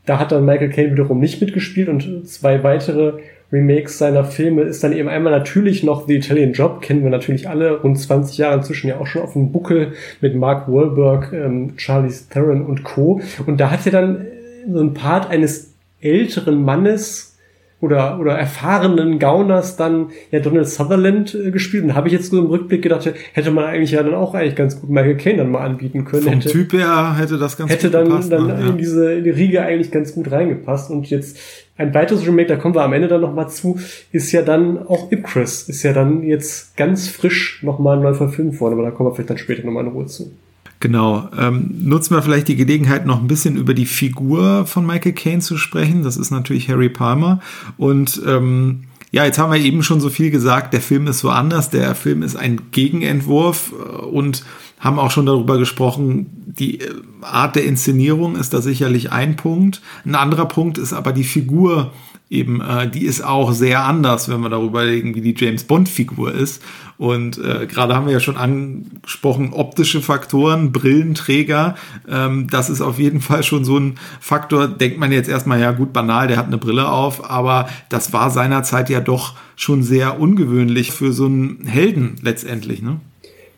da 0.07 0.19
hat 0.19 0.33
dann 0.33 0.47
Michael 0.47 0.71
Caine 0.71 0.93
wiederum 0.93 1.19
nicht 1.19 1.43
mitgespielt 1.43 1.89
und 1.89 2.27
zwei 2.27 2.63
weitere 2.63 3.15
Remakes 3.51 3.99
seiner 3.99 4.25
Filme 4.25 4.63
ist 4.63 4.85
dann 4.85 4.93
eben 4.93 5.09
einmal 5.09 5.33
natürlich 5.33 5.83
noch 5.83 6.07
The 6.07 6.17
Italian 6.17 6.53
Job, 6.53 6.83
kennen 6.83 7.03
wir 7.03 7.11
natürlich 7.11 7.49
alle, 7.49 7.81
rund 7.81 7.99
20 7.99 8.39
Jahre 8.39 8.59
inzwischen 8.59 8.89
ja 8.89 8.99
auch 8.99 9.07
schon 9.07 9.23
auf 9.23 9.33
dem 9.33 9.53
Buckel 9.53 9.93
mit 10.21 10.37
Mark 10.37 10.69
Wahlberg, 10.69 11.33
ähm, 11.33 11.77
Charlie 11.77 12.13
Theron 12.31 12.65
und 12.65 12.85
Co. 12.85 13.21
Und 13.47 13.59
da 13.59 13.71
hat 13.71 13.87
er 13.87 13.93
dann 13.93 14.27
so 14.71 14.81
ein 14.81 14.95
Part 14.95 15.31
eines 15.31 15.73
älteren 16.01 16.63
Mannes 16.63 17.38
oder, 17.81 18.19
oder 18.19 18.33
erfahrenen 18.33 19.19
Gauners 19.19 19.77
dann 19.77 20.11
ja 20.31 20.41
Donald 20.41 20.69
Sutherland 20.69 21.35
äh, 21.35 21.51
gespielt. 21.51 21.85
Und 21.85 21.95
habe 21.95 22.09
ich 22.09 22.15
jetzt 22.15 22.31
so 22.31 22.39
im 22.39 22.47
Rückblick 22.47 22.83
gedacht, 22.83 23.09
hätte 23.33 23.51
man 23.51 23.65
eigentlich 23.65 23.93
ja 23.93 24.03
dann 24.03 24.15
auch 24.15 24.35
eigentlich 24.35 24.57
ganz 24.57 24.81
gut 24.81 24.91
Michael 24.91 25.17
Caine 25.17 25.39
dann 25.39 25.51
mal 25.51 25.61
anbieten 25.61 26.05
können. 26.05 26.25
Vom 26.25 26.33
hätte, 26.35 26.49
Typ 26.49 26.73
her 26.73 27.17
hätte 27.17 27.39
das 27.39 27.57
ganz 27.57 27.71
hätte 27.71 27.87
gut 27.87 27.95
dann, 27.95 28.05
gepasst. 28.09 28.33
dann 28.33 28.47
ne? 28.47 28.67
in 28.69 28.79
diese 28.79 29.15
in 29.15 29.25
die 29.25 29.31
Riege 29.31 29.63
eigentlich 29.63 29.93
ganz 29.93 30.13
gut 30.13 30.31
reingepasst. 30.31 30.91
Und 30.91 31.09
jetzt 31.09 31.39
ein 31.77 31.95
weiteres 31.95 32.27
Remake, 32.27 32.49
da 32.49 32.57
kommen 32.57 32.75
wir 32.75 32.83
am 32.83 32.93
Ende 32.93 33.07
dann 33.07 33.21
nochmal 33.21 33.49
zu, 33.49 33.79
ist 34.11 34.33
ja 34.33 34.43
dann 34.43 34.85
auch 34.89 35.13
Ipcris, 35.13 35.69
ist 35.69 35.85
ja 35.85 35.93
dann 35.93 36.25
jetzt 36.25 36.77
ganz 36.77 37.09
frisch 37.09 37.63
nochmal 37.63 38.01
neu 38.01 38.15
verfilmt 38.15 38.61
worden, 38.61 38.75
aber 38.75 38.83
da 38.83 38.91
kommen 38.91 39.09
wir 39.09 39.15
vielleicht 39.15 39.31
dann 39.31 39.39
später 39.39 39.65
nochmal 39.65 39.85
in 39.85 39.93
Ruhe 39.93 40.07
zu. 40.07 40.33
Genau. 40.81 41.29
Ähm, 41.37 41.71
nutzen 41.79 42.15
wir 42.15 42.23
vielleicht 42.23 42.49
die 42.49 42.57
Gelegenheit, 42.57 43.05
noch 43.05 43.21
ein 43.21 43.27
bisschen 43.27 43.57
über 43.57 43.75
die 43.75 43.87
Figur 43.87 44.65
von 44.67 44.87
Michael 44.87 45.13
Caine 45.13 45.41
zu 45.41 45.57
sprechen. 45.57 46.03
Das 46.03 46.17
ist 46.17 46.31
natürlich 46.31 46.69
Harry 46.69 46.89
Palmer. 46.89 47.41
Und 47.77 48.23
ähm, 48.27 48.85
ja, 49.11 49.25
jetzt 49.25 49.39
haben 49.39 49.53
wir 49.53 49.61
eben 49.61 49.83
schon 49.83 50.01
so 50.01 50.11
viel 50.11 50.31
gesagt, 50.31 50.73
der 50.73 50.81
Film 50.81 51.07
ist 51.07 51.21
so 51.21 51.31
anders. 51.31 51.71
Der 51.71 51.95
Film 51.95 52.23
ist 52.23 52.37
ein 52.37 52.71
Gegenentwurf 52.71 53.73
äh, 53.73 54.03
und 54.05 54.45
haben 54.79 54.99
auch 55.01 55.11
schon 55.11 55.27
darüber 55.27 55.59
gesprochen, 55.59 56.27
die 56.47 56.81
äh, 56.81 56.95
Art 57.23 57.57
der 57.57 57.65
Inszenierung 57.65 58.37
ist 58.37 58.55
da 58.55 58.63
sicherlich 58.63 59.11
ein 59.11 59.37
Punkt. 59.37 59.83
Ein 60.05 60.15
anderer 60.15 60.47
Punkt 60.47 60.79
ist 60.79 60.93
aber 60.93 61.13
die 61.13 61.25
Figur 61.25 61.93
eben, 62.31 62.61
äh, 62.61 62.89
die 62.89 63.05
ist 63.05 63.25
auch 63.25 63.53
sehr 63.53 63.85
anders, 63.85 64.29
wenn 64.29 64.41
wir 64.41 64.51
darüber 64.51 64.85
reden, 64.85 65.15
wie 65.15 65.21
die 65.21 65.35
James 65.37 65.65
Bond-Figur 65.65 66.33
ist. 66.33 66.63
Und 66.99 67.39
äh, 67.39 67.67
gerade 67.67 67.95
haben 67.95 68.07
wir 68.07 68.13
ja 68.13 68.21
schon 68.21 68.37
angesprochen, 68.37 69.53
optische 69.53 70.03
Faktoren, 70.03 70.73
Brillenträger, 70.73 71.77
ähm, 72.09 72.49
das 72.51 72.69
ist 72.69 72.81
auf 72.81 72.99
jeden 72.99 73.21
Fall 73.21 73.45
schon 73.45 73.65
so 73.65 73.79
ein 73.79 73.95
Faktor, 74.21 74.67
denkt 74.67 74.99
man 74.99 75.13
jetzt 75.13 75.29
erstmal, 75.29 75.61
ja 75.61 75.71
gut, 75.71 75.93
banal, 75.93 76.27
der 76.27 76.37
hat 76.37 76.47
eine 76.47 76.59
Brille 76.59 76.91
auf, 76.91 77.31
aber 77.31 77.69
das 77.89 78.13
war 78.13 78.31
seinerzeit 78.31 78.91
ja 78.91 79.01
doch 79.01 79.37
schon 79.55 79.83
sehr 79.83 80.21
ungewöhnlich 80.21 80.91
für 80.91 81.13
so 81.13 81.27
einen 81.27 81.67
Helden 81.67 82.17
letztendlich, 82.23 82.83
ne? 82.83 83.01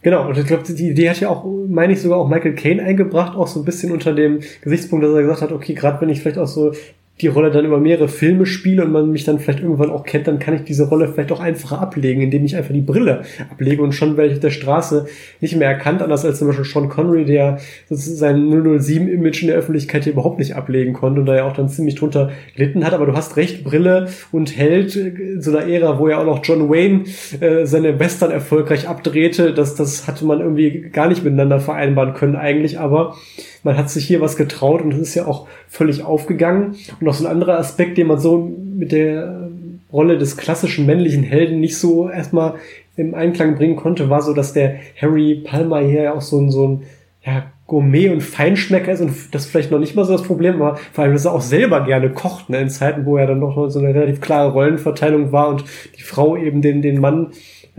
Genau, 0.03 0.27
und 0.29 0.39
ich 0.39 0.47
glaube, 0.47 0.63
die 0.63 0.89
Idee 0.89 1.11
hat 1.11 1.21
ja 1.21 1.29
auch, 1.29 1.45
meine 1.69 1.93
ich, 1.93 2.01
sogar 2.01 2.19
auch 2.19 2.29
Michael 2.29 2.55
Caine 2.55 2.83
eingebracht, 2.83 3.37
auch 3.37 3.47
so 3.47 3.61
ein 3.61 3.67
bisschen 3.67 3.93
unter 3.93 4.15
dem 4.15 4.41
Gesichtspunkt, 4.63 5.05
dass 5.05 5.13
er 5.13 5.23
gesagt 5.23 5.43
hat, 5.43 5.53
okay, 5.53 5.75
gerade 5.75 6.01
wenn 6.01 6.09
ich 6.09 6.21
vielleicht 6.23 6.39
auch 6.39 6.47
so 6.47 6.73
die 7.21 7.29
Rolle 7.29 7.51
dann 7.51 7.65
über 7.65 7.79
mehrere 7.79 8.09
Filme 8.09 8.47
spiele 8.47 8.85
und 8.85 8.93
man 8.93 9.11
mich 9.11 9.25
dann 9.25 9.39
vielleicht 9.39 9.61
irgendwann 9.61 9.91
auch 9.91 10.05
kennt, 10.05 10.27
dann 10.27 10.39
kann 10.39 10.55
ich 10.55 10.63
diese 10.63 10.89
Rolle 10.89 11.09
vielleicht 11.09 11.33
auch 11.33 11.41
einfacher 11.41 11.81
ablegen, 11.81 12.23
indem 12.23 12.45
ich 12.45 12.57
einfach 12.57 12.73
die 12.73 12.81
Brille 12.81 13.23
ablege 13.51 13.83
und 13.83 13.93
schon 13.93 14.17
werde 14.17 14.31
ich 14.31 14.35
auf 14.35 14.41
der 14.41 14.51
Straße 14.51 15.07
nicht 15.41 15.57
mehr 15.57 15.69
erkannt, 15.69 16.03
anders 16.03 16.25
als 16.25 16.39
zum 16.39 16.49
Beispiel 16.49 16.65
Sean 16.65 16.89
Connery, 16.89 17.25
der 17.25 17.59
sein 17.89 18.49
007-Image 18.49 19.43
in 19.43 19.49
der 19.49 19.57
Öffentlichkeit 19.57 20.05
hier 20.05 20.13
überhaupt 20.15 20.39
nicht 20.39 20.57
ablegen 20.57 20.93
konnte 20.93 21.21
und 21.21 21.27
da 21.27 21.37
ja 21.37 21.45
auch 21.45 21.53
dann 21.53 21.69
ziemlich 21.69 21.95
drunter 21.95 22.31
gelitten 22.57 22.85
hat. 22.85 22.95
Aber 22.95 23.07
du 23.07 23.15
hast 23.15 23.37
recht, 23.37 23.65
Brille 23.65 24.09
und 24.33 24.57
Held 24.57 24.97
in 24.97 25.43
so 25.43 25.57
einer 25.57 25.69
Ära, 25.69 25.99
wo 25.99 26.09
ja 26.09 26.19
auch 26.19 26.27
noch 26.27 26.45
John 26.45 26.71
Wayne 26.71 27.05
äh, 27.41 27.67
seine 27.67 27.99
Western 27.99 28.31
erfolgreich 28.31 28.89
abdrehte, 28.89 29.53
das, 29.53 29.75
das 29.75 30.07
hatte 30.07 30.25
man 30.25 30.41
irgendwie 30.41 30.89
gar 30.93 31.09
nicht 31.09 31.25
miteinander 31.25 31.61
vereinbaren 31.61 32.15
können 32.15 32.37
eigentlich, 32.37 32.79
aber 32.79 33.17
man 33.63 33.77
hat 33.77 33.91
sich 33.91 34.07
hier 34.07 34.21
was 34.21 34.37
getraut 34.37 34.83
und 34.83 34.95
es 34.95 35.01
ist 35.01 35.15
ja 35.15 35.27
auch 35.27 35.47
völlig 35.69 36.03
aufgegangen. 36.05 36.77
Und 36.93 37.03
noch 37.03 37.15
so 37.15 37.27
ein 37.27 37.31
anderer 37.31 37.59
Aspekt, 37.59 37.99
den 37.99 38.07
man 38.07 38.19
so 38.19 38.39
mit 38.39 38.93
der 38.93 39.51
Rolle 39.93 40.19
des 40.19 40.37
klassischen 40.37 40.87
männlichen 40.87 41.23
Helden 41.23 41.61
nicht 41.61 41.77
so 41.77 42.09
erstmal 42.09 42.55
im 42.97 43.15
Einklang 43.15 43.57
bringen 43.57 43.77
konnte, 43.77 44.11
war 44.11 44.23
so, 44.23 44.33
dass 44.33 44.53
der 44.53 44.77
Harry 45.01 45.43
Palmer 45.45 45.81
hier 45.81 46.03
ja 46.03 46.15
auch 46.15 46.21
so 46.21 46.39
ein, 46.39 46.51
so 46.51 46.67
ein 46.67 46.83
ja, 47.25 47.45
Gourmet 47.67 48.09
und 48.09 48.21
Feinschmecker 48.21 48.93
ist 48.93 49.01
und 49.01 49.13
das 49.33 49.45
ist 49.45 49.51
vielleicht 49.51 49.71
noch 49.71 49.79
nicht 49.79 49.95
mal 49.95 50.05
so 50.05 50.13
das 50.13 50.23
Problem, 50.23 50.61
aber 50.61 50.77
vor 50.93 51.05
allem, 51.05 51.13
dass 51.13 51.25
er 51.25 51.33
auch 51.33 51.41
selber 51.41 51.85
gerne 51.85 52.11
kocht, 52.11 52.51
ne, 52.51 52.61
in 52.61 52.69
Zeiten, 52.69 53.05
wo 53.07 53.17
er 53.17 53.29
dann 53.29 53.39
noch 53.39 53.69
so 53.69 53.79
eine 53.79 53.95
relativ 53.95 54.21
klare 54.21 54.51
Rollenverteilung 54.53 55.31
war 55.31 55.49
und 55.49 55.65
die 55.97 56.03
Frau 56.03 56.37
eben 56.37 56.63
den, 56.63 56.83
den 56.83 57.01
Mann 57.01 57.29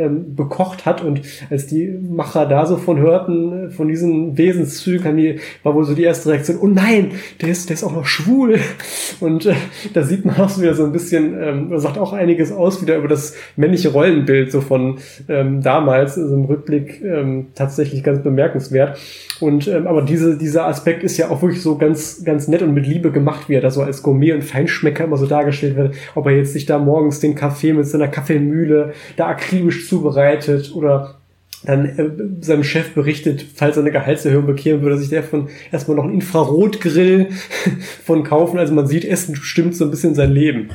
ähm, 0.02 0.36
bekocht 0.36 0.86
hat. 0.86 1.04
Und 1.04 1.22
als 1.50 1.68
die 1.68 1.88
Macher 1.88 2.46
da 2.46 2.66
so 2.66 2.78
von 2.78 2.98
hörten, 2.98 3.72
von 3.72 3.88
diesen 3.88 4.38
Wesenszügen, 4.38 5.40
war 5.64 5.76
wohl 5.76 5.86
so 5.86 5.94
die 5.94 6.04
erste 6.04 6.30
Reaktion, 6.30 6.58
oh 6.62 6.68
nein, 6.68 7.12
der 7.42 7.50
ist, 7.50 7.70
der 7.70 7.76
ist 7.76 7.84
auch 7.84 7.94
noch 7.94 8.06
schwul. 8.06 8.60
Und 9.20 9.46
äh, 9.46 9.54
da 9.94 10.04
sieht 10.04 10.26
man 10.26 10.36
auch 10.38 10.50
so 10.50 10.62
wieder 10.62 10.74
so 10.74 10.84
ein 10.84 10.92
bisschen, 10.92 11.36
ähm, 11.42 11.80
sagt 11.80 11.98
auch 11.98 12.14
einiges 12.14 12.52
aus 12.52 12.82
wieder 12.82 12.98
über 12.98 13.08
das 13.08 13.36
männliche 13.56 13.90
Rollenbild 13.90 14.52
so 14.52 14.62
von 14.62 14.98
ähm, 15.28 15.62
damals, 15.62 16.18
also 16.18 16.34
im 16.34 16.46
Rückblick 16.46 17.02
ähm, 17.04 17.48
tatsächlich 17.56 18.04
ganz 18.04 18.24
bemerkenswert. 18.24 18.98
Und 19.40 19.68
ähm, 19.68 19.88
aber 19.88 20.04
diese, 20.04 20.38
dieser 20.38 20.68
Aspekt 20.68 21.04
ist 21.04 21.18
ja 21.18 21.30
auch 21.30 21.42
wirklich 21.42 21.62
so 21.62 21.78
ganz, 21.78 22.24
ganz 22.24 22.48
nett 22.48 22.62
und 22.62 22.74
mit 22.74 22.86
Liebe 22.86 23.12
gemacht, 23.12 23.50
wie 23.50 23.56
er 23.56 23.62
da 23.62 23.72
so 23.72 23.82
als 23.82 24.04
Gourmet 24.04 24.34
und 24.34 24.44
Feinschmecker 24.44 25.06
immer 25.06 25.18
so 25.18 25.26
dargestellt 25.26 25.76
wird. 25.76 25.96
Ob 26.16 26.28
er 26.28 26.34
jetzt 26.38 26.54
sich 26.54 26.66
da 26.66 26.78
morgens 26.78 27.20
den 27.20 27.36
Kaffee 27.36 27.74
mit 27.74 27.88
seiner 27.88 28.08
Kaffeemühle 28.08 28.94
da 29.18 29.28
akribisch 29.28 29.88
zubereitet 29.92 30.72
oder 30.74 31.16
dann 31.64 31.86
äh, 31.86 32.10
seinem 32.40 32.64
Chef 32.64 32.94
berichtet, 32.94 33.46
falls 33.56 33.76
er 33.76 33.84
eine 33.84 33.92
Gehaltserhöhung 33.92 34.46
bekämen 34.46 34.82
würde, 34.82 34.98
sich 34.98 35.10
der 35.10 35.22
von 35.22 35.50
erstmal 35.72 35.98
noch 35.98 36.06
einen 36.06 36.16
Infrarotgrill 36.16 37.28
von 38.06 38.24
kaufen. 38.24 38.58
Also 38.58 38.74
man 38.74 38.88
sieht, 38.88 39.04
Essen 39.04 39.34
bestimmt 39.34 39.76
so 39.76 39.84
ein 39.86 39.92
bisschen 39.92 40.16
sein 40.16 40.32
Leben. 40.32 40.70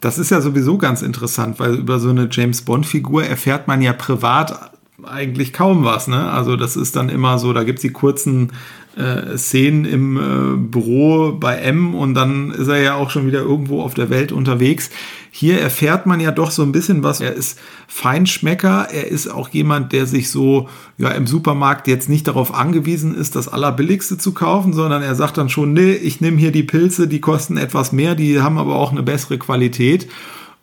Das 0.00 0.18
ist 0.18 0.30
ja 0.30 0.42
sowieso 0.42 0.76
ganz 0.76 1.00
interessant, 1.00 1.58
weil 1.58 1.76
über 1.76 1.98
so 1.98 2.10
eine 2.10 2.28
James 2.30 2.62
Bond-Figur 2.62 3.24
erfährt 3.24 3.66
man 3.66 3.80
ja 3.80 3.94
privat 3.94 4.72
eigentlich 5.02 5.52
kaum 5.54 5.84
was. 5.84 6.06
Ne? 6.06 6.30
Also 6.30 6.56
das 6.56 6.76
ist 6.76 6.94
dann 6.96 7.08
immer 7.08 7.38
so, 7.38 7.52
da 7.54 7.64
gibt's 7.64 7.82
die 7.82 7.90
kurzen 7.90 8.52
äh, 8.96 9.36
Szenen 9.36 9.84
im 9.84 10.16
äh, 10.16 10.56
Büro 10.56 11.32
bei 11.32 11.56
M 11.56 11.94
und 11.94 12.14
dann 12.14 12.52
ist 12.52 12.68
er 12.68 12.80
ja 12.80 12.94
auch 12.94 13.10
schon 13.10 13.26
wieder 13.26 13.40
irgendwo 13.40 13.82
auf 13.82 13.94
der 13.94 14.10
Welt 14.10 14.30
unterwegs. 14.30 14.90
Hier 15.36 15.60
erfährt 15.60 16.06
man 16.06 16.20
ja 16.20 16.30
doch 16.30 16.52
so 16.52 16.62
ein 16.62 16.70
bisschen 16.70 17.02
was. 17.02 17.20
Er 17.20 17.32
ist 17.32 17.58
Feinschmecker, 17.88 18.86
er 18.92 19.08
ist 19.08 19.26
auch 19.26 19.48
jemand, 19.48 19.90
der 19.90 20.06
sich 20.06 20.30
so 20.30 20.68
ja 20.96 21.08
im 21.08 21.26
Supermarkt 21.26 21.88
jetzt 21.88 22.08
nicht 22.08 22.28
darauf 22.28 22.54
angewiesen 22.54 23.16
ist, 23.16 23.34
das 23.34 23.48
Allerbilligste 23.48 24.16
zu 24.16 24.32
kaufen, 24.32 24.72
sondern 24.72 25.02
er 25.02 25.16
sagt 25.16 25.36
dann 25.36 25.48
schon, 25.48 25.72
nee, 25.72 25.90
ich 25.90 26.20
nehme 26.20 26.36
hier 26.36 26.52
die 26.52 26.62
Pilze, 26.62 27.08
die 27.08 27.20
kosten 27.20 27.56
etwas 27.56 27.90
mehr, 27.90 28.14
die 28.14 28.40
haben 28.40 28.58
aber 28.58 28.76
auch 28.76 28.92
eine 28.92 29.02
bessere 29.02 29.36
Qualität. 29.36 30.06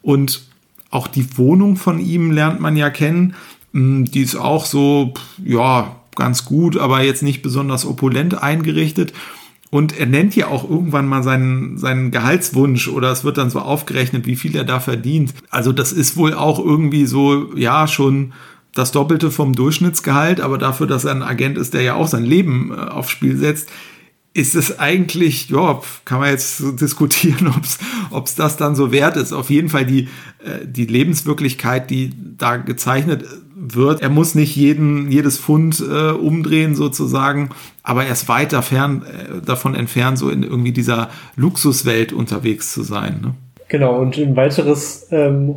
Und 0.01 0.43
auch 0.89 1.07
die 1.07 1.37
Wohnung 1.37 1.75
von 1.75 1.99
ihm 1.99 2.31
lernt 2.31 2.61
man 2.61 2.77
ja 2.77 2.89
kennen. 2.89 3.35
Hm, 3.73 4.05
die 4.05 4.21
ist 4.21 4.37
auch 4.37 4.65
so, 4.65 5.13
ja, 5.43 5.97
ganz 6.15 6.45
gut, 6.45 6.77
aber 6.77 7.01
jetzt 7.01 7.23
nicht 7.23 7.41
besonders 7.41 7.85
opulent 7.85 8.41
eingerichtet. 8.41 9.11
Und 9.71 9.97
er 9.97 10.05
nennt 10.05 10.35
ja 10.35 10.47
auch 10.47 10.69
irgendwann 10.69 11.07
mal 11.07 11.23
seinen, 11.23 11.77
seinen 11.77 12.11
Gehaltswunsch 12.11 12.89
oder 12.89 13.09
es 13.09 13.23
wird 13.23 13.37
dann 13.37 13.49
so 13.49 13.59
aufgerechnet, 13.59 14.25
wie 14.25 14.35
viel 14.35 14.53
er 14.55 14.65
da 14.65 14.81
verdient. 14.81 15.33
Also 15.49 15.71
das 15.71 15.93
ist 15.93 16.17
wohl 16.17 16.33
auch 16.33 16.59
irgendwie 16.59 17.05
so, 17.05 17.55
ja, 17.55 17.87
schon 17.87 18.33
das 18.73 18.91
Doppelte 18.91 19.31
vom 19.31 19.53
Durchschnittsgehalt, 19.53 20.41
aber 20.41 20.57
dafür, 20.57 20.87
dass 20.87 21.05
er 21.05 21.11
ein 21.11 21.23
Agent 21.23 21.57
ist, 21.57 21.73
der 21.73 21.83
ja 21.83 21.93
auch 21.95 22.09
sein 22.09 22.25
Leben 22.25 22.71
äh, 22.71 22.75
aufs 22.75 23.11
Spiel 23.11 23.37
setzt, 23.37 23.69
ist 24.33 24.55
es 24.55 24.79
eigentlich, 24.79 25.49
ja, 25.49 25.81
kann 26.05 26.19
man 26.19 26.29
jetzt 26.29 26.61
diskutieren, 26.79 27.53
ob 28.11 28.25
es 28.25 28.35
das 28.35 28.57
dann 28.57 28.75
so 28.75 28.91
wert 28.91 29.15
ist. 29.15 29.31
Auf 29.31 29.49
jeden 29.49 29.69
Fall 29.69 29.85
die, 29.85 30.09
äh, 30.43 30.65
die 30.65 30.85
Lebenswirklichkeit, 30.85 31.89
die 31.89 32.11
da 32.37 32.57
gezeichnet 32.57 33.25
wird. 33.61 34.01
Er 34.01 34.09
muss 34.09 34.35
nicht 34.35 34.55
jeden, 34.55 35.11
jedes 35.11 35.37
Pfund 35.37 35.79
äh, 35.79 36.11
umdrehen 36.11 36.75
sozusagen, 36.75 37.49
aber 37.83 38.05
er 38.05 38.13
ist 38.13 38.27
weiter 38.27 38.61
fern, 38.61 39.03
äh, 39.03 39.45
davon 39.45 39.75
entfernt, 39.75 40.17
so 40.17 40.29
in 40.29 40.43
irgendwie 40.43 40.71
dieser 40.71 41.09
Luxuswelt 41.35 42.11
unterwegs 42.11 42.73
zu 42.73 42.81
sein. 42.81 43.19
Ne? 43.21 43.33
Genau, 43.67 43.99
und 43.99 44.17
ein 44.17 44.35
weiteres 44.35 45.07
ähm, 45.11 45.55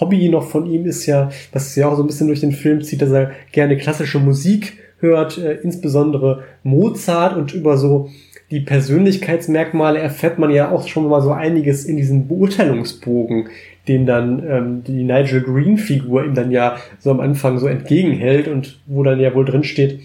Hobby 0.00 0.28
noch 0.28 0.48
von 0.48 0.66
ihm 0.66 0.86
ist 0.86 1.06
ja, 1.06 1.30
dass 1.52 1.74
ja 1.76 1.88
auch 1.88 1.96
so 1.96 2.02
ein 2.02 2.06
bisschen 2.06 2.26
durch 2.26 2.40
den 2.40 2.52
Film 2.52 2.82
zieht, 2.82 3.00
dass 3.00 3.10
er 3.10 3.30
gerne 3.52 3.78
klassische 3.78 4.18
Musik 4.18 4.78
hört, 4.98 5.38
äh, 5.38 5.54
insbesondere 5.62 6.42
Mozart 6.64 7.36
und 7.36 7.54
über 7.54 7.76
so 7.76 8.10
die 8.50 8.60
Persönlichkeitsmerkmale 8.60 9.98
erfährt 9.98 10.38
man 10.38 10.50
ja 10.50 10.70
auch 10.70 10.86
schon 10.86 11.08
mal 11.08 11.22
so 11.22 11.32
einiges 11.32 11.84
in 11.84 11.96
diesem 11.96 12.28
Beurteilungsbogen, 12.28 13.48
den 13.88 14.06
dann 14.06 14.42
ähm, 14.48 14.84
die 14.84 15.04
Nigel 15.04 15.42
Green-Figur 15.42 16.24
ihm 16.24 16.34
dann 16.34 16.50
ja 16.50 16.76
so 16.98 17.10
am 17.10 17.20
Anfang 17.20 17.58
so 17.58 17.66
entgegenhält 17.66 18.48
und 18.48 18.80
wo 18.86 19.02
dann 19.02 19.20
ja 19.20 19.34
wohl 19.34 19.44
drin 19.44 19.64
steht, 19.64 20.00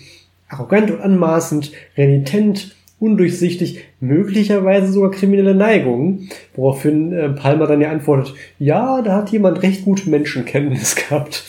arrogant 0.49 0.91
und 0.91 1.01
anmaßend, 1.01 1.71
renitent, 1.97 2.75
undurchsichtig, 2.99 3.85
möglicherweise 4.01 4.91
sogar 4.91 5.11
kriminelle 5.11 5.55
Neigungen, 5.55 6.29
woraufhin 6.55 7.13
äh, 7.13 7.29
Palmer 7.29 7.67
dann 7.67 7.81
ja 7.81 7.91
antwortet, 7.91 8.33
ja, 8.57 9.01
da 9.01 9.15
hat 9.15 9.29
jemand 9.29 9.63
recht 9.63 9.85
gute 9.85 10.09
Menschenkenntnis 10.09 10.95
gehabt. 11.09 11.45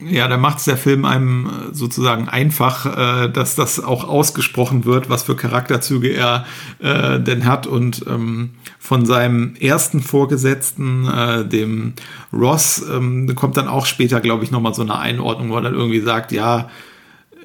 Ja, 0.00 0.28
da 0.28 0.36
macht 0.36 0.58
es 0.58 0.64
der 0.64 0.76
Film 0.76 1.04
einem 1.04 1.46
äh, 1.46 1.74
sozusagen 1.74 2.28
einfach, 2.28 2.86
äh, 3.24 3.28
dass 3.30 3.56
das 3.56 3.82
auch 3.82 4.08
ausgesprochen 4.08 4.84
wird, 4.84 5.10
was 5.10 5.24
für 5.24 5.34
Charakterzüge 5.34 6.08
er 6.08 6.46
äh, 6.78 7.18
denn 7.18 7.44
hat. 7.46 7.66
Und 7.66 8.04
ähm, 8.08 8.50
von 8.78 9.06
seinem 9.06 9.56
ersten 9.56 10.00
Vorgesetzten, 10.00 11.08
äh, 11.08 11.44
dem 11.44 11.94
Ross, 12.32 12.84
ähm, 12.88 13.34
kommt 13.34 13.56
dann 13.56 13.66
auch 13.66 13.86
später, 13.86 14.20
glaube 14.20 14.44
ich, 14.44 14.52
nochmal 14.52 14.74
so 14.74 14.82
eine 14.82 14.96
Einordnung, 14.98 15.50
wo 15.50 15.56
er 15.56 15.62
dann 15.62 15.74
irgendwie 15.74 16.00
sagt, 16.00 16.30
ja, 16.30 16.68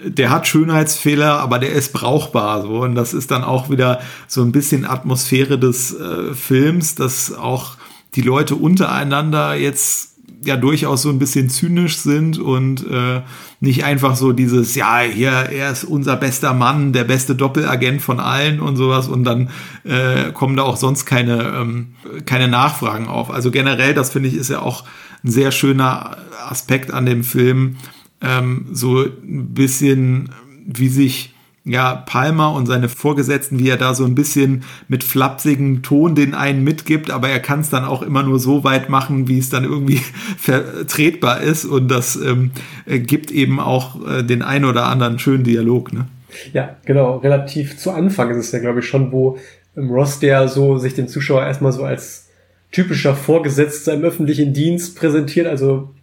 der 0.05 0.29
hat 0.29 0.47
Schönheitsfehler, 0.47 1.39
aber 1.39 1.57
der 1.57 1.71
ist 1.71 1.91
brauchbar. 1.91 2.61
So. 2.61 2.81
Und 2.83 2.93
das 2.93 3.15
ist 3.15 3.31
dann 3.31 3.43
auch 3.43 3.71
wieder 3.71 3.99
so 4.27 4.43
ein 4.43 4.51
bisschen 4.51 4.85
Atmosphäre 4.85 5.57
des 5.57 5.93
äh, 5.99 6.35
Films, 6.35 6.93
dass 6.93 7.33
auch 7.33 7.77
die 8.13 8.21
Leute 8.21 8.55
untereinander 8.55 9.55
jetzt 9.55 10.12
ja 10.45 10.57
durchaus 10.57 11.01
so 11.01 11.09
ein 11.09 11.19
bisschen 11.19 11.49
zynisch 11.49 11.97
sind 11.97 12.39
und 12.39 12.85
äh, 12.89 13.21
nicht 13.59 13.83
einfach 13.83 14.15
so 14.15 14.31
dieses, 14.31 14.75
ja, 14.75 15.01
hier, 15.01 15.31
er 15.31 15.71
ist 15.71 15.83
unser 15.83 16.15
bester 16.15 16.53
Mann, 16.53 16.93
der 16.93 17.03
beste 17.03 17.35
Doppelagent 17.35 18.01
von 18.01 18.19
allen 18.19 18.59
und 18.59 18.75
sowas 18.75 19.07
und 19.07 19.23
dann 19.23 19.49
äh, 19.83 20.31
kommen 20.31 20.55
da 20.55 20.63
auch 20.63 20.77
sonst 20.77 21.05
keine, 21.05 21.53
ähm, 21.55 21.95
keine 22.25 22.47
Nachfragen 22.47 23.07
auf. 23.07 23.31
Also 23.31 23.51
generell, 23.51 23.93
das 23.93 24.11
finde 24.11 24.29
ich, 24.29 24.35
ist 24.35 24.49
ja 24.49 24.61
auch 24.61 24.83
ein 25.23 25.31
sehr 25.31 25.51
schöner 25.51 26.17
Aspekt 26.49 26.91
an 26.91 27.05
dem 27.05 27.23
Film, 27.23 27.77
ähm, 28.21 28.67
so 28.71 29.01
ein 29.01 29.53
bisschen, 29.53 30.29
wie 30.65 30.89
sich 30.89 31.32
ja, 31.65 31.95
Palmer 31.95 32.53
und 32.53 32.65
seine 32.65 32.89
Vorgesetzten, 32.89 33.57
wie 33.59 33.69
er 33.69 33.77
da 33.77 33.93
so 33.93 34.03
ein 34.03 34.15
bisschen 34.15 34.63
mit 34.89 35.03
flapsigem 35.03 35.81
Ton 35.81 36.13
den 36.13 36.33
einen 36.33 36.63
mitgibt, 36.63 37.09
aber 37.09 37.29
er 37.29 37.39
kann 37.39 37.61
es 37.61 37.69
dann 37.69 37.85
auch 37.85 38.01
immer 38.01 38.21
nur 38.23 38.37
so 38.39 38.65
weit 38.65 38.89
machen, 38.89 39.29
wie 39.29 39.39
es 39.39 39.49
dann 39.49 39.63
irgendwie 39.63 40.01
vertretbar 40.37 41.41
ist 41.41 41.63
und 41.63 41.87
das 41.87 42.17
ähm, 42.17 42.51
gibt 42.85 43.31
eben 43.31 43.59
auch 43.59 44.05
äh, 44.05 44.23
den 44.23 44.41
einen 44.41 44.65
oder 44.65 44.87
anderen 44.87 45.19
schönen 45.19 45.45
Dialog. 45.45 45.93
Ne? 45.93 46.07
Ja, 46.51 46.75
genau, 46.85 47.17
relativ 47.17 47.77
zu 47.77 47.91
Anfang 47.91 48.31
ist 48.31 48.37
es 48.37 48.51
ja, 48.51 48.59
glaube 48.59 48.79
ich, 48.79 48.87
schon, 48.87 49.11
wo 49.13 49.37
ähm, 49.77 49.89
Ross, 49.89 50.19
der 50.19 50.49
so 50.49 50.77
sich 50.77 50.95
dem 50.95 51.07
Zuschauer 51.07 51.43
erstmal 51.43 51.71
so 51.71 51.83
als 51.83 52.27
typischer 52.71 53.15
Vorgesetzter 53.15 53.93
im 53.93 54.03
öffentlichen 54.03 54.53
Dienst 54.53 54.97
präsentiert, 54.97 55.47
also 55.47 55.93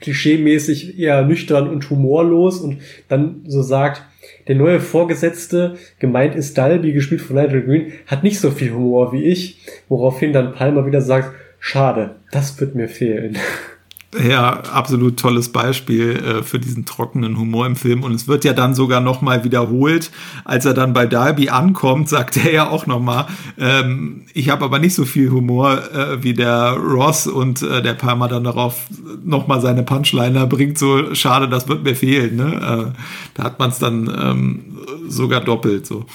klischeemäßig 0.00 0.98
eher 0.98 1.22
nüchtern 1.22 1.68
und 1.68 1.88
humorlos 1.90 2.60
und 2.60 2.78
dann 3.08 3.42
so 3.46 3.62
sagt, 3.62 4.02
der 4.48 4.56
neue 4.56 4.80
Vorgesetzte, 4.80 5.76
gemeint 5.98 6.34
ist 6.34 6.56
Dalby, 6.58 6.92
gespielt 6.92 7.20
von 7.20 7.36
Nigel 7.36 7.62
Green, 7.62 7.92
hat 8.06 8.22
nicht 8.22 8.40
so 8.40 8.50
viel 8.50 8.72
Humor 8.72 9.12
wie 9.12 9.24
ich, 9.24 9.58
woraufhin 9.88 10.32
dann 10.32 10.52
Palmer 10.52 10.86
wieder 10.86 11.00
sagt, 11.00 11.34
schade, 11.58 12.16
das 12.30 12.60
wird 12.60 12.74
mir 12.74 12.88
fehlen. 12.88 13.38
Ja, 14.22 14.60
absolut 14.60 15.18
tolles 15.18 15.48
Beispiel 15.48 16.16
äh, 16.16 16.42
für 16.42 16.58
diesen 16.58 16.84
trockenen 16.84 17.38
Humor 17.38 17.66
im 17.66 17.74
Film. 17.74 18.04
Und 18.04 18.12
es 18.12 18.28
wird 18.28 18.44
ja 18.44 18.52
dann 18.52 18.74
sogar 18.74 19.00
nochmal 19.00 19.44
wiederholt. 19.44 20.10
Als 20.44 20.64
er 20.64 20.74
dann 20.74 20.92
bei 20.92 21.06
Darby 21.06 21.48
ankommt, 21.48 22.08
sagt 22.08 22.36
er 22.36 22.52
ja 22.52 22.68
auch 22.68 22.86
nochmal, 22.86 23.26
ähm, 23.58 24.22
ich 24.32 24.50
habe 24.50 24.64
aber 24.64 24.78
nicht 24.78 24.94
so 24.94 25.04
viel 25.04 25.30
Humor 25.30 25.78
äh, 25.92 26.22
wie 26.22 26.34
der 26.34 26.72
Ross 26.72 27.26
und 27.26 27.62
äh, 27.62 27.82
der 27.82 27.94
Palmer 27.94 28.28
dann 28.28 28.44
darauf 28.44 28.86
nochmal 29.24 29.60
seine 29.60 29.82
Punchliner 29.82 30.46
bringt. 30.46 30.78
So 30.78 31.14
schade, 31.14 31.48
das 31.48 31.66
wird 31.68 31.82
mir 31.82 31.96
fehlen. 31.96 32.36
Ne? 32.36 32.92
Äh, 32.94 32.98
da 33.34 33.42
hat 33.42 33.58
man 33.58 33.70
es 33.70 33.78
dann 33.78 34.12
ähm, 34.16 34.64
sogar 35.08 35.40
doppelt 35.40 35.86
so. 35.86 36.06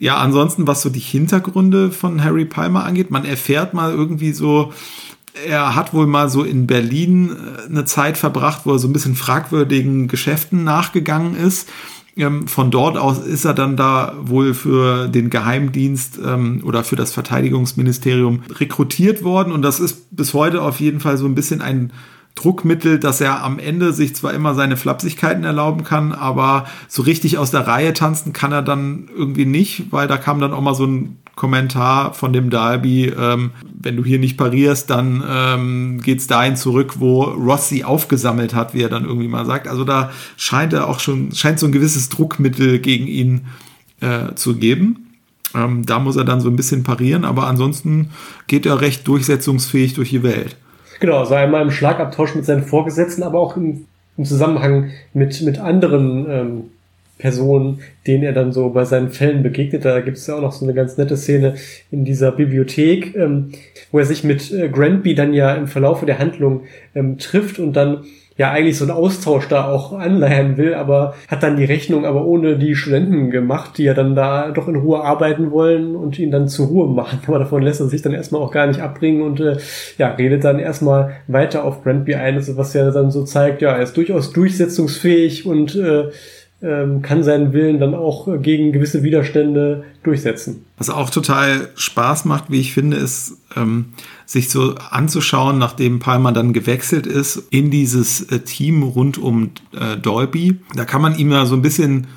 Ja, 0.00 0.18
ansonsten, 0.18 0.66
was 0.66 0.82
so 0.82 0.90
die 0.90 1.00
Hintergründe 1.00 1.90
von 1.90 2.22
Harry 2.22 2.44
Palmer 2.44 2.84
angeht, 2.84 3.10
man 3.10 3.24
erfährt 3.24 3.74
mal 3.74 3.90
irgendwie 3.90 4.32
so, 4.32 4.72
er 5.46 5.74
hat 5.74 5.92
wohl 5.92 6.06
mal 6.06 6.28
so 6.28 6.44
in 6.44 6.66
Berlin 6.66 7.30
äh, 7.30 7.66
eine 7.66 7.84
Zeit 7.84 8.18
verbracht, 8.18 8.62
wo 8.64 8.72
er 8.72 8.78
so 8.78 8.88
ein 8.88 8.92
bisschen 8.92 9.14
fragwürdigen 9.14 10.08
Geschäften 10.08 10.64
nachgegangen 10.64 11.36
ist. 11.36 11.68
Ähm, 12.16 12.48
von 12.48 12.70
dort 12.70 12.96
aus 12.96 13.18
ist 13.18 13.44
er 13.44 13.54
dann 13.54 13.76
da 13.76 14.14
wohl 14.20 14.54
für 14.54 15.08
den 15.08 15.30
Geheimdienst 15.30 16.18
ähm, 16.24 16.62
oder 16.64 16.82
für 16.84 16.96
das 16.96 17.12
Verteidigungsministerium 17.12 18.42
rekrutiert 18.58 19.22
worden. 19.22 19.52
Und 19.52 19.62
das 19.62 19.80
ist 19.80 20.14
bis 20.16 20.34
heute 20.34 20.62
auf 20.62 20.80
jeden 20.80 21.00
Fall 21.00 21.16
so 21.16 21.26
ein 21.26 21.34
bisschen 21.34 21.62
ein 21.62 21.92
Druckmittel, 22.34 22.98
dass 22.98 23.20
er 23.20 23.42
am 23.42 23.58
Ende 23.58 23.92
sich 23.92 24.14
zwar 24.14 24.32
immer 24.32 24.54
seine 24.54 24.76
Flapsigkeiten 24.76 25.44
erlauben 25.44 25.82
kann, 25.82 26.12
aber 26.12 26.66
so 26.86 27.02
richtig 27.02 27.36
aus 27.36 27.50
der 27.50 27.66
Reihe 27.66 27.92
tanzen 27.92 28.32
kann 28.32 28.52
er 28.52 28.62
dann 28.62 29.08
irgendwie 29.16 29.46
nicht, 29.46 29.90
weil 29.90 30.06
da 30.06 30.16
kam 30.18 30.40
dann 30.40 30.52
auch 30.52 30.60
mal 30.60 30.74
so 30.74 30.86
ein 30.86 31.18
Kommentar 31.38 32.14
von 32.14 32.32
dem 32.32 32.50
Derby, 32.50 33.06
ähm, 33.06 33.52
wenn 33.80 33.96
du 33.96 34.04
hier 34.04 34.18
nicht 34.18 34.36
parierst, 34.36 34.90
dann 34.90 35.22
ähm, 35.26 36.00
geht 36.02 36.18
es 36.18 36.26
dahin 36.26 36.56
zurück, 36.56 36.94
wo 36.98 37.22
Ross 37.22 37.68
sie 37.68 37.84
aufgesammelt 37.84 38.54
hat, 38.54 38.74
wie 38.74 38.82
er 38.82 38.88
dann 38.88 39.04
irgendwie 39.04 39.28
mal 39.28 39.46
sagt. 39.46 39.68
Also 39.68 39.84
da 39.84 40.10
scheint 40.36 40.72
er 40.72 40.88
auch 40.88 40.98
schon, 40.98 41.30
scheint 41.32 41.60
so 41.60 41.66
ein 41.66 41.72
gewisses 41.72 42.08
Druckmittel 42.08 42.80
gegen 42.80 43.06
ihn 43.06 43.46
äh, 44.00 44.34
zu 44.34 44.56
geben. 44.56 45.14
Ähm, 45.54 45.86
da 45.86 46.00
muss 46.00 46.16
er 46.16 46.24
dann 46.24 46.40
so 46.40 46.50
ein 46.50 46.56
bisschen 46.56 46.82
parieren, 46.82 47.24
aber 47.24 47.46
ansonsten 47.46 48.10
geht 48.48 48.66
er 48.66 48.80
recht 48.80 49.06
durchsetzungsfähig 49.06 49.94
durch 49.94 50.10
die 50.10 50.24
Welt. 50.24 50.56
Genau, 50.98 51.24
sei 51.24 51.44
einmal 51.44 51.62
im 51.62 51.70
Schlagabtausch 51.70 52.34
mit 52.34 52.46
seinen 52.46 52.64
Vorgesetzten, 52.64 53.22
aber 53.22 53.38
auch 53.38 53.56
im, 53.56 53.86
im 54.16 54.24
Zusammenhang 54.24 54.90
mit, 55.14 55.40
mit 55.42 55.60
anderen 55.60 56.26
ähm, 56.28 56.64
Personen, 57.18 57.80
denen 58.06 58.22
er 58.22 58.32
dann 58.32 58.52
so 58.52 58.70
bei 58.70 58.84
seinen 58.84 59.10
Fällen 59.10 59.42
begegnet. 59.42 59.84
Da 59.84 60.00
gibt 60.00 60.16
es 60.16 60.26
ja 60.26 60.36
auch 60.36 60.40
noch 60.40 60.52
so 60.52 60.64
eine 60.64 60.74
ganz 60.74 60.96
nette 60.96 61.16
Szene 61.16 61.54
in 61.90 62.04
dieser 62.04 62.32
Bibliothek, 62.32 63.14
ähm, 63.16 63.52
wo 63.90 63.98
er 63.98 64.04
sich 64.04 64.24
mit 64.24 64.52
äh, 64.52 64.68
Grandby 64.68 65.14
dann 65.14 65.34
ja 65.34 65.54
im 65.54 65.66
Verlaufe 65.66 66.06
der 66.06 66.18
Handlung 66.18 66.62
ähm, 66.94 67.18
trifft 67.18 67.58
und 67.58 67.74
dann 67.74 68.04
ja 68.38 68.52
eigentlich 68.52 68.78
so 68.78 68.84
einen 68.84 68.92
Austausch 68.92 69.48
da 69.48 69.68
auch 69.68 69.92
anleihen 69.92 70.56
will, 70.56 70.74
aber 70.74 71.14
hat 71.26 71.42
dann 71.42 71.56
die 71.56 71.64
Rechnung 71.64 72.06
aber 72.06 72.24
ohne 72.24 72.56
die 72.56 72.76
Studenten 72.76 73.30
gemacht, 73.30 73.76
die 73.76 73.82
ja 73.82 73.94
dann 73.94 74.14
da 74.14 74.52
doch 74.52 74.68
in 74.68 74.76
Ruhe 74.76 75.02
arbeiten 75.02 75.50
wollen 75.50 75.96
und 75.96 76.18
ihn 76.20 76.30
dann 76.30 76.46
zur 76.48 76.68
Ruhe 76.68 76.88
machen. 76.88 77.18
Aber 77.26 77.40
davon 77.40 77.62
lässt 77.62 77.80
er 77.80 77.88
sich 77.88 78.00
dann 78.00 78.14
erstmal 78.14 78.40
auch 78.40 78.52
gar 78.52 78.68
nicht 78.68 78.80
abbringen 78.80 79.22
und 79.22 79.40
äh, 79.40 79.56
ja, 79.98 80.12
redet 80.12 80.44
dann 80.44 80.60
erstmal 80.60 81.16
weiter 81.26 81.64
auf 81.64 81.82
Brandby 81.82 82.14
ein, 82.14 82.36
was 82.56 82.74
ja 82.74 82.90
dann 82.92 83.10
so 83.10 83.24
zeigt, 83.24 83.60
ja, 83.60 83.72
er 83.72 83.82
ist 83.82 83.96
durchaus 83.96 84.32
durchsetzungsfähig 84.32 85.44
und 85.44 85.74
äh, 85.74 86.10
kann 86.60 87.22
seinen 87.22 87.52
Willen 87.52 87.78
dann 87.78 87.94
auch 87.94 88.26
gegen 88.42 88.72
gewisse 88.72 89.04
Widerstände 89.04 89.84
durchsetzen. 90.02 90.64
Was 90.76 90.90
auch 90.90 91.08
total 91.08 91.68
Spaß 91.76 92.24
macht, 92.24 92.50
wie 92.50 92.58
ich 92.58 92.72
finde, 92.72 92.96
ist, 92.96 93.36
ähm, 93.56 93.86
sich 94.26 94.50
so 94.50 94.74
anzuschauen, 94.90 95.58
nachdem 95.58 96.00
Palmer 96.00 96.32
dann 96.32 96.52
gewechselt 96.52 97.06
ist 97.06 97.44
in 97.50 97.70
dieses 97.70 98.22
äh, 98.32 98.40
Team 98.40 98.82
rund 98.82 99.18
um 99.18 99.50
äh, 99.72 99.96
Dolby. 99.96 100.56
Da 100.74 100.84
kann 100.84 101.00
man 101.00 101.16
ihm 101.16 101.30
ja 101.30 101.46
so 101.46 101.54
ein 101.54 101.62
bisschen 101.62 102.08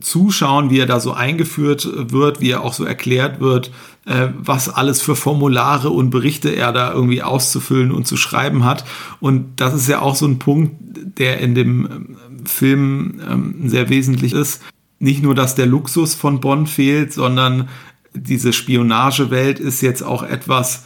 zuschauen, 0.00 0.70
wie 0.70 0.78
er 0.78 0.86
da 0.86 1.00
so 1.00 1.12
eingeführt 1.12 1.88
wird, 2.12 2.40
wie 2.40 2.50
er 2.50 2.62
auch 2.62 2.72
so 2.72 2.84
erklärt 2.84 3.40
wird, 3.40 3.70
äh, 4.06 4.28
was 4.38 4.68
alles 4.68 5.02
für 5.02 5.16
Formulare 5.16 5.90
und 5.90 6.10
Berichte 6.10 6.50
er 6.50 6.72
da 6.72 6.92
irgendwie 6.92 7.22
auszufüllen 7.22 7.92
und 7.92 8.06
zu 8.06 8.16
schreiben 8.16 8.64
hat. 8.64 8.84
Und 9.20 9.60
das 9.60 9.74
ist 9.74 9.88
ja 9.88 10.00
auch 10.00 10.14
so 10.14 10.26
ein 10.26 10.38
Punkt, 10.38 10.72
der 11.18 11.40
in 11.40 11.54
dem 11.54 11.86
ähm, 11.90 12.16
Film 12.46 13.20
ähm, 13.28 13.68
sehr 13.68 13.88
wesentlich 13.88 14.32
ist. 14.32 14.62
Nicht 14.98 15.22
nur, 15.22 15.34
dass 15.34 15.54
der 15.54 15.66
Luxus 15.66 16.14
von 16.14 16.40
Bond 16.40 16.68
fehlt, 16.68 17.12
sondern 17.12 17.68
diese 18.14 18.52
Spionagewelt 18.52 19.58
ist 19.58 19.80
jetzt 19.80 20.02
auch 20.02 20.22
etwas, 20.22 20.84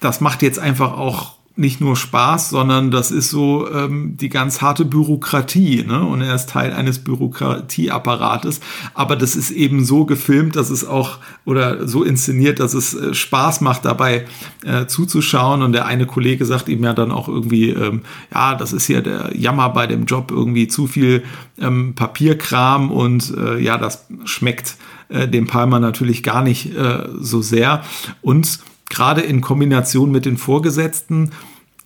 das 0.00 0.20
macht 0.20 0.42
jetzt 0.42 0.58
einfach 0.58 0.92
auch 0.92 1.39
nicht 1.60 1.80
nur 1.80 1.94
Spaß, 1.94 2.50
sondern 2.50 2.90
das 2.90 3.10
ist 3.10 3.30
so 3.30 3.70
ähm, 3.70 4.16
die 4.16 4.30
ganz 4.30 4.62
harte 4.62 4.84
Bürokratie. 4.84 5.84
Ne? 5.86 6.02
Und 6.02 6.22
er 6.22 6.34
ist 6.34 6.48
Teil 6.48 6.72
eines 6.72 7.00
Bürokratieapparates. 7.00 8.60
Aber 8.94 9.14
das 9.14 9.36
ist 9.36 9.50
eben 9.50 9.84
so 9.84 10.06
gefilmt, 10.06 10.56
dass 10.56 10.70
es 10.70 10.86
auch 10.86 11.18
oder 11.44 11.86
so 11.86 12.02
inszeniert, 12.02 12.58
dass 12.60 12.74
es 12.74 12.94
äh, 12.94 13.14
Spaß 13.14 13.60
macht, 13.60 13.84
dabei 13.84 14.24
äh, 14.64 14.86
zuzuschauen. 14.86 15.62
Und 15.62 15.72
der 15.72 15.86
eine 15.86 16.06
Kollege 16.06 16.46
sagt 16.46 16.68
ihm 16.68 16.82
ja 16.82 16.94
dann 16.94 17.12
auch 17.12 17.28
irgendwie, 17.28 17.70
ähm, 17.70 18.02
ja, 18.32 18.54
das 18.54 18.72
ist 18.72 18.86
hier 18.86 19.02
der 19.02 19.30
Jammer 19.36 19.68
bei 19.68 19.86
dem 19.86 20.06
Job, 20.06 20.30
irgendwie 20.30 20.66
zu 20.66 20.86
viel 20.86 21.22
ähm, 21.60 21.94
Papierkram 21.94 22.90
und 22.90 23.36
äh, 23.36 23.58
ja, 23.58 23.76
das 23.76 24.06
schmeckt 24.24 24.76
äh, 25.10 25.28
dem 25.28 25.46
Palmer 25.46 25.78
natürlich 25.78 26.22
gar 26.22 26.42
nicht 26.42 26.74
äh, 26.74 27.06
so 27.20 27.42
sehr. 27.42 27.84
Und 28.22 28.60
gerade 28.88 29.22
in 29.22 29.40
Kombination 29.40 30.10
mit 30.10 30.26
den 30.26 30.36
Vorgesetzten, 30.36 31.30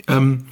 ähm, 0.08 0.44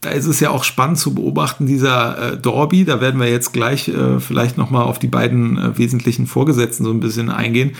da 0.00 0.10
ist 0.10 0.26
es 0.26 0.40
ja 0.40 0.50
auch 0.50 0.64
spannend 0.64 0.98
zu 0.98 1.14
beobachten, 1.14 1.66
dieser 1.66 2.32
äh, 2.32 2.36
Dorby, 2.36 2.84
da 2.84 3.00
werden 3.00 3.20
wir 3.20 3.28
jetzt 3.28 3.52
gleich 3.52 3.88
äh, 3.88 4.20
vielleicht 4.20 4.56
nochmal 4.58 4.84
auf 4.84 4.98
die 4.98 5.08
beiden 5.08 5.58
äh, 5.58 5.78
wesentlichen 5.78 6.26
Vorgesetzten 6.26 6.84
so 6.84 6.90
ein 6.90 7.00
bisschen 7.00 7.30
eingehen. 7.30 7.72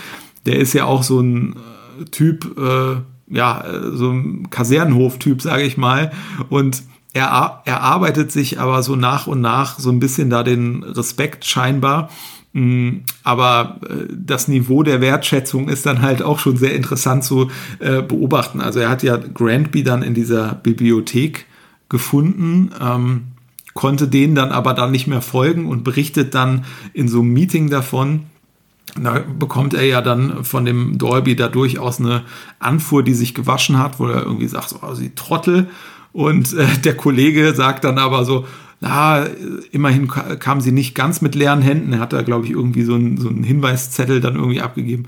Der 0.45 0.57
ist 0.57 0.73
ja 0.73 0.85
auch 0.85 1.03
so 1.03 1.19
ein 1.21 1.55
äh, 2.01 2.05
Typ, 2.05 2.57
äh, 2.57 2.97
ja, 3.29 3.61
äh, 3.61 3.91
so 3.95 4.11
ein 4.11 4.49
Kasernenhof-Typ, 4.49 5.41
sage 5.41 5.63
ich 5.63 5.77
mal. 5.77 6.11
Und 6.49 6.83
er, 7.13 7.61
er 7.65 7.81
arbeitet 7.81 8.31
sich 8.31 8.59
aber 8.59 8.83
so 8.83 8.95
nach 8.95 9.27
und 9.27 9.41
nach 9.41 9.79
so 9.79 9.89
ein 9.89 9.99
bisschen 9.99 10.29
da 10.29 10.43
den 10.43 10.83
Respekt 10.83 11.45
scheinbar 11.45 12.09
aber 13.23 13.79
äh, 13.87 14.11
das 14.11 14.47
Niveau 14.47 14.81
der 14.81 14.99
Wertschätzung 14.99 15.69
ist 15.69 15.85
dann 15.85 16.01
halt 16.01 16.23
auch 16.23 16.39
schon 16.39 16.57
sehr 16.57 16.73
interessant 16.73 17.23
zu 17.23 17.51
äh, 17.79 18.01
beobachten. 18.01 18.61
Also 18.61 18.79
er 18.79 18.89
hat 18.89 19.03
ja 19.03 19.17
Grandby 19.17 19.83
dann 19.83 20.01
in 20.01 20.13
dieser 20.13 20.55
Bibliothek 20.55 21.45
gefunden, 21.89 22.71
ähm, 22.81 23.23
konnte 23.73 24.07
denen 24.07 24.33
dann 24.33 24.51
aber 24.51 24.73
dann 24.73 24.91
nicht 24.91 25.05
mehr 25.05 25.21
folgen 25.21 25.67
und 25.67 25.83
berichtet 25.83 26.33
dann 26.33 26.65
in 26.93 27.07
so 27.07 27.19
einem 27.19 27.31
Meeting 27.33 27.69
davon, 27.69 28.23
da 28.95 29.19
bekommt 29.37 29.73
er 29.73 29.85
ja 29.85 30.01
dann 30.01 30.43
von 30.43 30.65
dem 30.65 30.97
Dolby 30.97 31.35
da 31.35 31.47
durchaus 31.49 31.99
eine 31.99 32.23
Anfuhr, 32.59 33.03
die 33.03 33.13
sich 33.13 33.35
gewaschen 33.35 33.77
hat, 33.77 33.99
wo 33.99 34.07
er 34.07 34.23
irgendwie 34.23 34.47
sagt, 34.47 34.69
so, 34.69 34.79
oh, 34.81 34.93
sie 34.93 35.13
Trottel. 35.13 35.67
Und 36.13 36.53
äh, 36.53 36.65
der 36.83 36.97
Kollege 36.97 37.53
sagt 37.53 37.83
dann 37.83 37.99
aber 37.99 38.25
so, 38.25 38.47
na, 38.79 39.25
immerhin 39.71 40.07
kam 40.07 40.61
sie 40.61 40.71
nicht 40.71 40.93
ganz 40.93 41.21
mit 41.21 41.33
leeren 41.33 41.61
Händen. 41.61 41.93
Er 41.93 41.99
hat 41.99 42.13
da, 42.13 42.21
glaube 42.21 42.45
ich, 42.45 42.51
irgendwie 42.51 42.83
so 42.83 42.93
einen, 42.93 43.17
so 43.17 43.27
einen 43.27 43.43
Hinweiszettel 43.43 44.21
dann 44.21 44.35
irgendwie 44.35 44.61
abgegeben. 44.61 45.05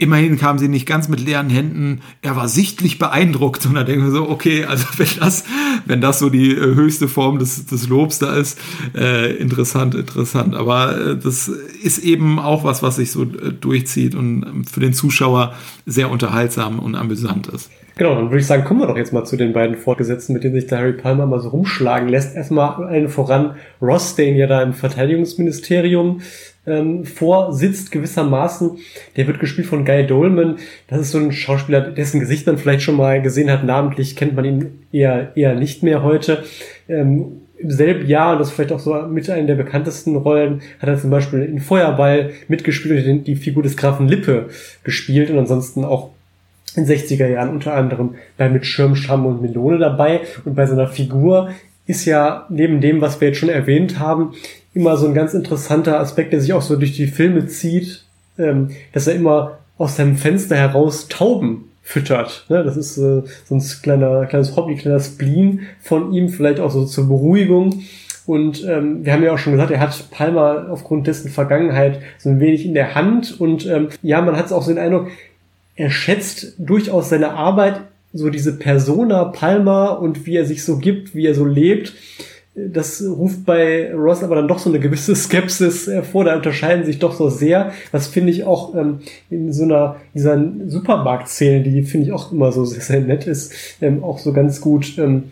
Immerhin 0.00 0.38
kam 0.38 0.58
sie 0.58 0.68
nicht 0.68 0.86
ganz 0.86 1.08
mit 1.08 1.18
leeren 1.18 1.50
Händen. 1.50 2.02
Er 2.22 2.36
war 2.36 2.48
sichtlich 2.48 2.98
beeindruckt. 2.98 3.66
Und 3.66 3.74
da 3.74 3.82
denken 3.82 4.04
wir 4.04 4.12
so, 4.12 4.28
okay, 4.28 4.64
also 4.64 4.86
wenn 4.96 5.08
das, 5.18 5.44
wenn 5.86 6.00
das 6.00 6.18
so 6.18 6.28
die 6.28 6.52
äh, 6.52 6.74
höchste 6.74 7.08
Form 7.08 7.38
des, 7.38 7.66
des 7.66 7.88
Lobs 7.88 8.18
da 8.18 8.34
ist, 8.34 8.60
äh, 8.94 9.34
interessant, 9.36 9.94
interessant. 9.94 10.54
Aber 10.54 10.96
äh, 11.00 11.16
das 11.16 11.48
ist 11.48 11.98
eben 11.98 12.38
auch 12.38 12.62
was, 12.62 12.82
was 12.82 12.96
sich 12.96 13.10
so 13.10 13.24
äh, 13.24 13.52
durchzieht 13.52 14.14
und 14.14 14.44
ähm, 14.44 14.64
für 14.64 14.80
den 14.80 14.92
Zuschauer 14.92 15.54
sehr 15.86 16.10
unterhaltsam 16.10 16.78
und 16.78 16.94
amüsant 16.94 17.48
ist. 17.48 17.70
Genau, 17.98 18.14
dann 18.14 18.26
würde 18.26 18.38
ich 18.38 18.46
sagen, 18.46 18.62
kommen 18.62 18.78
wir 18.78 18.86
doch 18.86 18.96
jetzt 18.96 19.12
mal 19.12 19.24
zu 19.24 19.36
den 19.36 19.52
beiden 19.52 19.76
Fortgesetzten, 19.76 20.32
mit 20.32 20.44
denen 20.44 20.54
sich 20.54 20.68
der 20.68 20.78
Harry 20.78 20.92
Palmer 20.92 21.26
mal 21.26 21.40
so 21.40 21.48
rumschlagen 21.48 22.08
lässt. 22.08 22.36
Erstmal 22.36 22.86
einen 22.86 23.08
voran 23.08 23.56
Ross, 23.82 24.14
den 24.14 24.36
ja 24.36 24.46
da 24.46 24.62
im 24.62 24.72
Verteidigungsministerium 24.72 26.20
ähm, 26.64 27.04
vorsitzt 27.04 27.90
gewissermaßen. 27.90 28.78
Der 29.16 29.26
wird 29.26 29.40
gespielt 29.40 29.66
von 29.66 29.84
Guy 29.84 30.06
Dolman. 30.06 30.58
Das 30.86 31.00
ist 31.00 31.10
so 31.10 31.18
ein 31.18 31.32
Schauspieler, 31.32 31.80
dessen 31.80 32.20
Gesicht 32.20 32.46
man 32.46 32.56
vielleicht 32.56 32.82
schon 32.82 32.94
mal 32.94 33.20
gesehen 33.20 33.50
hat. 33.50 33.64
Namentlich 33.64 34.14
kennt 34.14 34.36
man 34.36 34.44
ihn 34.44 34.78
eher, 34.92 35.36
eher 35.36 35.56
nicht 35.56 35.82
mehr 35.82 36.04
heute. 36.04 36.44
Ähm, 36.88 37.40
im 37.58 37.70
selben 37.72 38.06
Jahr, 38.06 38.34
und 38.34 38.38
das 38.38 38.50
ist 38.50 38.54
vielleicht 38.54 38.70
auch 38.70 38.78
so 38.78 38.94
mit 39.08 39.28
einer 39.28 39.48
der 39.48 39.56
bekanntesten 39.56 40.14
Rollen, 40.14 40.60
hat 40.78 40.88
er 40.88 41.00
zum 41.00 41.10
Beispiel 41.10 41.42
in 41.42 41.58
Feuerball 41.58 42.30
mitgespielt 42.46 43.04
und 43.08 43.24
die 43.24 43.34
Figur 43.34 43.64
des 43.64 43.76
Grafen 43.76 44.06
Lippe 44.06 44.46
gespielt 44.84 45.30
und 45.30 45.38
ansonsten 45.40 45.84
auch 45.84 46.10
in 46.76 46.86
60er 46.86 47.26
Jahren 47.26 47.50
unter 47.50 47.74
anderem 47.74 48.16
bei 48.36 48.48
Mit 48.48 48.66
Schirm, 48.66 48.96
Schramm 48.96 49.26
und 49.26 49.42
Melone 49.42 49.78
dabei. 49.78 50.20
Und 50.44 50.54
bei 50.54 50.66
seiner 50.66 50.88
Figur 50.88 51.50
ist 51.86 52.04
ja 52.04 52.46
neben 52.48 52.80
dem, 52.80 53.00
was 53.00 53.20
wir 53.20 53.28
jetzt 53.28 53.38
schon 53.38 53.48
erwähnt 53.48 53.98
haben, 53.98 54.34
immer 54.74 54.96
so 54.96 55.06
ein 55.06 55.14
ganz 55.14 55.34
interessanter 55.34 55.98
Aspekt, 55.98 56.32
der 56.32 56.40
sich 56.40 56.52
auch 56.52 56.62
so 56.62 56.76
durch 56.76 56.92
die 56.92 57.06
Filme 57.06 57.46
zieht, 57.46 58.04
ähm, 58.38 58.70
dass 58.92 59.06
er 59.06 59.14
immer 59.14 59.58
aus 59.78 59.96
seinem 59.96 60.16
Fenster 60.16 60.56
heraus 60.56 61.08
Tauben 61.08 61.70
füttert. 61.82 62.44
Ne? 62.48 62.62
Das 62.62 62.76
ist 62.76 62.98
äh, 62.98 63.22
so 63.44 63.54
ein 63.54 63.62
kleiner, 63.82 64.26
kleines 64.26 64.56
Hobby, 64.56 64.76
kleiner 64.76 65.00
Spleen 65.00 65.62
von 65.80 66.12
ihm, 66.12 66.28
vielleicht 66.28 66.60
auch 66.60 66.70
so 66.70 66.84
zur 66.84 67.08
Beruhigung. 67.08 67.82
Und 68.26 68.62
ähm, 68.68 69.06
wir 69.06 69.14
haben 69.14 69.22
ja 69.22 69.32
auch 69.32 69.38
schon 69.38 69.54
gesagt, 69.54 69.70
er 69.70 69.80
hat 69.80 70.10
Palmer 70.10 70.66
aufgrund 70.70 71.06
dessen 71.06 71.30
Vergangenheit 71.30 72.00
so 72.18 72.28
ein 72.28 72.40
wenig 72.40 72.66
in 72.66 72.74
der 72.74 72.94
Hand. 72.94 73.40
Und 73.40 73.64
ähm, 73.64 73.88
ja, 74.02 74.20
man 74.20 74.36
hat 74.36 74.52
auch 74.52 74.62
so 74.62 74.70
den 74.70 74.78
Eindruck, 74.78 75.08
er 75.78 75.90
schätzt 75.90 76.54
durchaus 76.58 77.08
seine 77.08 77.30
Arbeit, 77.30 77.80
so 78.12 78.28
diese 78.28 78.58
Persona 78.58 79.24
Palmer 79.24 80.00
und 80.00 80.26
wie 80.26 80.36
er 80.36 80.44
sich 80.44 80.64
so 80.64 80.76
gibt, 80.78 81.14
wie 81.14 81.26
er 81.26 81.34
so 81.34 81.46
lebt 81.46 81.94
das 82.66 83.02
ruft 83.02 83.44
bei 83.44 83.94
Ross 83.94 84.22
aber 84.22 84.36
dann 84.36 84.48
doch 84.48 84.58
so 84.58 84.68
eine 84.68 84.80
gewisse 84.80 85.14
Skepsis 85.14 85.86
hervor. 85.86 86.24
Da 86.24 86.36
unterscheiden 86.36 86.84
sich 86.84 86.98
doch 86.98 87.14
so 87.14 87.28
sehr. 87.28 87.72
Was 87.92 88.08
finde 88.08 88.32
ich 88.32 88.44
auch 88.44 88.74
ähm, 88.74 89.00
in 89.30 89.52
so 89.52 89.64
einer 89.64 89.96
dieser 90.14 90.42
Supermarktszene, 90.66 91.62
die 91.62 91.82
finde 91.82 92.06
ich 92.06 92.12
auch 92.12 92.32
immer 92.32 92.52
so 92.52 92.64
sehr, 92.64 92.82
sehr 92.82 93.00
nett 93.00 93.26
ist, 93.26 93.52
ähm, 93.80 94.02
auch 94.02 94.18
so 94.18 94.32
ganz 94.32 94.60
gut 94.60 94.98
ähm, 94.98 95.24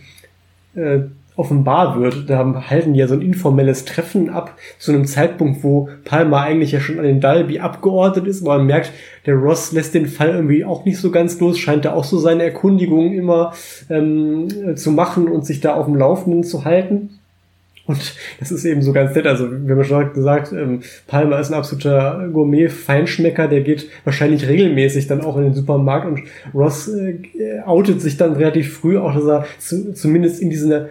äh, 0.75 1.01
offenbar 1.37 2.01
wird. 2.01 2.28
Da 2.30 2.64
halten 2.68 2.95
die 2.95 3.01
ja 3.01 3.09
so 3.09 3.14
ein 3.14 3.22
informelles 3.22 3.84
Treffen 3.84 4.30
ab 4.30 4.57
zu 4.78 4.93
einem 4.93 5.07
Zeitpunkt, 5.07 5.62
wo 5.62 5.89
Palmer 6.05 6.41
eigentlich 6.41 6.72
ja 6.72 6.80
schon 6.80 6.99
an 6.99 7.05
den 7.05 7.20
Dalby 7.20 7.61
abgeordnet 7.61 8.26
ist, 8.26 8.43
aber 8.43 8.59
man 8.59 8.66
merkt, 8.66 8.93
der 9.26 9.34
Ross 9.34 9.72
lässt 9.72 9.95
den 9.95 10.07
Fall 10.07 10.30
irgendwie 10.30 10.64
auch 10.64 10.84
nicht 10.84 10.99
so 10.99 11.11
ganz 11.11 11.39
los, 11.41 11.59
scheint 11.59 11.84
da 11.84 11.93
auch 11.93 12.05
so 12.05 12.18
seine 12.18 12.45
Erkundigungen 12.45 13.12
immer 13.12 13.53
ähm, 13.91 14.49
zu 14.76 14.93
machen 14.93 15.28
und 15.28 15.45
sich 15.45 15.61
da 15.61 15.74
auf 15.74 15.87
dem 15.87 15.97
Laufenden 15.97 16.43
zu 16.43 16.64
halten. 16.64 17.11
Und 17.87 18.16
das 18.41 18.51
ist 18.51 18.64
eben 18.64 18.82
so 18.82 18.93
ganz 18.93 19.14
nett. 19.14 19.26
Also, 19.26 19.49
wir 19.51 19.76
haben 19.76 19.84
schon 19.84 20.12
gesagt, 20.12 20.53
ähm, 20.53 20.80
Palmer 21.07 21.39
ist 21.39 21.51
ein 21.51 21.55
absoluter 21.55 22.28
Gourmet-Feinschmecker, 22.32 23.47
der 23.47 23.61
geht 23.61 23.89
wahrscheinlich 24.05 24.49
regelmäßig 24.49 25.07
dann 25.07 25.20
auch 25.20 25.37
in 25.37 25.45
den 25.45 25.55
Supermarkt 25.55 26.07
und 26.07 26.22
Ross 26.53 26.89
äh, 26.89 27.20
outet 27.64 28.01
sich 28.01 28.16
dann 28.16 28.32
relativ 28.32 28.76
früh 28.76 28.99
auch, 28.99 29.14
dass 29.14 29.24
er 29.24 29.47
zu, 29.59 29.93
zumindest 29.93 30.43
in 30.43 30.51
diese 30.51 30.89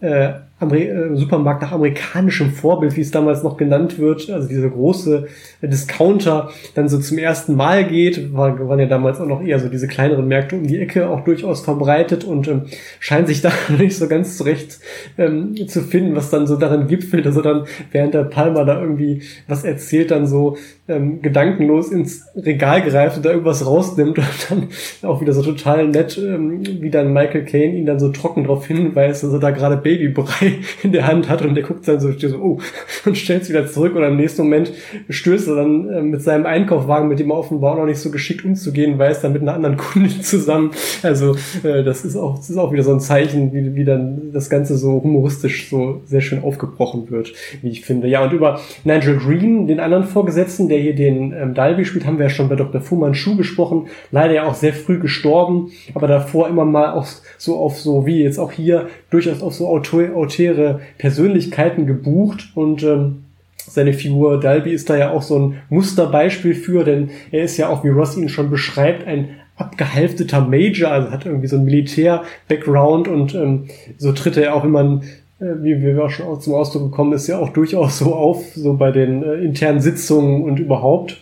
äh, 0.00 0.32
Ameri 0.60 0.88
äh, 0.88 1.16
Supermarkt 1.16 1.62
nach 1.62 1.72
amerikanischem 1.72 2.50
Vorbild, 2.50 2.96
wie 2.96 3.00
es 3.00 3.10
damals 3.10 3.42
noch 3.42 3.56
genannt 3.56 3.98
wird, 3.98 4.28
also 4.28 4.46
diese 4.46 4.68
große 4.68 5.26
Discounter, 5.62 6.50
dann 6.74 6.88
so 6.88 6.98
zum 6.98 7.16
ersten 7.16 7.54
Mal 7.56 7.84
geht, 7.86 8.34
war, 8.34 8.68
waren 8.68 8.78
ja 8.78 8.86
damals 8.86 9.20
auch 9.20 9.26
noch 9.26 9.42
eher 9.42 9.58
so 9.58 9.68
diese 9.68 9.88
kleineren 9.88 10.28
Märkte 10.28 10.56
um 10.56 10.66
die 10.66 10.78
Ecke 10.78 11.08
auch 11.08 11.24
durchaus 11.24 11.62
verbreitet 11.62 12.24
und 12.24 12.46
ähm, 12.46 12.62
scheint 12.98 13.26
sich 13.28 13.40
da 13.42 13.50
nicht 13.78 13.96
so 13.96 14.06
ganz 14.06 14.36
zurecht 14.36 14.80
ähm, 15.16 15.56
zu 15.66 15.80
finden, 15.80 16.14
was 16.14 16.30
dann 16.30 16.46
so 16.46 16.56
darin 16.56 16.86
gipfelt, 16.86 17.26
also 17.26 17.40
dann 17.40 17.64
während 17.90 18.12
der 18.12 18.24
Palmer 18.24 18.66
da 18.66 18.80
irgendwie 18.80 19.22
was 19.48 19.64
erzählt, 19.64 20.10
dann 20.10 20.26
so 20.26 20.58
ähm, 20.90 21.22
gedankenlos 21.22 21.90
ins 21.90 22.26
Regal 22.34 22.82
greift 22.82 23.16
und 23.16 23.24
da 23.24 23.30
irgendwas 23.30 23.64
rausnimmt 23.64 24.18
und 24.18 24.26
dann 24.48 24.68
auch 25.08 25.20
wieder 25.20 25.32
so 25.32 25.42
total 25.42 25.86
nett, 25.86 26.18
ähm, 26.18 26.62
wie 26.80 26.90
dann 26.90 27.12
Michael 27.12 27.44
Caine 27.44 27.76
ihn 27.76 27.86
dann 27.86 28.00
so 28.00 28.10
trocken 28.10 28.44
darauf 28.44 28.66
hinweist, 28.66 29.22
dass 29.22 29.32
er 29.32 29.38
da 29.38 29.50
gerade 29.50 29.76
Babybrei 29.76 30.58
in 30.82 30.92
der 30.92 31.06
Hand 31.06 31.28
hat 31.28 31.42
und 31.42 31.54
der 31.54 31.64
guckt 31.64 31.86
dann 31.86 32.00
so, 32.00 32.10
so 32.12 32.36
oh, 32.38 32.58
und 33.04 33.16
stellt 33.16 33.42
es 33.42 33.48
wieder 33.48 33.66
zurück 33.66 33.94
und 33.94 34.02
im 34.02 34.16
nächsten 34.16 34.42
Moment 34.42 34.72
stößt 35.08 35.48
er 35.48 35.56
dann 35.56 35.88
äh, 35.88 36.02
mit 36.02 36.22
seinem 36.22 36.46
Einkaufswagen, 36.46 37.08
mit 37.08 37.20
dem 37.20 37.30
er 37.30 37.38
offenbar 37.38 37.76
noch 37.76 37.86
nicht 37.86 37.98
so 37.98 38.10
geschickt 38.10 38.44
umzugehen 38.44 38.98
weiß, 38.98 39.22
dann 39.22 39.32
mit 39.32 39.42
einer 39.42 39.54
anderen 39.54 39.76
Kundin 39.76 40.22
zusammen. 40.22 40.72
Also 41.02 41.36
äh, 41.62 41.84
das 41.84 42.04
ist 42.04 42.16
auch, 42.16 42.36
das 42.36 42.50
ist 42.50 42.56
auch 42.56 42.72
wieder 42.72 42.82
so 42.82 42.92
ein 42.92 43.00
Zeichen, 43.00 43.52
wie, 43.52 43.74
wie 43.74 43.84
dann 43.84 44.32
das 44.32 44.50
Ganze 44.50 44.76
so 44.76 45.02
humoristisch 45.02 45.68
so 45.68 46.00
sehr 46.04 46.20
schön 46.20 46.42
aufgebrochen 46.42 47.10
wird, 47.10 47.32
wie 47.62 47.68
ich 47.68 47.82
finde. 47.82 48.08
Ja, 48.08 48.24
und 48.24 48.32
über 48.32 48.60
Nigel 48.84 49.16
Green, 49.18 49.66
den 49.66 49.80
anderen 49.80 50.04
Vorgesetzten, 50.04 50.68
der 50.68 50.79
hier 50.80 50.94
den 50.94 51.32
ähm, 51.32 51.54
Dalby 51.54 51.84
spielt, 51.84 52.06
haben 52.06 52.18
wir 52.18 52.26
ja 52.26 52.30
schon 52.30 52.48
bei 52.48 52.56
Dr. 52.56 52.80
Fu 52.80 52.96
Manchu 52.96 53.36
gesprochen. 53.36 53.88
Leider 54.10 54.34
ja 54.34 54.44
auch 54.44 54.54
sehr 54.54 54.72
früh 54.72 54.98
gestorben, 54.98 55.70
aber 55.94 56.08
davor 56.08 56.48
immer 56.48 56.64
mal 56.64 56.92
auch 56.92 57.06
so 57.38 57.58
auf 57.58 57.78
so 57.78 58.06
wie 58.06 58.22
jetzt 58.22 58.38
auch 58.38 58.52
hier 58.52 58.88
durchaus 59.10 59.42
auf 59.42 59.54
so 59.54 59.68
autäre 59.68 60.80
Persönlichkeiten 60.98 61.86
gebucht 61.86 62.50
und 62.54 62.82
ähm, 62.82 63.24
seine 63.56 63.92
Figur 63.92 64.40
Dalby 64.40 64.72
ist 64.72 64.90
da 64.90 64.96
ja 64.96 65.10
auch 65.10 65.22
so 65.22 65.38
ein 65.38 65.56
Musterbeispiel 65.68 66.54
für, 66.54 66.84
denn 66.84 67.10
er 67.30 67.44
ist 67.44 67.56
ja 67.56 67.68
auch, 67.68 67.84
wie 67.84 67.88
Ross 67.88 68.16
ihn 68.16 68.28
schon 68.28 68.50
beschreibt, 68.50 69.06
ein 69.06 69.28
abgehalfteter 69.60 70.40
Major, 70.40 70.90
also 70.90 71.10
hat 71.10 71.26
irgendwie 71.26 71.46
so 71.46 71.56
ein 71.56 71.64
Militär-Background 71.64 73.08
und 73.08 73.34
ähm, 73.34 73.66
so 73.98 74.12
tritt 74.12 74.36
er 74.36 74.54
auch 74.54 74.64
immer 74.64 74.80
äh, 74.80 75.06
wie 75.40 75.80
wir 75.80 76.04
auch 76.04 76.10
schon 76.10 76.40
zum 76.40 76.54
Ausdruck 76.54 76.90
gekommen 76.90 77.12
ist, 77.14 77.26
ja 77.26 77.38
auch 77.38 77.48
durchaus 77.48 77.98
so 77.98 78.14
auf, 78.14 78.54
so 78.54 78.74
bei 78.74 78.90
den 78.90 79.22
äh, 79.22 79.34
internen 79.36 79.80
Sitzungen 79.80 80.44
und 80.44 80.58
überhaupt. 80.60 81.20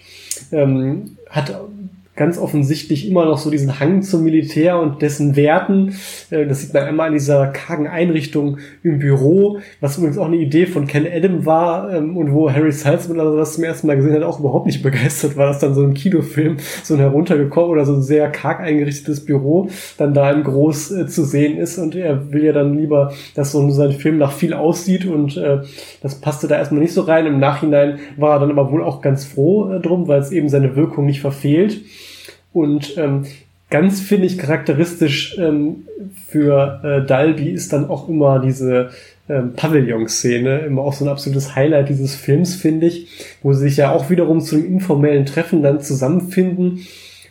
Ähm, 0.53 1.17
hat 1.29 1.61
ganz 2.19 2.37
offensichtlich 2.37 3.09
immer 3.09 3.25
noch 3.25 3.39
so 3.39 3.49
diesen 3.49 3.79
Hang 3.79 4.03
zum 4.03 4.25
Militär 4.25 4.79
und 4.79 5.01
dessen 5.03 5.37
Werten. 5.37 5.95
Äh, 6.31 6.47
das 6.47 6.61
sieht 6.61 6.75
man 6.75 6.83
einmal 6.83 7.07
in 7.09 7.15
dieser 7.15 7.47
kargen 7.47 7.87
Einrichtung 7.87 8.59
im 8.83 8.99
Büro, 8.99 9.61
was 9.81 9.97
übrigens 9.97 10.19
auch 10.19 10.27
eine 10.27 10.37
Idee 10.37 10.67
von 10.67 10.89
Ken 10.89 11.07
Adam 11.07 11.47
war 11.47 11.95
ähm, 11.95 12.17
und 12.17 12.35
wo 12.35 12.51
Harry 12.51 12.73
Salzman, 12.73 13.21
also 13.21 13.37
das 13.37 13.55
zum 13.55 13.63
ersten 13.65 13.87
Mal 13.87 13.97
gesehen 13.97 14.15
hat, 14.15 14.25
auch 14.25 14.41
überhaupt 14.41 14.67
nicht 14.67 14.83
begeistert 14.89 15.37
war, 15.37 15.47
dass 15.47 15.61
dann 15.61 15.75
so 15.75 15.83
ein 15.83 15.95
Kinofilm 15.95 16.57
so 16.83 16.95
ein 16.95 17.01
heruntergekommen 17.01 17.71
oder 17.71 17.87
so 17.87 17.95
ein 17.95 18.03
sehr 18.03 18.29
karg 18.31 18.61
eingerichtetes 18.61 19.25
Büro 19.25 19.69
dann 19.97 20.13
da 20.13 20.31
im 20.33 20.43
Groß 20.43 20.91
äh, 20.91 21.07
zu 21.07 21.25
sehen 21.25 21.57
ist 21.57 21.79
und 21.79 21.95
er 21.95 22.33
will 22.33 22.45
ja 22.45 22.53
dann 22.53 22.77
lieber, 22.77 23.13
dass 23.37 23.53
so 23.53 23.71
sein 23.71 23.93
Film 23.93 24.19
nach 24.19 24.33
viel 24.33 24.55
aussieht 24.55 25.07
und 25.07 25.37
äh, 25.37 25.61
das 26.03 26.17
passte 26.17 26.49
da 26.49 26.57
erstmal 26.57 26.83
nicht 26.83 26.95
so 26.95 27.03
rein. 27.03 27.27
Im 27.27 27.39
Nachhinein 27.39 28.01
war 28.17 28.37
er 28.37 28.41
dann 28.41 28.51
aber 28.51 28.73
wohl 28.73 28.83
auch 28.83 29.03
ganz 29.03 29.25
froh 29.25 29.79
drum, 29.81 30.09
weil 30.09 30.21
es 30.21 30.33
eben 30.33 30.49
seine 30.49 30.75
Wirkung 30.75 31.07
nicht 31.07 31.21
verfehlt. 31.21 31.81
Und 32.53 32.97
ähm, 32.97 33.25
ganz, 33.71 34.01
finde 34.01 34.27
ich, 34.27 34.39
charakteristisch 34.39 35.37
ähm, 35.39 35.87
für 36.27 36.81
äh, 36.83 37.07
Dalby 37.07 37.51
ist 37.51 37.73
dann 37.73 37.89
auch 37.89 38.09
immer 38.09 38.41
diese 38.41 38.91
ähm, 39.29 39.53
Pavillon-Szene, 39.55 40.61
immer 40.61 40.83
auch 40.83 40.95
so 40.95 41.05
ein 41.05 41.11
absolutes 41.11 41.55
Highlight 41.55 41.89
dieses 41.89 42.15
Films, 42.15 42.55
finde 42.55 42.87
ich, 42.87 43.09
wo 43.43 43.53
sie 43.53 43.69
sich 43.69 43.77
ja 43.77 43.93
auch 43.93 44.11
wiederum 44.11 44.41
zu 44.41 44.57
einem 44.57 44.67
informellen 44.67 45.27
Treffen 45.27 45.63
dann 45.63 45.81
zusammenfinden. 45.81 46.87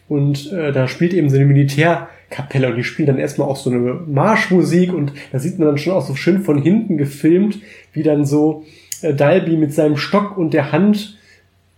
Und 0.07 0.51
äh, 0.53 0.71
da 0.71 0.87
spielt 0.87 1.13
eben 1.13 1.29
so 1.29 1.35
eine 1.35 1.45
Militärkapelle 1.45 2.69
und 2.69 2.77
die 2.77 2.83
spielt 2.83 3.09
dann 3.09 3.17
erstmal 3.17 3.47
auch 3.47 3.57
so 3.57 3.69
eine 3.71 3.99
Marschmusik 4.05 4.93
und 4.93 5.11
da 5.31 5.39
sieht 5.39 5.59
man 5.59 5.67
dann 5.67 5.77
schon 5.77 5.93
auch 5.93 6.05
so 6.05 6.15
schön 6.15 6.43
von 6.43 6.61
hinten 6.61 6.97
gefilmt, 6.97 7.59
wie 7.93 8.03
dann 8.03 8.25
so 8.25 8.63
äh, 9.01 9.13
Dalby 9.13 9.57
mit 9.57 9.73
seinem 9.73 9.97
Stock 9.97 10.37
und 10.37 10.53
der 10.53 10.71
Hand 10.71 11.17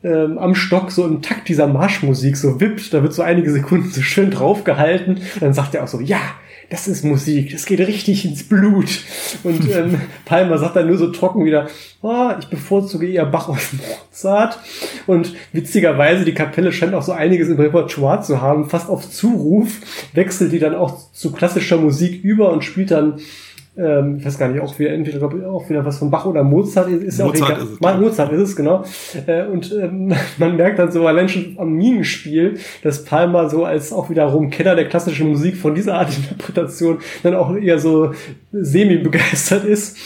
ähm, 0.03 0.37
am 0.37 0.55
Stock 0.55 0.91
so 0.91 1.05
im 1.05 1.21
Takt 1.21 1.49
dieser 1.49 1.67
Marschmusik 1.67 2.37
so 2.37 2.61
wippt, 2.61 2.93
da 2.93 3.03
wird 3.03 3.13
so 3.13 3.21
einige 3.21 3.51
Sekunden 3.51 3.89
so 3.89 4.01
schön 4.01 4.31
draufgehalten. 4.31 5.21
Dann 5.39 5.53
sagt 5.53 5.75
er 5.75 5.83
auch 5.83 5.87
so, 5.87 5.99
ja, 5.99 6.21
das 6.69 6.87
ist 6.87 7.03
Musik, 7.03 7.51
das 7.51 7.65
geht 7.65 7.79
richtig 7.79 8.25
ins 8.25 8.47
Blut. 8.47 9.01
Und 9.43 9.69
ähm, 9.75 9.99
Palmer 10.25 10.57
sagt 10.57 10.75
dann 10.75 10.87
nur 10.87 10.97
so 10.97 11.11
trocken 11.11 11.43
wieder, 11.43 11.67
oh, 12.01 12.29
ich 12.39 12.47
bevorzuge 12.47 13.07
eher 13.07 13.25
Bach 13.25 13.49
und 13.49 13.59
Mozart. 13.73 14.59
Und 15.07 15.35
witzigerweise, 15.51 16.25
die 16.25 16.33
Kapelle 16.33 16.71
scheint 16.71 16.93
auch 16.93 17.01
so 17.01 17.11
einiges 17.11 17.49
im 17.49 17.59
Repertoire 17.59 18.21
zu 18.21 18.41
haben. 18.41 18.69
Fast 18.69 18.89
auf 18.89 19.09
Zuruf 19.09 19.79
wechselt 20.13 20.51
die 20.51 20.59
dann 20.59 20.75
auch 20.75 21.11
zu 21.11 21.31
klassischer 21.31 21.77
Musik 21.77 22.23
über 22.23 22.51
und 22.51 22.63
spielt 22.63 22.91
dann 22.91 23.19
ähm, 23.77 24.17
ich 24.17 24.25
weiß 24.25 24.37
gar 24.37 24.49
nicht, 24.49 24.61
auch 24.61 24.77
wieder, 24.77 24.91
entweder 24.91 25.19
glaub 25.19 25.33
ich, 25.33 25.43
auch 25.43 25.69
wieder 25.69 25.85
was 25.85 25.99
von 25.99 26.09
Bach 26.09 26.25
oder 26.25 26.43
Mozart 26.43 26.89
ist, 26.89 27.03
ist 27.03 27.19
Mozart 27.19 27.37
ja 27.39 27.45
auch 27.45 27.49
egal. 27.49 27.63
Ist 27.63 27.73
es, 27.73 27.79
Mal, 27.79 27.99
Mozart 27.99 28.31
ist 28.33 28.41
es, 28.41 28.55
genau. 28.55 28.83
Äh, 29.25 29.45
und 29.45 29.71
ähm, 29.71 30.13
man 30.37 30.57
merkt 30.57 30.79
dann 30.79 30.91
so 30.91 31.07
allein 31.07 31.29
schon 31.29 31.55
am 31.57 31.73
Minenspiel, 31.73 32.57
dass 32.83 33.05
Palmer 33.05 33.49
so 33.49 33.65
als 33.65 33.93
auch 33.93 34.09
wiederum 34.09 34.49
Kenner 34.49 34.75
der 34.75 34.89
klassischen 34.89 35.29
Musik 35.29 35.55
von 35.55 35.75
dieser 35.75 35.95
Art 35.95 36.09
Interpretation 36.17 36.99
dann 37.23 37.35
auch 37.35 37.55
eher 37.55 37.79
so 37.79 38.11
semi-begeistert 38.51 39.63
ist. 39.65 39.97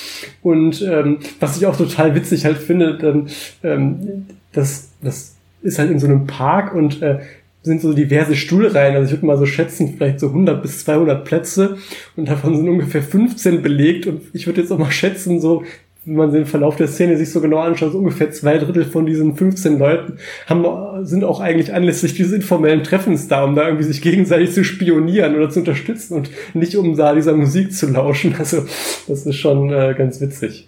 Und 0.41 0.81
ähm, 0.81 1.19
was 1.39 1.57
ich 1.57 1.65
auch 1.65 1.75
total 1.75 2.13
witzig 2.15 2.45
halt 2.45 2.57
finde, 2.57 2.97
dann, 2.97 3.29
ähm, 3.63 4.27
das, 4.51 4.91
das 5.01 5.35
ist 5.63 5.79
halt 5.79 5.89
in 5.89 5.99
so 5.99 6.07
einem 6.07 6.27
Park 6.27 6.75
und 6.75 7.01
äh, 7.01 7.19
sind 7.63 7.81
so 7.81 7.93
diverse 7.93 8.35
Stuhlreihen. 8.35 8.95
Also 8.95 9.07
ich 9.07 9.11
würde 9.13 9.25
mal 9.25 9.37
so 9.37 9.45
schätzen, 9.45 9.95
vielleicht 9.97 10.19
so 10.19 10.27
100 10.27 10.61
bis 10.61 10.83
200 10.83 11.25
Plätze 11.25 11.77
und 12.15 12.27
davon 12.27 12.55
sind 12.57 12.69
ungefähr 12.69 13.01
15 13.01 13.61
belegt. 13.61 14.05
Und 14.05 14.21
ich 14.33 14.45
würde 14.45 14.61
jetzt 14.61 14.71
auch 14.71 14.77
mal 14.77 14.91
schätzen, 14.91 15.39
so 15.39 15.63
wenn 16.05 16.15
man 16.15 16.33
den 16.33 16.45
Verlauf 16.45 16.75
der 16.75 16.87
Szene 16.87 17.17
sich 17.17 17.31
so 17.31 17.39
genau 17.39 17.59
anschaut, 17.59 17.93
so 17.93 17.99
ungefähr 17.99 18.29
zwei 18.31 18.57
Drittel 18.57 18.83
von 18.83 19.05
diesen 19.05 19.37
15 19.37 19.79
Leuten 19.79 20.17
haben, 20.47 21.05
sind 21.05 21.23
auch 21.23 21.39
eigentlich 21.39 21.73
anlässlich 21.73 22.13
dieses 22.13 22.33
informellen 22.33 22.83
Treffens 22.83 23.29
da, 23.29 23.45
um 23.45 23.55
da 23.55 23.67
irgendwie 23.67 23.85
sich 23.85 24.01
gegenseitig 24.01 24.51
zu 24.51 24.65
spionieren 24.65 25.35
oder 25.35 25.49
zu 25.49 25.59
unterstützen 25.59 26.15
und 26.15 26.29
nicht 26.53 26.75
um 26.75 26.97
da 26.97 27.15
dieser 27.15 27.33
Musik 27.33 27.73
zu 27.73 27.89
lauschen. 27.89 28.35
Also 28.37 28.65
das 29.07 29.25
ist 29.25 29.37
schon 29.37 29.71
äh, 29.71 29.95
ganz 29.97 30.19
witzig. 30.19 30.67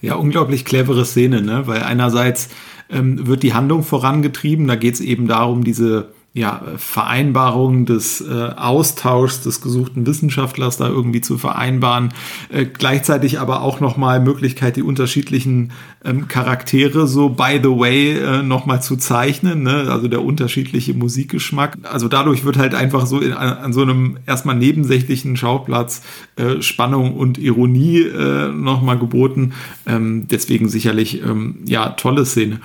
Ja, 0.00 0.14
unglaublich 0.14 0.64
clevere 0.64 1.04
Szene, 1.04 1.42
ne? 1.42 1.62
Weil 1.66 1.82
einerseits 1.82 2.48
ähm, 2.90 3.26
wird 3.26 3.42
die 3.42 3.54
Handlung 3.54 3.82
vorangetrieben. 3.82 4.66
Da 4.66 4.76
geht 4.76 4.94
es 4.94 5.00
eben 5.00 5.26
darum, 5.26 5.64
diese 5.64 6.10
ja, 6.36 6.60
Vereinbarung 6.76 7.86
des 7.86 8.20
äh, 8.20 8.50
Austauschs 8.56 9.40
des 9.40 9.62
gesuchten 9.62 10.06
Wissenschaftlers 10.06 10.76
da 10.76 10.86
irgendwie 10.86 11.22
zu 11.22 11.38
vereinbaren. 11.38 12.12
Äh, 12.50 12.66
gleichzeitig 12.66 13.40
aber 13.40 13.62
auch 13.62 13.80
nochmal 13.80 14.20
Möglichkeit, 14.20 14.76
die 14.76 14.82
unterschiedlichen 14.82 15.72
ähm, 16.04 16.28
Charaktere 16.28 17.06
so 17.06 17.30
by 17.30 17.58
the 17.62 17.70
way 17.70 18.18
äh, 18.18 18.42
nochmal 18.42 18.82
zu 18.82 18.96
zeichnen, 18.96 19.62
ne? 19.62 19.86
also 19.88 20.08
der 20.08 20.22
unterschiedliche 20.22 20.92
Musikgeschmack. 20.92 21.78
Also 21.84 22.06
dadurch 22.06 22.44
wird 22.44 22.58
halt 22.58 22.74
einfach 22.74 23.06
so 23.06 23.18
in, 23.20 23.32
an 23.32 23.72
so 23.72 23.80
einem 23.80 24.18
erstmal 24.26 24.56
nebensächlichen 24.56 25.38
Schauplatz 25.38 26.02
äh, 26.36 26.60
Spannung 26.60 27.14
und 27.14 27.38
Ironie 27.38 28.00
äh, 28.00 28.52
nochmal 28.52 28.98
geboten. 28.98 29.54
Ähm, 29.86 30.28
deswegen 30.28 30.68
sicherlich, 30.68 31.22
ähm, 31.22 31.60
ja, 31.64 31.88
tolle 31.90 32.26
Szene. 32.26 32.60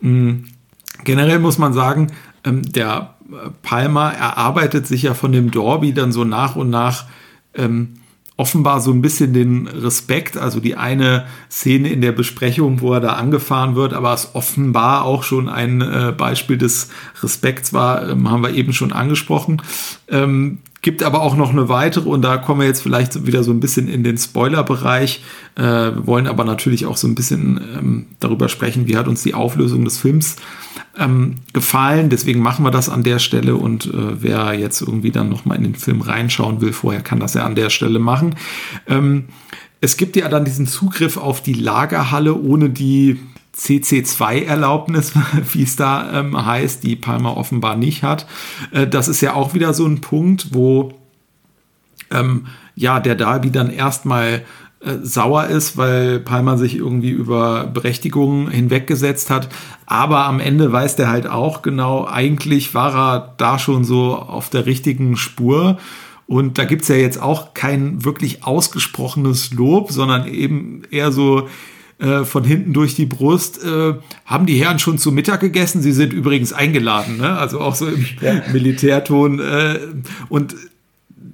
Mhm. 0.00 0.44
Generell 1.04 1.40
muss 1.40 1.58
man 1.58 1.72
sagen, 1.72 2.12
ähm, 2.44 2.62
der 2.62 3.14
äh, 3.30 3.50
Palmer 3.62 4.12
erarbeitet 4.12 4.86
sich 4.86 5.02
ja 5.02 5.14
von 5.14 5.32
dem 5.32 5.50
Dorby 5.50 5.92
dann 5.92 6.12
so 6.12 6.24
nach 6.24 6.56
und 6.56 6.70
nach 6.70 7.06
ähm, 7.54 7.94
offenbar 8.36 8.80
so 8.80 8.90
ein 8.90 9.02
bisschen 9.02 9.32
den 9.34 9.68
Respekt, 9.68 10.36
also 10.36 10.58
die 10.58 10.74
eine 10.74 11.26
Szene 11.50 11.90
in 11.90 12.00
der 12.00 12.12
Besprechung, 12.12 12.80
wo 12.80 12.92
er 12.94 13.00
da 13.00 13.12
angefahren 13.12 13.76
wird, 13.76 13.92
aber 13.92 14.12
es 14.14 14.34
offenbar 14.34 15.04
auch 15.04 15.22
schon 15.22 15.48
ein 15.48 15.80
äh, 15.80 16.12
Beispiel 16.16 16.58
des 16.58 16.88
Respekts 17.22 17.72
war, 17.72 18.08
ähm, 18.08 18.30
haben 18.30 18.42
wir 18.42 18.50
eben 18.50 18.72
schon 18.72 18.92
angesprochen. 18.92 19.62
Ähm, 20.08 20.58
Gibt 20.82 21.04
aber 21.04 21.22
auch 21.22 21.36
noch 21.36 21.50
eine 21.50 21.68
weitere 21.68 22.08
und 22.08 22.22
da 22.22 22.38
kommen 22.38 22.60
wir 22.60 22.66
jetzt 22.66 22.82
vielleicht 22.82 23.24
wieder 23.24 23.44
so 23.44 23.52
ein 23.52 23.60
bisschen 23.60 23.86
in 23.86 24.02
den 24.02 24.18
Spoiler-Bereich. 24.18 25.22
Äh, 25.54 25.62
wir 25.62 26.06
wollen 26.08 26.26
aber 26.26 26.44
natürlich 26.44 26.86
auch 26.86 26.96
so 26.96 27.06
ein 27.06 27.14
bisschen 27.14 27.60
ähm, 27.78 28.06
darüber 28.18 28.48
sprechen, 28.48 28.88
wie 28.88 28.96
hat 28.96 29.06
uns 29.06 29.22
die 29.22 29.32
Auflösung 29.32 29.84
des 29.84 29.98
Films 29.98 30.36
ähm, 30.98 31.36
gefallen. 31.52 32.10
Deswegen 32.10 32.40
machen 32.40 32.64
wir 32.64 32.72
das 32.72 32.88
an 32.88 33.04
der 33.04 33.20
Stelle 33.20 33.54
und 33.54 33.86
äh, 33.86 34.22
wer 34.22 34.54
jetzt 34.54 34.80
irgendwie 34.80 35.12
dann 35.12 35.28
nochmal 35.28 35.56
in 35.58 35.62
den 35.62 35.76
Film 35.76 36.00
reinschauen 36.00 36.60
will, 36.60 36.72
vorher 36.72 37.00
kann 37.00 37.20
das 37.20 37.34
ja 37.34 37.44
an 37.44 37.54
der 37.54 37.70
Stelle 37.70 38.00
machen. 38.00 38.34
Ähm, 38.88 39.26
es 39.80 39.96
gibt 39.96 40.16
ja 40.16 40.28
dann 40.28 40.44
diesen 40.44 40.66
Zugriff 40.66 41.16
auf 41.16 41.42
die 41.42 41.54
Lagerhalle 41.54 42.34
ohne 42.34 42.70
die 42.70 43.20
CC2-Erlaubnis, 43.56 45.12
wie 45.52 45.62
es 45.62 45.76
da 45.76 46.20
ähm, 46.20 46.44
heißt, 46.44 46.82
die 46.82 46.96
Palmer 46.96 47.36
offenbar 47.36 47.76
nicht 47.76 48.02
hat. 48.02 48.26
Äh, 48.70 48.86
das 48.86 49.08
ist 49.08 49.20
ja 49.20 49.34
auch 49.34 49.54
wieder 49.54 49.74
so 49.74 49.86
ein 49.86 50.00
Punkt, 50.00 50.54
wo 50.54 50.92
ähm, 52.10 52.46
ja 52.74 53.00
der 53.00 53.14
Darby 53.14 53.50
dann 53.50 53.70
erstmal 53.70 54.42
äh, 54.80 54.98
sauer 55.02 55.46
ist, 55.46 55.76
weil 55.76 56.18
Palmer 56.18 56.58
sich 56.58 56.76
irgendwie 56.76 57.10
über 57.10 57.66
Berechtigungen 57.66 58.50
hinweggesetzt 58.50 59.30
hat. 59.30 59.48
Aber 59.86 60.24
am 60.24 60.40
Ende 60.40 60.72
weiß 60.72 60.96
der 60.96 61.08
halt 61.08 61.26
auch 61.26 61.62
genau, 61.62 62.06
eigentlich 62.06 62.74
war 62.74 62.94
er 62.94 63.34
da 63.36 63.58
schon 63.58 63.84
so 63.84 64.16
auf 64.16 64.50
der 64.50 64.66
richtigen 64.66 65.16
Spur. 65.16 65.78
Und 66.26 66.58
da 66.58 66.64
gibt 66.64 66.82
es 66.82 66.88
ja 66.88 66.96
jetzt 66.96 67.20
auch 67.20 67.52
kein 67.52 68.04
wirklich 68.04 68.44
ausgesprochenes 68.44 69.52
Lob, 69.52 69.92
sondern 69.92 70.26
eben 70.26 70.82
eher 70.90 71.12
so, 71.12 71.48
äh, 72.02 72.24
von 72.24 72.42
hinten 72.42 72.72
durch 72.72 72.96
die 72.96 73.06
Brust. 73.06 73.62
Äh, 73.62 73.94
haben 74.26 74.46
die 74.46 74.60
Herren 74.60 74.80
schon 74.80 74.98
zu 74.98 75.12
Mittag 75.12 75.38
gegessen? 75.38 75.80
Sie 75.82 75.92
sind 75.92 76.12
übrigens 76.12 76.52
eingeladen, 76.52 77.18
ne? 77.18 77.38
also 77.38 77.60
auch 77.60 77.76
so 77.76 77.86
im 77.86 78.04
ja. 78.20 78.42
Militärton. 78.52 79.38
Äh, 79.38 79.78
und 80.28 80.56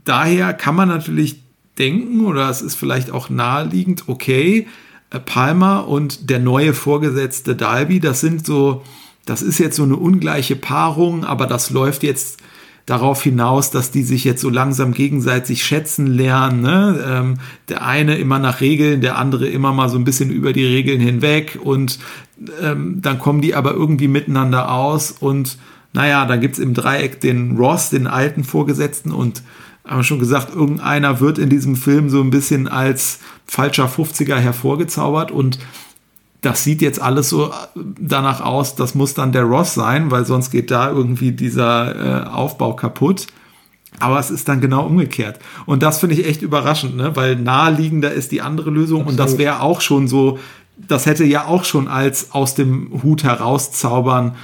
daher 0.04 0.52
kann 0.52 0.74
man 0.74 0.88
natürlich 0.88 1.40
denken, 1.78 2.26
oder 2.26 2.50
es 2.50 2.60
ist 2.60 2.74
vielleicht 2.74 3.10
auch 3.10 3.30
naheliegend, 3.30 4.04
okay, 4.08 4.66
äh, 5.08 5.18
Palmer 5.18 5.88
und 5.88 6.28
der 6.28 6.38
neue 6.38 6.74
Vorgesetzte 6.74 7.56
Dalby, 7.56 7.98
das 7.98 8.20
sind 8.20 8.44
so, 8.44 8.82
das 9.24 9.40
ist 9.40 9.56
jetzt 9.58 9.76
so 9.76 9.84
eine 9.84 9.96
ungleiche 9.96 10.54
Paarung, 10.54 11.24
aber 11.24 11.46
das 11.46 11.70
läuft 11.70 12.02
jetzt 12.02 12.40
darauf 12.88 13.22
hinaus, 13.22 13.70
dass 13.70 13.90
die 13.90 14.02
sich 14.02 14.24
jetzt 14.24 14.40
so 14.40 14.48
langsam 14.48 14.92
gegenseitig 14.92 15.62
schätzen 15.62 16.06
lernen. 16.06 16.62
Ne? 16.62 17.04
Ähm, 17.06 17.34
der 17.68 17.84
eine 17.84 18.16
immer 18.16 18.38
nach 18.38 18.62
Regeln, 18.62 19.02
der 19.02 19.18
andere 19.18 19.46
immer 19.46 19.74
mal 19.74 19.90
so 19.90 19.98
ein 19.98 20.04
bisschen 20.04 20.30
über 20.30 20.54
die 20.54 20.64
Regeln 20.64 20.98
hinweg 20.98 21.58
und 21.62 21.98
ähm, 22.62 23.02
dann 23.02 23.18
kommen 23.18 23.42
die 23.42 23.54
aber 23.54 23.72
irgendwie 23.72 24.08
miteinander 24.08 24.72
aus 24.72 25.12
und 25.12 25.58
naja, 25.92 26.24
dann 26.24 26.40
gibt's 26.40 26.58
im 26.58 26.72
Dreieck 26.72 27.20
den 27.20 27.58
Ross, 27.58 27.90
den 27.90 28.06
alten 28.06 28.42
Vorgesetzten 28.42 29.12
und 29.12 29.42
haben 29.86 30.04
schon 30.04 30.18
gesagt, 30.18 30.54
irgendeiner 30.54 31.20
wird 31.20 31.38
in 31.38 31.50
diesem 31.50 31.76
Film 31.76 32.08
so 32.08 32.22
ein 32.22 32.30
bisschen 32.30 32.68
als 32.68 33.20
falscher 33.44 33.86
50er 33.86 34.36
hervorgezaubert 34.36 35.30
und 35.30 35.58
das 36.40 36.62
sieht 36.62 36.82
jetzt 36.82 37.00
alles 37.00 37.28
so 37.28 37.52
danach 37.74 38.40
aus, 38.40 38.76
das 38.76 38.94
muss 38.94 39.14
dann 39.14 39.32
der 39.32 39.42
Ross 39.42 39.74
sein, 39.74 40.10
weil 40.10 40.24
sonst 40.24 40.50
geht 40.50 40.70
da 40.70 40.90
irgendwie 40.90 41.32
dieser 41.32 42.26
äh, 42.26 42.28
Aufbau 42.28 42.74
kaputt. 42.74 43.26
Aber 44.00 44.20
es 44.20 44.30
ist 44.30 44.48
dann 44.48 44.60
genau 44.60 44.86
umgekehrt. 44.86 45.40
Und 45.66 45.82
das 45.82 45.98
finde 45.98 46.14
ich 46.14 46.26
echt 46.26 46.42
überraschend, 46.42 46.96
ne? 46.96 47.16
weil 47.16 47.34
naheliegender 47.34 48.12
ist 48.12 48.30
die 48.30 48.42
andere 48.42 48.70
Lösung 48.70 49.00
Absolut. 49.00 49.18
und 49.20 49.26
das 49.26 49.38
wäre 49.38 49.60
auch 49.60 49.80
schon 49.80 50.06
so, 50.06 50.38
das 50.76 51.06
hätte 51.06 51.24
ja 51.24 51.46
auch 51.46 51.64
schon 51.64 51.88
als 51.88 52.30
aus 52.32 52.54
dem 52.54 53.02
Hut 53.02 53.24
herauszaubern 53.24 54.36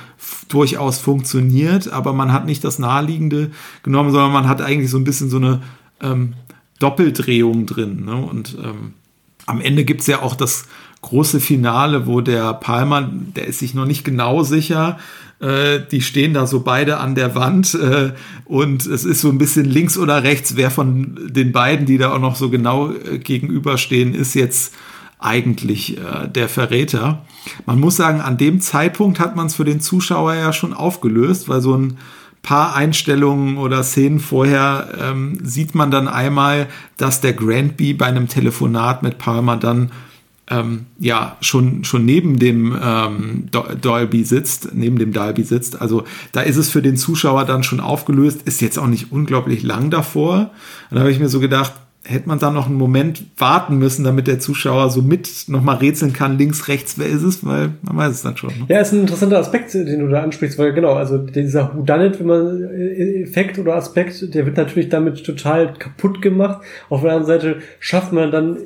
durchaus 0.49 0.99
funktioniert, 0.99 1.92
aber 1.92 2.12
man 2.12 2.32
hat 2.32 2.47
nicht 2.47 2.64
das 2.64 2.80
Naheliegende 2.80 3.53
genommen, 3.84 4.11
sondern 4.11 4.32
man 4.32 4.49
hat 4.49 4.61
eigentlich 4.61 4.90
so 4.90 4.99
ein 4.99 5.05
bisschen 5.05 5.30
so 5.30 5.36
eine 5.36 5.62
ähm, 6.01 6.34
Doppeldrehung 6.80 7.66
drin. 7.66 8.07
Ne? 8.07 8.16
Und 8.16 8.57
ähm, 8.61 8.95
am 9.47 9.61
Ende 9.61 9.84
gibt 9.84 10.01
es 10.01 10.07
ja 10.09 10.22
auch 10.22 10.34
das 10.34 10.66
große 11.05 11.40
Finale, 11.40 12.07
wo 12.07 12.20
der 12.20 12.55
Palmer, 12.55 13.09
der 13.11 13.46
ist 13.46 13.59
sich 13.59 13.74
noch 13.74 13.84
nicht 13.84 14.05
genau 14.05 14.42
sicher, 14.42 14.98
äh, 15.40 15.80
die 15.90 16.00
stehen 16.00 16.34
da 16.34 16.46
so 16.46 16.61
beide 16.61 16.98
an 16.98 17.14
der 17.14 17.34
Wand 17.34 17.74
äh, 17.74 18.12
und 18.46 18.86
es 18.86 19.05
ist 19.05 19.20
so 19.20 19.28
ein 19.28 19.38
bisschen 19.38 19.66
links 19.66 19.98
oder 19.98 20.22
rechts, 20.22 20.57
wer 20.57 20.70
von 20.70 21.28
den 21.28 21.52
beiden, 21.52 21.86
die 21.86 21.98
da 21.98 22.12
auch 22.12 22.20
noch 22.20 22.36
so 22.36 22.48
genau 22.51 22.90
äh, 22.90 23.18
gegenüberstehen, 23.18 24.14
ist 24.14 24.35
jetzt 24.35 24.74
eigentlich 25.18 25.98
äh, 25.98 26.28
der 26.28 26.48
Verräter. 26.48 27.24
Man 27.66 27.81
muss 27.81 27.97
sagen, 27.97 28.20
an 28.20 28.36
dem 28.36 28.60
Zeitpunkt 28.60 29.20
hat 29.20 29.36
man 29.36 29.47
es 29.47 29.55
für 29.55 29.64
den 29.64 29.81
Zuschauer 29.81 30.35
ja 30.35 30.52
schon 30.52 30.72
aufgelöst, 30.72 31.48
weil 31.48 31.60
so 31.60 31.76
ein 31.76 31.98
paar 32.43 32.76
Einstellungen 32.76 33.56
oder 33.56 33.82
Szenen 33.82 34.20
vorher 34.20 34.89
ähm, 35.01 35.39
sieht 35.43 35.74
man 35.74 35.90
dann 35.90 36.09
einmal, 36.09 36.68
dass 36.97 37.20
der 37.20 37.32
Grandby 37.32 37.94
bei 37.94 38.06
einem 38.06 38.28
Telefonat 38.28 39.02
mit 39.02 39.18
Palmer 39.18 39.56
dann 39.56 39.90
ähm, 40.51 40.87
ja 40.99 41.37
schon, 41.41 41.85
schon 41.85 42.05
neben 42.05 42.39
dem 42.39 42.77
ähm, 42.83 43.49
Dolby 43.81 44.25
sitzt, 44.25 44.75
neben 44.75 44.99
dem 44.99 45.12
Dolby 45.12 45.43
sitzt. 45.43 45.81
Also 45.81 46.05
da 46.33 46.43
ist 46.43 46.57
es 46.57 46.71
für 46.71 46.83
den 46.83 46.97
Zuschauer 46.97 47.45
dann 47.45 47.62
schon 47.62 47.81
aufgelöst, 47.81 48.43
ist 48.45 48.61
jetzt 48.61 48.79
auch 48.79 48.87
nicht 48.87 49.12
unglaublich 49.12 49.62
lang 49.62 49.91
davor. 49.91 50.51
Und 50.91 50.97
da 50.97 51.01
habe 51.01 51.11
ich 51.11 51.19
mir 51.19 51.29
so 51.29 51.41
gedacht, 51.41 51.73
hätte 52.07 52.29
man 52.29 52.39
da 52.39 52.51
noch 52.51 52.66
einen 52.66 52.77
Moment 52.77 53.25
warten 53.39 53.79
müssen, 53.79 54.05
damit 54.05 54.27
der 54.27 54.39
Zuschauer 54.39 54.91
so 54.91 55.01
mit 55.01 55.47
nochmal 55.49 55.77
rätseln 55.77 56.12
kann, 56.12 56.37
links, 56.37 56.69
rechts, 56.69 56.99
wer 56.99 57.07
ist 57.07 57.23
es, 57.23 57.47
weil 57.47 57.71
man 57.81 57.97
weiß 57.97 58.12
es 58.12 58.23
dann 58.23 58.37
schon. 58.37 58.51
Ne? 58.51 58.66
Ja, 58.69 58.81
ist 58.81 58.93
ein 58.93 59.01
interessanter 59.01 59.39
Aspekt, 59.39 59.73
den 59.73 60.01
du 60.01 60.09
da 60.09 60.23
ansprichst, 60.23 60.59
weil 60.59 60.75
genau, 60.75 60.93
also 60.93 61.16
dieser 61.16 61.75
Whodunit, 61.75 62.21
wenn 62.21 62.27
man 62.27 62.62
äh, 62.62 63.23
Effekt 63.23 63.59
oder 63.59 63.77
Aspekt, 63.77 64.35
der 64.35 64.45
wird 64.45 64.59
natürlich 64.59 64.91
damit 64.91 65.25
total 65.25 65.73
kaputt 65.73 66.21
gemacht. 66.21 66.62
Auf 66.91 67.01
der 67.01 67.12
anderen 67.12 67.27
Seite 67.27 67.57
schafft 67.81 68.12
man 68.12 68.31
dann 68.31 68.59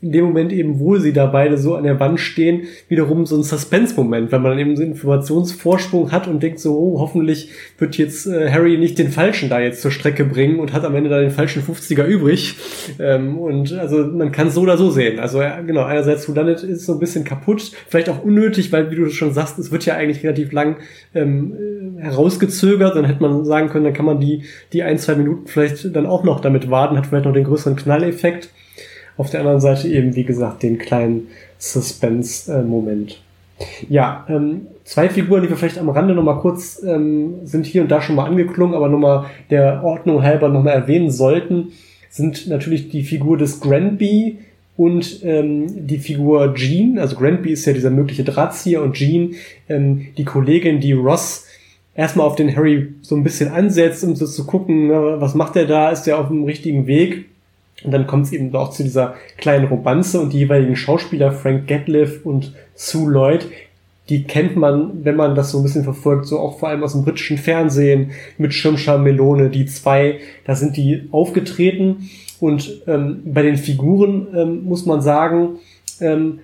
in 0.00 0.12
dem 0.12 0.26
Moment 0.26 0.52
eben, 0.52 0.78
wo 0.78 0.96
sie 0.96 1.12
da 1.12 1.26
beide 1.26 1.58
so 1.58 1.74
an 1.74 1.82
der 1.82 1.98
Wand 1.98 2.20
stehen, 2.20 2.68
wiederum 2.88 3.26
so 3.26 3.36
ein 3.36 3.42
Suspense-Moment, 3.42 4.30
wenn 4.30 4.42
man 4.42 4.56
eben 4.56 4.76
so 4.76 4.82
einen 4.82 4.92
Informationsvorsprung 4.92 6.12
hat 6.12 6.28
und 6.28 6.40
denkt 6.40 6.60
so, 6.60 6.78
oh, 6.78 7.00
hoffentlich 7.00 7.50
wird 7.78 7.98
jetzt 7.98 8.28
äh, 8.28 8.48
Harry 8.48 8.78
nicht 8.78 8.96
den 8.98 9.10
Falschen 9.10 9.48
da 9.48 9.58
jetzt 9.58 9.82
zur 9.82 9.90
Strecke 9.90 10.24
bringen 10.24 10.60
und 10.60 10.72
hat 10.72 10.84
am 10.84 10.94
Ende 10.94 11.10
da 11.10 11.18
den 11.18 11.32
falschen 11.32 11.64
50er 11.64 12.04
übrig. 12.04 12.54
Ähm, 13.00 13.38
und 13.38 13.72
also 13.72 14.04
man 14.04 14.30
kann 14.30 14.48
es 14.48 14.54
so 14.54 14.60
oder 14.60 14.76
so 14.76 14.90
sehen. 14.90 15.18
Also 15.18 15.42
ja, 15.42 15.60
genau, 15.62 15.82
einerseits 15.82 16.28
Whodunit 16.28 16.62
ist 16.62 16.86
so 16.86 16.92
ein 16.92 17.00
bisschen 17.00 17.24
kaputt, 17.24 17.72
vielleicht 17.88 18.08
auch 18.08 18.22
unnötig, 18.22 18.70
weil 18.70 18.92
wie 18.92 18.96
du 18.96 19.10
schon 19.10 19.32
sagst, 19.32 19.58
es 19.58 19.72
wird 19.72 19.84
ja 19.84 19.96
eigentlich 19.96 20.22
relativ 20.22 20.52
lang 20.52 20.76
ähm, 21.12 21.98
äh, 21.98 22.02
herausgezögert, 22.02 22.94
dann 22.94 23.04
hätte 23.04 23.20
man 23.20 23.44
sagen 23.44 23.68
können, 23.68 23.84
dann 23.84 23.94
kann 23.94 24.06
man 24.06 24.20
die, 24.20 24.44
die 24.72 24.84
ein, 24.84 24.98
zwei 24.98 25.16
Minuten 25.16 25.48
vielleicht 25.48 25.96
dann 25.96 26.06
auch 26.06 26.22
noch 26.22 26.38
damit 26.38 26.70
warten, 26.70 26.96
hat 26.96 27.08
vielleicht 27.08 27.24
noch 27.24 27.34
den 27.34 27.44
größeren 27.44 27.74
Knalleffekt. 27.74 28.50
Auf 29.18 29.28
der 29.30 29.40
anderen 29.40 29.60
Seite 29.60 29.88
eben, 29.88 30.16
wie 30.16 30.24
gesagt, 30.24 30.62
den 30.62 30.78
kleinen 30.78 31.28
Suspense-Moment. 31.58 33.20
Ja, 33.88 34.24
ähm, 34.28 34.68
zwei 34.84 35.08
Figuren, 35.08 35.42
die 35.42 35.48
wir 35.48 35.56
vielleicht 35.56 35.78
am 35.78 35.88
Rande 35.90 36.14
nochmal 36.14 36.38
kurz 36.38 36.82
ähm, 36.82 37.44
sind 37.44 37.66
hier 37.66 37.82
und 37.82 37.90
da 37.90 38.00
schon 38.00 38.14
mal 38.14 38.26
angeklungen, 38.26 38.74
aber 38.74 38.88
nochmal 38.88 39.26
der 39.50 39.82
Ordnung 39.82 40.22
halber 40.22 40.48
nochmal 40.48 40.74
erwähnen 40.74 41.10
sollten, 41.10 41.72
sind 42.08 42.46
natürlich 42.46 42.88
die 42.88 43.02
Figur 43.02 43.36
des 43.36 43.60
Granby 43.60 44.38
und 44.76 45.24
ähm, 45.24 45.86
die 45.88 45.98
Figur 45.98 46.54
Jean. 46.54 46.98
Also 47.00 47.16
Granby 47.16 47.50
ist 47.50 47.66
ja 47.66 47.72
dieser 47.72 47.90
mögliche 47.90 48.22
Drahtzieher 48.22 48.80
und 48.82 48.94
Jean, 48.94 49.34
ähm, 49.68 50.06
die 50.16 50.24
Kollegin, 50.24 50.78
die 50.80 50.92
Ross 50.92 51.46
erstmal 51.96 52.26
auf 52.26 52.36
den 52.36 52.54
Harry 52.54 52.94
so 53.02 53.16
ein 53.16 53.24
bisschen 53.24 53.50
ansetzt, 53.50 54.04
um 54.04 54.14
so 54.14 54.26
zu 54.26 54.46
gucken, 54.46 54.90
was 54.90 55.34
macht 55.34 55.56
er 55.56 55.66
da, 55.66 55.90
ist 55.90 56.06
er 56.06 56.20
auf 56.20 56.28
dem 56.28 56.44
richtigen 56.44 56.86
Weg. 56.86 57.24
Und 57.84 57.92
dann 57.92 58.06
kommt 58.06 58.26
es 58.26 58.32
eben 58.32 58.54
auch 58.56 58.70
zu 58.70 58.82
dieser 58.82 59.14
kleinen 59.36 59.66
Romanze 59.66 60.20
und 60.20 60.32
die 60.32 60.38
jeweiligen 60.38 60.76
Schauspieler 60.76 61.32
Frank 61.32 61.66
Gatliff 61.68 62.24
und 62.24 62.54
Sue 62.74 63.10
Lloyd, 63.10 63.46
die 64.08 64.24
kennt 64.24 64.56
man, 64.56 65.04
wenn 65.04 65.16
man 65.16 65.34
das 65.34 65.50
so 65.50 65.58
ein 65.58 65.62
bisschen 65.62 65.84
verfolgt, 65.84 66.26
so 66.26 66.38
auch 66.38 66.58
vor 66.58 66.70
allem 66.70 66.82
aus 66.82 66.92
dem 66.92 67.04
britischen 67.04 67.36
Fernsehen 67.36 68.12
mit 68.38 68.54
Schirmschar 68.54 68.98
Melone, 68.98 69.50
die 69.50 69.66
zwei, 69.66 70.18
da 70.44 70.54
sind 70.54 70.76
die 70.76 71.08
aufgetreten. 71.12 72.08
Und 72.40 72.82
ähm, 72.86 73.20
bei 73.26 73.42
den 73.42 73.56
Figuren 73.56 74.28
ähm, 74.34 74.64
muss 74.64 74.86
man 74.86 75.02
sagen, 75.02 75.58
ähm, 76.00 76.40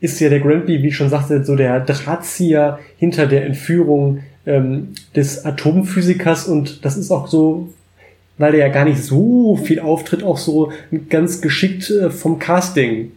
ist 0.00 0.20
ja 0.20 0.28
der 0.28 0.40
Granby, 0.40 0.82
wie 0.82 0.88
ich 0.88 0.96
schon 0.96 1.08
sagte, 1.08 1.44
so 1.44 1.56
der 1.56 1.80
Drahtzieher 1.80 2.78
hinter 2.98 3.26
der 3.26 3.44
Entführung 3.44 4.20
ähm, 4.46 4.94
des 5.14 5.44
Atomphysikers. 5.44 6.46
Und 6.46 6.84
das 6.84 6.96
ist 6.96 7.10
auch 7.10 7.26
so 7.26 7.68
weil 8.40 8.52
der 8.52 8.66
ja 8.66 8.72
gar 8.72 8.86
nicht 8.86 9.04
so 9.04 9.56
viel 9.62 9.80
auftritt, 9.80 10.22
auch 10.22 10.38
so 10.38 10.72
ganz 11.10 11.42
geschickt 11.42 11.90
äh, 11.90 12.10
vom 12.10 12.38
Casting 12.38 13.12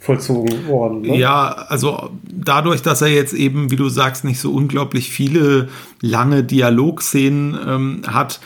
vollzogen 0.00 0.66
worden. 0.66 1.02
Ne? 1.02 1.18
Ja, 1.18 1.50
also 1.68 2.08
dadurch, 2.24 2.80
dass 2.80 3.02
er 3.02 3.08
jetzt 3.08 3.34
eben, 3.34 3.70
wie 3.70 3.76
du 3.76 3.90
sagst, 3.90 4.24
nicht 4.24 4.40
so 4.40 4.50
unglaublich 4.50 5.10
viele 5.10 5.68
lange 6.00 6.42
Dialogszenen 6.42 7.58
ähm, 7.68 8.02
hat, 8.06 8.40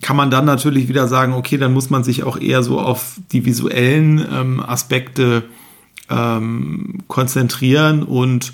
kann 0.00 0.16
man 0.16 0.30
dann 0.30 0.44
natürlich 0.44 0.88
wieder 0.88 1.08
sagen, 1.08 1.32
okay, 1.32 1.58
dann 1.58 1.72
muss 1.72 1.90
man 1.90 2.04
sich 2.04 2.22
auch 2.22 2.40
eher 2.40 2.62
so 2.62 2.78
auf 2.78 3.16
die 3.32 3.44
visuellen 3.44 4.24
ähm, 4.32 4.60
Aspekte 4.60 5.42
ähm, 6.08 7.00
konzentrieren 7.08 8.04
und 8.04 8.52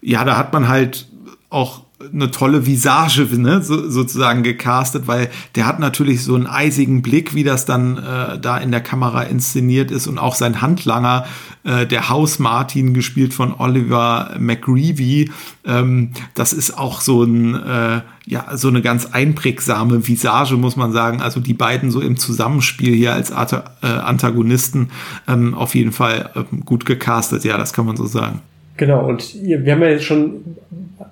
ja, 0.00 0.24
da 0.24 0.36
hat 0.36 0.52
man 0.52 0.68
halt 0.68 1.08
auch 1.50 1.82
eine 2.12 2.30
tolle 2.30 2.66
Visage 2.66 3.26
ne, 3.36 3.62
so, 3.62 3.88
sozusagen 3.88 4.42
gecastet, 4.42 5.06
weil 5.06 5.30
der 5.54 5.66
hat 5.66 5.78
natürlich 5.78 6.22
so 6.22 6.34
einen 6.34 6.46
eisigen 6.46 7.02
Blick, 7.02 7.34
wie 7.34 7.44
das 7.44 7.64
dann 7.64 7.98
äh, 7.98 8.38
da 8.38 8.58
in 8.58 8.70
der 8.70 8.80
Kamera 8.80 9.22
inszeniert 9.22 9.90
ist 9.90 10.06
und 10.06 10.18
auch 10.18 10.34
sein 10.34 10.60
Handlanger, 10.60 11.26
äh, 11.64 11.86
der 11.86 12.08
Haus 12.08 12.38
Martin, 12.38 12.94
gespielt 12.94 13.34
von 13.34 13.54
Oliver 13.56 14.34
McGreevy, 14.38 15.30
ähm, 15.66 16.10
das 16.34 16.52
ist 16.52 16.76
auch 16.76 17.00
so 17.00 17.22
ein 17.22 17.54
äh, 17.54 18.00
ja 18.26 18.56
so 18.56 18.68
eine 18.68 18.82
ganz 18.82 19.06
einprägsame 19.06 20.06
Visage, 20.06 20.56
muss 20.56 20.76
man 20.76 20.92
sagen. 20.92 21.20
Also 21.20 21.40
die 21.40 21.54
beiden 21.54 21.90
so 21.90 22.00
im 22.00 22.16
Zusammenspiel 22.16 22.94
hier 22.94 23.12
als 23.12 23.32
Art 23.32 23.52
äh, 23.82 23.86
Antagonisten 23.86 24.90
ähm, 25.28 25.54
auf 25.54 25.74
jeden 25.74 25.92
Fall 25.92 26.30
ähm, 26.34 26.64
gut 26.64 26.86
gecastet, 26.86 27.44
ja, 27.44 27.56
das 27.58 27.72
kann 27.72 27.86
man 27.86 27.96
so 27.96 28.06
sagen. 28.06 28.40
Genau, 28.76 29.06
und 29.06 29.34
wir 29.40 29.72
haben 29.72 29.82
ja 29.82 29.90
jetzt 29.90 30.04
schon 30.04 30.56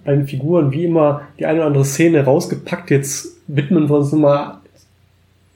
bei 0.05 0.15
den 0.15 0.27
Figuren 0.27 0.73
wie 0.73 0.85
immer 0.85 1.23
die 1.39 1.47
eine 1.47 1.59
oder 1.59 1.67
andere 1.67 1.85
Szene 1.85 2.25
rausgepackt. 2.25 2.91
Jetzt 2.91 3.37
widmen 3.47 3.89
wir 3.89 3.99
uns 3.99 4.13
nochmal 4.13 4.59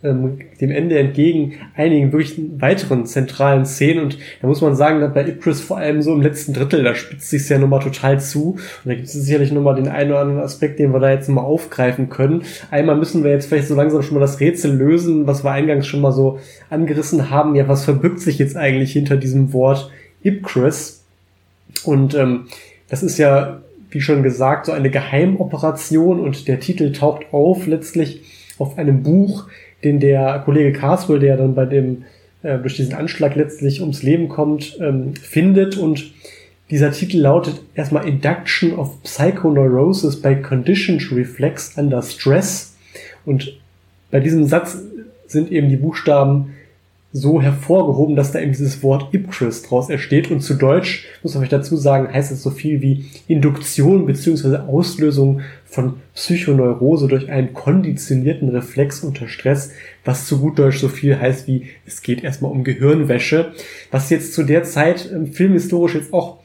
ähm, 0.03 0.39
dem 0.61 0.71
Ende 0.71 0.99
entgegen 0.99 1.55
einigen 1.75 2.13
wirklich 2.13 2.39
weiteren 2.59 3.07
zentralen 3.07 3.65
Szenen 3.65 4.05
und 4.05 4.19
da 4.41 4.47
muss 4.47 4.61
man 4.61 4.77
sagen, 4.77 5.01
dass 5.01 5.15
bei 5.15 5.27
Ipris 5.27 5.61
vor 5.61 5.79
allem 5.79 6.03
so 6.03 6.13
im 6.13 6.21
letzten 6.21 6.53
Drittel, 6.53 6.85
da 6.85 6.95
spitzt 6.95 7.31
sich 7.31 7.49
ja 7.49 7.59
nochmal 7.59 7.81
total 7.81 8.21
zu 8.21 8.53
und 8.53 8.61
da 8.85 8.95
gibt 8.95 9.07
es 9.07 9.15
sicherlich 9.15 9.53
nochmal 9.53 9.75
den 9.75 9.89
einen 9.89 10.11
oder 10.11 10.21
anderen 10.21 10.43
Aspekt, 10.43 10.79
den 10.79 10.93
wir 10.93 11.01
da 11.01 11.11
jetzt 11.11 11.29
nochmal 11.29 11.47
aufgreifen 11.47 12.11
können. 12.11 12.43
Einmal 12.71 12.97
müssen 12.97 13.25
wir 13.25 13.31
jetzt 13.31 13.47
vielleicht 13.47 13.69
so 13.69 13.75
langsam 13.75 14.03
schon 14.03 14.15
mal 14.15 14.21
das 14.21 14.39
Rätsel 14.39 14.77
lösen, 14.77 15.27
was 15.27 15.45
wir 15.45 15.51
eingangs 15.51 15.87
schon 15.87 16.03
mal 16.03 16.13
so 16.13 16.39
angerissen 16.69 17.31
haben. 17.31 17.55
Ja, 17.55 17.67
was 17.67 17.85
verbirgt 17.85 18.21
sich 18.21 18.39
jetzt 18.39 18.57
eigentlich 18.57 18.93
hinter 18.93 19.17
diesem 19.17 19.53
Wort 19.53 19.91
Ipcris? 20.23 21.05
Und 21.85 22.15
ähm, 22.15 22.47
das 22.89 23.03
ist 23.03 23.19
ja, 23.19 23.61
wie 23.91 24.01
schon 24.01 24.23
gesagt, 24.23 24.67
so 24.67 24.73
eine 24.73 24.91
Geheimoperation 24.91 26.21
und 26.21 26.49
der 26.49 26.61
Titel 26.61 26.93
taucht 26.93 27.27
auf 27.33 27.67
letztlich 27.67 28.23
auf 28.59 28.79
einem 28.79 29.03
Buch, 29.03 29.49
den 29.85 30.01
der 30.01 30.43
Kollege 30.45 30.73
Carswell, 30.73 31.21
der 31.21 31.37
dann 31.37 31.55
bei 31.55 31.67
dem 31.67 32.05
äh, 32.43 32.59
durch 32.59 32.77
diesen 32.77 32.95
Anschlag 32.95 33.35
letztlich 33.37 33.81
ums 33.81 34.03
Leben 34.03 34.29
kommt, 34.29 34.79
ähm, 34.81 35.15
findet. 35.15 35.77
Und 35.77 36.13
dieser 36.71 36.91
Titel 36.91 37.19
lautet 37.19 37.63
erstmal 37.75 38.09
Induction 38.09 38.75
of 38.75 39.03
Psychoneurosis 39.03 40.21
by 40.21 40.37
Conditioned 40.37 41.11
Reflex 41.13 41.77
under 41.77 42.03
Stress. 42.03 42.77
Und 43.25 43.57
bei 44.11 44.21
diesem 44.21 44.47
Satz 44.47 44.79
sind 45.27 45.53
eben 45.53 45.69
die 45.69 45.77
Buchstaben 45.77 46.55
so 47.13 47.41
hervorgehoben, 47.41 48.17
dass 48.17 48.33
da 48.33 48.41
eben 48.41 48.53
dieses 48.53 48.83
Wort 48.83 49.15
Ipcris 49.15 49.63
draus 49.63 49.89
entsteht. 49.89 50.31
Und 50.31 50.41
zu 50.41 50.55
Deutsch, 50.55 51.07
muss 51.23 51.35
man 51.35 51.45
euch 51.45 51.49
dazu 51.49 51.77
sagen, 51.77 52.13
heißt 52.13 52.33
es 52.33 52.43
so 52.43 52.51
viel 52.51 52.83
wie 52.83 53.07
Induktion 53.27 54.07
beziehungsweise 54.07 54.69
Auslösung 54.69 55.41
von 55.65 55.95
Psychoneurose 56.15 57.09
durch 57.09 57.31
einen 57.31 57.55
konditionierten 57.55 58.49
Reflex 58.51 59.01
unter 59.03 59.29
Stress, 59.29 59.73
was 60.05 60.27
zu 60.27 60.41
gut 60.41 60.59
Deutsch 60.59 60.79
so 60.79 60.89
viel 60.89 61.19
heißt 61.19 61.47
wie, 61.47 61.67
es 61.87 62.03
geht 62.03 62.23
erstmal 62.23 62.51
um 62.51 62.65
Gehirnwäsche, 62.65 63.53
was 63.91 64.11
jetzt 64.11 64.35
zu 64.35 64.43
der 64.43 64.65
Zeit 64.65 65.11
ähm, 65.13 65.27
filmhistorisch 65.27 65.95
jetzt 65.95 66.13
auch 66.13 66.39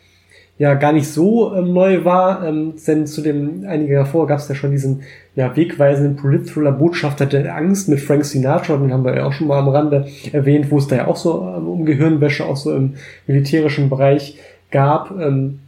ja 0.61 0.75
gar 0.75 0.93
nicht 0.93 1.07
so 1.07 1.55
ähm, 1.55 1.73
neu 1.73 2.05
war, 2.05 2.47
ähm, 2.47 2.75
denn 2.85 3.07
zu 3.07 3.21
dem 3.21 3.65
einige 3.67 3.95
davor 3.95 4.27
gab 4.27 4.37
es 4.37 4.47
ja 4.47 4.53
schon 4.53 4.69
diesen 4.69 5.01
ja, 5.33 5.55
wegweisenden 5.55 6.17
Polit-Thriller 6.17 6.71
Botschafter 6.71 7.25
der 7.25 7.55
Angst 7.55 7.89
mit 7.89 7.99
Frank 7.99 8.25
Sinatra, 8.25 8.77
den 8.77 8.93
haben 8.93 9.03
wir 9.03 9.15
ja 9.15 9.25
auch 9.25 9.33
schon 9.33 9.47
mal 9.47 9.57
am 9.57 9.69
Rande 9.69 10.05
erwähnt, 10.31 10.69
wo 10.69 10.77
es 10.77 10.87
da 10.87 10.97
ja 10.97 11.07
auch 11.07 11.15
so 11.15 11.51
ähm, 11.57 11.67
um 11.67 11.83
Gehirnwäsche 11.83 12.45
auch 12.45 12.57
so 12.57 12.75
im 12.75 12.93
militärischen 13.25 13.89
Bereich 13.89 14.37
gab. 14.69 15.09
Ähm, 15.19 15.61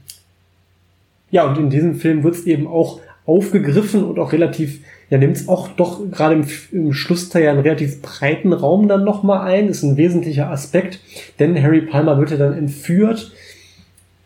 ja, 1.31 1.47
und 1.47 1.57
in 1.57 1.71
diesem 1.71 1.95
Film 1.95 2.23
wird 2.23 2.35
es 2.35 2.45
eben 2.45 2.67
auch 2.67 2.99
aufgegriffen 3.25 4.03
und 4.03 4.19
auch 4.19 4.31
relativ, 4.31 4.81
ja, 5.09 5.17
nimmt 5.17 5.37
es 5.37 5.47
auch 5.47 5.69
doch 5.69 6.01
gerade 6.11 6.35
im, 6.35 6.45
im 6.71 6.93
Schlussteil 6.93 7.45
ja 7.45 7.49
einen 7.49 7.61
relativ 7.61 8.03
breiten 8.03 8.53
Raum 8.53 8.87
dann 8.87 9.03
nochmal 9.03 9.47
ein, 9.47 9.69
ist 9.69 9.81
ein 9.81 9.97
wesentlicher 9.97 10.51
Aspekt, 10.51 10.99
denn 11.39 11.59
Harry 11.59 11.81
Palmer 11.81 12.19
wird 12.19 12.29
ja 12.29 12.37
dann 12.37 12.53
entführt 12.53 13.31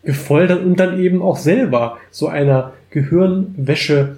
gefoltert 0.08 0.64
und 0.64 0.80
dann 0.80 0.98
eben 0.98 1.20
auch 1.20 1.36
selber 1.36 1.98
so 2.10 2.28
einer 2.28 2.72
Gehirnwäsche 2.88 4.16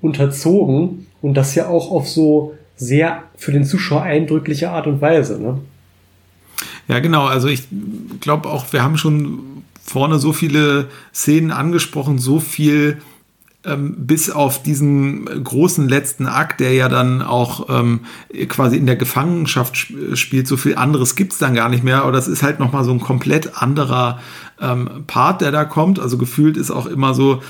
unterzogen 0.00 1.08
und 1.20 1.34
das 1.34 1.54
ja 1.54 1.68
auch 1.68 1.90
auf 1.90 2.08
so 2.08 2.54
sehr 2.74 3.24
für 3.36 3.52
den 3.52 3.64
Zuschauer 3.66 4.00
eindrückliche 4.00 4.70
Art 4.70 4.86
und 4.86 5.02
Weise. 5.02 5.38
Ne? 5.38 5.58
Ja, 6.88 7.00
genau. 7.00 7.26
Also 7.26 7.48
ich 7.48 7.64
glaube 8.20 8.48
auch, 8.48 8.72
wir 8.72 8.82
haben 8.82 8.96
schon 8.96 9.62
vorne 9.84 10.18
so 10.18 10.32
viele 10.32 10.88
Szenen 11.12 11.50
angesprochen, 11.50 12.16
so 12.16 12.40
viel 12.40 13.02
ähm, 13.62 14.06
bis 14.06 14.30
auf 14.30 14.62
diesen 14.62 15.26
großen 15.44 15.86
letzten 15.86 16.26
Akt, 16.26 16.60
der 16.60 16.72
ja 16.72 16.88
dann 16.88 17.20
auch 17.20 17.68
ähm, 17.68 18.00
quasi 18.48 18.78
in 18.78 18.86
der 18.86 18.96
Gefangenschaft 18.96 19.76
sp 19.76 20.16
spielt, 20.16 20.48
so 20.48 20.56
viel 20.56 20.76
anderes 20.76 21.14
gibt's 21.14 21.36
dann 21.36 21.52
gar 21.52 21.68
nicht 21.68 21.84
mehr. 21.84 22.02
Aber 22.02 22.12
das 22.12 22.26
ist 22.26 22.42
halt 22.42 22.58
nochmal 22.58 22.84
so 22.84 22.90
ein 22.90 23.00
komplett 23.00 23.62
anderer 23.62 24.18
ähm, 24.60 25.04
Part, 25.06 25.40
der 25.40 25.52
da 25.52 25.64
kommt. 25.64 25.98
Also 25.98 26.18
gefühlt 26.18 26.56
ist 26.56 26.70
auch 26.70 26.86
immer 26.86 27.14
so 27.14 27.40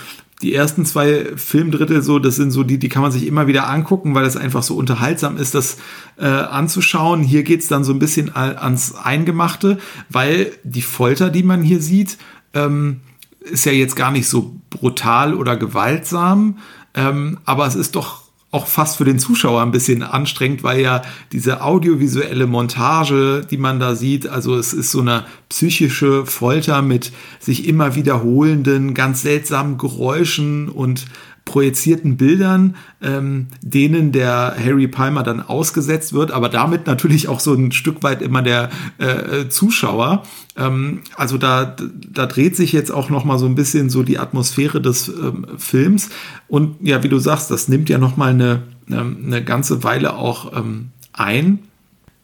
die 0.42 0.54
ersten 0.54 0.86
zwei 0.86 1.26
Filmdrittel 1.36 2.02
so, 2.02 2.18
das 2.18 2.36
sind 2.36 2.50
so 2.50 2.62
die, 2.62 2.78
die 2.78 2.88
kann 2.88 3.02
man 3.02 3.12
sich 3.12 3.26
immer 3.26 3.46
wieder 3.46 3.68
angucken, 3.68 4.14
weil 4.14 4.24
es 4.24 4.36
einfach 4.36 4.62
so 4.62 4.74
unterhaltsam 4.76 5.36
ist, 5.36 5.54
das 5.54 5.76
äh, 6.18 6.26
anzuschauen. 6.26 7.22
Hier 7.22 7.42
geht's 7.42 7.68
dann 7.68 7.84
so 7.84 7.92
ein 7.92 7.98
bisschen 7.98 8.34
ans 8.34 8.94
Eingemachte, 8.94 9.78
weil 10.08 10.52
die 10.64 10.82
Folter, 10.82 11.28
die 11.30 11.42
man 11.42 11.62
hier 11.62 11.82
sieht, 11.82 12.16
ähm, 12.54 13.00
ist 13.40 13.66
ja 13.66 13.72
jetzt 13.72 13.96
gar 13.96 14.10
nicht 14.10 14.28
so 14.28 14.56
brutal 14.70 15.34
oder 15.34 15.56
gewaltsam, 15.56 16.58
ähm, 16.94 17.38
aber 17.44 17.66
es 17.66 17.74
ist 17.74 17.94
doch 17.96 18.22
auch 18.52 18.66
fast 18.66 18.96
für 18.96 19.04
den 19.04 19.20
Zuschauer 19.20 19.62
ein 19.62 19.70
bisschen 19.70 20.02
anstrengend, 20.02 20.64
weil 20.64 20.80
ja 20.80 21.02
diese 21.30 21.62
audiovisuelle 21.62 22.48
Montage, 22.48 23.46
die 23.48 23.56
man 23.56 23.78
da 23.78 23.94
sieht, 23.94 24.26
also 24.26 24.56
es 24.56 24.72
ist 24.72 24.90
so 24.90 25.00
eine 25.00 25.24
psychische 25.48 26.26
Folter 26.26 26.82
mit 26.82 27.12
sich 27.38 27.68
immer 27.68 27.94
wiederholenden, 27.94 28.94
ganz 28.94 29.22
seltsamen 29.22 29.78
Geräuschen 29.78 30.68
und 30.68 31.06
projizierten 31.44 32.16
Bildern, 32.16 32.76
ähm, 33.02 33.48
denen 33.62 34.12
der 34.12 34.54
Harry 34.62 34.86
Palmer 34.86 35.22
dann 35.22 35.40
ausgesetzt 35.40 36.12
wird, 36.12 36.30
aber 36.30 36.48
damit 36.48 36.86
natürlich 36.86 37.28
auch 37.28 37.40
so 37.40 37.54
ein 37.54 37.72
Stück 37.72 38.02
weit 38.02 38.22
immer 38.22 38.42
der 38.42 38.70
äh, 38.98 39.48
Zuschauer. 39.48 40.22
Ähm, 40.56 41.02
also 41.16 41.38
da, 41.38 41.76
da 42.12 42.26
dreht 42.26 42.56
sich 42.56 42.72
jetzt 42.72 42.92
auch 42.92 43.10
noch 43.10 43.24
mal 43.24 43.38
so 43.38 43.46
ein 43.46 43.54
bisschen 43.56 43.90
so 43.90 44.02
die 44.02 44.18
Atmosphäre 44.18 44.80
des 44.80 45.08
ähm, 45.08 45.46
Films 45.58 46.10
und 46.46 46.76
ja, 46.80 47.02
wie 47.02 47.08
du 47.08 47.18
sagst, 47.18 47.50
das 47.50 47.68
nimmt 47.68 47.88
ja 47.88 47.98
noch 47.98 48.16
mal 48.16 48.30
eine, 48.30 48.62
ähm, 48.88 49.18
eine 49.26 49.42
ganze 49.42 49.82
Weile 49.82 50.14
auch 50.14 50.56
ähm, 50.56 50.90
ein. 51.12 51.60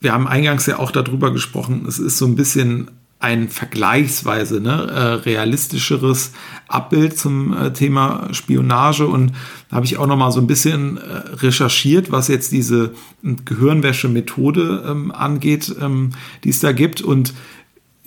Wir 0.01 0.12
haben 0.12 0.28
eingangs 0.28 0.66
ja 0.66 0.78
auch 0.78 0.90
darüber 0.90 1.32
gesprochen, 1.32 1.84
es 1.88 1.98
ist 1.98 2.18
so 2.18 2.26
ein 2.26 2.36
bisschen 2.36 2.90
ein 3.18 3.48
vergleichsweise 3.48 4.60
ne, 4.60 4.90
äh, 4.90 5.01
realistischeres 5.14 6.32
Abbild 6.68 7.18
zum 7.18 7.56
äh, 7.56 7.72
Thema 7.72 8.28
Spionage 8.32 9.06
und 9.06 9.32
da 9.70 9.76
habe 9.76 9.86
ich 9.86 9.97
auch 9.97 10.06
noch 10.06 10.16
mal 10.16 10.30
so 10.30 10.40
ein 10.40 10.47
bisschen 10.47 10.98
äh, 10.98 11.01
recherchiert, 11.36 12.12
was 12.12 12.28
jetzt 12.28 12.52
diese 12.52 12.93
Gehirnwäsche-Methode 13.22 14.84
ähm, 14.86 15.12
angeht, 15.12 15.74
ähm, 15.80 16.10
die 16.44 16.51
es 16.51 16.60
da 16.60 16.72
gibt 16.72 17.01
und 17.01 17.34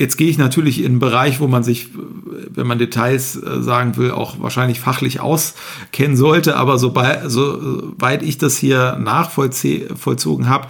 Jetzt 0.01 0.15
gehe 0.15 0.29
ich 0.29 0.37
natürlich 0.37 0.79
in 0.79 0.85
einen 0.85 0.99
Bereich, 0.99 1.41
wo 1.41 1.47
man 1.47 1.61
sich, 1.61 1.89
wenn 2.51 2.65
man 2.65 2.79
Details 2.79 3.33
sagen 3.33 3.97
will, 3.97 4.11
auch 4.11 4.39
wahrscheinlich 4.39 4.79
fachlich 4.79 5.19
auskennen 5.19 6.15
sollte. 6.15 6.55
Aber 6.55 6.79
sobald, 6.79 7.29
soweit 7.29 8.23
ich 8.23 8.37
das 8.37 8.55
hier 8.55 8.97
nachvollzogen 8.97 10.47
habe, 10.47 10.69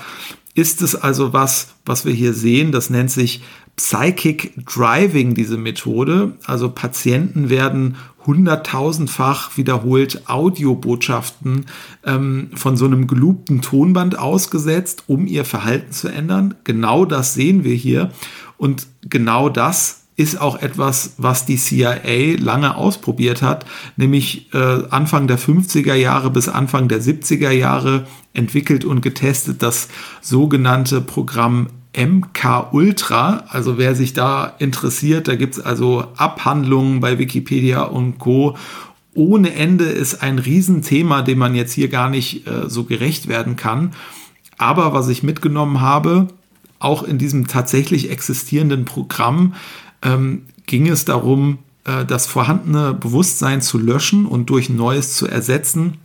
ist 0.55 0.81
es 0.81 0.95
also 0.95 1.31
was, 1.31 1.75
was 1.85 2.05
wir 2.05 2.13
hier 2.13 2.33
sehen. 2.33 2.71
Das 2.71 2.89
nennt 2.89 3.11
sich 3.11 3.43
Psychic 3.79 4.51
Driving, 4.65 5.35
diese 5.35 5.55
Methode. 5.55 6.33
Also 6.45 6.69
Patienten 6.69 7.49
werden 7.49 7.95
hunderttausendfach 8.25 9.55
wiederholt 9.55 10.23
Audiobotschaften 10.27 11.65
ähm, 12.05 12.49
von 12.55 12.75
so 12.75 12.83
einem 12.83 13.07
gelobten 13.07 13.61
Tonband 13.61 14.19
ausgesetzt, 14.19 15.05
um 15.07 15.25
ihr 15.25 15.45
Verhalten 15.45 15.93
zu 15.93 16.09
ändern. 16.09 16.55
Genau 16.65 17.05
das 17.05 17.35
sehen 17.35 17.63
wir 17.63 17.73
hier. 17.73 18.11
Und 18.57 18.85
genau 19.09 19.47
das 19.47 20.01
ist 20.17 20.41
auch 20.41 20.61
etwas, 20.61 21.13
was 21.15 21.45
die 21.45 21.55
CIA 21.55 22.37
lange 22.37 22.75
ausprobiert 22.75 23.41
hat, 23.41 23.65
nämlich 23.95 24.53
äh, 24.53 24.83
Anfang 24.89 25.27
der 25.27 25.39
50er 25.39 25.93
Jahre 25.93 26.29
bis 26.31 26.49
Anfang 26.49 26.89
der 26.89 27.01
70er 27.01 27.51
Jahre 27.51 28.05
entwickelt 28.33 28.83
und 28.83 28.99
getestet 28.99 29.63
das 29.63 29.87
sogenannte 30.19 30.99
Programm 30.99 31.67
MK 31.97 32.69
Ultra. 32.71 33.43
Also 33.49 33.77
wer 33.77 33.95
sich 33.95 34.13
da 34.13 34.53
interessiert, 34.59 35.27
da 35.27 35.35
gibt 35.35 35.55
es 35.55 35.59
also 35.59 36.05
Abhandlungen 36.17 36.99
bei 36.99 37.17
Wikipedia 37.17 37.83
und 37.83 38.19
Co. 38.19 38.55
Ohne 39.13 39.53
Ende 39.53 39.85
ist 39.85 40.21
ein 40.21 40.39
Riesenthema, 40.39 41.21
dem 41.21 41.39
man 41.39 41.55
jetzt 41.55 41.73
hier 41.73 41.89
gar 41.89 42.09
nicht 42.09 42.47
äh, 42.47 42.69
so 42.69 42.83
gerecht 42.83 43.27
werden 43.27 43.55
kann. 43.55 43.93
Aber 44.57 44.93
was 44.93 45.07
ich 45.07 45.23
mitgenommen 45.23 45.81
habe, 45.81 46.27
auch 46.79 47.03
in 47.03 47.17
diesem 47.17 47.47
tatsächlich 47.47 48.11
existierenden 48.11 48.85
Programm, 48.85 49.55
ähm, 50.01 50.43
ging 50.67 50.87
es 50.87 51.05
darum, 51.05 51.57
äh, 51.85 52.05
das 52.05 52.27
vorhandene 52.27 52.93
Bewusstsein 52.93 53.61
zu 53.61 53.77
löschen 53.77 54.25
und 54.25 54.49
durch 54.49 54.69
Neues 54.69 55.15
zu 55.15 55.27
ersetzen 55.27 55.97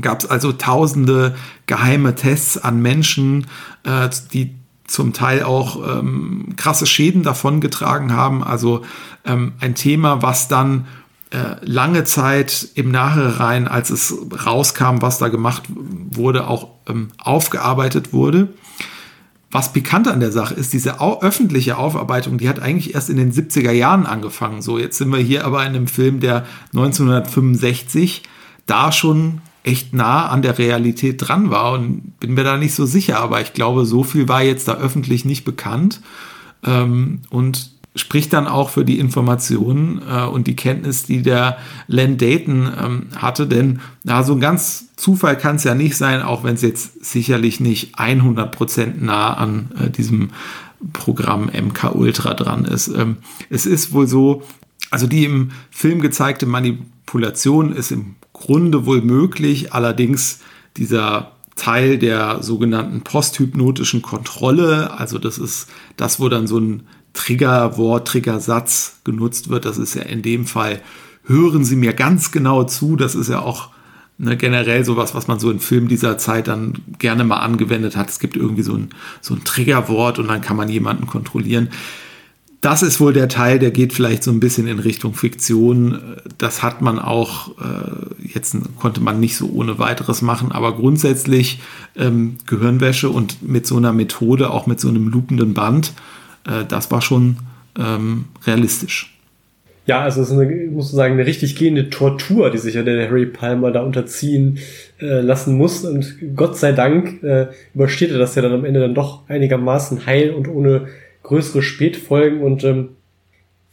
gab 0.00 0.20
es 0.20 0.26
also 0.26 0.52
tausende 0.52 1.34
geheime 1.66 2.14
Tests 2.14 2.58
an 2.58 2.80
Menschen, 2.80 3.46
äh, 3.84 4.08
die 4.32 4.54
zum 4.86 5.12
Teil 5.12 5.42
auch 5.42 5.98
ähm, 5.98 6.54
krasse 6.56 6.86
Schäden 6.86 7.22
davongetragen 7.22 8.12
haben. 8.12 8.44
Also 8.44 8.82
ähm, 9.24 9.52
ein 9.60 9.74
Thema, 9.74 10.22
was 10.22 10.48
dann 10.48 10.86
äh, 11.30 11.56
lange 11.62 12.04
Zeit 12.04 12.68
im 12.74 12.90
Nachhinein, 12.90 13.66
als 13.66 13.90
es 13.90 14.14
rauskam, 14.46 15.00
was 15.00 15.18
da 15.18 15.28
gemacht 15.28 15.64
wurde, 15.68 16.46
auch 16.46 16.68
ähm, 16.88 17.08
aufgearbeitet 17.18 18.12
wurde. 18.12 18.48
Was 19.50 19.72
pikant 19.72 20.06
an 20.08 20.20
der 20.20 20.32
Sache 20.32 20.54
ist, 20.54 20.72
diese 20.72 21.00
au 21.00 21.20
öffentliche 21.22 21.78
Aufarbeitung, 21.78 22.38
die 22.38 22.48
hat 22.48 22.60
eigentlich 22.60 22.94
erst 22.94 23.10
in 23.10 23.16
den 23.16 23.32
70er 23.32 23.72
Jahren 23.72 24.06
angefangen. 24.06 24.62
So, 24.62 24.78
jetzt 24.78 24.98
sind 24.98 25.10
wir 25.10 25.18
hier 25.18 25.44
aber 25.44 25.62
in 25.62 25.74
einem 25.74 25.86
Film, 25.88 26.20
der 26.20 26.44
1965 26.74 28.22
da 28.66 28.92
schon 28.92 29.40
echt 29.66 29.92
nah 29.92 30.28
an 30.28 30.42
der 30.42 30.58
Realität 30.58 31.26
dran 31.26 31.50
war 31.50 31.72
und 31.72 32.18
bin 32.20 32.34
mir 32.34 32.44
da 32.44 32.56
nicht 32.56 32.74
so 32.74 32.86
sicher, 32.86 33.18
aber 33.18 33.40
ich 33.40 33.52
glaube, 33.52 33.84
so 33.84 34.04
viel 34.04 34.28
war 34.28 34.42
jetzt 34.42 34.68
da 34.68 34.74
öffentlich 34.74 35.24
nicht 35.24 35.44
bekannt 35.44 36.00
ähm, 36.64 37.20
und 37.30 37.70
spricht 37.96 38.32
dann 38.32 38.46
auch 38.46 38.70
für 38.70 38.84
die 38.84 38.98
Informationen 38.98 40.00
äh, 40.08 40.24
und 40.24 40.46
die 40.46 40.54
Kenntnis, 40.54 41.02
die 41.04 41.22
der 41.22 41.58
Len 41.88 42.16
Dayton 42.16 42.70
ähm, 42.80 43.06
hatte, 43.16 43.48
denn 43.48 43.80
ja, 44.04 44.22
so 44.22 44.34
ein 44.34 44.40
ganz 44.40 44.94
Zufall 44.96 45.36
kann 45.36 45.56
es 45.56 45.64
ja 45.64 45.74
nicht 45.74 45.96
sein, 45.96 46.22
auch 46.22 46.44
wenn 46.44 46.54
es 46.54 46.62
jetzt 46.62 47.04
sicherlich 47.04 47.58
nicht 47.58 47.98
100% 47.98 49.00
nah 49.00 49.32
an 49.34 49.70
äh, 49.80 49.90
diesem 49.90 50.30
Programm 50.92 51.46
MK 51.46 51.94
Ultra 51.94 52.34
dran 52.34 52.66
ist. 52.66 52.88
Ähm, 52.88 53.16
es 53.50 53.66
ist 53.66 53.92
wohl 53.92 54.06
so, 54.06 54.42
also 54.90 55.06
die 55.06 55.24
im 55.24 55.50
Film 55.70 56.00
gezeigte 56.00 56.46
Manipulation 56.46 57.72
ist 57.72 57.90
im 57.90 58.14
Grunde 58.36 58.84
wohl 58.84 59.00
möglich, 59.00 59.72
allerdings 59.72 60.40
dieser 60.76 61.32
Teil 61.56 61.96
der 61.96 62.42
sogenannten 62.42 63.00
posthypnotischen 63.00 64.02
Kontrolle, 64.02 64.90
also 64.90 65.18
das 65.18 65.38
ist 65.38 65.68
das, 65.96 66.20
wo 66.20 66.28
dann 66.28 66.46
so 66.46 66.58
ein 66.58 66.82
Triggerwort, 67.14 68.06
Triggersatz 68.06 69.00
genutzt 69.04 69.48
wird, 69.48 69.64
das 69.64 69.78
ist 69.78 69.94
ja 69.94 70.02
in 70.02 70.20
dem 70.20 70.44
Fall, 70.46 70.82
hören 71.24 71.64
Sie 71.64 71.76
mir 71.76 71.94
ganz 71.94 72.30
genau 72.30 72.64
zu, 72.64 72.96
das 72.96 73.14
ist 73.14 73.30
ja 73.30 73.40
auch 73.40 73.70
ne, 74.18 74.36
generell 74.36 74.84
sowas, 74.84 75.14
was 75.14 75.28
man 75.28 75.38
so 75.38 75.50
in 75.50 75.58
Filmen 75.58 75.88
dieser 75.88 76.18
Zeit 76.18 76.46
dann 76.46 76.74
gerne 76.98 77.24
mal 77.24 77.38
angewendet 77.38 77.96
hat. 77.96 78.10
Es 78.10 78.18
gibt 78.18 78.36
irgendwie 78.36 78.62
so 78.62 78.74
ein, 78.74 78.90
so 79.22 79.34
ein 79.34 79.44
Triggerwort 79.44 80.18
und 80.18 80.28
dann 80.28 80.42
kann 80.42 80.58
man 80.58 80.68
jemanden 80.68 81.06
kontrollieren 81.06 81.70
das 82.66 82.82
ist 82.82 82.98
wohl 82.98 83.12
der 83.12 83.28
Teil, 83.28 83.60
der 83.60 83.70
geht 83.70 83.92
vielleicht 83.92 84.24
so 84.24 84.32
ein 84.32 84.40
bisschen 84.40 84.66
in 84.66 84.80
Richtung 84.80 85.14
Fiktion. 85.14 86.16
Das 86.36 86.64
hat 86.64 86.82
man 86.82 86.98
auch, 86.98 87.50
äh, 87.58 88.26
jetzt 88.34 88.56
konnte 88.80 89.00
man 89.00 89.20
nicht 89.20 89.36
so 89.36 89.48
ohne 89.52 89.78
weiteres 89.78 90.20
machen, 90.20 90.50
aber 90.50 90.74
grundsätzlich 90.74 91.60
ähm, 91.96 92.38
Gehirnwäsche 92.48 93.08
und 93.08 93.48
mit 93.48 93.68
so 93.68 93.76
einer 93.76 93.92
Methode, 93.92 94.50
auch 94.50 94.66
mit 94.66 94.80
so 94.80 94.88
einem 94.88 95.06
loopenden 95.06 95.54
Band, 95.54 95.92
äh, 96.44 96.64
das 96.64 96.90
war 96.90 97.02
schon 97.02 97.36
ähm, 97.78 98.24
realistisch. 98.44 99.16
Ja, 99.86 100.00
also 100.00 100.22
es 100.22 100.30
ist 100.30 100.36
eine, 100.36 100.52
muss 100.66 100.90
sagen, 100.90 101.14
eine 101.14 101.26
richtig 101.26 101.54
gehende 101.54 101.88
Tortur, 101.88 102.50
die 102.50 102.58
sich 102.58 102.74
ja 102.74 102.82
der 102.82 103.08
Harry 103.08 103.26
Palmer 103.26 103.70
da 103.70 103.82
unterziehen 103.82 104.58
äh, 105.00 105.20
lassen 105.20 105.56
muss. 105.56 105.84
Und 105.84 106.16
Gott 106.34 106.56
sei 106.56 106.72
Dank 106.72 107.22
äh, 107.22 107.46
übersteht 107.74 108.10
er 108.10 108.18
das 108.18 108.34
ja 108.34 108.42
dann 108.42 108.54
am 108.54 108.64
Ende 108.64 108.80
dann 108.80 108.96
doch 108.96 109.28
einigermaßen 109.28 110.04
heil 110.04 110.30
und 110.32 110.48
ohne 110.48 110.88
größere 111.26 111.62
Spätfolgen 111.62 112.42
und 112.42 112.64
ähm, 112.64 112.90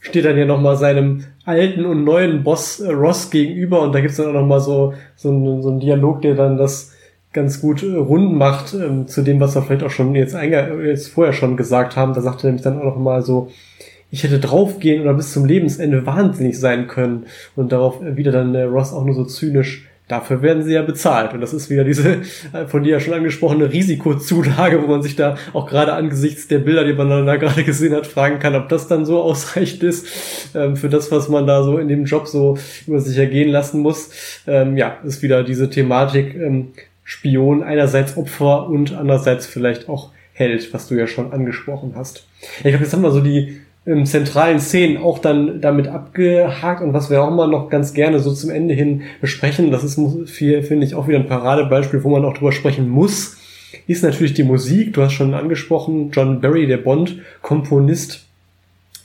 steht 0.00 0.24
dann 0.24 0.36
ja 0.36 0.44
nochmal 0.44 0.76
seinem 0.76 1.24
alten 1.44 1.84
und 1.84 2.04
neuen 2.04 2.42
Boss 2.42 2.80
äh, 2.80 2.92
Ross 2.92 3.30
gegenüber 3.30 3.82
und 3.82 3.94
da 3.94 4.00
gibt's 4.00 4.16
dann 4.16 4.28
auch 4.28 4.40
nochmal 4.40 4.60
so, 4.60 4.94
so, 5.16 5.30
ein, 5.30 5.62
so 5.62 5.70
ein 5.70 5.80
Dialog, 5.80 6.22
der 6.22 6.34
dann 6.34 6.56
das 6.56 6.92
ganz 7.32 7.60
gut 7.60 7.82
äh, 7.82 7.94
rund 7.94 8.34
macht 8.34 8.74
ähm, 8.74 9.06
zu 9.06 9.22
dem, 9.22 9.40
was 9.40 9.54
wir 9.54 9.62
vielleicht 9.62 9.84
auch 9.84 9.90
schon 9.90 10.14
jetzt, 10.14 10.34
jetzt 10.34 11.08
vorher 11.08 11.32
schon 11.32 11.56
gesagt 11.56 11.96
haben. 11.96 12.14
Da 12.14 12.20
sagt 12.20 12.42
er 12.42 12.48
nämlich 12.48 12.62
dann 12.62 12.78
auch 12.78 12.84
nochmal 12.84 13.22
so, 13.22 13.50
ich 14.10 14.22
hätte 14.22 14.38
draufgehen 14.38 15.02
oder 15.02 15.14
bis 15.14 15.32
zum 15.32 15.44
Lebensende 15.44 16.06
wahnsinnig 16.06 16.58
sein 16.58 16.86
können. 16.86 17.26
Und 17.56 17.72
darauf 17.72 18.00
wieder 18.00 18.32
dann 18.32 18.54
äh, 18.54 18.62
Ross 18.62 18.92
auch 18.92 19.04
nur 19.04 19.14
so 19.14 19.24
zynisch, 19.24 19.86
Dafür 20.06 20.42
werden 20.42 20.62
sie 20.62 20.74
ja 20.74 20.82
bezahlt. 20.82 21.32
Und 21.32 21.40
das 21.40 21.54
ist 21.54 21.70
wieder 21.70 21.82
diese 21.82 22.20
äh, 22.52 22.66
von 22.66 22.82
dir 22.82 22.92
ja 22.92 23.00
schon 23.00 23.14
angesprochene 23.14 23.72
Risikozulage, 23.72 24.82
wo 24.82 24.86
man 24.86 25.02
sich 25.02 25.16
da 25.16 25.36
auch 25.54 25.66
gerade 25.66 25.94
angesichts 25.94 26.46
der 26.46 26.58
Bilder, 26.58 26.84
die 26.84 26.92
man 26.92 27.08
da 27.24 27.36
gerade 27.36 27.64
gesehen 27.64 27.94
hat, 27.94 28.06
fragen 28.06 28.38
kann, 28.38 28.54
ob 28.54 28.68
das 28.68 28.86
dann 28.86 29.06
so 29.06 29.22
ausreichend 29.22 29.82
ist 29.82 30.54
ähm, 30.54 30.76
für 30.76 30.90
das, 30.90 31.10
was 31.10 31.28
man 31.30 31.46
da 31.46 31.62
so 31.62 31.78
in 31.78 31.88
dem 31.88 32.04
Job 32.04 32.26
so 32.26 32.58
über 32.86 33.00
sich 33.00 33.16
ergehen 33.16 33.48
lassen 33.48 33.80
muss. 33.80 34.10
Ähm, 34.46 34.76
ja, 34.76 34.98
ist 35.04 35.22
wieder 35.22 35.42
diese 35.42 35.70
Thematik 35.70 36.34
ähm, 36.34 36.72
Spion, 37.02 37.62
einerseits 37.62 38.16
Opfer 38.16 38.68
und 38.68 38.94
andererseits 38.94 39.46
vielleicht 39.46 39.88
auch 39.88 40.10
Held, 40.36 40.74
was 40.74 40.88
du 40.88 40.96
ja 40.96 41.06
schon 41.06 41.32
angesprochen 41.32 41.92
hast. 41.94 42.26
Ich 42.58 42.64
glaube, 42.64 42.82
jetzt 42.82 42.92
haben 42.92 43.02
wir 43.02 43.12
so 43.12 43.20
die 43.20 43.60
ähm, 43.86 44.06
zentralen 44.06 44.60
Szenen 44.60 44.96
auch 44.96 45.18
dann 45.18 45.60
damit 45.60 45.88
abgehakt 45.88 46.82
und 46.82 46.92
was 46.92 47.10
wir 47.10 47.22
auch 47.22 47.28
immer 47.28 47.46
noch 47.46 47.68
ganz 47.68 47.92
gerne 47.92 48.20
so 48.20 48.32
zum 48.32 48.50
Ende 48.50 48.74
hin 48.74 49.02
besprechen, 49.20 49.70
das 49.70 49.84
ist 49.84 49.96
finde 50.26 50.86
ich, 50.86 50.94
auch 50.94 51.08
wieder 51.08 51.18
ein 51.18 51.28
Paradebeispiel, 51.28 52.02
wo 52.04 52.10
man 52.10 52.24
auch 52.24 52.34
drüber 52.34 52.52
sprechen 52.52 52.88
muss, 52.88 53.36
ist 53.86 54.02
natürlich 54.02 54.34
die 54.34 54.44
Musik. 54.44 54.94
Du 54.94 55.02
hast 55.02 55.12
schon 55.12 55.34
angesprochen, 55.34 56.10
John 56.12 56.40
Barry, 56.40 56.66
der 56.66 56.78
Bond-Komponist, 56.78 58.24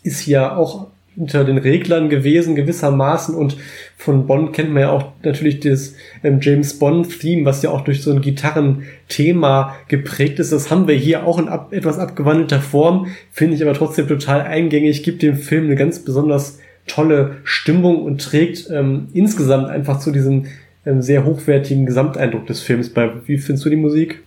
ist 0.04 0.26
ja 0.26 0.56
auch 0.56 0.88
unter 1.20 1.44
den 1.44 1.58
Reglern 1.58 2.10
gewesen 2.10 2.56
gewissermaßen 2.56 3.36
und 3.36 3.58
von 3.98 4.26
Bond 4.26 4.54
kennt 4.54 4.72
man 4.72 4.84
ja 4.84 4.92
auch 4.92 5.12
natürlich 5.22 5.60
das 5.60 5.94
ähm, 6.24 6.40
James 6.42 6.80
Bond 6.80 7.20
Theme, 7.20 7.46
was 7.46 7.62
ja 7.62 7.70
auch 7.70 7.82
durch 7.82 8.02
so 8.02 8.12
ein 8.12 8.22
Gitarrenthema 8.22 9.76
geprägt 9.90 10.40
ist. 10.40 10.54
Das 10.54 10.72
haben 10.72 10.88
wir 10.88 10.96
hier 10.96 11.28
auch 11.28 11.38
in 11.38 11.50
ab, 11.50 11.74
etwas 11.74 12.00
abgewandelter 12.00 12.62
Form, 12.62 13.08
finde 13.32 13.56
ich 13.56 13.62
aber 13.62 13.74
trotzdem 13.74 14.08
total 14.08 14.42
eingängig, 14.42 15.04
gibt 15.04 15.22
dem 15.22 15.36
Film 15.36 15.66
eine 15.66 15.76
ganz 15.76 16.00
besonders 16.00 16.60
tolle 16.88 17.38
Stimmung 17.44 18.04
und 18.04 18.22
trägt 18.22 18.70
ähm, 18.72 19.10
insgesamt 19.14 19.68
einfach 19.70 20.00
zu 20.00 20.12
diesem 20.12 20.46
ähm, 20.86 21.02
sehr 21.02 21.26
hochwertigen 21.26 21.86
Gesamteindruck 21.86 22.48
des 22.48 22.62
Films 22.62 22.90
bei. 22.90 23.12
Wie 23.26 23.38
findest 23.38 23.66
du 23.66 23.70
die 23.70 23.76
Musik? 23.76 24.24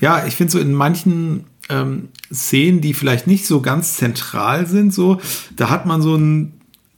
Ja, 0.00 0.24
ich 0.26 0.36
finde 0.36 0.52
so 0.52 0.58
in 0.58 0.72
manchen 0.72 1.44
ähm, 1.70 2.08
Szenen, 2.32 2.80
die 2.80 2.94
vielleicht 2.94 3.26
nicht 3.26 3.46
so 3.46 3.60
ganz 3.60 3.96
zentral 3.96 4.66
sind, 4.66 4.92
so, 4.92 5.20
da 5.56 5.70
hat 5.70 5.86
man 5.86 6.02
so 6.02 6.16
ein 6.16 6.52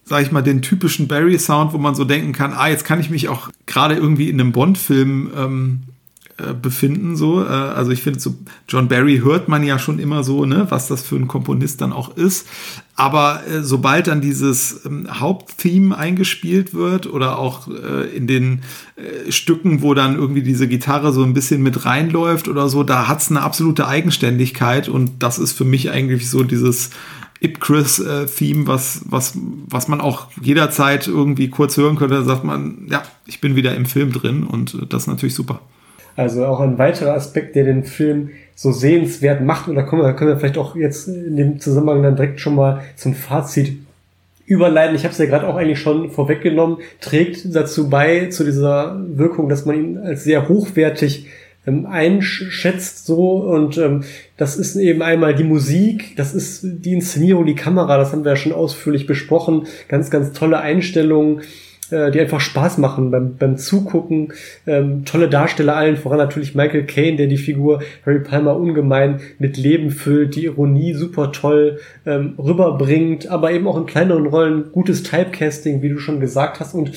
sag 0.05 0.23
ich 0.23 0.33
mal, 0.33 0.43
den 0.43 0.63
typischen 0.63 1.09
Barry-Sound, 1.09 1.73
wo 1.73 1.79
man 1.79 1.95
so 1.95 2.05
denken 2.05 2.33
kann, 2.33 2.53
ah, 2.53 2.69
jetzt 2.69 2.85
kann 2.85 3.01
ich 3.01 3.09
mich 3.09 3.29
auch 3.29 3.51
gerade 3.67 3.95
irgendwie 3.95 4.29
in 4.29 4.41
einem 4.41 4.53
Bond-Film 4.53 5.31
ähm, 5.37 5.81
äh, 6.51 6.55
befinden. 6.55 7.17
So, 7.17 7.43
äh, 7.43 7.47
also 7.47 7.91
ich 7.91 8.03
finde, 8.03 8.21
so 8.21 8.35
John 8.69 8.89
Barry 8.89 9.19
hört 9.19 9.49
man 9.49 9.63
ja 9.65 9.79
schon 9.79 9.99
immer 9.99 10.25
so, 10.25 10.45
ne, 10.45 10.67
was 10.71 10.89
das 10.89 11.03
für 11.03 11.17
ein 11.17 11.29
Komponist 11.29 11.81
dann 11.81 11.93
auch 11.93 12.17
ist. 12.17 12.47
Aber 12.95 13.43
äh, 13.47 13.63
sobald 13.63 14.07
dann 14.07 14.21
dieses 14.21 14.85
ähm, 14.85 15.09
Haupttheme 15.11 15.97
eingespielt 15.97 16.75
wird 16.75 17.07
oder 17.07 17.39
auch 17.39 17.69
äh, 17.69 18.15
in 18.15 18.27
den 18.27 18.63
äh, 18.97 19.33
Stücken, 19.33 19.83
wo 19.83 19.95
dann 19.95 20.17
irgendwie 20.17 20.43
diese 20.43 20.69
Gitarre 20.69 21.13
so 21.13 21.23
ein 21.23 21.35
bisschen 21.35 21.63
mit 21.63 21.85
reinläuft 21.85 22.49
oder 22.49 22.69
so, 22.69 22.83
da 22.83 23.09
hat's 23.09 23.31
eine 23.31 23.43
absolute 23.43 23.89
Eigenständigkeit 23.89 24.89
und 24.89 25.23
das 25.23 25.39
ist 25.39 25.53
für 25.53 25.65
mich 25.65 25.91
eigentlich 25.91 26.29
so 26.29 26.43
dieses 26.43 26.91
Ip-Chris-Theme, 27.43 28.67
was, 28.69 29.03
was, 29.07 29.37
was 29.67 29.89
man 29.89 30.01
auch 30.01 30.29
jederzeit 30.41 31.09
irgendwie 31.09 31.49
kurz 31.49 31.77
hören 31.77 31.97
könnte, 31.97 32.15
da 32.15 32.23
sagt 32.23 32.45
man, 32.45 32.87
ja, 32.89 33.03
ich 33.27 33.41
bin 33.41 33.57
wieder 33.57 33.75
im 33.75 33.87
Film 33.87 34.13
drin 34.13 34.45
und 34.45 34.87
das 34.93 35.03
ist 35.03 35.09
natürlich 35.09 35.35
super. 35.35 35.61
Also 36.17 36.47
auch 36.47 36.61
ein 36.61 36.79
weiterer 36.79 37.15
Aspekt, 37.15 37.57
der 37.57 37.65
den 37.65 37.85
Film 37.85 38.31
so 38.55 38.73
sehenswert 38.73 39.41
macht. 39.41 39.69
Und 39.69 39.75
da 39.75 39.83
kommen 39.83 40.03
wir, 40.03 40.13
können 40.15 40.31
wir 40.31 40.39
vielleicht 40.39 40.59
auch 40.59 40.77
jetzt 40.77 41.09
in 41.09 41.37
dem 41.37 41.61
Zusammenhang 41.61 42.03
dann 42.03 42.17
direkt 42.17 42.41
schon 42.41 42.55
mal 42.55 42.83
zum 42.97 43.15
Fazit 43.15 43.79
überleiten. 44.47 44.95
Ich 44.95 45.05
habe 45.05 45.13
es 45.13 45.19
ja 45.19 45.27
gerade 45.27 45.49
auch 45.49 45.57
eigentlich 45.57 45.81
schon 45.81 46.11
vorweggenommen, 46.11 46.79
trägt 47.01 47.55
dazu 47.55 47.89
bei, 47.89 48.27
zu 48.27 48.45
dieser 48.45 49.01
Wirkung, 49.09 49.49
dass 49.49 49.65
man 49.65 49.77
ihn 49.77 49.99
als 49.99 50.25
sehr 50.25 50.49
hochwertig 50.49 51.27
ähm, 51.67 51.87
einschätzt 51.87 53.07
so 53.07 53.37
und 53.37 53.79
ähm, 53.79 54.03
das 54.37 54.57
ist 54.57 54.75
eben 54.75 55.01
einmal 55.01 55.35
die 55.35 55.45
Musik, 55.45 56.17
das 56.17 56.35
ist 56.35 56.61
die 56.65 56.93
Inszenierung, 56.93 57.47
die 57.47 57.55
Kamera, 57.55 57.97
das 57.99 58.13
haben 58.13 58.25
wir 58.25 58.33
ja 58.33 58.37
schon 58.37 58.53
ausführlich 58.53 59.07
besprochen, 59.07 59.67
ganz, 59.89 60.11
ganz 60.11 60.33
tolle 60.33 60.59
Einstellungen, 60.59 61.43
äh, 61.93 62.11
die 62.11 62.21
einfach 62.21 62.41
Spaß 62.41 62.79
machen 62.79 63.11
beim, 63.11 63.37
beim 63.37 63.57
Zugucken. 63.57 64.33
Ähm, 64.67 65.05
tolle 65.05 65.29
Darsteller 65.29 65.77
allen 65.77 65.97
voran 65.97 66.19
natürlich 66.19 66.55
Michael 66.55 66.85
Caine, 66.85 67.17
der 67.17 67.27
die 67.27 67.37
Figur 67.37 67.83
Harry 68.05 68.21
Palmer 68.21 68.57
ungemein 68.57 69.21
mit 69.39 69.57
Leben 69.57 69.91
füllt, 69.91 70.35
die 70.35 70.47
Ironie 70.47 70.95
super 70.95 71.33
toll 71.33 71.79
ähm, 72.07 72.35
rüberbringt, 72.39 73.29
aber 73.29 73.53
eben 73.53 73.69
auch 73.69 73.77
in 73.77 73.87
kleineren 73.87 74.27
Rollen 74.27 74.73
gutes 74.73 75.03
Typecasting, 75.03 75.83
wie 75.83 75.91
du 75.91 75.99
schon 75.99 76.21
gesagt 76.21 76.61
hast 76.61 76.75
und 76.75 76.93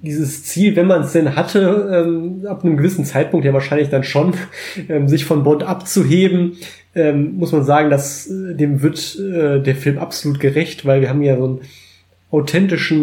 dieses 0.00 0.44
Ziel, 0.44 0.76
wenn 0.76 0.86
man 0.86 1.02
es 1.02 1.12
denn 1.12 1.34
hatte, 1.34 2.04
ähm, 2.06 2.46
ab 2.46 2.64
einem 2.64 2.76
gewissen 2.76 3.04
Zeitpunkt 3.04 3.44
ja 3.44 3.52
wahrscheinlich 3.52 3.88
dann 3.88 4.04
schon, 4.04 4.34
ähm, 4.88 5.08
sich 5.08 5.24
von 5.24 5.42
Bond 5.42 5.64
abzuheben, 5.64 6.56
ähm, 6.94 7.36
muss 7.36 7.52
man 7.52 7.64
sagen, 7.64 7.90
dass 7.90 8.28
äh, 8.28 8.54
dem 8.54 8.82
wird 8.82 9.18
äh, 9.18 9.60
der 9.60 9.74
Film 9.74 9.98
absolut 9.98 10.40
gerecht, 10.40 10.86
weil 10.86 11.00
wir 11.00 11.08
haben 11.08 11.22
ja 11.22 11.36
so 11.36 11.46
ein 11.46 11.60
authentischen 12.30 13.02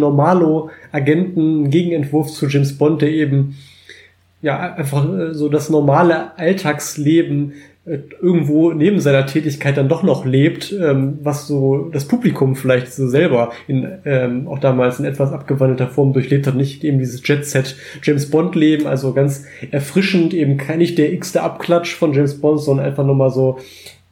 Normalo-Agenten, 0.95 1.69
Gegenentwurf 1.69 2.31
zu 2.31 2.47
James 2.47 2.77
Bond, 2.77 3.01
der 3.01 3.09
eben 3.09 3.55
ja 4.41 4.75
einfach 4.75 5.07
äh, 5.13 5.33
so 5.33 5.49
das 5.49 5.69
normale 5.69 6.37
Alltagsleben 6.37 7.53
äh, 7.85 7.99
irgendwo 8.21 8.71
neben 8.71 8.99
seiner 8.99 9.25
Tätigkeit 9.25 9.77
dann 9.77 9.89
doch 9.89 10.03
noch 10.03 10.25
lebt, 10.25 10.71
ähm, 10.71 11.19
was 11.23 11.47
so 11.47 11.89
das 11.91 12.05
Publikum 12.05 12.55
vielleicht 12.55 12.93
so 12.93 13.07
selber 13.07 13.51
in 13.67 13.87
ähm, 14.05 14.47
auch 14.47 14.59
damals 14.59 14.99
in 14.99 15.05
etwas 15.05 15.31
abgewandelter 15.31 15.87
Form 15.87 16.13
durchlebt 16.13 16.47
hat, 16.47 16.55
nicht 16.55 16.83
eben 16.83 16.99
dieses 16.99 17.27
Jet-Set 17.27 17.75
James 18.03 18.29
Bond 18.29 18.55
Leben, 18.55 18.87
also 18.87 19.13
ganz 19.13 19.45
erfrischend, 19.71 20.33
eben 20.33 20.57
kein 20.57 20.79
nicht 20.79 20.97
der 20.97 21.11
x-te 21.13 21.41
Abklatsch 21.41 21.95
von 21.95 22.13
James 22.13 22.39
Bond, 22.39 22.61
sondern 22.61 22.85
einfach 22.85 23.05
nochmal 23.05 23.31
so 23.31 23.57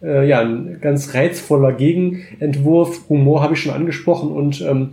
äh, 0.01 0.27
ja, 0.27 0.41
ein 0.41 0.79
ganz 0.81 1.13
reizvoller 1.13 1.73
Gegenentwurf. 1.73 3.07
Humor 3.09 3.41
habe 3.41 3.53
ich 3.53 3.61
schon 3.61 3.73
angesprochen 3.73 4.31
und 4.31 4.61
ähm, 4.61 4.91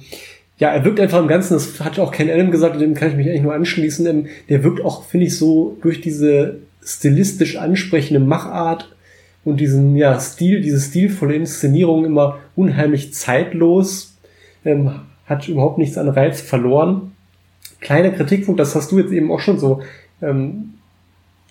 ja, 0.61 0.69
er 0.69 0.85
wirkt 0.85 1.01
einfach 1.01 1.19
im 1.19 1.27
Ganzen, 1.27 1.55
das 1.55 1.81
hat 1.81 1.99
auch 1.99 2.13
Ken 2.13 2.31
Adam 2.31 2.51
gesagt, 2.51 2.79
dem 2.81 2.95
kann 2.95 3.09
ich 3.09 3.17
mich 3.17 3.27
eigentlich 3.27 3.43
nur 3.43 3.55
anschließen, 3.55 4.29
der 4.51 4.63
wirkt 4.63 4.85
auch, 4.85 5.05
finde 5.05 5.27
ich, 5.27 5.37
so 5.37 5.79
durch 5.81 6.03
diese 6.03 6.59
stilistisch 6.85 7.57
ansprechende 7.57 8.21
Machart 8.21 8.95
und 9.45 9.59
diesen 9.59 9.97
ja, 9.97 10.21
Stil, 10.21 10.61
diese 10.61 10.79
stilvolle 10.79 11.35
Inszenierung 11.35 12.05
immer 12.05 12.39
unheimlich 12.57 13.15
zeitlos, 13.15 14.19
ähm, 14.67 15.01
hat 15.25 15.49
überhaupt 15.49 15.79
nichts 15.79 15.97
an 15.97 16.11
Reiz 16.11 16.43
verloren. 16.43 17.13
Kleiner 17.81 18.11
Kritikpunkt, 18.11 18.61
das 18.61 18.75
hast 18.75 18.93
du 18.93 18.99
jetzt 18.99 19.13
eben 19.13 19.33
auch 19.33 19.41
schon 19.41 19.59
so 19.59 19.81
ähm, 20.21 20.75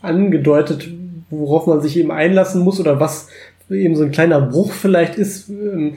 angedeutet, 0.03 0.87
worauf 1.31 1.65
man 1.65 1.81
sich 1.81 1.97
eben 1.97 2.11
einlassen 2.11 2.61
muss 2.61 2.79
oder 2.79 2.99
was 2.99 3.29
eben 3.71 3.95
so 3.95 4.03
ein 4.03 4.11
kleiner 4.11 4.39
Bruch 4.39 4.71
vielleicht 4.71 5.15
ist. 5.15 5.49
Ähm, 5.49 5.95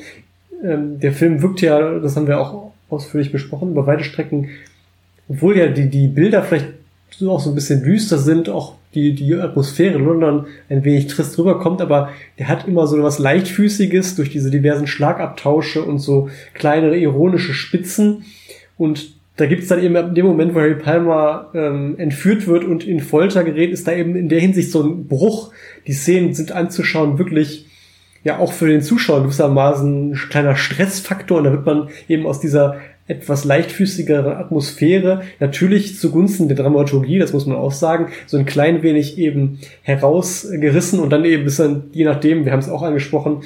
ähm, 0.64 0.98
der 0.98 1.12
Film 1.12 1.42
wirkt 1.42 1.60
ja, 1.60 1.98
das 1.98 2.16
haben 2.16 2.26
wir 2.26 2.40
auch 2.40 2.71
ausführlich 2.92 3.32
besprochen, 3.32 3.72
über 3.72 3.86
weite 3.86 4.04
Strecken, 4.04 4.50
obwohl 5.28 5.56
ja 5.56 5.68
die, 5.68 5.88
die 5.88 6.08
Bilder 6.08 6.42
vielleicht 6.42 6.68
so 7.10 7.30
auch 7.30 7.40
so 7.40 7.50
ein 7.50 7.54
bisschen 7.54 7.82
düster 7.82 8.18
sind, 8.18 8.48
auch 8.48 8.74
die, 8.94 9.14
die 9.14 9.34
Atmosphäre 9.34 9.98
in 9.98 10.04
London 10.04 10.46
ein 10.68 10.84
wenig 10.84 11.06
trist 11.06 11.38
rüberkommt, 11.38 11.80
aber 11.80 12.10
der 12.38 12.48
hat 12.48 12.68
immer 12.68 12.86
so 12.86 13.02
was 13.02 13.18
Leichtfüßiges 13.18 14.16
durch 14.16 14.30
diese 14.30 14.50
diversen 14.50 14.86
Schlagabtausche 14.86 15.82
und 15.82 15.98
so 15.98 16.28
kleinere 16.54 16.96
ironische 16.98 17.54
Spitzen. 17.54 18.24
Und 18.76 19.14
da 19.36 19.46
gibt's 19.46 19.68
dann 19.68 19.82
eben 19.82 19.96
in 19.96 20.14
dem 20.14 20.26
Moment, 20.26 20.54
wo 20.54 20.60
Harry 20.60 20.74
Palmer 20.74 21.50
ähm, 21.54 21.98
entführt 21.98 22.46
wird 22.46 22.64
und 22.64 22.84
in 22.84 23.00
Folter 23.00 23.44
gerät, 23.44 23.72
ist 23.72 23.88
da 23.88 23.92
eben 23.92 24.14
in 24.14 24.28
der 24.28 24.40
Hinsicht 24.40 24.70
so 24.70 24.82
ein 24.82 25.06
Bruch. 25.06 25.52
Die 25.86 25.94
Szenen 25.94 26.34
sind 26.34 26.52
anzuschauen 26.52 27.18
wirklich 27.18 27.66
ja 28.24 28.38
auch 28.38 28.52
für 28.52 28.68
den 28.68 28.82
Zuschauer 28.82 29.22
gewissermaßen 29.22 30.12
ein 30.12 30.14
kleiner 30.14 30.56
Stressfaktor 30.56 31.38
und 31.38 31.44
da 31.44 31.52
wird 31.52 31.66
man 31.66 31.88
eben 32.08 32.26
aus 32.26 32.40
dieser 32.40 32.76
etwas 33.08 33.44
leichtfüßigere 33.44 34.36
Atmosphäre, 34.36 35.22
natürlich 35.40 35.98
zugunsten 35.98 36.48
der 36.48 36.56
Dramaturgie, 36.56 37.18
das 37.18 37.32
muss 37.32 37.46
man 37.46 37.56
auch 37.56 37.72
sagen, 37.72 38.08
so 38.26 38.36
ein 38.36 38.46
klein 38.46 38.82
wenig 38.82 39.18
eben 39.18 39.58
herausgerissen 39.82 41.00
und 41.00 41.10
dann 41.10 41.24
eben 41.24 41.46
ist 41.46 41.58
dann, 41.58 41.84
je 41.92 42.04
nachdem, 42.04 42.44
wir 42.44 42.52
haben 42.52 42.60
es 42.60 42.68
auch 42.68 42.82
angesprochen, 42.82 43.42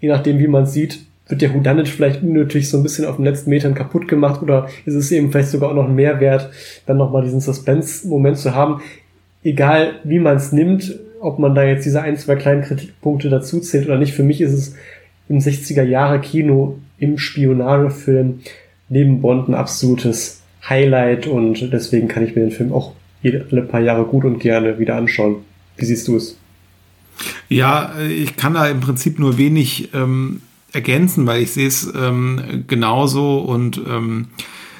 je 0.00 0.08
nachdem, 0.08 0.38
wie 0.38 0.46
man 0.46 0.66
sieht, 0.66 1.00
wird 1.28 1.42
der 1.42 1.54
Houdanet 1.54 1.88
vielleicht 1.88 2.22
unnötig 2.22 2.68
so 2.68 2.76
ein 2.76 2.82
bisschen 2.82 3.06
auf 3.06 3.16
den 3.16 3.24
letzten 3.24 3.50
Metern 3.50 3.74
kaputt 3.74 4.06
gemacht 4.06 4.42
oder 4.42 4.68
ist 4.84 4.94
es 4.94 5.10
eben 5.10 5.32
vielleicht 5.32 5.48
sogar 5.48 5.70
auch 5.70 5.74
noch 5.74 5.88
ein 5.88 5.94
Mehrwert, 5.94 6.50
dann 6.84 6.98
nochmal 6.98 7.24
diesen 7.24 7.40
Suspense-Moment 7.40 8.38
zu 8.38 8.54
haben. 8.54 8.82
Egal, 9.42 9.94
wie 10.04 10.18
man 10.18 10.36
es 10.36 10.52
nimmt, 10.52 10.98
ob 11.20 11.38
man 11.38 11.54
da 11.54 11.64
jetzt 11.64 11.84
diese 11.84 12.02
ein, 12.02 12.16
zwei 12.16 12.36
kleinen 12.36 12.62
Kritikpunkte 12.62 13.28
dazu 13.30 13.60
zählt 13.60 13.86
oder 13.86 13.98
nicht, 13.98 14.14
für 14.14 14.22
mich 14.22 14.40
ist 14.40 14.52
es 14.52 14.74
im 15.28 15.38
60er 15.38 15.82
Jahre 15.82 16.20
Kino 16.20 16.78
im 16.98 17.18
Spionagefilm 17.18 18.40
neben 18.88 19.20
Bond 19.20 19.48
ein 19.48 19.54
absolutes 19.54 20.42
Highlight 20.68 21.26
und 21.26 21.72
deswegen 21.72 22.08
kann 22.08 22.24
ich 22.24 22.34
mir 22.34 22.42
den 22.42 22.50
Film 22.52 22.72
auch 22.72 22.92
alle 23.22 23.62
paar 23.62 23.80
Jahre 23.80 24.04
gut 24.04 24.24
und 24.24 24.38
gerne 24.38 24.78
wieder 24.78 24.96
anschauen. 24.96 25.36
Wie 25.76 25.84
siehst 25.84 26.06
du 26.06 26.16
es? 26.16 26.36
Ja, 27.48 27.94
ich 28.08 28.36
kann 28.36 28.54
da 28.54 28.68
im 28.68 28.80
Prinzip 28.80 29.18
nur 29.18 29.38
wenig 29.38 29.90
ähm, 29.94 30.42
ergänzen, 30.72 31.26
weil 31.26 31.42
ich 31.42 31.52
sehe 31.52 31.66
es 31.66 31.92
ähm, 31.96 32.64
genauso 32.68 33.38
und 33.38 33.80
ähm, 33.88 34.28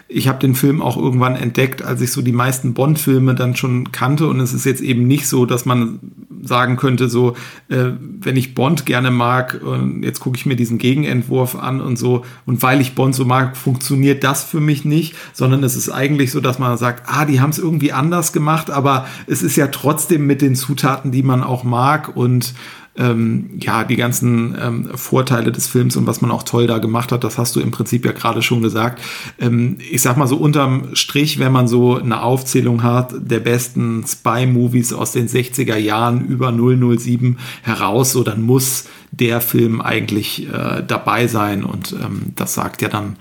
ich 0.09 0.29
habe 0.29 0.39
den 0.39 0.55
Film 0.55 0.83
auch 0.83 0.97
irgendwann 0.97 1.35
entdeckt, 1.35 1.83
als 1.83 2.01
ich 2.01 2.13
so 2.13 2.23
die 2.23 2.33
meisten 2.33 2.75
Bond-Filme 2.75 3.35
dann 3.35 3.57
schon 3.57 3.91
kannte. 3.91 4.29
Und 4.29 4.39
es 4.39 4.53
ist 4.53 4.65
jetzt 4.65 4.81
eben 4.81 5.07
nicht 5.07 5.27
so, 5.27 5.47
dass 5.47 5.67
man 5.67 5.99
sagen 6.43 6.77
könnte, 6.77 7.09
so, 7.09 7.35
äh, 7.69 7.91
wenn 7.99 8.37
ich 8.37 8.55
Bond 8.55 8.87
gerne 8.87 9.11
mag, 9.11 9.61
und 9.63 10.05
jetzt 10.05 10.21
gucke 10.21 10.37
ich 10.37 10.47
mir 10.47 10.55
diesen 10.55 10.79
Gegenentwurf 10.79 11.57
an 11.57 11.81
und 11.81 11.99
so. 11.99 12.25
Und 12.45 12.63
weil 12.63 12.81
ich 12.81 12.95
Bond 12.95 13.17
so 13.17 13.25
mag, 13.25 13.57
funktioniert 13.57 14.23
das 14.23 14.45
für 14.45 14.61
mich 14.61 14.85
nicht, 14.85 15.17
sondern 15.33 15.65
es 15.65 15.75
ist 15.75 15.91
eigentlich 15.91 16.31
so, 16.31 16.41
dass 16.41 16.61
man 16.61 16.77
sagt, 16.79 17.05
ah, 17.07 17.25
die 17.25 17.41
haben 17.41 17.51
es 17.51 17.59
irgendwie 17.59 17.93
anders 17.93 18.33
gemacht, 18.33 18.71
aber 18.71 19.07
es 19.27 19.43
ist 19.43 19.57
ja 19.57 19.67
trotzdem 19.67 20.27
mit 20.27 20.41
den 20.41 20.55
Zutaten, 20.55 21.11
die 21.11 21.25
man 21.25 21.43
auch 21.43 21.65
mag. 21.65 22.17
Und 22.17 22.55
ähm, 22.99 23.51
ja, 23.61 23.85
die 23.85 23.97
ganzen 23.97 24.57
ähm, 24.61 24.91
Vorteile 24.95 25.53
des 25.53 25.67
Films 25.67 25.97
und 25.97 26.07
was 26.07 26.21
man 26.21 26.31
auch 26.31 26.43
toll 26.43 26.67
da 26.67 26.79
gemacht 26.79 27.13
hat, 27.13 27.25
das 27.25 27.39
hast 27.39 27.57
du 27.57 27.61
im 27.61 27.71
Prinzip 27.71 28.05
ja 28.05 28.13
gerade 28.13 28.43
schon 28.43 28.63
gesagt. 28.63 29.03
Ähm, 29.39 29.77
ich 29.91 30.03
sag 30.03 30.17
mal 30.17 30.27
so 30.27 30.37
unterm 30.37 30.95
Strich, 30.95 31.39
wenn 31.39 31.53
man 31.53 31.69
so 31.69 31.97
eine 31.97 32.23
Aufzählung 32.23 32.83
hat 32.83 33.15
der 33.19 33.41
besten 33.41 34.05
Spy-Movies 34.07 34.93
aus 34.93 35.13
den 35.13 35.29
60er 35.29 35.77
Jahren 35.77 36.27
über 36.27 36.53
007 36.53 37.39
heraus, 37.63 38.13
so 38.13 38.23
dann 38.23 38.43
muss 38.43 38.87
der 39.11 39.41
Film 39.41 39.81
eigentlich 39.81 40.49
äh, 40.49 40.83
dabei 40.87 41.27
sein 41.27 41.65
und 41.65 41.93
ähm, 41.93 42.33
das 42.35 42.55
sagt 42.55 42.83
ja 42.83 42.89
dann, 42.89 43.17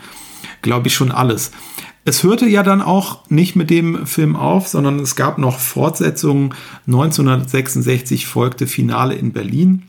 glaube 0.62 0.88
ich, 0.88 0.94
schon 0.94 1.12
alles. 1.12 1.52
Es 2.08 2.22
hörte 2.22 2.48
ja 2.48 2.62
dann 2.62 2.84
auch 2.84 3.28
nicht 3.32 3.56
mit 3.56 3.72
dem 3.72 4.06
Film 4.06 4.36
auf, 4.36 4.68
sondern 4.68 5.00
es 5.00 5.16
gab 5.16 5.40
noch 5.40 5.60
Fortsetzungen. 5.60 6.54
1966 6.86 8.28
folgte 8.28 8.68
Finale 8.68 9.16
in 9.16 9.34
Berlin. 9.34 9.84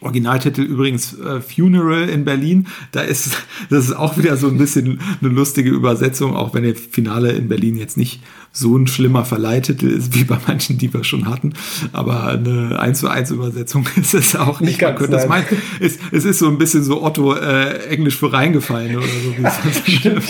Originaltitel 0.00 0.62
übrigens 0.62 1.18
äh, 1.18 1.42
Funeral 1.42 2.08
in 2.08 2.24
Berlin. 2.24 2.68
Da 2.92 3.02
ist 3.02 3.36
das 3.70 3.84
ist 3.84 3.92
auch 3.92 4.16
wieder 4.16 4.38
so 4.38 4.48
ein 4.48 4.56
bisschen 4.56 5.00
eine 5.20 5.30
lustige 5.30 5.68
Übersetzung, 5.68 6.34
auch 6.34 6.54
wenn 6.54 6.62
der 6.62 6.74
Finale 6.74 7.32
in 7.32 7.48
Berlin 7.48 7.76
jetzt 7.76 7.98
nicht 7.98 8.22
so 8.56 8.76
ein 8.76 8.86
schlimmer 8.86 9.24
Verleihtitel 9.24 9.88
ist 9.88 10.14
wie 10.14 10.24
bei 10.24 10.38
manchen, 10.46 10.78
die 10.78 10.92
wir 10.92 11.04
schon 11.04 11.28
hatten. 11.28 11.52
Aber 11.92 12.28
eine 12.28 12.78
1 12.80 13.00
zu 13.00 13.08
1 13.08 13.30
Übersetzung 13.30 13.86
ist 13.96 14.14
es 14.14 14.34
auch 14.34 14.60
nicht. 14.60 14.70
nicht 14.70 14.78
ganz, 14.78 15.00
Man 15.00 15.10
das 15.10 15.28
meinen, 15.28 15.46
es, 15.80 15.98
es 16.10 16.24
ist 16.24 16.38
so 16.38 16.48
ein 16.48 16.56
bisschen 16.56 16.82
so 16.82 17.02
Otto 17.02 17.34
äh, 17.34 17.86
Englisch 17.88 18.16
für 18.16 18.32
reingefallen 18.32 18.96
oder 18.96 19.06
so, 19.06 19.36
wie 19.36 19.44
es 19.44 20.22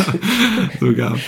so 0.80 0.92
gab. 0.94 1.18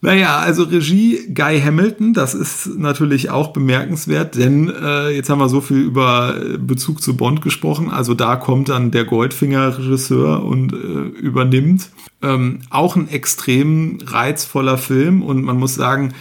Naja, 0.00 0.38
also 0.38 0.62
Regie 0.62 1.32
Guy 1.34 1.60
Hamilton, 1.60 2.14
das 2.14 2.32
ist 2.32 2.78
natürlich 2.78 3.30
auch 3.30 3.48
bemerkenswert, 3.48 4.36
denn 4.36 4.68
äh, 4.70 5.10
jetzt 5.10 5.28
haben 5.28 5.40
wir 5.40 5.48
so 5.48 5.60
viel 5.60 5.78
über 5.78 6.36
Bezug 6.56 7.02
zu 7.02 7.16
Bond 7.16 7.42
gesprochen. 7.42 7.90
Also 7.90 8.14
da 8.14 8.36
kommt 8.36 8.68
dann 8.68 8.92
der 8.92 9.04
Goldfinger-Regisseur 9.04 10.44
und 10.44 10.72
äh, 10.72 10.76
übernimmt. 10.76 11.90
Ähm, 12.22 12.60
auch 12.70 12.94
ein 12.94 13.08
extrem 13.08 13.98
reizvoller 14.04 14.78
Film 14.78 15.20
und 15.22 15.42
man 15.42 15.56
muss 15.56 15.74
sagen, 15.74 16.14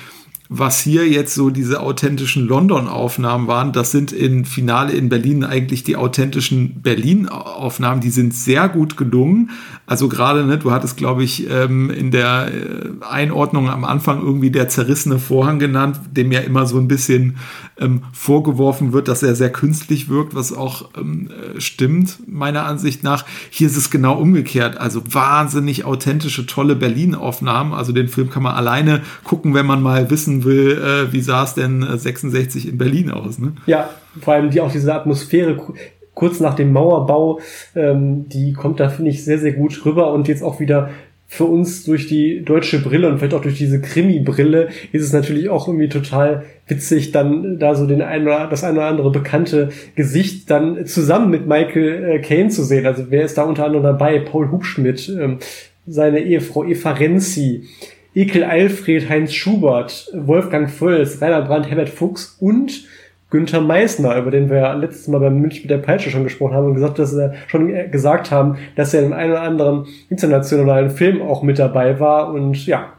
was 0.49 0.81
hier 0.81 1.07
jetzt 1.07 1.35
so 1.35 1.49
diese 1.49 1.81
authentischen 1.81 2.47
London-Aufnahmen 2.47 3.47
waren, 3.47 3.73
das 3.73 3.91
sind 3.91 4.11
in 4.11 4.45
Finale 4.45 4.93
in 4.93 5.09
Berlin 5.09 5.43
eigentlich 5.43 5.83
die 5.83 5.95
authentischen 5.97 6.81
Berlin-Aufnahmen, 6.81 8.01
die 8.01 8.09
sind 8.09 8.33
sehr 8.33 8.69
gut 8.69 8.97
gelungen. 8.97 9.51
Also 9.85 10.07
gerade, 10.07 10.45
ne, 10.45 10.57
du 10.57 10.71
hattest, 10.71 10.97
glaube 10.97 11.23
ich, 11.23 11.49
ähm, 11.49 11.89
in 11.89 12.11
der 12.11 12.51
äh, 12.53 13.05
Einordnung 13.09 13.69
am 13.69 13.85
Anfang 13.85 14.21
irgendwie 14.21 14.51
der 14.51 14.69
zerrissene 14.69 15.19
Vorhang 15.19 15.59
genannt, 15.59 15.99
dem 16.11 16.31
ja 16.31 16.41
immer 16.41 16.65
so 16.65 16.77
ein 16.77 16.87
bisschen 16.87 17.37
ähm, 17.79 18.03
vorgeworfen 18.11 18.93
wird, 18.93 19.07
dass 19.07 19.23
er 19.23 19.35
sehr 19.35 19.51
künstlich 19.51 20.09
wirkt, 20.09 20.35
was 20.35 20.51
auch 20.51 20.89
ähm, 20.97 21.29
äh, 21.29 21.61
stimmt, 21.61 22.19
meiner 22.27 22.65
Ansicht 22.65 23.03
nach. 23.03 23.25
Hier 23.49 23.67
ist 23.67 23.77
es 23.77 23.89
genau 23.89 24.17
umgekehrt. 24.17 24.77
Also 24.77 25.01
wahnsinnig 25.09 25.85
authentische, 25.85 26.45
tolle 26.45 26.75
Berlin-Aufnahmen. 26.75 27.73
Also 27.73 27.91
den 27.91 28.07
Film 28.07 28.29
kann 28.29 28.43
man 28.43 28.55
alleine 28.55 29.03
gucken, 29.23 29.53
wenn 29.53 29.65
man 29.65 29.81
mal 29.81 30.09
wissen 30.09 30.36
will, 30.43 30.81
äh, 30.81 31.11
wie 31.11 31.21
sah 31.21 31.43
es 31.43 31.53
denn 31.53 31.85
66 31.95 32.65
äh, 32.65 32.69
in 32.69 32.77
Berlin 32.77 33.11
aus. 33.11 33.39
Ne? 33.39 33.53
Ja, 33.65 33.89
vor 34.21 34.33
allem 34.33 34.49
die 34.49 34.61
auch 34.61 34.71
diese 34.71 34.93
Atmosphäre 34.93 35.57
kurz 36.13 36.39
nach 36.39 36.55
dem 36.55 36.73
Mauerbau, 36.73 37.39
ähm, 37.75 38.27
die 38.29 38.53
kommt 38.53 38.79
da, 38.79 38.89
finde 38.89 39.11
ich, 39.11 39.23
sehr, 39.23 39.37
sehr 39.37 39.53
gut 39.53 39.85
rüber 39.85 40.11
und 40.13 40.27
jetzt 40.27 40.43
auch 40.43 40.59
wieder 40.59 40.89
für 41.29 41.43
uns 41.43 41.83
durch 41.83 42.07
die 42.07 42.41
deutsche 42.43 42.79
Brille 42.79 43.09
und 43.09 43.19
vielleicht 43.19 43.33
auch 43.33 43.41
durch 43.41 43.57
diese 43.57 43.81
Krimi-Brille 43.81 44.69
ist 44.93 45.03
es 45.03 45.11
natürlich 45.11 45.49
auch 45.49 45.67
irgendwie 45.67 45.89
total 45.89 46.45
witzig, 46.67 47.11
dann 47.11 47.59
da 47.59 47.75
so 47.75 47.85
den 47.85 48.01
ein 48.01 48.23
oder, 48.23 48.47
das 48.47 48.63
ein 48.63 48.77
oder 48.77 48.85
andere 48.85 49.11
bekannte 49.11 49.69
Gesicht 49.95 50.49
dann 50.49 50.85
zusammen 50.85 51.29
mit 51.29 51.45
Michael 51.45 52.05
äh, 52.05 52.19
Caine 52.19 52.49
zu 52.49 52.63
sehen. 52.63 52.85
Also 52.85 53.07
wer 53.09 53.25
ist 53.25 53.37
da 53.37 53.43
unter 53.43 53.65
anderem 53.65 53.83
dabei? 53.83 54.19
Paul 54.19 54.49
Hubschmidt, 54.51 55.09
ähm, 55.09 55.39
seine 55.85 56.21
Ehefrau 56.21 56.63
Eva 56.63 56.91
Renzi, 56.93 57.65
Ekel 58.15 58.43
Alfred, 58.43 59.09
Heinz 59.09 59.33
Schubert, 59.33 60.09
Wolfgang 60.13 60.69
Völz, 60.69 61.21
Rainer 61.21 61.41
Brandt, 61.41 61.69
Herbert 61.69 61.89
Fuchs 61.89 62.37
und 62.39 62.85
Günther 63.29 63.61
Meissner, 63.61 64.17
über 64.17 64.31
den 64.31 64.49
wir 64.49 64.57
ja 64.57 64.73
letztes 64.73 65.07
Mal 65.07 65.19
beim 65.19 65.39
Münch 65.39 65.61
mit 65.61 65.69
der 65.69 65.79
Peitsche 65.79 66.09
schon 66.09 66.23
gesprochen 66.23 66.53
haben 66.53 66.67
und 66.67 66.75
gesagt, 66.75 66.97
dass 66.97 67.13
er 67.13 67.33
schon 67.47 67.91
gesagt 67.91 68.31
haben, 68.31 68.57
dass 68.75 68.93
er 68.93 69.03
in 69.03 69.13
einem 69.13 69.31
oder 69.31 69.41
anderen 69.41 69.85
internationalen 70.09 70.89
Film 70.89 71.21
auch 71.21 71.43
mit 71.43 71.59
dabei 71.59 71.99
war 71.99 72.31
und 72.31 72.65
ja, 72.65 72.93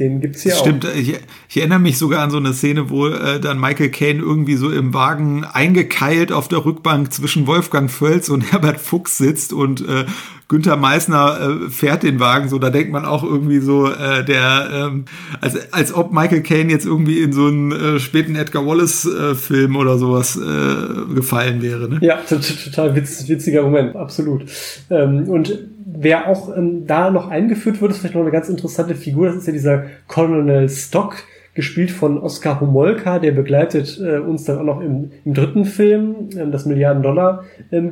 den 0.00 0.20
gibt's 0.20 0.42
hier 0.42 0.52
Stimmt, 0.52 0.84
auch. 0.84 0.90
Stimmt, 0.90 1.08
ich, 1.08 1.20
ich, 1.48 1.56
erinnere 1.56 1.78
mich 1.78 1.98
sogar 1.98 2.22
an 2.22 2.30
so 2.30 2.36
eine 2.38 2.52
Szene, 2.52 2.90
wo 2.90 3.08
äh, 3.08 3.40
dann 3.40 3.60
Michael 3.60 3.90
Caine 3.90 4.20
irgendwie 4.20 4.54
so 4.54 4.70
im 4.70 4.94
Wagen 4.94 5.44
eingekeilt 5.44 6.32
auf 6.32 6.48
der 6.48 6.64
Rückbank 6.64 7.12
zwischen 7.12 7.46
Wolfgang 7.46 7.90
Völz 7.90 8.28
und 8.28 8.52
Herbert 8.52 8.80
Fuchs 8.80 9.18
sitzt 9.18 9.52
und 9.52 9.80
äh, 9.88 10.06
Günther 10.48 10.76
Meissner 10.76 11.38
äh, 11.40 11.70
fährt 11.70 12.02
den 12.02 12.20
Wagen 12.20 12.48
so, 12.48 12.58
da 12.58 12.70
denkt 12.70 12.90
man 12.90 13.04
auch 13.04 13.22
irgendwie 13.22 13.58
so, 13.58 13.86
äh, 13.86 14.24
der, 14.24 14.68
ähm, 14.72 15.04
als, 15.42 15.72
als 15.74 15.94
ob 15.94 16.10
Michael 16.10 16.42
Caine 16.42 16.72
jetzt 16.72 16.86
irgendwie 16.86 17.20
in 17.20 17.32
so 17.32 17.46
einen 17.46 17.72
äh, 17.72 18.00
späten 18.00 18.34
Edgar 18.34 18.66
Wallace-Film 18.66 19.74
äh, 19.74 19.78
oder 19.78 19.98
sowas 19.98 20.36
äh, 20.36 21.14
gefallen 21.14 21.60
wäre. 21.60 21.90
Ne? 21.90 21.98
Ja, 22.00 22.16
total 22.26 22.96
witz, 22.96 23.28
witziger 23.28 23.62
Moment, 23.62 23.94
absolut. 23.94 24.46
Ähm, 24.88 25.28
und 25.28 25.58
wer 25.84 26.28
auch 26.28 26.56
ähm, 26.56 26.86
da 26.86 27.10
noch 27.10 27.28
eingeführt 27.28 27.82
wird, 27.82 27.92
ist 27.92 27.98
vielleicht 27.98 28.14
noch 28.14 28.22
eine 28.22 28.30
ganz 28.30 28.48
interessante 28.48 28.94
Figur, 28.94 29.26
das 29.26 29.36
ist 29.36 29.46
ja 29.46 29.52
dieser 29.52 29.84
Colonel 30.06 30.68
Stock, 30.70 31.16
gespielt 31.58 31.90
von 31.90 32.18
Oskar 32.18 32.60
Homolka, 32.60 33.18
der 33.18 33.32
begleitet 33.32 34.00
äh, 34.00 34.18
uns 34.18 34.44
dann 34.44 34.58
auch 34.58 34.62
noch 34.62 34.80
im, 34.80 35.10
im 35.24 35.34
dritten 35.34 35.64
Film, 35.64 36.28
ähm, 36.38 36.52
das 36.52 36.66
Milliarden 36.66 37.02
Dollar 37.02 37.42
ähm. 37.72 37.90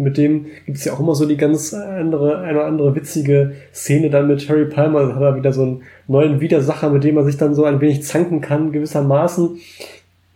Mit 0.00 0.16
dem 0.16 0.46
gibt's 0.64 0.84
ja 0.84 0.92
auch 0.92 1.00
immer 1.00 1.16
so 1.16 1.26
die 1.26 1.36
ganz 1.36 1.74
andere, 1.74 2.38
eine 2.38 2.62
andere 2.62 2.94
witzige 2.94 3.54
Szene 3.74 4.10
dann 4.10 4.28
mit 4.28 4.48
Harry 4.48 4.66
Palmer. 4.66 5.08
Da 5.08 5.14
hat 5.16 5.22
er 5.22 5.34
wieder 5.34 5.52
so 5.52 5.62
einen 5.62 5.82
neuen 6.06 6.40
Widersacher, 6.40 6.88
mit 6.90 7.02
dem 7.02 7.16
er 7.16 7.24
sich 7.24 7.36
dann 7.36 7.52
so 7.52 7.64
ein 7.64 7.80
wenig 7.80 8.04
zanken 8.04 8.40
kann, 8.40 8.70
gewissermaßen. 8.70 9.58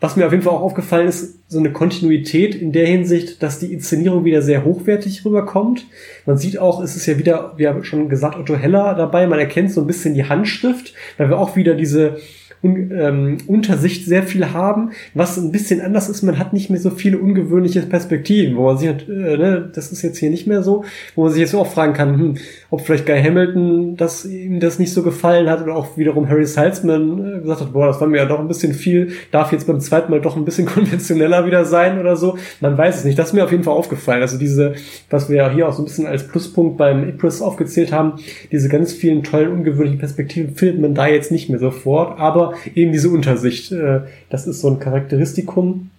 Was 0.01 0.16
mir 0.16 0.26
auf 0.26 0.32
jeden 0.32 0.42
Fall 0.42 0.55
auch 0.55 0.62
aufgefallen 0.62 1.06
ist, 1.06 1.38
so 1.46 1.60
eine 1.60 1.70
Kontinuität 1.70 2.56
in 2.56 2.72
der 2.72 2.88
Hinsicht, 2.88 3.40
dass 3.40 3.60
die 3.60 3.72
Inszenierung 3.72 4.24
wieder 4.24 4.42
sehr 4.42 4.64
hochwertig 4.64 5.24
rüberkommt. 5.24 5.86
Man 6.26 6.38
sieht 6.38 6.59
auch, 6.59 6.82
es 6.82 6.96
ist 6.96 7.06
ja 7.06 7.18
wieder, 7.18 7.55
wie 7.56 7.68
schon 7.84 8.09
gesagt, 8.09 8.36
Otto 8.36 8.56
Heller 8.56 8.94
dabei. 8.96 9.28
Man 9.28 9.38
erkennt 9.38 9.70
so 9.70 9.80
ein 9.80 9.86
bisschen 9.86 10.14
die 10.14 10.24
Handschrift, 10.24 10.92
weil 11.18 11.28
wir 11.28 11.38
auch 11.38 11.55
wieder 11.55 11.74
diese 11.74 12.16
Un 12.65 12.91
ähm, 12.93 13.36
Untersicht 13.47 14.07
sehr 14.07 14.23
viel 14.23 14.53
haben. 14.53 14.91
Was 15.12 15.36
ein 15.36 15.53
bisschen 15.53 15.82
anders 15.82 16.09
ist, 16.09 16.23
man 16.23 16.39
hat 16.39 16.53
nicht 16.55 16.70
mehr 16.70 16.81
so 16.81 16.91
viele 16.91 17.19
ungewöhnliche 17.19 17.82
Perspektiven, 17.82 18.57
wo 18.57 18.65
man 18.65 18.78
sich, 18.78 18.89
äh, 18.89 19.36
ne, 19.36 19.70
das 19.74 19.93
ist 19.93 20.03
jetzt 20.03 20.19
hier 20.19 20.31
nicht 20.31 20.47
mehr 20.47 20.62
so, 20.62 20.85
wo 21.15 21.24
man 21.24 21.32
sich 21.32 21.41
jetzt 21.41 21.55
auch 21.55 21.70
fragen 21.70 21.93
kann, 21.93 22.19
hm, 22.19 22.35
ob 22.74 22.80
vielleicht 22.80 23.06
Guy 23.06 23.22
Hamilton, 23.22 23.96
dass 23.96 24.24
ihm 24.24 24.59
das 24.59 24.80
nicht 24.80 24.92
so 24.92 25.05
gefallen 25.05 25.48
hat 25.48 25.62
oder 25.62 25.76
auch 25.76 25.96
wiederum 25.96 26.28
Harry 26.28 26.44
Salzman 26.44 27.36
äh, 27.36 27.40
gesagt 27.40 27.60
hat, 27.60 27.72
boah, 27.72 27.86
das 27.86 28.01
war 28.01 28.09
mir 28.09 28.16
ja 28.16 28.24
doch 28.24 28.40
ein 28.40 28.48
bisschen 28.48 28.74
viel, 28.74 29.12
darf 29.30 29.52
jetzt 29.52 29.68
beim 29.68 29.78
zweiten 29.78 30.10
Mal 30.10 30.20
doch 30.20 30.36
ein 30.36 30.44
bisschen 30.44 30.66
konventioneller 30.74 31.46
wieder 31.46 31.64
sein 31.64 32.01
oder 32.01 32.16
so. 32.16 32.36
Man 32.60 32.76
weiß 32.76 32.98
es 32.98 33.05
nicht. 33.05 33.16
Das 33.16 33.28
ist 33.28 33.32
mir 33.32 33.44
auf 33.44 33.52
jeden 33.52 33.62
Fall 33.62 33.74
aufgefallen. 33.74 34.22
Also 34.22 34.38
diese, 34.38 34.74
was 35.09 35.28
wir 35.28 35.36
ja 35.36 35.51
hier 35.51 35.68
auch 35.68 35.72
so 35.72 35.82
ein 35.82 35.84
bisschen 35.84 36.06
als 36.06 36.26
Pluspunkt 36.26 36.76
beim 36.76 37.09
Ipris 37.09 37.40
aufgezählt 37.42 37.92
haben, 37.92 38.14
diese 38.51 38.68
ganz 38.68 38.92
vielen 38.92 39.22
tollen, 39.22 39.52
ungewöhnlichen 39.52 40.01
Perspektiven 40.01 40.56
findet 40.56 40.80
man 40.80 40.94
da 40.96 41.06
jetzt 41.06 41.30
nicht 41.30 41.48
mehr 41.48 41.60
sofort, 41.60 42.18
aber 42.18 42.55
eben 42.74 42.90
diese 42.90 43.09
Untersicht. 43.09 43.70
Äh, 43.70 44.01
das 44.30 44.48
ist 44.48 44.60
so 44.60 44.68
ein 44.68 44.80
Charakteristikum. 44.80 45.90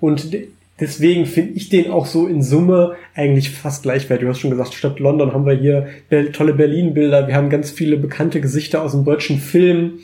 Und 0.00 0.32
deswegen 0.80 1.26
finde 1.26 1.52
ich 1.54 1.68
den 1.68 1.90
auch 1.90 2.06
so 2.06 2.26
in 2.26 2.42
Summe 2.42 2.96
eigentlich 3.14 3.50
fast 3.50 3.82
gleichwertig. 3.82 4.24
Du 4.24 4.30
hast 4.30 4.40
schon 4.40 4.50
gesagt, 4.50 4.74
statt 4.74 4.98
London 5.00 5.32
haben 5.32 5.46
wir 5.46 5.54
hier 5.54 5.86
tolle 6.32 6.54
Berlin-Bilder. 6.54 7.28
Wir 7.28 7.34
haben 7.34 7.50
ganz 7.50 7.70
viele 7.70 7.96
bekannte 7.96 8.40
Gesichter 8.40 8.82
aus 8.82 8.92
dem 8.92 9.04
deutschen 9.04 9.38
Film. 9.38 10.00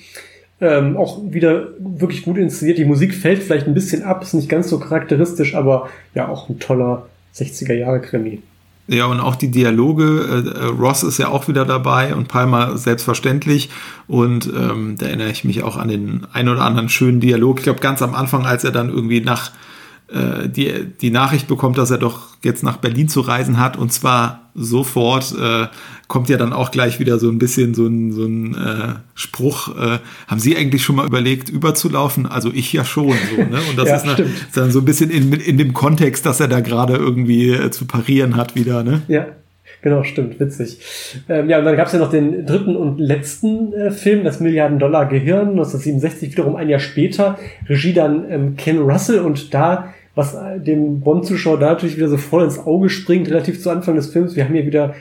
Ähm, 0.60 0.96
auch 0.96 1.20
wieder 1.28 1.68
wirklich 1.78 2.22
gut 2.22 2.38
inszeniert. 2.38 2.78
Die 2.78 2.84
Musik 2.84 3.14
fällt 3.14 3.42
vielleicht 3.42 3.66
ein 3.66 3.74
bisschen 3.74 4.04
ab, 4.04 4.22
ist 4.22 4.34
nicht 4.34 4.48
ganz 4.48 4.68
so 4.68 4.78
charakteristisch, 4.78 5.56
aber 5.56 5.88
ja, 6.14 6.28
auch 6.28 6.48
ein 6.48 6.60
toller 6.60 7.06
60er 7.34 7.74
Jahre 7.74 8.00
Krimi. 8.00 8.40
Ja, 8.88 9.06
und 9.06 9.20
auch 9.20 9.36
die 9.36 9.50
Dialoge. 9.50 10.44
Äh, 10.54 10.66
Ross 10.66 11.02
ist 11.02 11.18
ja 11.18 11.28
auch 11.28 11.48
wieder 11.48 11.64
dabei 11.64 12.14
und 12.14 12.28
Palmer 12.28 12.76
selbstverständlich. 12.76 13.70
Und 14.06 14.46
ähm, 14.46 14.96
da 14.98 15.06
erinnere 15.06 15.30
ich 15.30 15.44
mich 15.44 15.62
auch 15.62 15.76
an 15.76 15.88
den 15.88 16.26
ein 16.32 16.48
oder 16.48 16.62
anderen 16.62 16.88
schönen 16.88 17.20
Dialog. 17.20 17.58
Ich 17.58 17.64
glaube, 17.64 17.80
ganz 17.80 18.02
am 18.02 18.14
Anfang, 18.14 18.44
als 18.44 18.64
er 18.64 18.72
dann 18.72 18.88
irgendwie 18.88 19.20
nach 19.20 19.52
äh, 20.12 20.48
die, 20.48 20.86
die 21.00 21.10
Nachricht 21.10 21.48
bekommt, 21.48 21.78
dass 21.78 21.90
er 21.90 21.98
doch 21.98 22.28
jetzt 22.42 22.62
nach 22.62 22.76
Berlin 22.76 23.08
zu 23.08 23.20
reisen 23.20 23.58
hat 23.58 23.76
und 23.76 23.92
zwar 23.92 24.50
sofort, 24.54 25.34
äh, 25.40 25.66
kommt 26.08 26.28
ja 26.28 26.36
dann 26.36 26.52
auch 26.52 26.70
gleich 26.70 27.00
wieder 27.00 27.18
so 27.18 27.30
ein 27.30 27.38
bisschen 27.38 27.74
so 27.74 27.86
ein, 27.86 28.12
so 28.12 28.24
ein 28.24 28.54
äh, 28.54 28.94
Spruch, 29.14 29.74
äh, 29.76 29.98
haben 30.26 30.40
Sie 30.40 30.56
eigentlich 30.56 30.82
schon 30.84 30.96
mal 30.96 31.06
überlegt, 31.06 31.48
überzulaufen? 31.48 32.26
Also 32.26 32.50
ich 32.52 32.72
ja 32.72 32.84
schon 32.84 33.14
so, 33.30 33.36
ne? 33.42 33.58
Und 33.70 33.78
das 33.78 33.88
ja, 33.88 33.96
ist, 33.96 34.02
eine, 34.02 34.12
ist, 34.12 34.56
dann 34.56 34.70
so 34.70 34.80
ein 34.80 34.84
bisschen 34.84 35.10
in, 35.10 35.32
in 35.32 35.56
dem 35.56 35.72
Kontext, 35.72 36.26
dass 36.26 36.40
er 36.40 36.48
da 36.48 36.60
gerade 36.60 36.96
irgendwie 36.96 37.50
äh, 37.50 37.70
zu 37.70 37.86
parieren 37.86 38.36
hat 38.36 38.54
wieder, 38.54 38.84
ne? 38.84 39.02
Ja. 39.08 39.26
Genau, 39.80 40.04
stimmt, 40.04 40.38
witzig. 40.38 40.78
Ähm, 41.28 41.50
ja, 41.50 41.58
und 41.58 41.64
dann 41.64 41.76
gab 41.76 41.88
es 41.88 41.92
ja 41.92 41.98
noch 41.98 42.10
den 42.10 42.46
dritten 42.46 42.76
und 42.76 43.00
letzten 43.00 43.72
äh, 43.72 43.90
Film, 43.90 44.22
das 44.22 44.38
Milliarden-Dollar-Gehirn, 44.38 45.50
1967, 45.50 46.30
wiederum 46.30 46.54
ein 46.54 46.68
Jahr 46.68 46.78
später. 46.78 47.36
Regie 47.68 47.92
dann 47.92 48.30
ähm, 48.30 48.56
Ken 48.56 48.78
Russell 48.78 49.18
und 49.20 49.52
da 49.52 49.92
was 50.14 50.36
dem 50.58 51.00
Bond-Zuschauer 51.00 51.58
da 51.58 51.70
natürlich 51.70 51.96
wieder 51.96 52.08
so 52.08 52.18
voll 52.18 52.44
ins 52.44 52.58
Auge 52.58 52.90
springt, 52.90 53.28
relativ 53.28 53.62
zu 53.62 53.70
Anfang 53.70 53.96
des 53.96 54.08
Films. 54.08 54.36
Wir 54.36 54.44
haben 54.44 54.54
hier 54.54 54.66
wieder 54.66 54.94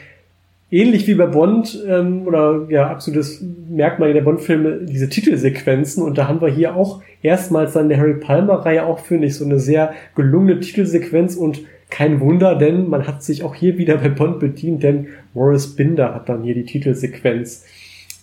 ähnlich 0.71 1.05
wie 1.05 1.15
bei 1.15 1.25
Bond 1.25 1.83
ähm, 1.87 2.25
oder 2.25 2.65
ja 2.69 2.89
absolutes 2.89 3.43
Merkmal 3.69 4.13
der 4.13 4.21
Bond-Filme 4.21 4.79
diese 4.83 5.09
Titelsequenzen. 5.09 6.01
Und 6.01 6.17
da 6.17 6.27
haben 6.27 6.41
wir 6.41 6.47
hier 6.47 6.75
auch 6.75 7.03
erstmals 7.21 7.73
dann 7.73 7.89
der 7.89 7.99
Harry 7.99 8.15
Palmer-Reihe 8.15 8.85
auch 8.85 8.99
finde 8.99 9.27
ich 9.27 9.35
so 9.35 9.45
eine 9.45 9.59
sehr 9.59 9.93
gelungene 10.15 10.59
Titelsequenz. 10.61 11.35
Und 11.35 11.61
kein 11.89 12.21
Wunder, 12.21 12.55
denn 12.55 12.89
man 12.89 13.05
hat 13.05 13.21
sich 13.21 13.43
auch 13.43 13.53
hier 13.53 13.77
wieder 13.77 13.97
bei 13.97 14.09
Bond 14.09 14.39
bedient, 14.39 14.81
denn 14.81 15.07
Morris 15.33 15.75
Binder 15.75 16.15
hat 16.15 16.29
dann 16.29 16.43
hier 16.43 16.55
die 16.55 16.65
Titelsequenz 16.65 17.65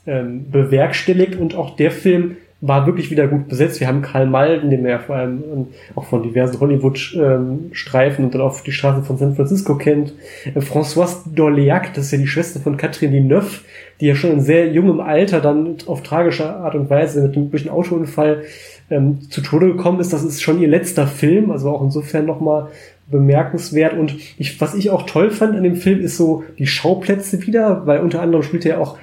ähm, 0.06 0.50
bewerkstelligt. 0.50 1.36
Und 1.36 1.54
auch 1.54 1.76
der 1.76 1.90
Film 1.90 2.38
war 2.60 2.86
wirklich 2.86 3.10
wieder 3.10 3.28
gut 3.28 3.48
besetzt. 3.48 3.78
Wir 3.78 3.86
haben 3.86 4.02
Karl 4.02 4.26
Malden, 4.26 4.70
den 4.70 4.82
wir 4.82 4.90
ja 4.90 4.98
vor 4.98 5.14
allem 5.14 5.44
ähm, 5.52 5.66
auch 5.94 6.04
von 6.04 6.24
diversen 6.24 6.58
Hollywood-Streifen 6.58 8.24
und 8.24 8.34
dann 8.34 8.42
auch 8.42 8.60
die 8.60 8.72
Straße 8.72 9.02
von 9.02 9.16
San 9.16 9.36
Francisco 9.36 9.76
kennt. 9.76 10.12
Äh, 10.44 10.58
Françoise 10.58 11.18
Dorléac, 11.32 11.92
das 11.94 12.06
ist 12.06 12.12
ja 12.12 12.18
die 12.18 12.26
Schwester 12.26 12.58
von 12.58 12.76
Catherine 12.76 13.12
Deneuve, 13.12 13.60
die 14.00 14.06
ja 14.06 14.16
schon 14.16 14.32
in 14.32 14.40
sehr 14.40 14.72
jungem 14.72 14.98
Alter 15.00 15.40
dann 15.40 15.76
auf 15.86 16.02
tragische 16.02 16.50
Art 16.50 16.74
und 16.74 16.90
Weise 16.90 17.22
mit 17.22 17.36
einem, 17.36 17.50
durch 17.50 17.70
Autounfall 17.70 18.42
ähm, 18.90 19.20
zu 19.30 19.40
Tode 19.40 19.68
gekommen 19.68 20.00
ist. 20.00 20.12
Das 20.12 20.24
ist 20.24 20.42
schon 20.42 20.60
ihr 20.60 20.68
letzter 20.68 21.06
Film, 21.06 21.52
also 21.52 21.70
auch 21.70 21.82
insofern 21.82 22.26
nochmal 22.26 22.70
bemerkenswert. 23.08 23.94
Und 23.94 24.16
ich, 24.36 24.60
was 24.60 24.74
ich 24.74 24.90
auch 24.90 25.06
toll 25.06 25.30
fand 25.30 25.54
an 25.54 25.62
dem 25.62 25.76
Film, 25.76 26.00
ist 26.00 26.16
so 26.16 26.42
die 26.58 26.66
Schauplätze 26.66 27.46
wieder, 27.46 27.86
weil 27.86 28.00
unter 28.00 28.20
anderem 28.20 28.42
spielt 28.42 28.66
er 28.66 28.80
auch 28.80 28.98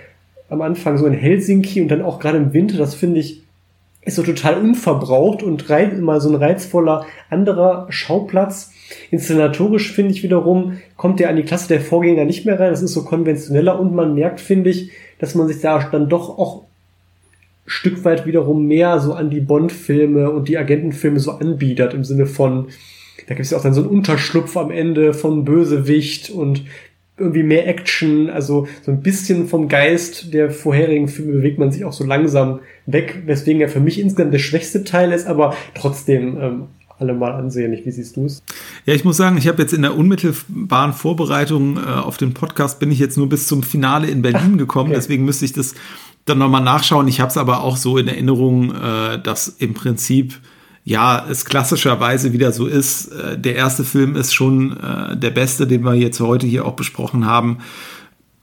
am 0.50 0.62
Anfang 0.62 0.98
so 0.98 1.06
in 1.06 1.14
Helsinki 1.14 1.82
und 1.82 1.88
dann 1.88 2.02
auch 2.02 2.20
gerade 2.20 2.38
im 2.38 2.54
Winter, 2.54 2.78
das 2.78 2.94
finde 2.94 3.20
ich 3.20 3.45
ist 4.06 4.16
so 4.16 4.24
total 4.24 4.58
unverbraucht 4.60 5.44
und 5.44 5.70
reiz, 5.70 5.94
immer 5.94 6.22
so 6.22 6.30
ein 6.30 6.36
reizvoller 6.36 7.06
anderer 7.30 7.88
Schauplatz. 7.90 8.72
Inszenatorisch 9.10 9.92
finde 9.92 10.12
ich 10.12 10.22
wiederum, 10.22 10.78
kommt 10.96 11.20
der 11.20 11.30
an 11.30 11.36
die 11.36 11.44
Klasse 11.44 11.68
der 11.68 11.82
Vorgänger 11.82 12.24
nicht 12.24 12.46
mehr 12.46 12.60
rein. 12.60 12.70
Das 12.70 12.84
ist 12.84 12.94
so 12.94 13.04
konventioneller 13.04 13.80
und 13.80 13.96
man 13.96 14.14
merkt, 14.14 14.40
finde 14.40 14.70
ich, 14.70 14.92
dass 15.20 15.34
man 15.34 15.48
sich 15.48 15.60
da 15.60 15.80
dann 15.92 16.08
doch 16.08 16.38
auch 16.38 16.64
Stück 17.66 18.06
weit 18.06 18.28
wiederum 18.28 18.68
mehr 18.68 19.00
so 19.00 19.14
an 19.14 19.32
die 19.32 19.42
Bond-Filme 19.42 20.30
und 20.30 20.48
die 20.48 20.58
Agentenfilme 20.60 21.20
so 21.20 21.32
anbietet, 21.32 21.96
im 21.96 22.04
Sinne 22.04 22.28
von, 22.28 22.68
da 23.28 23.34
gibt 23.34 23.46
es 23.46 23.52
ja 23.52 23.58
auch 23.58 23.64
dann 23.64 23.74
so 23.74 23.82
einen 23.82 23.90
Unterschlupf 23.90 24.56
am 24.56 24.70
Ende 24.70 25.16
von 25.16 25.46
Bösewicht 25.46 26.30
und 26.30 26.64
irgendwie 27.18 27.44
mehr 27.44 27.68
Action, 27.68 28.30
also 28.30 28.68
so 28.84 28.92
ein 28.92 29.02
bisschen 29.02 29.48
vom 29.48 29.70
Geist 29.70 30.34
der 30.34 30.52
vorherigen 30.52 31.08
Filme 31.08 31.34
bewegt 31.34 31.60
man 31.60 31.72
sich 31.72 31.86
auch 31.86 31.94
so 31.94 32.04
langsam 32.04 32.60
weg, 32.86 33.24
weswegen 33.26 33.62
er 33.62 33.70
für 33.70 33.80
mich 33.80 34.00
insgesamt 34.00 34.34
der 34.34 34.40
schwächste 34.40 34.84
Teil 34.84 35.14
ist, 35.14 35.26
aber 35.26 35.56
trotzdem 35.76 36.38
ähm, 36.42 36.64
alle 37.00 37.14
mal 37.14 37.32
ansehnlich. 37.32 37.86
Wie 37.86 37.92
siehst 37.92 38.18
du 38.18 38.26
es? 38.26 38.44
Ja, 38.86 38.94
ich 38.94 39.06
muss 39.06 39.18
sagen, 39.18 39.38
ich 39.38 39.48
habe 39.48 39.62
jetzt 39.62 39.74
in 39.74 39.82
der 39.82 39.96
unmittelbaren 39.96 40.94
Vorbereitung 40.94 41.78
äh, 41.78 41.82
auf 41.82 42.18
den 42.18 42.34
Podcast 42.34 42.80
bin 42.80 42.92
ich 42.92 43.00
jetzt 43.00 43.18
nur 43.18 43.30
bis 43.30 43.48
zum 43.48 43.64
Finale 43.64 44.08
in 44.08 44.22
Berlin 44.22 44.58
gekommen, 44.58 44.90
okay. 44.90 44.98
deswegen 44.98 45.24
müsste 45.24 45.46
ich 45.46 45.54
das 45.54 45.74
dann 46.26 46.40
nochmal 46.40 46.64
nachschauen. 46.64 47.08
Ich 47.08 47.22
habe 47.22 47.30
es 47.30 47.38
aber 47.38 47.62
auch 47.62 47.78
so 47.78 47.98
in 47.98 48.08
Erinnerung, 48.08 48.74
äh, 48.76 49.22
dass 49.22 49.48
im 49.48 49.74
Prinzip 49.74 50.34
ja, 50.86 51.26
es 51.28 51.46
klassischerweise 51.46 52.32
wieder 52.32 52.52
so 52.52 52.68
ist. 52.68 53.08
Äh, 53.08 53.40
der 53.40 53.56
erste 53.56 53.84
Film 53.84 54.16
ist 54.16 54.34
schon 54.34 54.80
äh, 54.80 55.18
der 55.18 55.32
beste, 55.32 55.66
den 55.66 55.84
wir 55.84 55.96
jetzt 55.96 56.20
heute 56.20 56.46
hier 56.46 56.66
auch 56.66 56.76
besprochen 56.76 57.26
haben, 57.26 57.58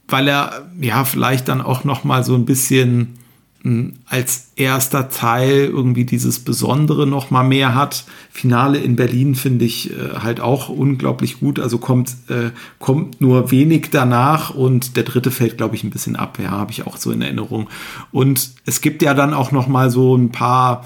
weil 0.09 0.29
er 0.29 0.67
ja 0.81 1.05
vielleicht 1.05 1.49
dann 1.49 1.63
auch 1.63 1.85
noch 1.85 2.03
mal 2.03 2.25
so 2.25 2.35
ein 2.35 2.45
bisschen 2.45 3.17
hm, 3.63 3.93
als 4.07 4.49
erster 4.57 5.09
Teil 5.09 5.67
irgendwie 5.67 6.05
dieses 6.05 6.41
Besondere 6.41 7.07
noch 7.07 7.31
mal 7.31 7.45
mehr 7.45 7.77
hat. 7.77 8.05
Finale 8.33 8.79
in 8.79 8.97
Berlin 8.97 9.37
finde 9.37 9.65
ich 9.65 9.93
äh, 9.93 10.19
halt 10.21 10.41
auch 10.41 10.69
unglaublich 10.69 11.39
gut. 11.39 11.61
Also 11.61 11.79
kommt 11.79 12.11
äh, 12.29 12.51
kommt 12.81 13.21
nur 13.21 13.53
wenig 13.53 13.91
danach 13.93 14.51
und 14.51 14.97
der 14.97 15.05
dritte 15.05 15.31
fällt 15.31 15.59
glaube 15.59 15.77
ich 15.77 15.85
ein 15.85 15.91
bisschen 15.91 16.17
ab. 16.17 16.41
Ja, 16.43 16.51
habe 16.51 16.73
ich 16.73 16.89
auch 16.89 16.97
so 16.97 17.13
in 17.13 17.23
Erinnerung. 17.23 17.69
Und 18.11 18.51
es 18.67 18.81
gibt 18.81 19.01
ja 19.01 19.15
dann 19.15 19.33
auch 19.33 19.53
noch 19.53 19.69
mal 19.69 19.93
so 19.93 20.17
ein 20.17 20.33
paar 20.33 20.85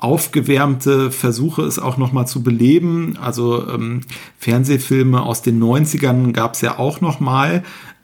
aufgewärmte 0.00 1.10
Versuche, 1.10 1.62
es 1.62 1.78
auch 1.78 1.96
nochmal 1.96 2.26
zu 2.26 2.42
beleben. 2.42 3.18
Also 3.20 3.68
ähm, 3.68 4.00
Fernsehfilme 4.38 5.22
aus 5.22 5.42
den 5.42 5.62
90ern 5.62 6.32
gab 6.32 6.54
es 6.54 6.60
ja 6.60 6.78
auch 6.78 7.00
nochmal. 7.00 7.62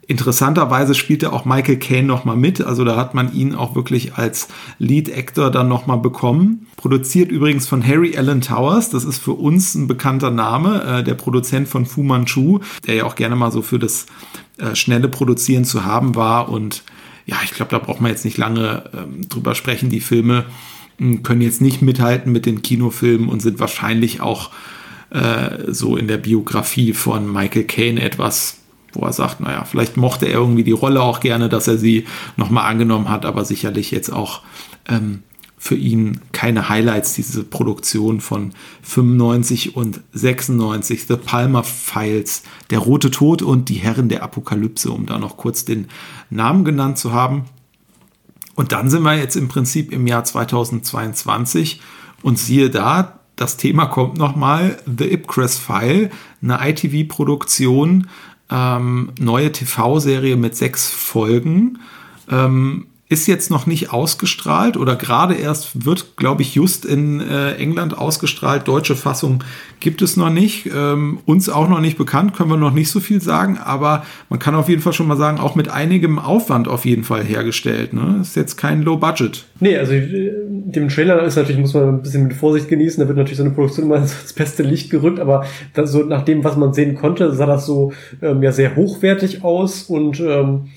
Interessanterweise 0.09 0.95
spielte 0.95 1.33
auch 1.33 1.45
Michael 1.45 1.79
Caine 1.79 2.07
nochmal 2.07 2.37
mit, 2.37 2.61
also 2.61 2.85
da 2.85 2.95
hat 2.97 3.15
man 3.15 3.33
ihn 3.35 3.57
auch 3.57 3.75
wirklich 3.75 4.15
als 4.15 4.47
Lead 4.79 5.11
Actor 5.11 5.51
dann 5.51 5.67
nochmal 5.67 5.99
bekommen. 5.99 6.69
Produziert 6.77 7.33
übrigens 7.33 7.67
von 7.67 7.85
Harry 7.85 8.17
Allen 8.17 8.41
Towers, 8.41 8.91
das 8.91 9.05
ist 9.05 9.19
für 9.19 9.33
uns 9.33 9.75
ein 9.75 9.89
bekannter 9.89 10.31
Name, 10.31 10.83
äh, 10.85 11.03
der 11.03 11.15
Produzent 11.15 11.67
von 11.67 11.87
Fu 11.87 12.05
Manchu, 12.05 12.61
der 12.87 12.95
ja 12.95 13.05
auch 13.05 13.17
gerne 13.17 13.35
mal 13.35 13.51
so 13.51 13.63
für 13.63 13.81
das 13.81 14.07
äh, 14.59 14.77
schnelle 14.77 15.09
Produzieren 15.09 15.65
zu 15.65 15.85
haben 15.85 16.15
war. 16.15 16.51
Und 16.51 16.85
ja, 17.25 17.39
ich 17.43 17.51
glaube, 17.51 17.73
da 17.73 17.81
braucht 17.81 18.01
man 18.01 18.13
jetzt 18.13 18.25
nicht 18.25 18.39
lange 18.39 18.85
ähm, 18.95 19.29
drüber 19.29 19.57
sprechen. 19.57 19.91
Die 19.91 20.01
Filme 20.01 20.45
können 21.23 21.41
jetzt 21.41 21.61
nicht 21.61 21.83
mithalten 21.83 22.33
mit 22.33 22.47
den 22.47 22.63
Kinofilmen 22.63 23.29
und 23.29 23.41
sind 23.41 23.61
wahrscheinlich 23.61 24.21
auch 24.21 24.51
äh, 25.11 25.73
so 25.73 25.97
in 25.97 26.09
der 26.09 26.19
Biografie 26.19 26.93
von 26.93 27.31
Michael 27.31 27.65
Caine 27.65 28.03
etwas, 28.03 28.59
wo 28.93 29.05
er 29.05 29.13
sagt, 29.13 29.41
naja, 29.41 29.65
vielleicht 29.65 29.97
mochte 29.97 30.27
er 30.27 30.35
irgendwie 30.35 30.65
die 30.65 30.73
Rolle 30.73 31.03
auch 31.03 31.21
gerne, 31.21 31.49
dass 31.49 31.69
er 31.69 31.79
sie 31.79 32.07
nochmal 32.37 32.71
angenommen 32.71 33.09
hat, 33.09 33.25
aber 33.25 33.45
sicherlich 33.45 33.91
jetzt 33.91 34.11
auch 34.11 34.43
ähm, 34.89 35.23
für 35.59 35.75
ihn 35.75 36.21
keine 36.33 36.69
Highlights, 36.69 37.15
diese 37.15 37.43
Produktion 37.43 38.21
von 38.21 38.53
95 38.83 39.75
und 39.77 40.01
96, 40.13 41.07
The 41.07 41.17
Palmer 41.17 41.65
Files, 41.65 42.43
Der 42.71 42.79
Rote 42.79 43.11
Tod 43.11 43.43
und 43.43 43.69
Die 43.69 43.75
Herren 43.75 44.09
der 44.09 44.23
Apokalypse, 44.23 44.91
um 44.91 45.07
da 45.07 45.19
noch 45.19 45.37
kurz 45.37 45.65
den 45.65 45.89
Namen 46.31 46.65
genannt 46.65 46.99
zu 46.99 47.13
haben. 47.13 47.47
Und 48.57 48.73
dann 48.73 48.91
sind 48.91 49.03
wir 49.03 49.17
jetzt 49.17 49.37
im 49.37 49.49
Prinzip 49.49 49.93
im 49.93 50.07
Jahr 50.07 50.25
2022 50.25 51.81
und 52.23 52.39
siehe 52.39 52.71
da, 52.71 53.21
das 53.37 53.59
Thema 53.59 53.87
kommt 53.87 54.17
nochmal, 54.17 54.79
The 54.87 55.13
Ipcress 55.13 55.59
File, 55.59 56.11
eine 56.43 56.59
ITV-Produktion, 56.71 58.09
ähm, 58.51 59.13
neue 59.21 59.53
TV-Serie 59.53 60.37
mit 60.37 60.57
sechs 60.57 60.89
Folgen. 60.89 61.79
Ähm, 62.31 62.87
ist 63.09 63.29
jetzt 63.29 63.51
noch 63.53 63.67
nicht 63.67 63.93
ausgestrahlt 63.93 64.77
oder 64.77 64.97
gerade 64.97 65.35
erst 65.35 65.87
wird, 65.87 66.17
glaube 66.17 66.43
ich, 66.43 66.57
just 66.57 66.85
in 66.85 67.21
äh, 67.21 67.53
England 67.53 67.97
ausgestrahlt. 67.97 68.67
Deutsche 68.67 68.97
Fassung 68.97 69.45
gibt 69.79 70.03
es 70.03 70.17
noch 70.17 70.31
nicht. 70.31 70.69
Ähm, 70.75 71.21
uns 71.25 71.49
auch 71.49 71.69
noch 71.69 71.81
nicht 71.81 71.99
bekannt, 71.99 72.35
können 72.35 72.51
wir 72.51 72.57
noch 72.57 72.73
nicht 72.73 72.91
so 72.91 72.99
viel 72.99 73.21
sagen, 73.21 73.59
aber 73.59 74.05
man 74.29 74.41
kann 74.41 74.57
auf 74.57 74.69
jeden 74.69 74.83
Fall 74.83 74.93
schon 74.93 75.07
mal 75.07 75.17
sagen, 75.17 75.39
auch 75.39 75.55
mit 75.55 75.69
einigem 75.69 76.19
Aufwand 76.19 76.67
auf 76.67 76.85
jeden 76.85 77.05
Fall 77.05 77.23
hergestellt. 77.23 77.93
Ne? 77.93 78.19
Ist 78.21 78.35
jetzt 78.35 78.57
kein 78.57 78.83
Low 78.83 78.97
Budget. 78.97 79.45
Nee, 79.61 79.77
also 79.77 79.93
äh, 79.93 80.33
dem 80.49 80.89
Trailer 80.89 81.23
ist 81.23 81.37
natürlich, 81.37 81.61
muss 81.61 81.75
man 81.75 81.89
ein 81.89 82.03
bisschen 82.03 82.25
mit 82.25 82.35
Vorsicht 82.35 82.69
genießen, 82.69 83.01
da 83.01 83.07
wird 83.07 83.19
natürlich 83.19 83.39
so 83.39 83.45
eine 83.45 83.55
Produktion 83.55 83.87
immer 83.87 83.97
ins 84.03 84.33
beste 84.33 84.65
Licht 84.65 84.91
gerückt, 84.91 85.21
aber 85.21 85.45
so 85.85 86.03
nach 86.03 86.25
dem, 86.25 86.43
was 86.43 86.57
man 86.57 86.75
sehen 86.75 86.97
konnte, 86.97 87.33
sah 87.33 87.47
das 87.47 87.67
so 87.67 87.93
ähm, 88.21 88.43
ja 88.43 88.51
sehr 88.51 88.75
hochwertig 88.75 89.45
aus 89.45 89.85
und 89.85 90.19
ähm, 90.19 90.71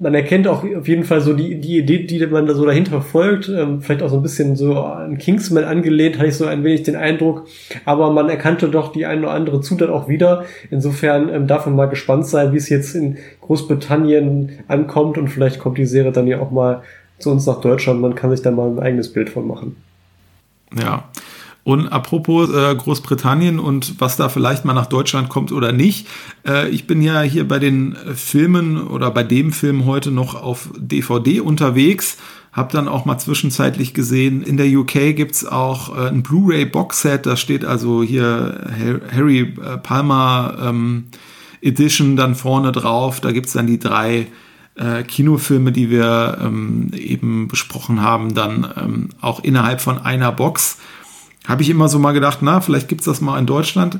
man 0.00 0.14
erkennt 0.14 0.48
auch 0.48 0.64
auf 0.64 0.88
jeden 0.88 1.04
Fall 1.04 1.20
so 1.20 1.34
die, 1.34 1.60
die 1.60 1.78
Idee, 1.78 2.04
die 2.04 2.26
man 2.26 2.46
da 2.46 2.54
so 2.54 2.64
dahinter 2.64 2.90
verfolgt, 2.90 3.50
ähm, 3.50 3.82
vielleicht 3.82 4.02
auch 4.02 4.08
so 4.08 4.16
ein 4.16 4.22
bisschen 4.22 4.56
so 4.56 4.78
an 4.78 5.18
Kingsman 5.18 5.64
angelehnt, 5.64 6.16
hatte 6.18 6.28
ich 6.28 6.36
so 6.36 6.46
ein 6.46 6.64
wenig 6.64 6.84
den 6.84 6.96
Eindruck, 6.96 7.46
aber 7.84 8.10
man 8.10 8.30
erkannte 8.30 8.70
doch 8.70 8.92
die 8.92 9.04
eine 9.04 9.22
oder 9.22 9.32
andere 9.32 9.60
Zutat 9.60 9.90
auch 9.90 10.08
wieder. 10.08 10.46
Insofern 10.70 11.28
ähm, 11.28 11.46
darf 11.46 11.66
man 11.66 11.76
mal 11.76 11.86
gespannt 11.86 12.26
sein, 12.26 12.52
wie 12.52 12.56
es 12.56 12.70
jetzt 12.70 12.94
in 12.94 13.18
Großbritannien 13.42 14.60
ankommt 14.68 15.18
und 15.18 15.28
vielleicht 15.28 15.58
kommt 15.58 15.76
die 15.76 15.86
Serie 15.86 16.12
dann 16.12 16.26
ja 16.26 16.40
auch 16.40 16.50
mal 16.50 16.82
zu 17.18 17.30
uns 17.30 17.46
nach 17.46 17.60
Deutschland, 17.60 18.00
man 18.00 18.14
kann 18.14 18.30
sich 18.30 18.40
da 18.40 18.50
mal 18.50 18.70
ein 18.70 18.78
eigenes 18.78 19.12
Bild 19.12 19.28
von 19.28 19.46
machen. 19.46 19.76
Ja, 20.78 21.04
und 21.62 21.88
apropos 21.88 22.50
äh, 22.50 22.74
Großbritannien 22.74 23.58
und 23.58 24.00
was 24.00 24.16
da 24.16 24.28
vielleicht 24.28 24.64
mal 24.64 24.74
nach 24.74 24.86
Deutschland 24.86 25.28
kommt 25.28 25.52
oder 25.52 25.72
nicht. 25.72 26.06
Äh, 26.46 26.68
ich 26.70 26.86
bin 26.86 27.02
ja 27.02 27.20
hier 27.20 27.46
bei 27.46 27.58
den 27.58 27.96
Filmen 28.14 28.86
oder 28.86 29.10
bei 29.10 29.22
dem 29.22 29.52
Film 29.52 29.84
heute 29.84 30.10
noch 30.10 30.34
auf 30.34 30.70
DVD 30.78 31.40
unterwegs. 31.40 32.16
Hab 32.52 32.72
dann 32.72 32.88
auch 32.88 33.04
mal 33.04 33.18
zwischenzeitlich 33.18 33.94
gesehen, 33.94 34.42
in 34.42 34.56
der 34.56 34.66
UK 34.66 35.14
gibt's 35.14 35.44
auch 35.44 35.96
äh, 35.96 36.08
ein 36.08 36.22
Blu-ray 36.22 36.64
Boxset, 36.64 37.26
da 37.26 37.36
steht 37.36 37.64
also 37.64 38.02
hier 38.02 38.66
Harry 39.12 39.40
äh, 39.40 39.78
Palmer 39.78 40.56
ähm, 40.60 41.04
Edition 41.62 42.16
dann 42.16 42.34
vorne 42.34 42.72
drauf. 42.72 43.20
Da 43.20 43.32
gibt's 43.32 43.52
dann 43.52 43.66
die 43.66 43.78
drei 43.78 44.26
äh, 44.76 45.02
Kinofilme, 45.02 45.72
die 45.72 45.90
wir 45.90 46.38
ähm, 46.42 46.90
eben 46.94 47.48
besprochen 47.48 48.02
haben, 48.02 48.34
dann 48.34 48.72
ähm, 48.76 49.08
auch 49.20 49.40
innerhalb 49.40 49.80
von 49.80 49.98
einer 49.98 50.32
Box 50.32 50.78
habe 51.46 51.62
ich 51.62 51.70
immer 51.70 51.88
so 51.88 51.98
mal 51.98 52.12
gedacht, 52.12 52.38
na, 52.42 52.60
vielleicht 52.60 52.88
gibt 52.88 53.00
es 53.00 53.06
das 53.06 53.20
mal 53.20 53.38
in 53.38 53.46
Deutschland. 53.46 53.98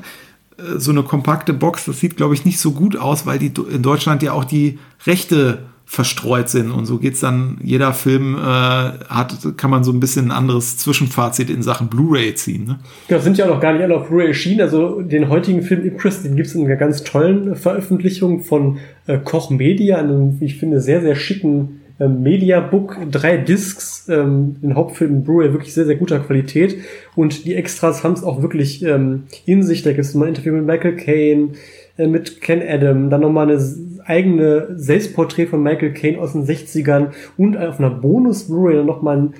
Äh, 0.57 0.77
so 0.79 0.91
eine 0.91 1.03
kompakte 1.03 1.53
Box, 1.53 1.85
das 1.85 1.99
sieht, 1.99 2.17
glaube 2.17 2.33
ich, 2.33 2.45
nicht 2.45 2.59
so 2.59 2.71
gut 2.71 2.95
aus, 2.95 3.25
weil 3.25 3.39
die 3.39 3.51
in 3.71 3.81
Deutschland 3.81 4.23
ja 4.23 4.33
auch 4.33 4.45
die 4.45 4.79
Rechte 5.05 5.59
verstreut 5.91 6.47
sind. 6.47 6.71
Und 6.71 6.85
so 6.85 6.99
geht's 6.99 7.19
dann, 7.19 7.57
jeder 7.61 7.91
Film 7.91 8.35
äh, 8.35 8.39
hat, 8.39 9.35
kann 9.57 9.69
man 9.69 9.83
so 9.83 9.91
ein 9.91 9.99
bisschen 9.99 10.27
ein 10.27 10.31
anderes 10.31 10.77
Zwischenfazit 10.77 11.49
in 11.49 11.63
Sachen 11.63 11.89
Blu-ray 11.89 12.33
ziehen. 12.33 12.63
Ne? 12.63 12.79
Genau, 13.09 13.19
sind 13.19 13.37
ja 13.37 13.43
auch 13.43 13.55
noch 13.55 13.59
gar 13.59 13.73
nicht 13.73 13.81
alle 13.81 13.97
auf 13.97 14.07
Blu-ray 14.07 14.27
erschienen. 14.27 14.61
Also 14.61 15.01
den 15.01 15.27
heutigen 15.27 15.63
Film 15.63 15.83
Impress, 15.83 16.23
den 16.23 16.37
gibt's 16.37 16.55
in 16.55 16.65
einer 16.65 16.77
ganz 16.77 17.03
tollen 17.03 17.57
Veröffentlichung 17.57 18.41
von 18.41 18.77
äh, 19.05 19.17
Koch 19.17 19.49
Media, 19.49 19.97
einem, 19.97 20.37
ich 20.39 20.57
finde, 20.57 20.79
sehr, 20.79 21.01
sehr 21.01 21.15
schicken 21.15 21.80
äh, 22.01 22.07
Mediabook, 22.07 22.97
drei 23.11 23.37
Discs, 23.37 24.09
ähm, 24.09 24.55
den 24.61 24.75
Hauptfilm 24.75 25.23
Blu-ray 25.23 25.53
wirklich 25.53 25.73
sehr, 25.73 25.85
sehr 25.85 25.97
guter 25.97 26.19
Qualität. 26.19 26.77
Und 27.15 27.45
die 27.45 27.53
Extras 27.53 28.03
haben 28.03 28.13
es 28.13 28.23
auch 28.23 28.41
wirklich 28.41 28.83
ähm, 28.83 29.23
in 29.45 29.61
sich. 29.61 29.83
Da 29.83 29.93
gibt's 29.93 30.15
mal 30.15 30.25
ein 30.25 30.29
Interview 30.29 30.53
mit 30.53 30.65
Michael 30.65 30.95
Caine, 30.95 31.49
äh, 31.97 32.07
mit 32.07 32.41
Ken 32.41 32.61
Adam, 32.67 33.11
dann 33.11 33.21
nochmal 33.21 33.51
eine 33.51 33.63
eigene 34.03 34.69
Selbstporträt 34.75 35.45
von 35.45 35.61
Michael 35.61 35.93
Caine 35.93 36.19
aus 36.19 36.33
den 36.33 36.43
60ern 36.43 37.11
und 37.37 37.55
auf 37.55 37.77
einer 37.77 37.91
Bonus-Blu-ray 37.91 38.83
nochmal 38.83 39.17
einen 39.17 39.33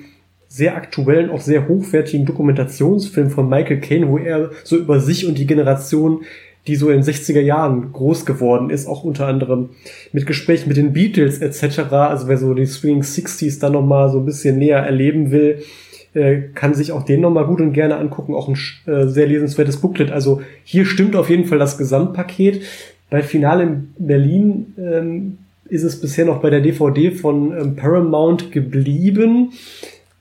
sehr 0.46 0.76
aktuellen, 0.76 1.30
auch 1.30 1.40
sehr 1.40 1.66
hochwertigen 1.66 2.26
Dokumentationsfilm 2.26 3.30
von 3.30 3.48
Michael 3.48 3.80
Caine, 3.80 4.08
wo 4.08 4.18
er 4.18 4.50
so 4.62 4.76
über 4.76 5.00
sich 5.00 5.26
und 5.26 5.36
die 5.36 5.46
Generation, 5.46 6.20
die 6.66 6.76
so 6.76 6.90
in 6.90 7.00
den 7.00 7.04
60er 7.04 7.40
Jahren 7.40 7.92
groß 7.92 8.24
geworden 8.24 8.70
ist, 8.70 8.86
auch 8.86 9.02
unter 9.04 9.26
anderem 9.26 9.70
mit 10.12 10.26
Gesprächen 10.26 10.68
mit 10.68 10.76
den 10.76 10.92
Beatles 10.92 11.38
etc. 11.38 11.92
Also 11.92 12.28
wer 12.28 12.38
so 12.38 12.54
die 12.54 12.66
Swing 12.66 13.02
60s 13.02 13.60
dann 13.60 13.72
nochmal 13.72 14.10
so 14.10 14.18
ein 14.18 14.26
bisschen 14.26 14.58
näher 14.58 14.78
erleben 14.78 15.32
will, 15.32 15.62
äh, 16.14 16.42
kann 16.54 16.74
sich 16.74 16.92
auch 16.92 17.04
den 17.04 17.20
nochmal 17.20 17.46
gut 17.46 17.60
und 17.60 17.72
gerne 17.72 17.96
angucken. 17.96 18.34
Auch 18.34 18.48
ein 18.48 18.56
äh, 18.86 19.06
sehr 19.06 19.26
lesenswertes 19.26 19.78
Booklet. 19.78 20.12
Also 20.12 20.42
hier 20.62 20.84
stimmt 20.84 21.16
auf 21.16 21.30
jeden 21.30 21.46
Fall 21.46 21.58
das 21.58 21.78
Gesamtpaket. 21.78 22.62
Bei 23.10 23.22
Finale 23.22 23.64
in 23.64 23.94
Berlin 23.98 24.74
ähm, 24.78 25.38
ist 25.68 25.82
es 25.82 26.00
bisher 26.00 26.26
noch 26.26 26.40
bei 26.40 26.50
der 26.50 26.60
DVD 26.60 27.10
von 27.10 27.52
ähm, 27.58 27.76
Paramount 27.76 28.52
geblieben. 28.52 29.52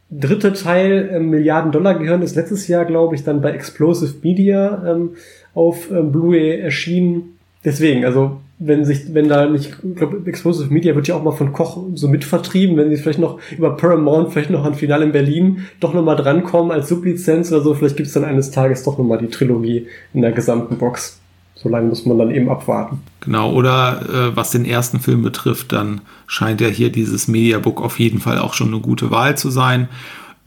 Dritte 0.10 0.54
Teil, 0.54 1.10
ähm, 1.14 1.30
Milliarden 1.30 1.72
Dollar 1.72 2.00
gehören, 2.00 2.22
ist 2.22 2.36
letztes 2.36 2.68
Jahr, 2.68 2.86
glaube 2.86 3.16
ich, 3.16 3.24
dann 3.24 3.42
bei 3.42 3.52
Explosive 3.52 4.16
Media 4.24 4.84
ähm, 4.90 5.12
auf 5.54 5.92
ähm, 5.92 6.12
Blu-ray 6.12 6.60
erschienen. 6.60 7.38
Deswegen, 7.64 8.06
also 8.06 8.42
wenn 8.64 8.86
sich, 8.86 9.14
wenn 9.14 9.28
da 9.28 9.48
nicht, 9.48 9.76
ich 9.84 9.96
glaube, 9.96 10.22
Explosive 10.26 10.72
Media 10.72 10.96
wird 10.96 11.08
ja 11.08 11.16
auch 11.16 11.24
mal 11.24 11.32
von 11.32 11.52
Koch 11.52 11.84
so 11.96 12.08
mitvertrieben, 12.08 12.78
wenn 12.78 12.90
sie 12.90 12.98
vielleicht 12.98 13.20
noch 13.20 13.40
über 13.58 13.76
Paramount, 13.76 14.32
vielleicht 14.32 14.52
noch 14.52 14.64
an 14.64 14.76
Finale 14.76 15.06
in 15.06 15.12
Berlin 15.12 15.66
doch 15.80 15.94
nochmal 15.94 16.16
drankommen 16.16 16.72
als 16.72 16.88
Sublizenz 16.88 17.52
oder 17.52 17.62
so, 17.62 17.74
vielleicht 17.74 17.98
gibt's 17.98 18.14
dann 18.14 18.24
eines 18.24 18.52
Tages 18.52 18.84
doch 18.84 18.98
nochmal 18.98 19.18
die 19.18 19.30
Trilogie 19.30 19.88
in 20.14 20.22
der 20.22 20.32
gesamten 20.32 20.78
Box. 20.78 21.20
So 21.56 21.70
lange 21.70 21.90
muss 21.90 22.06
man 22.06 22.18
dann 22.18 22.32
eben 22.32 22.50
abwarten. 22.50 23.02
Genau, 23.20 23.52
oder 23.54 24.02
äh, 24.02 24.36
was 24.36 24.52
den 24.52 24.66
ersten 24.66 25.00
Film 25.00 25.22
betrifft, 25.22 25.72
dann 25.72 26.02
scheint 26.26 26.62
ja 26.62 26.68
hier 26.68 26.92
dieses 26.92 27.28
Mediabook 27.28 27.82
auf 27.82 28.00
jeden 28.00 28.20
Fall 28.20 28.40
auch 28.40 28.54
schon 28.54 28.70
eine 28.70 28.80
gute 28.80 29.12
Wahl 29.12 29.38
zu 29.38 29.52
sein. 29.52 29.88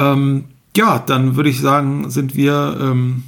Ähm, 0.00 0.44
ja, 0.76 1.02
dann 1.04 1.36
würde 1.36 1.50
ich 1.50 1.60
sagen, 1.60 2.10
sind 2.10 2.36
wir, 2.36 2.76
ähm, 2.80 3.22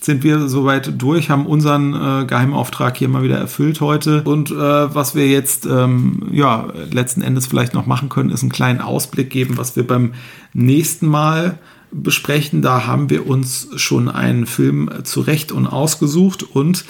sind 0.00 0.22
wir 0.22 0.48
soweit 0.48 1.00
durch, 1.00 1.30
haben 1.30 1.46
unseren 1.46 1.94
äh, 1.94 2.26
Geheimauftrag 2.26 2.96
hier 2.96 3.08
mal 3.08 3.22
wieder 3.22 3.38
erfüllt 3.38 3.80
heute. 3.80 4.22
Und 4.22 4.50
äh, 4.50 4.54
was 4.54 5.14
wir 5.14 5.26
jetzt 5.28 5.66
ähm, 5.66 6.28
ja, 6.30 6.68
letzten 6.90 7.22
Endes 7.22 7.46
vielleicht 7.46 7.74
noch 7.74 7.86
machen 7.86 8.08
können, 8.08 8.30
ist 8.30 8.42
einen 8.42 8.52
kleinen 8.52 8.80
Ausblick 8.80 9.30
geben, 9.30 9.56
was 9.56 9.74
wir 9.74 9.86
beim 9.86 10.12
nächsten 10.52 11.06
Mal 11.06 11.58
besprechen. 11.90 12.62
Da 12.62 12.86
haben 12.86 13.10
wir 13.10 13.26
uns 13.26 13.68
schon 13.76 14.08
einen 14.08 14.46
Film 14.46 14.90
zurecht 15.04 15.50
und 15.50 15.66
ausgesucht 15.66 16.42
und 16.42 16.84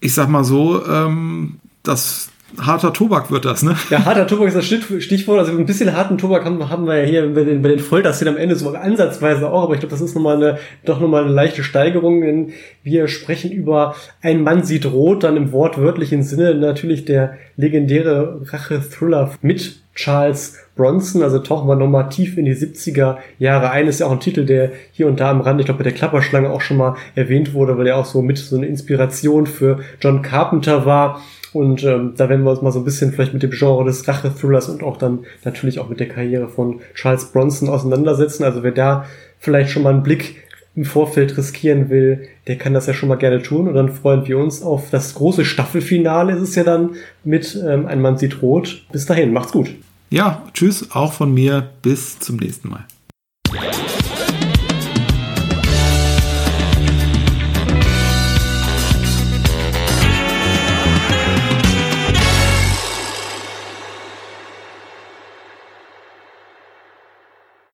ich 0.00 0.12
sag 0.12 0.28
mal 0.28 0.44
so, 0.44 0.84
ähm, 0.86 1.60
das 1.82 2.28
harter 2.60 2.92
Tobak 2.92 3.30
wird 3.30 3.44
das, 3.44 3.62
ne? 3.62 3.76
Ja, 3.90 4.04
harter 4.04 4.26
Tobak 4.26 4.48
ist 4.48 4.56
das 4.56 4.66
Stichwort. 4.66 5.38
Also 5.38 5.52
ein 5.52 5.66
bisschen 5.66 5.94
harten 5.94 6.18
Tobak 6.18 6.44
haben, 6.44 6.68
haben 6.68 6.86
wir 6.86 6.98
ja 6.98 7.04
hier 7.04 7.34
bei 7.34 7.44
den, 7.44 7.62
bei 7.62 7.68
den 7.68 7.78
Folterszenen 7.78 8.34
am 8.34 8.40
Ende 8.40 8.56
so 8.56 8.70
ansatzweise 8.70 9.50
auch, 9.50 9.64
aber 9.64 9.74
ich 9.74 9.80
glaube, 9.80 9.92
das 9.92 10.00
ist 10.00 10.14
nochmal 10.14 10.36
eine, 10.36 10.58
doch 10.84 11.00
nochmal 11.00 11.24
eine 11.24 11.32
leichte 11.32 11.64
Steigerung, 11.64 12.20
denn 12.20 12.52
wir 12.82 13.08
sprechen 13.08 13.52
über 13.52 13.94
Ein 14.22 14.42
Mann 14.42 14.64
sieht 14.64 14.86
rot, 14.86 15.24
dann 15.24 15.36
im 15.36 15.52
wortwörtlichen 15.52 16.22
Sinne 16.22 16.54
natürlich 16.54 17.04
der 17.04 17.34
legendäre 17.56 18.40
Rache-Thriller 18.50 19.32
mit 19.42 19.84
Charles 19.94 20.58
Bronson, 20.76 21.22
also 21.22 21.38
tauchen 21.38 21.68
wir 21.68 21.76
nochmal 21.76 22.08
tief 22.08 22.36
in 22.36 22.46
die 22.46 22.54
70er 22.54 23.18
Jahre 23.38 23.70
ein. 23.70 23.86
Ist 23.86 24.00
ja 24.00 24.06
auch 24.06 24.12
ein 24.12 24.20
Titel, 24.20 24.44
der 24.44 24.72
hier 24.92 25.06
und 25.06 25.20
da 25.20 25.30
am 25.30 25.40
Rand, 25.40 25.60
ich 25.60 25.66
glaube 25.66 25.78
bei 25.78 25.84
der 25.84 25.92
Klapperschlange 25.92 26.50
auch 26.50 26.60
schon 26.60 26.76
mal 26.76 26.96
erwähnt 27.14 27.54
wurde, 27.54 27.78
weil 27.78 27.84
der 27.84 27.96
auch 27.96 28.04
so 28.04 28.20
mit 28.20 28.38
so 28.38 28.56
eine 28.56 28.66
Inspiration 28.66 29.46
für 29.46 29.80
John 30.00 30.22
Carpenter 30.22 30.84
war. 30.84 31.22
Und 31.54 31.84
ähm, 31.84 32.14
da 32.16 32.28
werden 32.28 32.44
wir 32.44 32.50
uns 32.50 32.62
mal 32.62 32.72
so 32.72 32.80
ein 32.80 32.84
bisschen 32.84 33.12
vielleicht 33.12 33.32
mit 33.32 33.42
dem 33.42 33.50
Genre 33.50 33.84
des 33.84 34.06
Rache-Thrillers 34.06 34.68
und 34.68 34.82
auch 34.82 34.96
dann 34.96 35.20
natürlich 35.44 35.78
auch 35.78 35.88
mit 35.88 36.00
der 36.00 36.08
Karriere 36.08 36.48
von 36.48 36.80
Charles 36.94 37.26
Bronson 37.26 37.68
auseinandersetzen. 37.68 38.44
Also 38.44 38.62
wer 38.62 38.72
da 38.72 39.06
vielleicht 39.38 39.70
schon 39.70 39.82
mal 39.82 39.92
einen 39.92 40.02
Blick 40.02 40.36
im 40.76 40.84
Vorfeld 40.84 41.36
riskieren 41.36 41.88
will, 41.88 42.26
der 42.48 42.58
kann 42.58 42.74
das 42.74 42.86
ja 42.86 42.94
schon 42.94 43.08
mal 43.08 43.16
gerne 43.16 43.42
tun. 43.42 43.68
Und 43.68 43.74
dann 43.74 43.92
freuen 43.92 44.26
wir 44.26 44.38
uns 44.38 44.62
auf 44.62 44.90
das 44.90 45.14
große 45.14 45.44
Staffelfinale, 45.44 46.32
ist 46.32 46.42
es 46.42 46.54
ja 46.56 46.64
dann 46.64 46.96
mit 47.22 47.56
ähm, 47.64 47.86
Ein 47.86 48.02
Mann 48.02 48.18
sieht 48.18 48.42
rot. 48.42 48.84
Bis 48.92 49.06
dahin, 49.06 49.32
macht's 49.32 49.52
gut. 49.52 49.74
Ja, 50.10 50.42
tschüss, 50.52 50.90
auch 50.92 51.12
von 51.12 51.32
mir. 51.32 51.70
Bis 51.82 52.18
zum 52.18 52.36
nächsten 52.36 52.68
Mal. 52.68 52.84